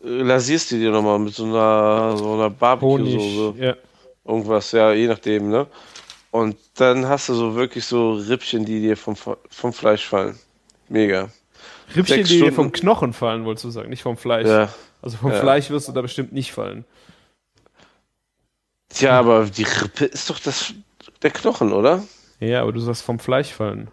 äh, 0.03 0.09
lasierst 0.09 0.71
du 0.71 0.77
die 0.77 0.89
nochmal 0.89 1.19
mit 1.19 1.35
so 1.35 1.45
einer, 1.45 2.17
so 2.17 2.35
einer 2.35 2.51
Barbecue-Soße. 2.51 3.55
Ja. 3.59 3.77
Irgendwas, 4.25 4.73
ja, 4.73 4.93
je 4.93 5.07
nachdem, 5.07 5.51
ne? 5.51 5.67
Und 6.31 6.57
dann 6.75 7.07
hast 7.09 7.29
du 7.29 7.35
so 7.35 7.55
wirklich 7.55 7.85
so 7.87 8.13
Rippchen, 8.13 8.65
die 8.65 8.81
dir 8.81 8.97
vom, 8.97 9.17
vom 9.17 9.73
Fleisch 9.73 10.07
fallen. 10.07 10.39
Mega. 10.89 11.31
Rippchen, 11.95 12.05
Sechs 12.17 12.29
die 12.29 12.35
dir 12.35 12.41
Stunden- 12.41 12.55
vom 12.55 12.73
Knochen 12.73 13.13
fallen, 13.13 13.45
wolltest 13.45 13.65
du 13.65 13.71
sagen, 13.71 13.89
nicht 13.89 14.03
vom 14.03 14.17
Fleisch. 14.17 14.47
Ja. 14.47 14.69
Also 15.01 15.17
vom 15.17 15.33
Ja. 15.33 15.41
Fleisch 15.41 15.71
wirst 15.71 15.89
du 15.89 15.93
da 15.93 16.03
bestimmt 16.03 16.33
nicht 16.33 16.53
fallen. 16.53 16.85
Tja, 18.91 19.19
aber 19.19 19.45
die 19.47 19.65
Rippe 19.65 20.07
ist 20.07 20.29
doch 20.29 20.39
das, 20.39 20.73
der 21.23 21.31
Knochen, 21.31 21.73
oder? 21.73 22.03
Ja, 22.41 22.63
aber 22.63 22.73
du 22.73 22.81
sagst 22.81 23.03
vom 23.03 23.19
Fleisch 23.19 23.53
fallen. 23.53 23.91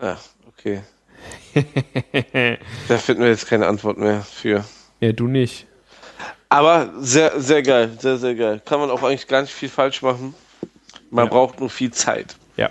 Ja, 0.00 0.18
okay. 0.48 0.82
da 2.88 2.98
finden 2.98 3.22
wir 3.22 3.28
jetzt 3.30 3.46
keine 3.46 3.66
Antwort 3.66 3.98
mehr 3.98 4.22
für. 4.22 4.64
Ja, 5.00 5.12
du 5.12 5.26
nicht. 5.26 5.66
Aber 6.48 6.92
sehr, 6.98 7.40
sehr 7.40 7.62
geil, 7.62 7.96
sehr, 8.00 8.16
sehr 8.18 8.34
geil. 8.34 8.60
Kann 8.64 8.80
man 8.80 8.90
auch 8.90 9.02
eigentlich 9.02 9.26
gar 9.26 9.40
nicht 9.42 9.52
viel 9.52 9.68
falsch 9.68 10.02
machen. 10.02 10.34
Man 11.14 11.26
Ja. 11.26 11.30
braucht 11.30 11.60
nur 11.60 11.70
viel 11.70 11.92
Zeit. 11.92 12.34
Ja. 12.56 12.70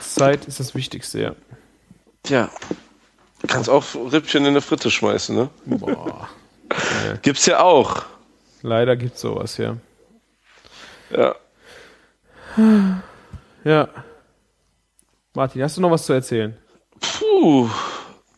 Zeit 0.00 0.46
ist 0.46 0.60
das 0.60 0.76
Wichtigste, 0.76 1.20
ja. 1.20 1.34
Tja. 2.22 2.48
Kannst 3.48 3.68
auch 3.68 3.84
Rippchen 4.12 4.42
in 4.44 4.50
eine 4.50 4.60
Fritte 4.60 4.92
schmeißen, 4.92 5.34
ne? 5.34 5.50
Boah. 5.66 6.28
Gibt's 7.22 7.46
ja 7.46 7.60
auch. 7.60 8.04
Leider 8.62 8.94
gibt's 8.96 9.20
sowas, 9.20 9.56
ja. 9.56 9.76
Ja. 11.10 11.34
Ja. 13.64 13.88
Martin, 15.34 15.62
hast 15.62 15.76
du 15.76 15.80
noch 15.80 15.90
was 15.90 16.06
zu 16.06 16.12
erzählen? 16.12 16.56
Puh. 17.00 17.68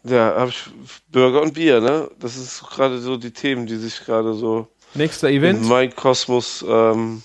Ja, 0.04 0.34
habe 0.36 0.48
ich 0.50 0.64
Burger 1.12 1.42
und 1.42 1.52
Bier, 1.52 1.80
ne? 1.82 2.10
Das 2.18 2.36
ist 2.36 2.62
gerade 2.70 2.98
so 3.00 3.18
die 3.18 3.32
Themen, 3.32 3.66
die 3.66 3.76
sich 3.76 4.02
gerade 4.04 4.32
so 4.34 4.68
Nächster 4.94 5.28
in 5.28 5.36
Event 5.38 5.68
mein 5.68 5.94
Kosmos 5.94 6.64
ähm, 6.66 7.22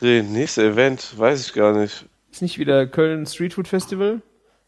drehen. 0.00 0.32
Nächster 0.32 0.64
Event, 0.64 1.18
weiß 1.18 1.46
ich 1.46 1.52
gar 1.52 1.72
nicht. 1.72 2.06
ist 2.30 2.42
nicht 2.42 2.58
wieder 2.58 2.86
Köln 2.86 3.26
Street 3.26 3.54
Food 3.54 3.68
Festival? 3.68 4.20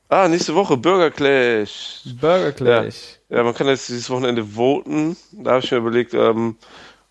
Ah, 0.09 0.27
nächste 0.27 0.55
Woche 0.55 0.77
Burger 0.77 1.11
Clash. 1.11 2.01
Burger 2.21 2.53
Clash. 2.53 3.19
Ja, 3.29 3.43
man 3.43 3.55
kann 3.55 3.67
jetzt 3.67 3.89
dieses 3.89 4.09
Wochenende 4.09 4.43
voten. 4.43 5.17
Da 5.33 5.53
habe 5.53 5.65
ich 5.65 5.71
mir 5.71 5.79
überlegt, 5.79 6.15
ähm, 6.15 6.57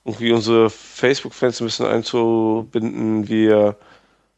irgendwie 0.03 0.31
unsere 0.31 0.69
Facebook-Fans 0.69 1.61
ein 1.61 1.65
bisschen 1.65 1.85
einzubinden. 1.85 3.27
Wir 3.27 3.77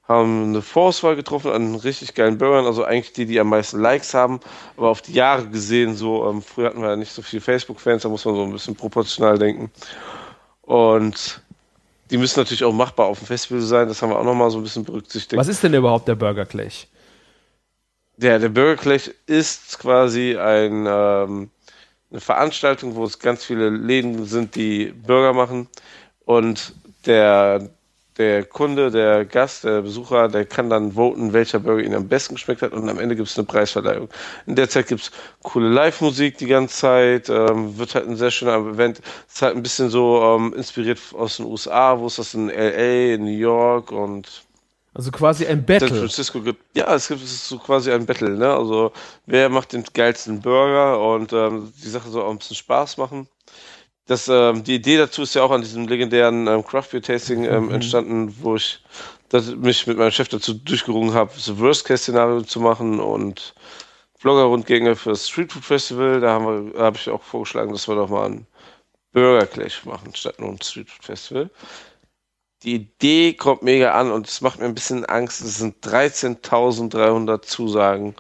haben 0.10 0.46
eine 0.50 0.62
Vorauswahl 0.64 1.16
getroffen 1.16 1.52
an 1.52 1.76
richtig 1.76 2.16
geilen 2.16 2.40
Burgern, 2.40 2.66
also 2.66 2.84
eigentlich 2.84 3.14
die, 3.14 3.28
die 3.28 3.40
am 3.40 3.50
meisten 3.50 3.80
Likes 3.80 4.16
haben, 4.16 4.40
aber 4.76 4.90
auf 4.90 5.04
die 5.04 5.14
Jahre 5.14 5.48
gesehen, 5.48 5.96
so, 5.96 6.28
ähm, 6.28 6.42
früher 6.42 6.70
hatten 6.70 6.82
wir 6.82 6.90
ja 6.90 6.96
nicht 6.96 7.12
so 7.12 7.22
viele 7.22 7.42
Facebook-Fans, 7.42 8.02
da 8.02 8.10
muss 8.10 8.26
man 8.26 8.34
so 8.34 8.44
ein 8.44 8.52
bisschen 8.52 8.76
proportional 8.76 9.38
denken. 9.38 9.72
Und 10.64 11.44
die 12.10 12.18
müssen 12.18 12.40
natürlich 12.40 12.64
auch 12.64 12.74
machbar 12.74 13.08
auf 13.08 13.20
dem 13.20 13.28
Festival 13.28 13.62
sein, 13.62 13.88
das 13.88 14.02
haben 14.02 14.10
wir 14.10 14.20
auch 14.20 14.24
nochmal 14.24 14.50
so 14.50 14.58
ein 14.58 14.64
bisschen 14.64 14.84
berücksichtigt. 14.84 15.38
Was 15.38 15.48
ist 15.48 15.64
denn 15.64 15.74
überhaupt 15.74 16.08
der 16.08 16.16
Burger 16.16 16.46
Clash? 16.46 16.88
Ja, 18.18 18.38
der 18.38 18.50
Burger 18.50 18.76
Clash 18.76 19.12
ist 19.28 19.80
quasi 19.80 20.36
ein, 20.36 20.86
ähm, 20.88 21.50
eine 22.12 22.20
Veranstaltung, 22.20 22.96
wo 22.96 23.06
es 23.06 23.20
ganz 23.20 23.46
viele 23.46 23.70
Läden 23.70 24.26
sind, 24.26 24.56
die 24.56 24.88
Burger 24.88 25.34
machen. 25.34 25.68
Und 26.26 26.74
der, 27.06 27.70
der 28.20 28.44
Kunde, 28.46 28.92
der 28.92 29.26
Gast, 29.26 29.64
der 29.64 29.82
Besucher, 29.82 30.28
der 30.28 30.46
kann 30.46 30.70
dann 30.70 30.92
voten, 30.94 31.34
welcher 31.34 31.60
Burger 31.60 31.82
ihm 31.84 31.94
am 31.94 32.08
besten 32.10 32.36
geschmeckt 32.36 32.62
hat. 32.62 32.74
Und 32.74 32.88
am 32.90 33.00
Ende 33.00 33.16
gibt 33.16 33.30
es 33.30 33.38
eine 33.38 33.48
Preisverleihung. 33.48 34.10
In 34.46 34.56
der 34.56 34.70
Zeit 34.70 34.88
gibt 34.88 35.02
es 35.02 35.12
coole 35.42 35.70
Live-Musik 35.70 36.38
die 36.38 36.48
ganze 36.48 36.76
Zeit. 36.76 37.30
Ähm, 37.30 37.78
wird 37.78 37.96
halt 37.96 38.08
ein 38.08 38.18
sehr 38.18 38.32
schöner 38.32 38.58
Event. 38.58 39.02
Ist 39.28 39.42
halt 39.42 39.56
ein 39.56 39.64
bisschen 39.64 39.90
so 39.90 40.22
ähm, 40.22 40.54
inspiriert 40.54 41.00
aus 41.14 41.38
den 41.38 41.46
USA, 41.48 41.98
wo 42.00 42.08
es 42.08 42.18
das 42.18 42.34
in 42.34 42.50
LA, 42.50 43.16
in 43.16 43.24
New 43.26 43.32
York 43.38 43.92
und 43.92 44.44
Also 44.94 45.12
quasi 45.12 45.46
ein 45.48 45.66
San 45.80 45.90
Battle. 45.90 45.96
Francisco 45.96 46.42
gibt. 46.42 46.62
Ja, 46.76 46.94
es 46.96 47.08
gibt 47.08 47.24
es 47.24 47.32
ist 47.32 47.48
so 47.48 47.60
quasi 47.60 47.92
ein 47.92 48.06
Battle, 48.06 48.32
ne? 48.32 48.54
Also 48.54 48.92
wer 49.26 49.50
macht 49.50 49.74
den 49.74 49.84
geilsten 49.94 50.42
Burger 50.42 51.00
und 51.00 51.32
ähm, 51.34 51.74
die 51.84 51.90
Sache 51.90 52.10
soll 52.10 52.24
auch 52.24 52.32
ein 52.32 52.40
bisschen 52.40 52.58
Spaß 52.58 52.98
machen. 52.98 53.28
Das, 54.10 54.28
ähm, 54.28 54.64
die 54.64 54.74
Idee 54.74 54.98
dazu 54.98 55.22
ist 55.22 55.36
ja 55.36 55.44
auch 55.44 55.52
an 55.52 55.62
diesem 55.62 55.88
legendären 55.88 56.48
ähm, 56.48 56.66
Craft 56.66 56.88
Beer 56.92 57.02
Tasting 57.04 57.44
ähm, 57.46 57.66
Mhm. 57.68 57.76
entstanden, 57.76 58.36
wo 58.42 58.56
ich 58.56 58.84
das, 59.30 59.56
mich 59.56 59.86
mit 59.86 60.00
meinem 60.00 60.10
Chef 60.10 60.28
dazu 60.30 60.56
durchgerungen 60.56 61.14
habe, 61.14 61.32
so 61.38 61.60
Worst-Case-Szenario 61.60 62.42
zu 62.42 62.60
machen 62.60 63.00
und 63.00 63.54
Vlogger-Rundgänge 64.18 64.96
für 64.96 65.12
das 65.12 65.30
Street 65.30 65.54
Food 65.54 65.64
Festival. 65.64 66.22
Da 66.22 66.42
habe 66.42 66.98
ich 66.98 67.08
auch 67.08 67.22
vorgeschlagen, 67.22 67.72
dass 67.72 67.88
wir 67.88 67.94
doch 67.94 68.10
mal 68.10 68.26
einen 68.26 68.48
Burger 69.14 69.46
Clash 69.46 69.86
machen, 69.86 70.16
statt 70.16 70.40
nur 70.40 70.50
ein 70.50 70.62
Street 70.64 70.90
Food 70.90 71.06
Festival. 71.06 71.52
Die 72.64 72.74
Idee 72.74 73.34
kommt 73.34 73.62
mega 73.62 73.92
an 73.92 74.12
und 74.12 74.28
es 74.28 74.42
macht 74.42 74.58
mir 74.60 74.66
ein 74.66 74.74
bisschen 74.74 75.06
Angst. 75.06 75.42
Es 75.42 75.60
sind 75.60 75.86
13.300 75.86 77.44
Zusagen 77.44 78.16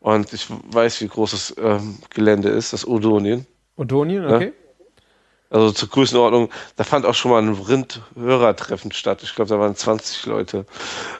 und 0.00 0.34
ich 0.34 0.48
weiß, 0.50 1.00
wie 1.00 1.08
groß 1.08 1.30
das 1.30 1.54
ähm, 1.56 1.96
Gelände 2.10 2.50
ist, 2.50 2.74
das 2.74 2.86
Odonien. 2.86 3.46
Odonien, 3.76 4.26
okay. 4.26 4.52
Also 5.54 5.70
zur 5.70 5.88
Größenordnung, 5.88 6.50
da 6.74 6.82
fand 6.82 7.06
auch 7.06 7.14
schon 7.14 7.30
mal 7.30 7.40
ein 7.40 7.54
Rind-Hörertreffen 7.54 8.90
statt. 8.90 9.22
Ich 9.22 9.36
glaube, 9.36 9.50
da 9.50 9.60
waren 9.60 9.76
20 9.76 10.26
Leute. 10.26 10.66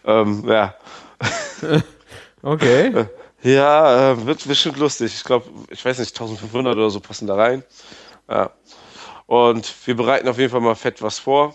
Ähm, 0.04 0.42
ja, 0.48 0.74
Okay. 2.42 3.06
ja 3.44 4.10
äh, 4.10 4.26
wird 4.26 4.48
bestimmt 4.48 4.78
lustig. 4.78 5.14
Ich 5.14 5.22
glaube, 5.22 5.46
ich 5.70 5.84
weiß 5.84 6.00
nicht, 6.00 6.10
1500 6.10 6.74
oder 6.74 6.90
so 6.90 6.98
passen 6.98 7.28
da 7.28 7.36
rein. 7.36 7.62
Ja. 8.28 8.50
Und 9.26 9.72
wir 9.86 9.94
bereiten 9.94 10.26
auf 10.26 10.38
jeden 10.38 10.50
Fall 10.50 10.60
mal 10.60 10.74
fett 10.74 11.00
was 11.00 11.20
vor. 11.20 11.54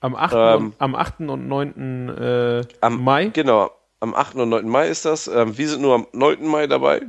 Am 0.00 0.14
8. 0.14 0.34
Ähm, 0.36 0.66
und, 0.66 0.74
am 0.78 0.94
8. 0.94 1.20
und 1.20 1.48
9. 1.48 2.08
Äh, 2.18 2.64
Am 2.82 3.02
Mai. 3.02 3.28
Genau, 3.28 3.70
am 4.00 4.14
8. 4.14 4.34
und 4.34 4.50
9. 4.50 4.68
Mai 4.68 4.88
ist 4.88 5.06
das. 5.06 5.26
Ähm, 5.26 5.56
wir 5.56 5.68
sind 5.70 5.80
nur 5.80 5.94
am 5.94 6.06
9. 6.12 6.46
Mai 6.46 6.66
dabei. 6.66 7.00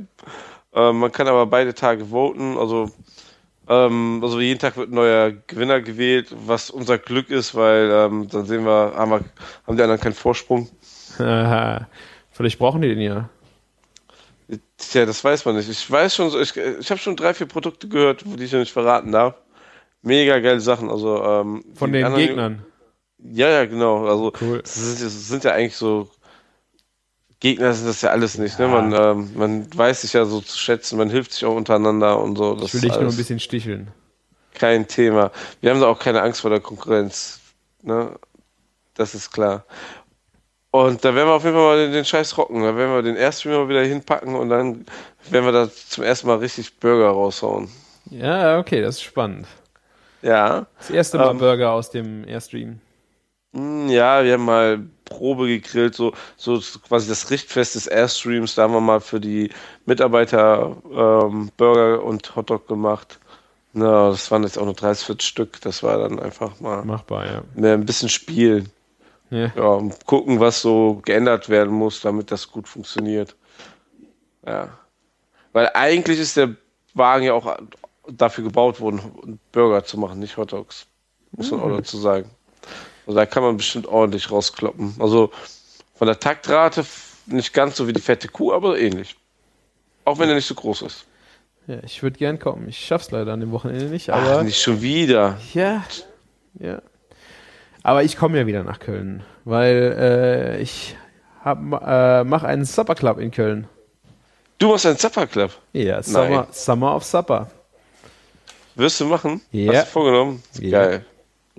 Ähm, 0.72 1.00
man 1.00 1.12
kann 1.12 1.28
aber 1.28 1.44
beide 1.44 1.74
Tage 1.74 2.06
voten. 2.06 2.56
Also, 2.56 2.90
ähm, 3.72 4.20
also 4.22 4.40
jeden 4.40 4.58
Tag 4.58 4.76
wird 4.76 4.90
ein 4.90 4.94
neuer 4.94 5.32
Gewinner 5.46 5.80
gewählt, 5.80 6.34
was 6.46 6.70
unser 6.70 6.98
Glück 6.98 7.30
ist, 7.30 7.54
weil 7.54 7.90
ähm, 7.90 8.28
dann 8.28 8.44
sehen 8.46 8.64
wir, 8.64 8.92
haben, 8.96 9.10
wir, 9.10 9.20
haben 9.66 9.76
die 9.76 9.82
anderen 9.82 10.00
keinen 10.00 10.14
Vorsprung. 10.14 10.68
Aha. 11.18 11.86
Vielleicht 12.30 12.58
brauchen 12.58 12.82
die 12.82 12.88
den 12.88 13.00
ja. 13.00 13.28
Tja, 14.76 15.06
das 15.06 15.22
weiß 15.24 15.44
man 15.44 15.56
nicht. 15.56 15.68
Ich 15.68 15.90
weiß 15.90 16.14
schon, 16.14 16.28
ich, 16.40 16.56
ich 16.56 16.90
habe 16.90 17.00
schon 17.00 17.16
drei, 17.16 17.32
vier 17.34 17.46
Produkte 17.46 17.88
gehört, 17.88 18.24
wo 18.26 18.36
die 18.36 18.44
ich 18.44 18.52
noch 18.52 18.60
nicht 18.60 18.72
verraten 18.72 19.12
darf. 19.12 19.34
Mega 20.02 20.38
geile 20.40 20.60
Sachen. 20.60 20.90
Also 20.90 21.22
ähm, 21.24 21.64
Von 21.74 21.92
den 21.92 22.04
anderen- 22.04 22.26
Gegnern. 22.26 22.66
Ja, 23.18 23.48
ja, 23.48 23.64
genau. 23.66 24.06
Also 24.06 24.32
Cool. 24.40 24.60
das 24.62 24.74
sind, 24.74 25.00
das 25.00 25.28
sind 25.28 25.44
ja 25.44 25.52
eigentlich 25.52 25.76
so 25.76 26.10
Gegner 27.42 27.72
sind 27.74 27.88
das 27.88 28.00
ja 28.02 28.10
alles 28.10 28.38
nicht. 28.38 28.56
Ne? 28.60 28.68
Man, 28.68 28.92
ähm, 28.92 29.30
man 29.36 29.66
weiß 29.76 30.02
sich 30.02 30.12
ja 30.12 30.24
so 30.24 30.40
zu 30.40 30.56
schätzen, 30.56 30.96
man 30.96 31.10
hilft 31.10 31.32
sich 31.32 31.44
auch 31.44 31.56
untereinander 31.56 32.20
und 32.20 32.36
so. 32.38 32.54
Das 32.54 32.66
Ich 32.68 32.74
will 32.74 32.80
dich 32.82 32.92
nur 33.00 33.10
ein 33.10 33.16
bisschen 33.16 33.40
sticheln. 33.40 33.88
kein 34.54 34.86
Thema. 34.86 35.32
Wir 35.60 35.70
haben 35.70 35.80
da 35.80 35.88
auch 35.88 35.98
keine 35.98 36.22
Angst 36.22 36.40
vor 36.42 36.50
der 36.50 36.60
Konkurrenz. 36.60 37.40
Ne? 37.82 38.12
Das 38.94 39.14
ist 39.16 39.32
klar. 39.32 39.64
Und 40.70 41.04
da 41.04 41.14
werden 41.16 41.28
wir 41.28 41.34
auf 41.34 41.42
jeden 41.44 41.56
Fall 41.56 41.64
mal 41.64 41.76
den, 41.84 41.92
den 41.92 42.04
Scheiß 42.04 42.38
rocken. 42.38 42.62
Da 42.62 42.76
werden 42.76 42.94
wir 42.94 43.02
den 43.02 43.16
Airstream 43.16 43.54
mal 43.54 43.68
wieder 43.68 43.82
hinpacken 43.82 44.36
und 44.36 44.48
dann 44.48 44.86
werden 45.28 45.44
wir 45.44 45.52
da 45.52 45.68
zum 45.70 46.04
ersten 46.04 46.28
Mal 46.28 46.36
richtig 46.38 46.78
Burger 46.78 47.08
raushauen. 47.10 47.68
Ja, 48.08 48.58
okay, 48.58 48.80
das 48.80 48.94
ist 48.96 49.02
spannend. 49.02 49.46
Ja. 50.22 50.66
Das 50.78 50.90
erste 50.90 51.18
Mal 51.18 51.32
Ähm. 51.32 51.38
Burger 51.38 51.72
aus 51.72 51.90
dem 51.90 52.26
Airstream. 52.28 52.78
Hm, 53.52 53.88
Ja, 53.88 54.22
wir 54.24 54.34
haben 54.34 54.44
mal 54.44 54.78
Probe 55.12 55.46
gegrillt, 55.46 55.94
so, 55.94 56.12
so 56.36 56.60
quasi 56.88 57.08
das 57.08 57.30
Richtfest 57.30 57.74
des 57.74 57.86
Airstreams. 57.86 58.54
Da 58.54 58.62
haben 58.62 58.74
wir 58.74 58.80
mal 58.80 59.00
für 59.00 59.20
die 59.20 59.50
Mitarbeiter 59.86 60.76
ähm, 60.90 61.50
Burger 61.56 62.02
und 62.02 62.34
Hotdog 62.34 62.66
gemacht. 62.66 63.18
Na, 63.74 64.10
das 64.10 64.30
waren 64.30 64.42
jetzt 64.42 64.58
auch 64.58 64.64
nur 64.64 64.74
30, 64.74 65.06
40 65.06 65.28
Stück. 65.28 65.60
Das 65.60 65.82
war 65.82 65.98
dann 65.98 66.18
einfach 66.18 66.60
mal 66.60 66.84
Machbar, 66.84 67.26
ja. 67.26 67.42
mehr 67.54 67.74
ein 67.74 67.86
bisschen 67.86 68.08
spielen. 68.08 68.70
ja. 69.30 69.50
Ja, 69.54 69.68
und 69.68 70.06
gucken, 70.06 70.40
was 70.40 70.60
so 70.60 71.00
geändert 71.04 71.48
werden 71.48 71.72
muss, 71.72 72.00
damit 72.00 72.30
das 72.30 72.50
gut 72.50 72.68
funktioniert. 72.68 73.34
Ja. 74.46 74.68
Weil 75.52 75.70
eigentlich 75.74 76.18
ist 76.18 76.36
der 76.36 76.54
Wagen 76.94 77.24
ja 77.24 77.34
auch 77.34 77.56
dafür 78.08 78.44
gebaut 78.44 78.80
worden, 78.80 79.38
Burger 79.52 79.84
zu 79.84 79.98
machen, 79.98 80.18
nicht 80.18 80.36
Hotdogs. 80.36 80.86
Muss 81.32 81.50
man 81.50 81.60
auch 81.60 81.76
dazu 81.76 81.96
sagen. 81.98 82.30
Also 83.12 83.20
da 83.20 83.26
kann 83.26 83.42
man 83.42 83.58
bestimmt 83.58 83.86
ordentlich 83.86 84.30
rauskloppen. 84.30 84.96
Also 84.98 85.32
von 85.94 86.06
der 86.06 86.18
Taktrate 86.18 86.82
nicht 87.26 87.52
ganz 87.52 87.76
so 87.76 87.86
wie 87.86 87.92
die 87.92 88.00
fette 88.00 88.26
Kuh, 88.26 88.54
aber 88.54 88.78
ähnlich. 88.78 89.16
Auch 90.06 90.18
wenn 90.18 90.30
er 90.30 90.34
nicht 90.34 90.46
so 90.46 90.54
groß 90.54 90.80
ist. 90.80 91.04
ja 91.66 91.76
ich 91.84 92.02
würde 92.02 92.16
gern 92.16 92.38
kommen. 92.38 92.66
Ich 92.70 92.78
schaff's 92.78 93.10
leider 93.10 93.34
an 93.34 93.40
dem 93.40 93.52
Wochenende 93.52 93.84
nicht, 93.84 94.08
Ach, 94.08 94.16
aber. 94.16 94.44
nicht 94.44 94.62
schon 94.62 94.80
wieder. 94.80 95.36
Ja, 95.52 95.84
ja. 96.58 96.80
Aber 97.82 98.02
ich 98.02 98.16
komme 98.16 98.38
ja 98.38 98.46
wieder 98.46 98.64
nach 98.64 98.80
Köln, 98.80 99.22
weil 99.44 99.94
äh, 99.98 100.62
ich 100.62 100.96
hab, 101.44 101.58
äh, 101.58 102.24
mache 102.24 102.46
einen 102.46 102.64
Supper 102.64 102.94
Club 102.94 103.18
in 103.18 103.30
Köln. 103.30 103.68
Du 104.56 104.68
machst 104.68 104.86
einen 104.86 104.96
Zapper 104.96 105.26
Club. 105.26 105.50
Ja, 105.74 106.02
Summer, 106.02 106.28
Nein. 106.30 106.46
Summer 106.52 106.96
of 106.96 107.04
Supper. 107.04 107.50
Wirst 108.74 109.00
du 109.00 109.04
machen? 109.04 109.42
Ja. 109.50 109.74
Hast 109.74 109.88
du 109.88 109.90
vorgenommen? 109.90 110.42
Ja. 110.58 110.86
Geil. 110.86 111.04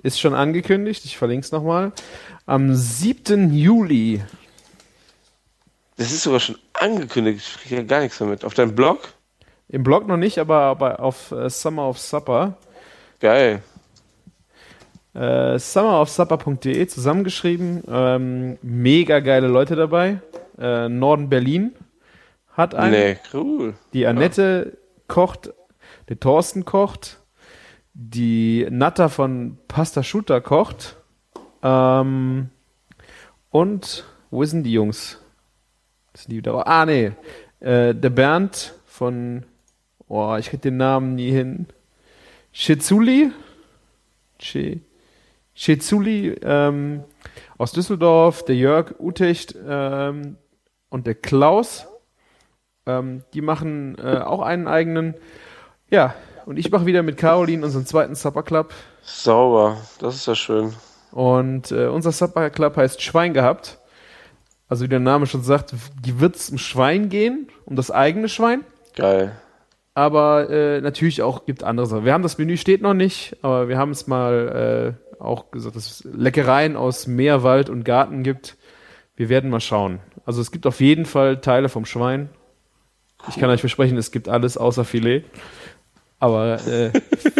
Ist 0.02 0.20
schon 0.20 0.34
angekündigt, 0.34 1.04
ich 1.04 1.16
verlinke 1.16 1.44
es 1.44 1.52
nochmal. 1.52 1.92
Am 2.46 2.74
7. 2.74 3.54
Juli. 3.54 4.22
Das 5.96 6.12
ist 6.12 6.24
sogar 6.24 6.40
schon 6.40 6.58
angekündigt. 6.74 7.38
Ich 7.38 7.62
kriege 7.62 7.76
ja 7.76 7.82
gar 7.82 8.00
nichts 8.00 8.18
damit. 8.18 8.44
Auf 8.44 8.54
deinem 8.54 8.74
Blog? 8.74 9.14
Im 9.68 9.82
Blog 9.82 10.06
noch 10.06 10.16
nicht, 10.16 10.38
aber 10.38 10.74
bei, 10.76 10.96
auf 10.96 11.30
äh, 11.32 11.48
Summer 11.48 11.88
of 11.88 11.98
Supper. 11.98 12.58
Geil. 13.20 13.62
Äh, 15.14 15.58
summerofsupper.de 15.58 16.86
zusammengeschrieben. 16.88 17.84
Ähm, 17.88 18.58
mega 18.62 19.20
geile 19.20 19.46
Leute 19.46 19.76
dabei. 19.76 20.20
Äh, 20.58 20.88
Norden 20.88 21.28
Berlin 21.28 21.72
hat 22.52 22.74
einen. 22.74 22.92
Nee, 22.92 23.18
cool. 23.32 23.74
Die 23.92 24.06
Annette 24.06 24.76
kocht, 25.06 25.52
der 26.08 26.18
Thorsten 26.18 26.64
kocht, 26.64 27.20
die 27.94 28.66
Natter 28.70 29.08
von 29.08 29.56
Pasta 29.68 30.02
Shooter 30.02 30.40
kocht. 30.40 30.96
Ähm, 31.62 32.50
und 33.50 34.04
wo 34.30 34.44
sind 34.44 34.64
die 34.64 34.72
Jungs? 34.72 35.20
Sind 36.12 36.32
die 36.32 36.36
wieder? 36.38 36.66
Ah, 36.66 36.84
nee. 36.84 37.12
Äh, 37.60 37.94
der 37.94 38.10
Bernd 38.10 38.74
von, 38.86 39.44
oh, 40.08 40.36
ich 40.38 40.50
krieg 40.50 40.60
den 40.60 40.76
Namen 40.76 41.14
nie 41.14 41.30
hin. 41.30 41.66
Schizuli? 42.52 43.32
Che, 44.38 44.80
Schizuli 45.54 46.36
ähm, 46.42 47.04
aus 47.56 47.72
Düsseldorf, 47.72 48.44
der 48.44 48.56
Jörg 48.56 48.98
Utecht 48.98 49.54
ähm, 49.66 50.36
und 50.90 51.06
der 51.06 51.14
Klaus. 51.14 51.86
Ähm, 52.86 53.22
die 53.32 53.40
machen 53.40 53.96
äh, 53.98 54.18
auch 54.18 54.42
einen 54.42 54.66
eigenen. 54.66 55.14
Ja, 55.90 56.14
und 56.46 56.58
ich 56.58 56.70
mache 56.70 56.86
wieder 56.86 57.02
mit 57.02 57.16
Caroline 57.16 57.64
unseren 57.64 57.86
zweiten 57.86 58.14
Supper 58.14 58.42
Club. 58.42 58.72
Sauber. 59.02 59.78
Das 59.98 60.14
ist 60.14 60.26
ja 60.26 60.34
schön. 60.34 60.74
Und 61.12 61.70
äh, 61.70 61.86
unser 61.86 62.12
Supper 62.12 62.50
Club 62.50 62.76
heißt 62.76 63.00
Schwein 63.02 63.34
gehabt. 63.34 63.78
Also 64.68 64.84
wie 64.84 64.88
der 64.88 65.00
Name 65.00 65.26
schon 65.26 65.42
sagt, 65.42 65.74
wird 66.02 66.36
es 66.36 66.50
um 66.50 66.58
Schwein 66.58 67.08
gehen, 67.08 67.48
um 67.64 67.76
das 67.76 67.90
eigene 67.90 68.28
Schwein. 68.28 68.64
Geil. 68.96 69.32
Aber 69.94 70.50
äh, 70.50 70.80
natürlich 70.80 71.22
auch 71.22 71.46
gibt 71.46 71.62
andere 71.62 71.86
Sachen. 71.86 72.04
Wir 72.04 72.12
haben 72.12 72.22
das 72.22 72.38
Menü 72.38 72.56
steht 72.56 72.82
noch 72.82 72.94
nicht, 72.94 73.36
aber 73.42 73.68
wir 73.68 73.78
haben 73.78 73.92
es 73.92 74.06
mal 74.06 74.96
äh, 75.20 75.22
auch 75.22 75.50
gesagt, 75.52 75.76
dass 75.76 75.86
es 75.86 76.08
Leckereien 76.12 76.76
aus 76.76 77.06
Meer, 77.06 77.42
Wald 77.42 77.70
und 77.70 77.84
Garten 77.84 78.24
gibt. 78.24 78.56
Wir 79.14 79.28
werden 79.28 79.50
mal 79.50 79.60
schauen. 79.60 80.00
Also 80.26 80.40
es 80.40 80.50
gibt 80.50 80.66
auf 80.66 80.80
jeden 80.80 81.06
Fall 81.06 81.40
Teile 81.40 81.68
vom 81.68 81.84
Schwein. 81.84 82.28
Ich 83.28 83.38
kann 83.38 83.50
euch 83.50 83.60
versprechen, 83.60 83.96
es 83.96 84.10
gibt 84.10 84.28
alles 84.28 84.56
außer 84.58 84.84
Filet. 84.84 85.24
Aber 86.24 86.54
äh, 86.66 86.90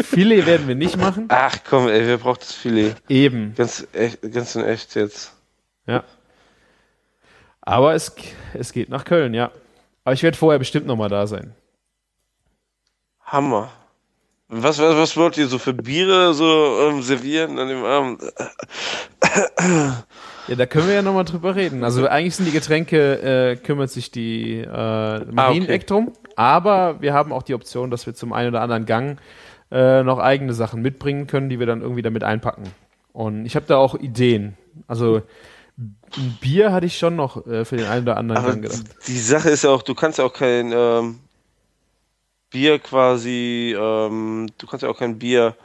Filet 0.02 0.44
werden 0.44 0.68
wir 0.68 0.74
nicht 0.74 0.98
machen. 0.98 1.24
Ach 1.30 1.56
komm, 1.66 1.88
ey, 1.88 2.06
wer 2.06 2.18
braucht 2.18 2.42
das 2.42 2.52
Filet? 2.52 2.92
Eben. 3.08 3.54
Ganz, 3.54 3.86
echt, 3.94 4.20
ganz 4.30 4.54
in 4.56 4.62
echt 4.62 4.94
jetzt. 4.94 5.32
Ja. 5.86 6.04
Aber 7.62 7.94
es, 7.94 8.14
es 8.52 8.74
geht 8.74 8.90
nach 8.90 9.06
Köln, 9.06 9.32
ja. 9.32 9.52
Aber 10.04 10.12
ich 10.12 10.22
werde 10.22 10.36
vorher 10.36 10.58
bestimmt 10.58 10.86
noch 10.86 10.96
mal 10.96 11.08
da 11.08 11.26
sein. 11.26 11.54
Hammer. 13.24 13.70
Was, 14.48 14.78
was, 14.78 14.96
was 14.96 15.16
wollt 15.16 15.38
ihr 15.38 15.46
so 15.46 15.58
für 15.58 15.72
Biere 15.72 16.34
so 16.34 16.78
ähm, 16.82 17.00
servieren 17.00 17.58
an 17.58 17.68
dem 17.68 17.84
Abend? 17.84 18.22
Ja, 20.46 20.56
da 20.56 20.66
können 20.66 20.88
wir 20.88 20.94
ja 20.94 21.00
noch 21.00 21.14
mal 21.14 21.24
drüber 21.24 21.56
reden. 21.56 21.84
Also 21.84 22.06
eigentlich 22.06 22.36
sind 22.36 22.44
die 22.44 22.52
Getränke, 22.52 23.52
äh, 23.52 23.56
kümmert 23.56 23.90
sich 23.90 24.10
die 24.10 24.58
äh, 24.60 25.24
Marieneck 25.24 25.86
drum. 25.86 26.12
Aber 26.36 27.00
wir 27.00 27.14
haben 27.14 27.32
auch 27.32 27.42
die 27.42 27.54
Option, 27.54 27.90
dass 27.90 28.06
wir 28.06 28.14
zum 28.14 28.32
einen 28.32 28.48
oder 28.48 28.62
anderen 28.62 28.86
Gang 28.86 29.18
äh, 29.70 30.02
noch 30.02 30.18
eigene 30.18 30.54
Sachen 30.54 30.82
mitbringen 30.82 31.26
können, 31.26 31.48
die 31.48 31.58
wir 31.58 31.66
dann 31.66 31.80
irgendwie 31.82 32.02
damit 32.02 32.24
einpacken. 32.24 32.64
Und 33.12 33.46
ich 33.46 33.56
habe 33.56 33.66
da 33.66 33.76
auch 33.76 33.94
Ideen. 33.94 34.56
Also 34.86 35.22
ein 35.78 36.38
Bier 36.40 36.72
hatte 36.72 36.86
ich 36.86 36.98
schon 36.98 37.16
noch 37.16 37.46
äh, 37.46 37.64
für 37.64 37.76
den 37.76 37.86
einen 37.86 38.02
oder 38.02 38.16
anderen 38.16 38.42
Aber 38.42 38.48
Gang 38.48 38.62
gedacht. 38.62 38.84
die 39.06 39.18
Sache 39.18 39.50
ist 39.50 39.64
ja 39.64 39.70
auch, 39.70 39.82
du 39.82 39.94
kannst 39.94 40.18
ja 40.18 40.24
auch 40.24 40.32
kein 40.32 40.72
ähm, 40.72 41.20
Bier 42.50 42.78
quasi, 42.78 43.74
ähm, 43.78 44.48
du 44.58 44.66
kannst 44.66 44.82
ja 44.82 44.88
auch 44.88 44.98
kein 44.98 45.18
Bier 45.18 45.56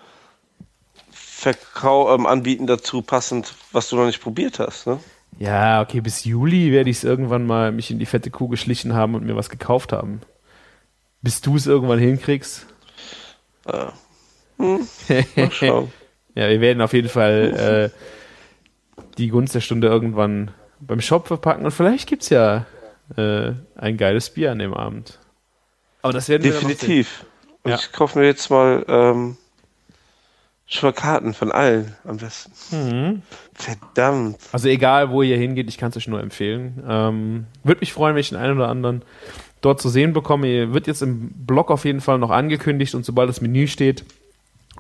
Verkau 1.12 2.14
ähm, 2.14 2.26
anbieten 2.26 2.68
dazu 2.68 3.02
passend, 3.02 3.54
was 3.72 3.90
du 3.90 3.96
noch 3.96 4.06
nicht 4.06 4.22
probiert 4.22 4.60
hast, 4.60 4.88
ne? 4.88 5.00
Ja, 5.38 5.82
okay, 5.82 6.02
bis 6.02 6.26
Juli 6.26 6.72
werde 6.72 6.90
ich 6.90 6.98
es 6.98 7.04
irgendwann 7.06 7.48
mal 7.48 7.72
mich 7.72 7.92
in 7.92 8.00
die 8.00 8.06
fette 8.06 8.30
Kuh 8.30 8.50
geschlichen 8.50 8.94
haben 8.94 9.16
und 9.16 9.26
mir 9.26 9.38
was 9.38 9.50
gekauft 9.50 9.94
haben. 9.94 10.22
Bis 11.22 11.42
du 11.42 11.56
es 11.56 11.68
irgendwann 11.68 12.00
hinkriegst. 12.00 12.66
Ja. 13.68 13.94
Hm, 14.58 14.88
mal 15.36 15.52
schauen. 15.52 15.92
Ja, 16.36 16.48
wir 16.50 16.62
werden 16.62 16.82
auf 16.82 16.94
jeden 16.94 17.10
Fall 17.10 17.92
äh, 17.94 19.04
die 19.18 19.30
Gunst 19.30 19.56
der 19.56 19.62
Stunde 19.62 19.88
irgendwann 19.88 20.52
beim 20.80 21.02
Shop 21.02 21.28
verpacken 21.28 21.66
und 21.66 21.72
vielleicht 21.72 22.08
gibt's 22.08 22.30
ja 22.30 22.66
äh, 23.18 23.52
ein 23.76 23.98
geiles 23.98 24.30
Bier 24.30 24.52
an 24.52 24.60
dem 24.60 24.74
Abend. 24.74 25.20
Aber 26.02 26.14
das 26.14 26.30
werden 26.30 26.44
wir 26.44 26.54
dann 26.54 26.64
noch 26.64 26.70
Definitiv. 26.70 27.26
Ja. 27.66 27.76
ich 27.76 27.92
kaufe 27.92 28.20
mir 28.20 28.26
jetzt 28.26 28.50
mal 28.50 28.86
ähm, 28.88 29.38
schon 30.66 30.88
mal 30.88 30.94
Karten 30.94 31.34
von 31.34 31.52
allen 31.52 31.96
am 32.06 32.18
besten. 32.18 32.52
Mhm. 32.72 33.22
Verdammt. 33.54 34.38
Also 34.52 34.70
egal, 34.70 35.10
wo 35.10 35.22
ihr 35.22 35.38
hingeht, 35.38 35.68
ich 35.68 35.78
kann 35.78 35.90
es 35.90 35.98
euch 35.98 36.08
nur 36.08 36.22
empfehlen. 36.22 36.82
Ähm, 36.88 37.48
Würde 37.64 37.82
mich 37.82 37.92
freuen, 37.92 38.16
wenn 38.16 38.22
ich 38.22 38.30
den 38.30 38.38
einen 38.38 38.58
oder 38.58 38.70
anderen 38.70 39.02
dort 39.62 39.82
zu 39.82 39.90
sehen 39.90 40.14
bekomme. 40.14 40.48
Ihr 40.48 40.74
wird 40.74 40.88
jetzt 40.88 41.02
im 41.02 41.30
Blog 41.46 41.72
auf 41.72 41.86
jeden 41.86 42.02
Fall 42.02 42.18
noch 42.18 42.32
angekündigt 42.32 42.96
und 42.96 43.06
sobald 43.06 43.30
das 43.30 43.42
Menü 43.42 43.68
steht, 43.68 44.02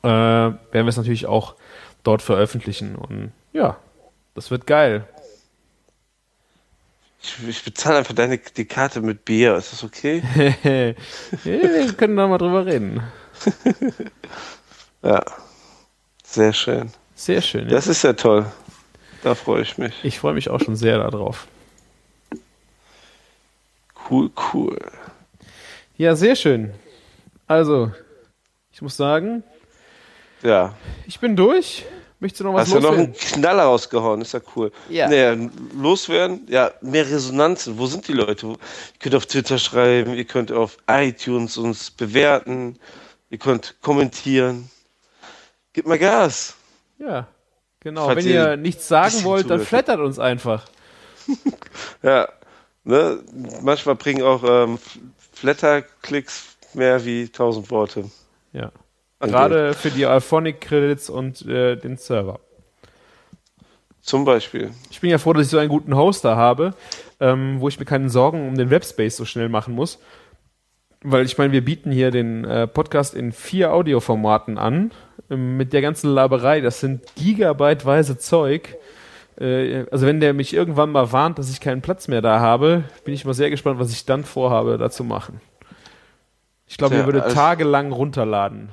äh, 0.04 0.08
werden 0.08 0.58
wir 0.72 0.88
es 0.88 0.98
natürlich 0.98 1.26
auch 1.26 1.56
dort 2.04 2.22
veröffentlichen. 2.22 2.96
Und 2.96 3.32
ja, 3.54 3.78
das 4.36 4.52
wird 4.52 4.68
geil. 4.68 5.08
Ich, 7.22 7.36
ich 7.48 7.64
bezahle 7.64 7.98
einfach 7.98 8.16
deine 8.16 8.38
die 8.38 8.66
Karte 8.66 9.02
mit 9.02 9.26
Bier. 9.26 9.56
Ist 9.56 9.74
das 9.74 9.84
okay? 9.84 10.24
wir 11.44 11.94
können 11.94 12.16
da 12.16 12.28
mal 12.28 12.38
drüber 12.38 12.66
reden. 12.66 13.02
Ja. 15.02 15.24
Sehr 16.24 16.54
schön. 16.54 16.92
Sehr 17.16 17.42
schön. 17.42 17.66
Ja. 17.66 17.72
Das 17.72 17.88
ist 17.88 18.04
ja 18.04 18.14
toll. 18.14 18.46
Da 19.24 19.36
freue 19.36 19.62
ich 19.62 19.78
mich. 19.78 19.94
Ich 20.04 20.20
freue 20.20 20.34
mich 20.34 20.50
auch 20.50 20.60
schon 20.60 20.76
sehr 20.76 20.98
darauf. 20.98 21.48
Cool, 24.10 24.30
cool. 24.54 24.78
Ja, 25.98 26.16
sehr 26.16 26.36
schön. 26.36 26.74
Also, 27.48 27.92
ich 28.72 28.82
muss 28.82 28.96
sagen, 28.98 29.44
Ja. 30.42 30.74
ich 31.08 31.20
bin 31.20 31.36
durch 31.36 31.86
Möchtest 32.22 32.42
du 32.42 32.44
noch 32.44 32.54
was 32.54 32.64
Hast 32.64 32.72
du 32.74 32.80
noch 32.82 32.90
loswerden? 32.90 33.06
einen 33.06 33.14
Knaller 33.14 33.64
rausgehauen, 33.64 34.22
ist 34.22 34.34
ja 34.34 34.42
cool. 34.54 34.74
Ja. 34.90 35.08
Nee, 35.08 35.50
loswerden, 35.74 36.46
ja, 36.50 36.72
mehr 36.82 37.10
Resonanzen. 37.10 37.78
Wo 37.78 37.86
sind 37.86 38.10
die 38.10 38.12
Leute? 38.14 38.48
Ihr 38.48 38.58
könnt 39.00 39.16
auf 39.16 39.26
Twitter 39.26 39.58
schreiben, 39.58 40.14
ihr 40.14 40.26
könnt 40.26 40.52
auf 40.52 40.78
iTunes 40.90 41.56
uns 41.58 41.90
bewerten, 41.92 42.78
ihr 43.30 43.38
könnt 43.38 43.76
kommentieren. 43.82 44.70
Gib 45.72 45.88
mal 45.88 45.98
Gas. 45.98 46.56
Ja, 46.98 47.28
genau. 47.80 48.08
Falls 48.08 48.18
Wenn 48.26 48.34
ihr 48.34 48.50
ihr 48.50 48.58
nichts 48.58 48.90
sagen 48.90 49.24
wollt, 49.24 49.50
dann 49.50 49.62
flattert 49.62 50.00
uns 50.02 50.20
einfach. 50.20 50.66
Ja, 52.04 52.28
ne? 52.90 53.20
manchmal 53.62 53.96
bringen 53.96 54.24
auch 54.24 54.44
ähm, 54.44 54.80
Flatter-Klicks 55.34 56.58
mehr 56.74 57.06
wie 57.06 57.30
tausend 57.30 57.72
Worte. 57.72 58.06
Ja. 58.54 58.72
an 59.20 59.30
Geld. 59.30 59.32
Gerade 59.32 59.74
für 59.74 59.92
die 59.92 60.06
Alphonic 60.06 60.62
Credits 60.62 61.10
und 61.10 61.46
äh, 61.46 61.76
den 61.76 61.98
Server. 61.98 62.40
Zum 64.02 64.26
Beispiel. 64.26 64.72
Ich 64.90 65.02
bin 65.02 65.10
ja 65.10 65.18
froh, 65.18 65.34
dass 65.34 65.46
ich 65.46 65.52
so 65.52 65.58
einen 65.58 65.70
guten 65.70 65.96
Hoster 65.96 66.36
habe, 66.36 66.74
ähm, 67.20 67.58
wo 67.60 67.68
ich 67.68 67.80
mir 67.80 67.86
keine 67.86 68.10
Sorgen 68.10 68.48
um 68.48 68.58
den 68.58 68.70
Webspace 68.70 69.18
so 69.18 69.26
schnell 69.26 69.50
machen 69.50 69.76
muss. 69.76 70.00
Weil 71.02 71.26
ich 71.26 71.38
meine, 71.38 71.54
wir 71.54 71.64
bieten 71.64 71.92
hier 71.92 72.12
den 72.12 72.44
äh, 72.44 72.68
Podcast 72.68 73.14
in 73.14 73.32
vier 73.32 73.72
Audioformaten 73.74 74.58
an. 74.58 74.92
Ähm, 75.30 75.58
mit 75.58 75.74
der 75.74 75.82
ganzen 75.82 76.10
Laberei, 76.10 76.62
das 76.62 76.80
sind 76.80 77.04
gigabyteweise 77.16 78.18
Zeug. 78.18 78.78
Äh, 79.40 79.86
also 79.92 80.06
wenn 80.06 80.20
der 80.20 80.34
mich 80.34 80.54
irgendwann 80.54 80.92
mal 80.92 81.12
warnt, 81.12 81.40
dass 81.40 81.50
ich 81.50 81.62
keinen 81.62 81.82
Platz 81.82 82.08
mehr 82.08 82.22
da 82.22 82.40
habe, 82.40 82.84
bin 83.04 83.14
ich 83.14 83.26
mal 83.26 83.34
sehr 83.34 83.50
gespannt, 83.50 83.80
was 83.80 83.92
ich 83.92 84.06
dann 84.06 84.24
vorhabe, 84.24 84.78
da 84.78 84.90
zu 84.90 85.04
machen. 85.04 85.42
Ich 86.68 86.78
glaube, 86.78 86.96
er 86.96 87.06
würde 87.06 87.28
tagelang 87.34 87.92
runterladen. 87.92 88.70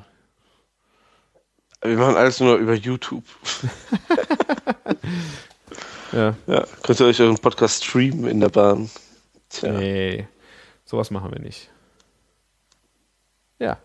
Wir 1.83 1.97
machen 1.97 2.17
alles 2.17 2.41
nur 2.41 2.57
über 2.57 2.75
YouTube. 2.75 3.25
Ja. 6.13 6.35
Ja, 6.47 6.65
könnt 6.83 7.01
ihr 7.01 7.07
euch 7.07 7.21
euren 7.21 7.37
Podcast 7.37 7.85
streamen 7.85 8.27
in 8.27 8.41
der 8.41 8.49
Bahn. 8.49 8.89
Tja. 9.51 9.73
Nee, 9.73 10.27
sowas 10.85 11.11
machen 11.11 11.33
wir 11.33 11.41
nicht. 11.41 11.69
Ja. 13.59 13.79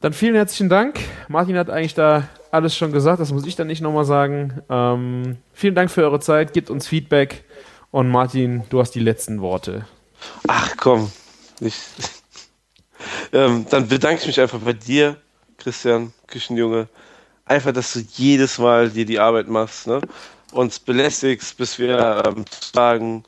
Dann 0.00 0.12
vielen 0.12 0.34
herzlichen 0.34 0.68
Dank. 0.68 0.98
Martin 1.28 1.56
hat 1.56 1.70
eigentlich 1.70 1.94
da 1.94 2.28
alles 2.50 2.76
schon 2.76 2.92
gesagt, 2.92 3.20
das 3.20 3.32
muss 3.32 3.46
ich 3.46 3.56
dann 3.56 3.66
nicht 3.66 3.80
nochmal 3.80 4.04
sagen. 4.04 4.62
Ähm, 4.68 5.38
vielen 5.52 5.74
Dank 5.74 5.90
für 5.90 6.02
eure 6.02 6.20
Zeit, 6.20 6.52
gebt 6.52 6.70
uns 6.70 6.86
Feedback 6.86 7.44
und 7.90 8.08
Martin, 8.08 8.64
du 8.70 8.80
hast 8.80 8.92
die 8.92 9.00
letzten 9.00 9.40
Worte. 9.40 9.86
Ach 10.48 10.74
komm, 10.76 11.10
nicht. 11.60 11.78
ähm, 13.32 13.66
dann 13.70 13.88
bedanke 13.88 14.20
ich 14.20 14.26
mich 14.26 14.40
einfach 14.40 14.60
bei 14.60 14.72
dir, 14.72 15.16
Christian, 15.58 16.12
Küchenjunge. 16.26 16.88
Einfach, 17.44 17.72
dass 17.72 17.92
du 17.92 18.00
jedes 18.14 18.58
Mal 18.58 18.90
dir 18.90 19.04
die 19.04 19.18
Arbeit 19.18 19.48
machst, 19.48 19.86
ne? 19.86 20.00
uns 20.52 20.78
belästigst, 20.78 21.56
bis 21.56 21.78
wir 21.78 22.22
ähm, 22.26 22.44
sagen 22.72 23.24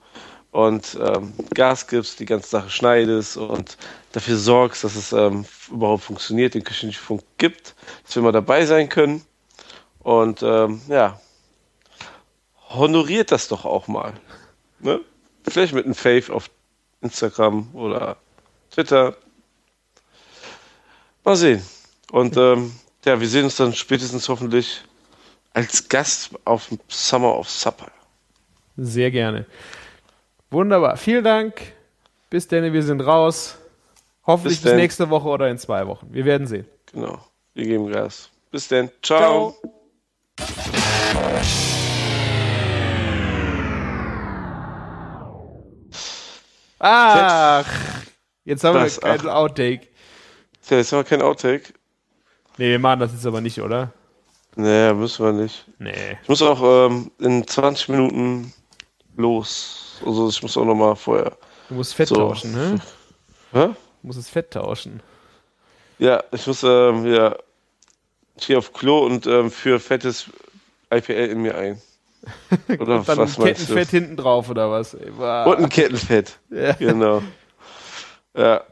und 0.53 0.99
ähm, 1.01 1.33
Gas 1.55 1.87
gibst, 1.89 2.21
die 2.21 2.27
ganze 2.27 2.51
Sache 2.51 2.71
schneidest 2.71 3.39
und 3.39 3.79
dafür 4.13 4.37
sorgst, 4.37 4.85
dass 4.85 4.95
es 4.95 5.13
ähm, 5.13 5.47
überhaupt 5.71 6.05
funktioniert, 6.05 6.55
den 6.55 6.63
Küchenfunk 6.63 7.23
gibt, 7.39 7.75
dass 8.05 8.15
wir 8.15 8.23
mal 8.23 8.33
dabei 8.33 8.67
sein 8.67 8.91
können. 8.91 9.25
Und 10.01 10.43
ähm, 10.43 10.83
ja, 10.89 11.19
honoriert 12.69 13.33
das 13.33 13.49
doch 13.49 13.65
auch 13.65 13.89
mal. 13.89 14.13
Ne? 14.81 15.01
Vielleicht 15.49 15.73
mit 15.73 15.87
einem 15.87 15.95
Fave 15.95 16.31
auf 16.33 16.51
Instagram 17.01 17.75
oder 17.75 18.19
Twitter. 18.71 19.17
Mal 21.25 21.37
sehen. 21.37 21.63
Und 22.11 22.37
ähm, 22.37 22.73
ja, 23.07 23.19
wir 23.19 23.29
sehen 23.29 23.45
uns 23.45 23.57
dann 23.57 23.73
spätestens 23.73 24.29
hoffentlich 24.29 24.83
als 25.55 25.89
Gast 25.89 26.31
auf 26.45 26.69
dem 26.69 26.79
Summer 26.89 27.39
of 27.39 27.49
Supper. 27.49 27.91
Sehr 28.77 29.11
gerne. 29.11 29.47
Wunderbar. 30.53 30.99
Vielen 30.99 31.25
Dank. 31.25 31.63
Bis 32.29 32.47
denn, 32.47 32.71
wir 32.75 32.83
sind 32.83 33.01
raus. 33.01 33.57
Hoffentlich 34.27 34.61
Bis 34.61 34.71
bis, 34.71 34.75
nächste 34.75 35.09
Woche 35.09 35.27
oder 35.29 35.49
in 35.49 35.57
zwei 35.57 35.87
Wochen. 35.87 36.09
Wir 36.11 36.27
werden 36.27 36.47
sehen. 36.47 36.67
Genau. 36.93 37.25
Wir 37.55 37.65
geben 37.65 37.91
Gas. 37.91 38.29
Bis 38.51 38.69
dann. 38.69 38.91
Ciao. 39.03 39.57
Ach, 46.79 47.65
jetzt 48.45 48.63
haben 48.65 48.75
Das, 48.75 49.03
wir 49.03 49.17
keinen 49.17 49.31
Outtake. 49.31 49.89
Tja, 50.67 50.77
jetzt 50.77 50.93
haben 50.93 50.99
wir 50.99 51.05
kein 51.05 51.23
Outtake. 51.23 51.73
Nee, 52.59 52.73
wir 52.73 52.79
machen 52.79 53.01
das 53.01 53.13
jetzt 53.13 53.25
aber 53.25 53.41
nicht, 53.41 53.59
oder? 53.59 53.91
Nee, 54.57 54.93
müssen 54.93 55.25
wir 55.25 55.33
nicht. 55.33 55.65
Nee. 55.79 56.19
Ich 56.23 56.29
muss 56.29 56.43
auch 56.43 56.91
ähm, 56.91 57.11
in 57.21 57.47
20 57.47 57.89
Minuten 57.89 58.53
los. 59.17 59.92
Also 60.05 60.29
ich 60.29 60.43
muss 60.43 60.57
auch 60.57 60.65
noch 60.65 60.75
mal 60.75 60.95
vorher. 60.95 61.33
Du 61.69 61.75
musst 61.75 61.95
Fett 61.95 62.09
So. 62.09 62.15
tauschen, 62.17 62.53
ne? 62.53 62.81
Hä? 63.53 63.67
Du 63.69 63.77
musst 64.03 64.19
das 64.19 64.29
Fett 64.29 64.51
tauschen. 64.51 65.01
Ja, 65.99 66.23
ich 66.33 66.47
muss 66.47 66.63
ähm, 66.65 67.07
ja, 67.07 67.37
ich 68.37 68.47
gehe 68.47 68.59
auf 68.59 68.73
Klo 68.73 69.07
und 69.07 69.27
ähm, 69.27 69.51
führe 69.51 69.79
fettes 69.79 70.27
IPL 70.93 71.29
in 71.31 71.43
mir 71.43 71.57
ein. 71.57 71.81
Oder 72.81 72.97
Und 72.99 73.09
dann 73.09 73.19
was 73.19 73.35
du? 73.37 73.43
Kettenfett 73.43 73.89
hinten 73.91 74.17
drauf, 74.17 74.49
oder 74.49 74.71
was? 74.71 74.95
Ey. 74.95 75.11
Und 75.11 75.59
ein 75.59 75.69
Kettenfett. 75.69 76.39
Ja. 76.51 76.73
Genau. 76.75 77.23
Ja. 78.37 78.63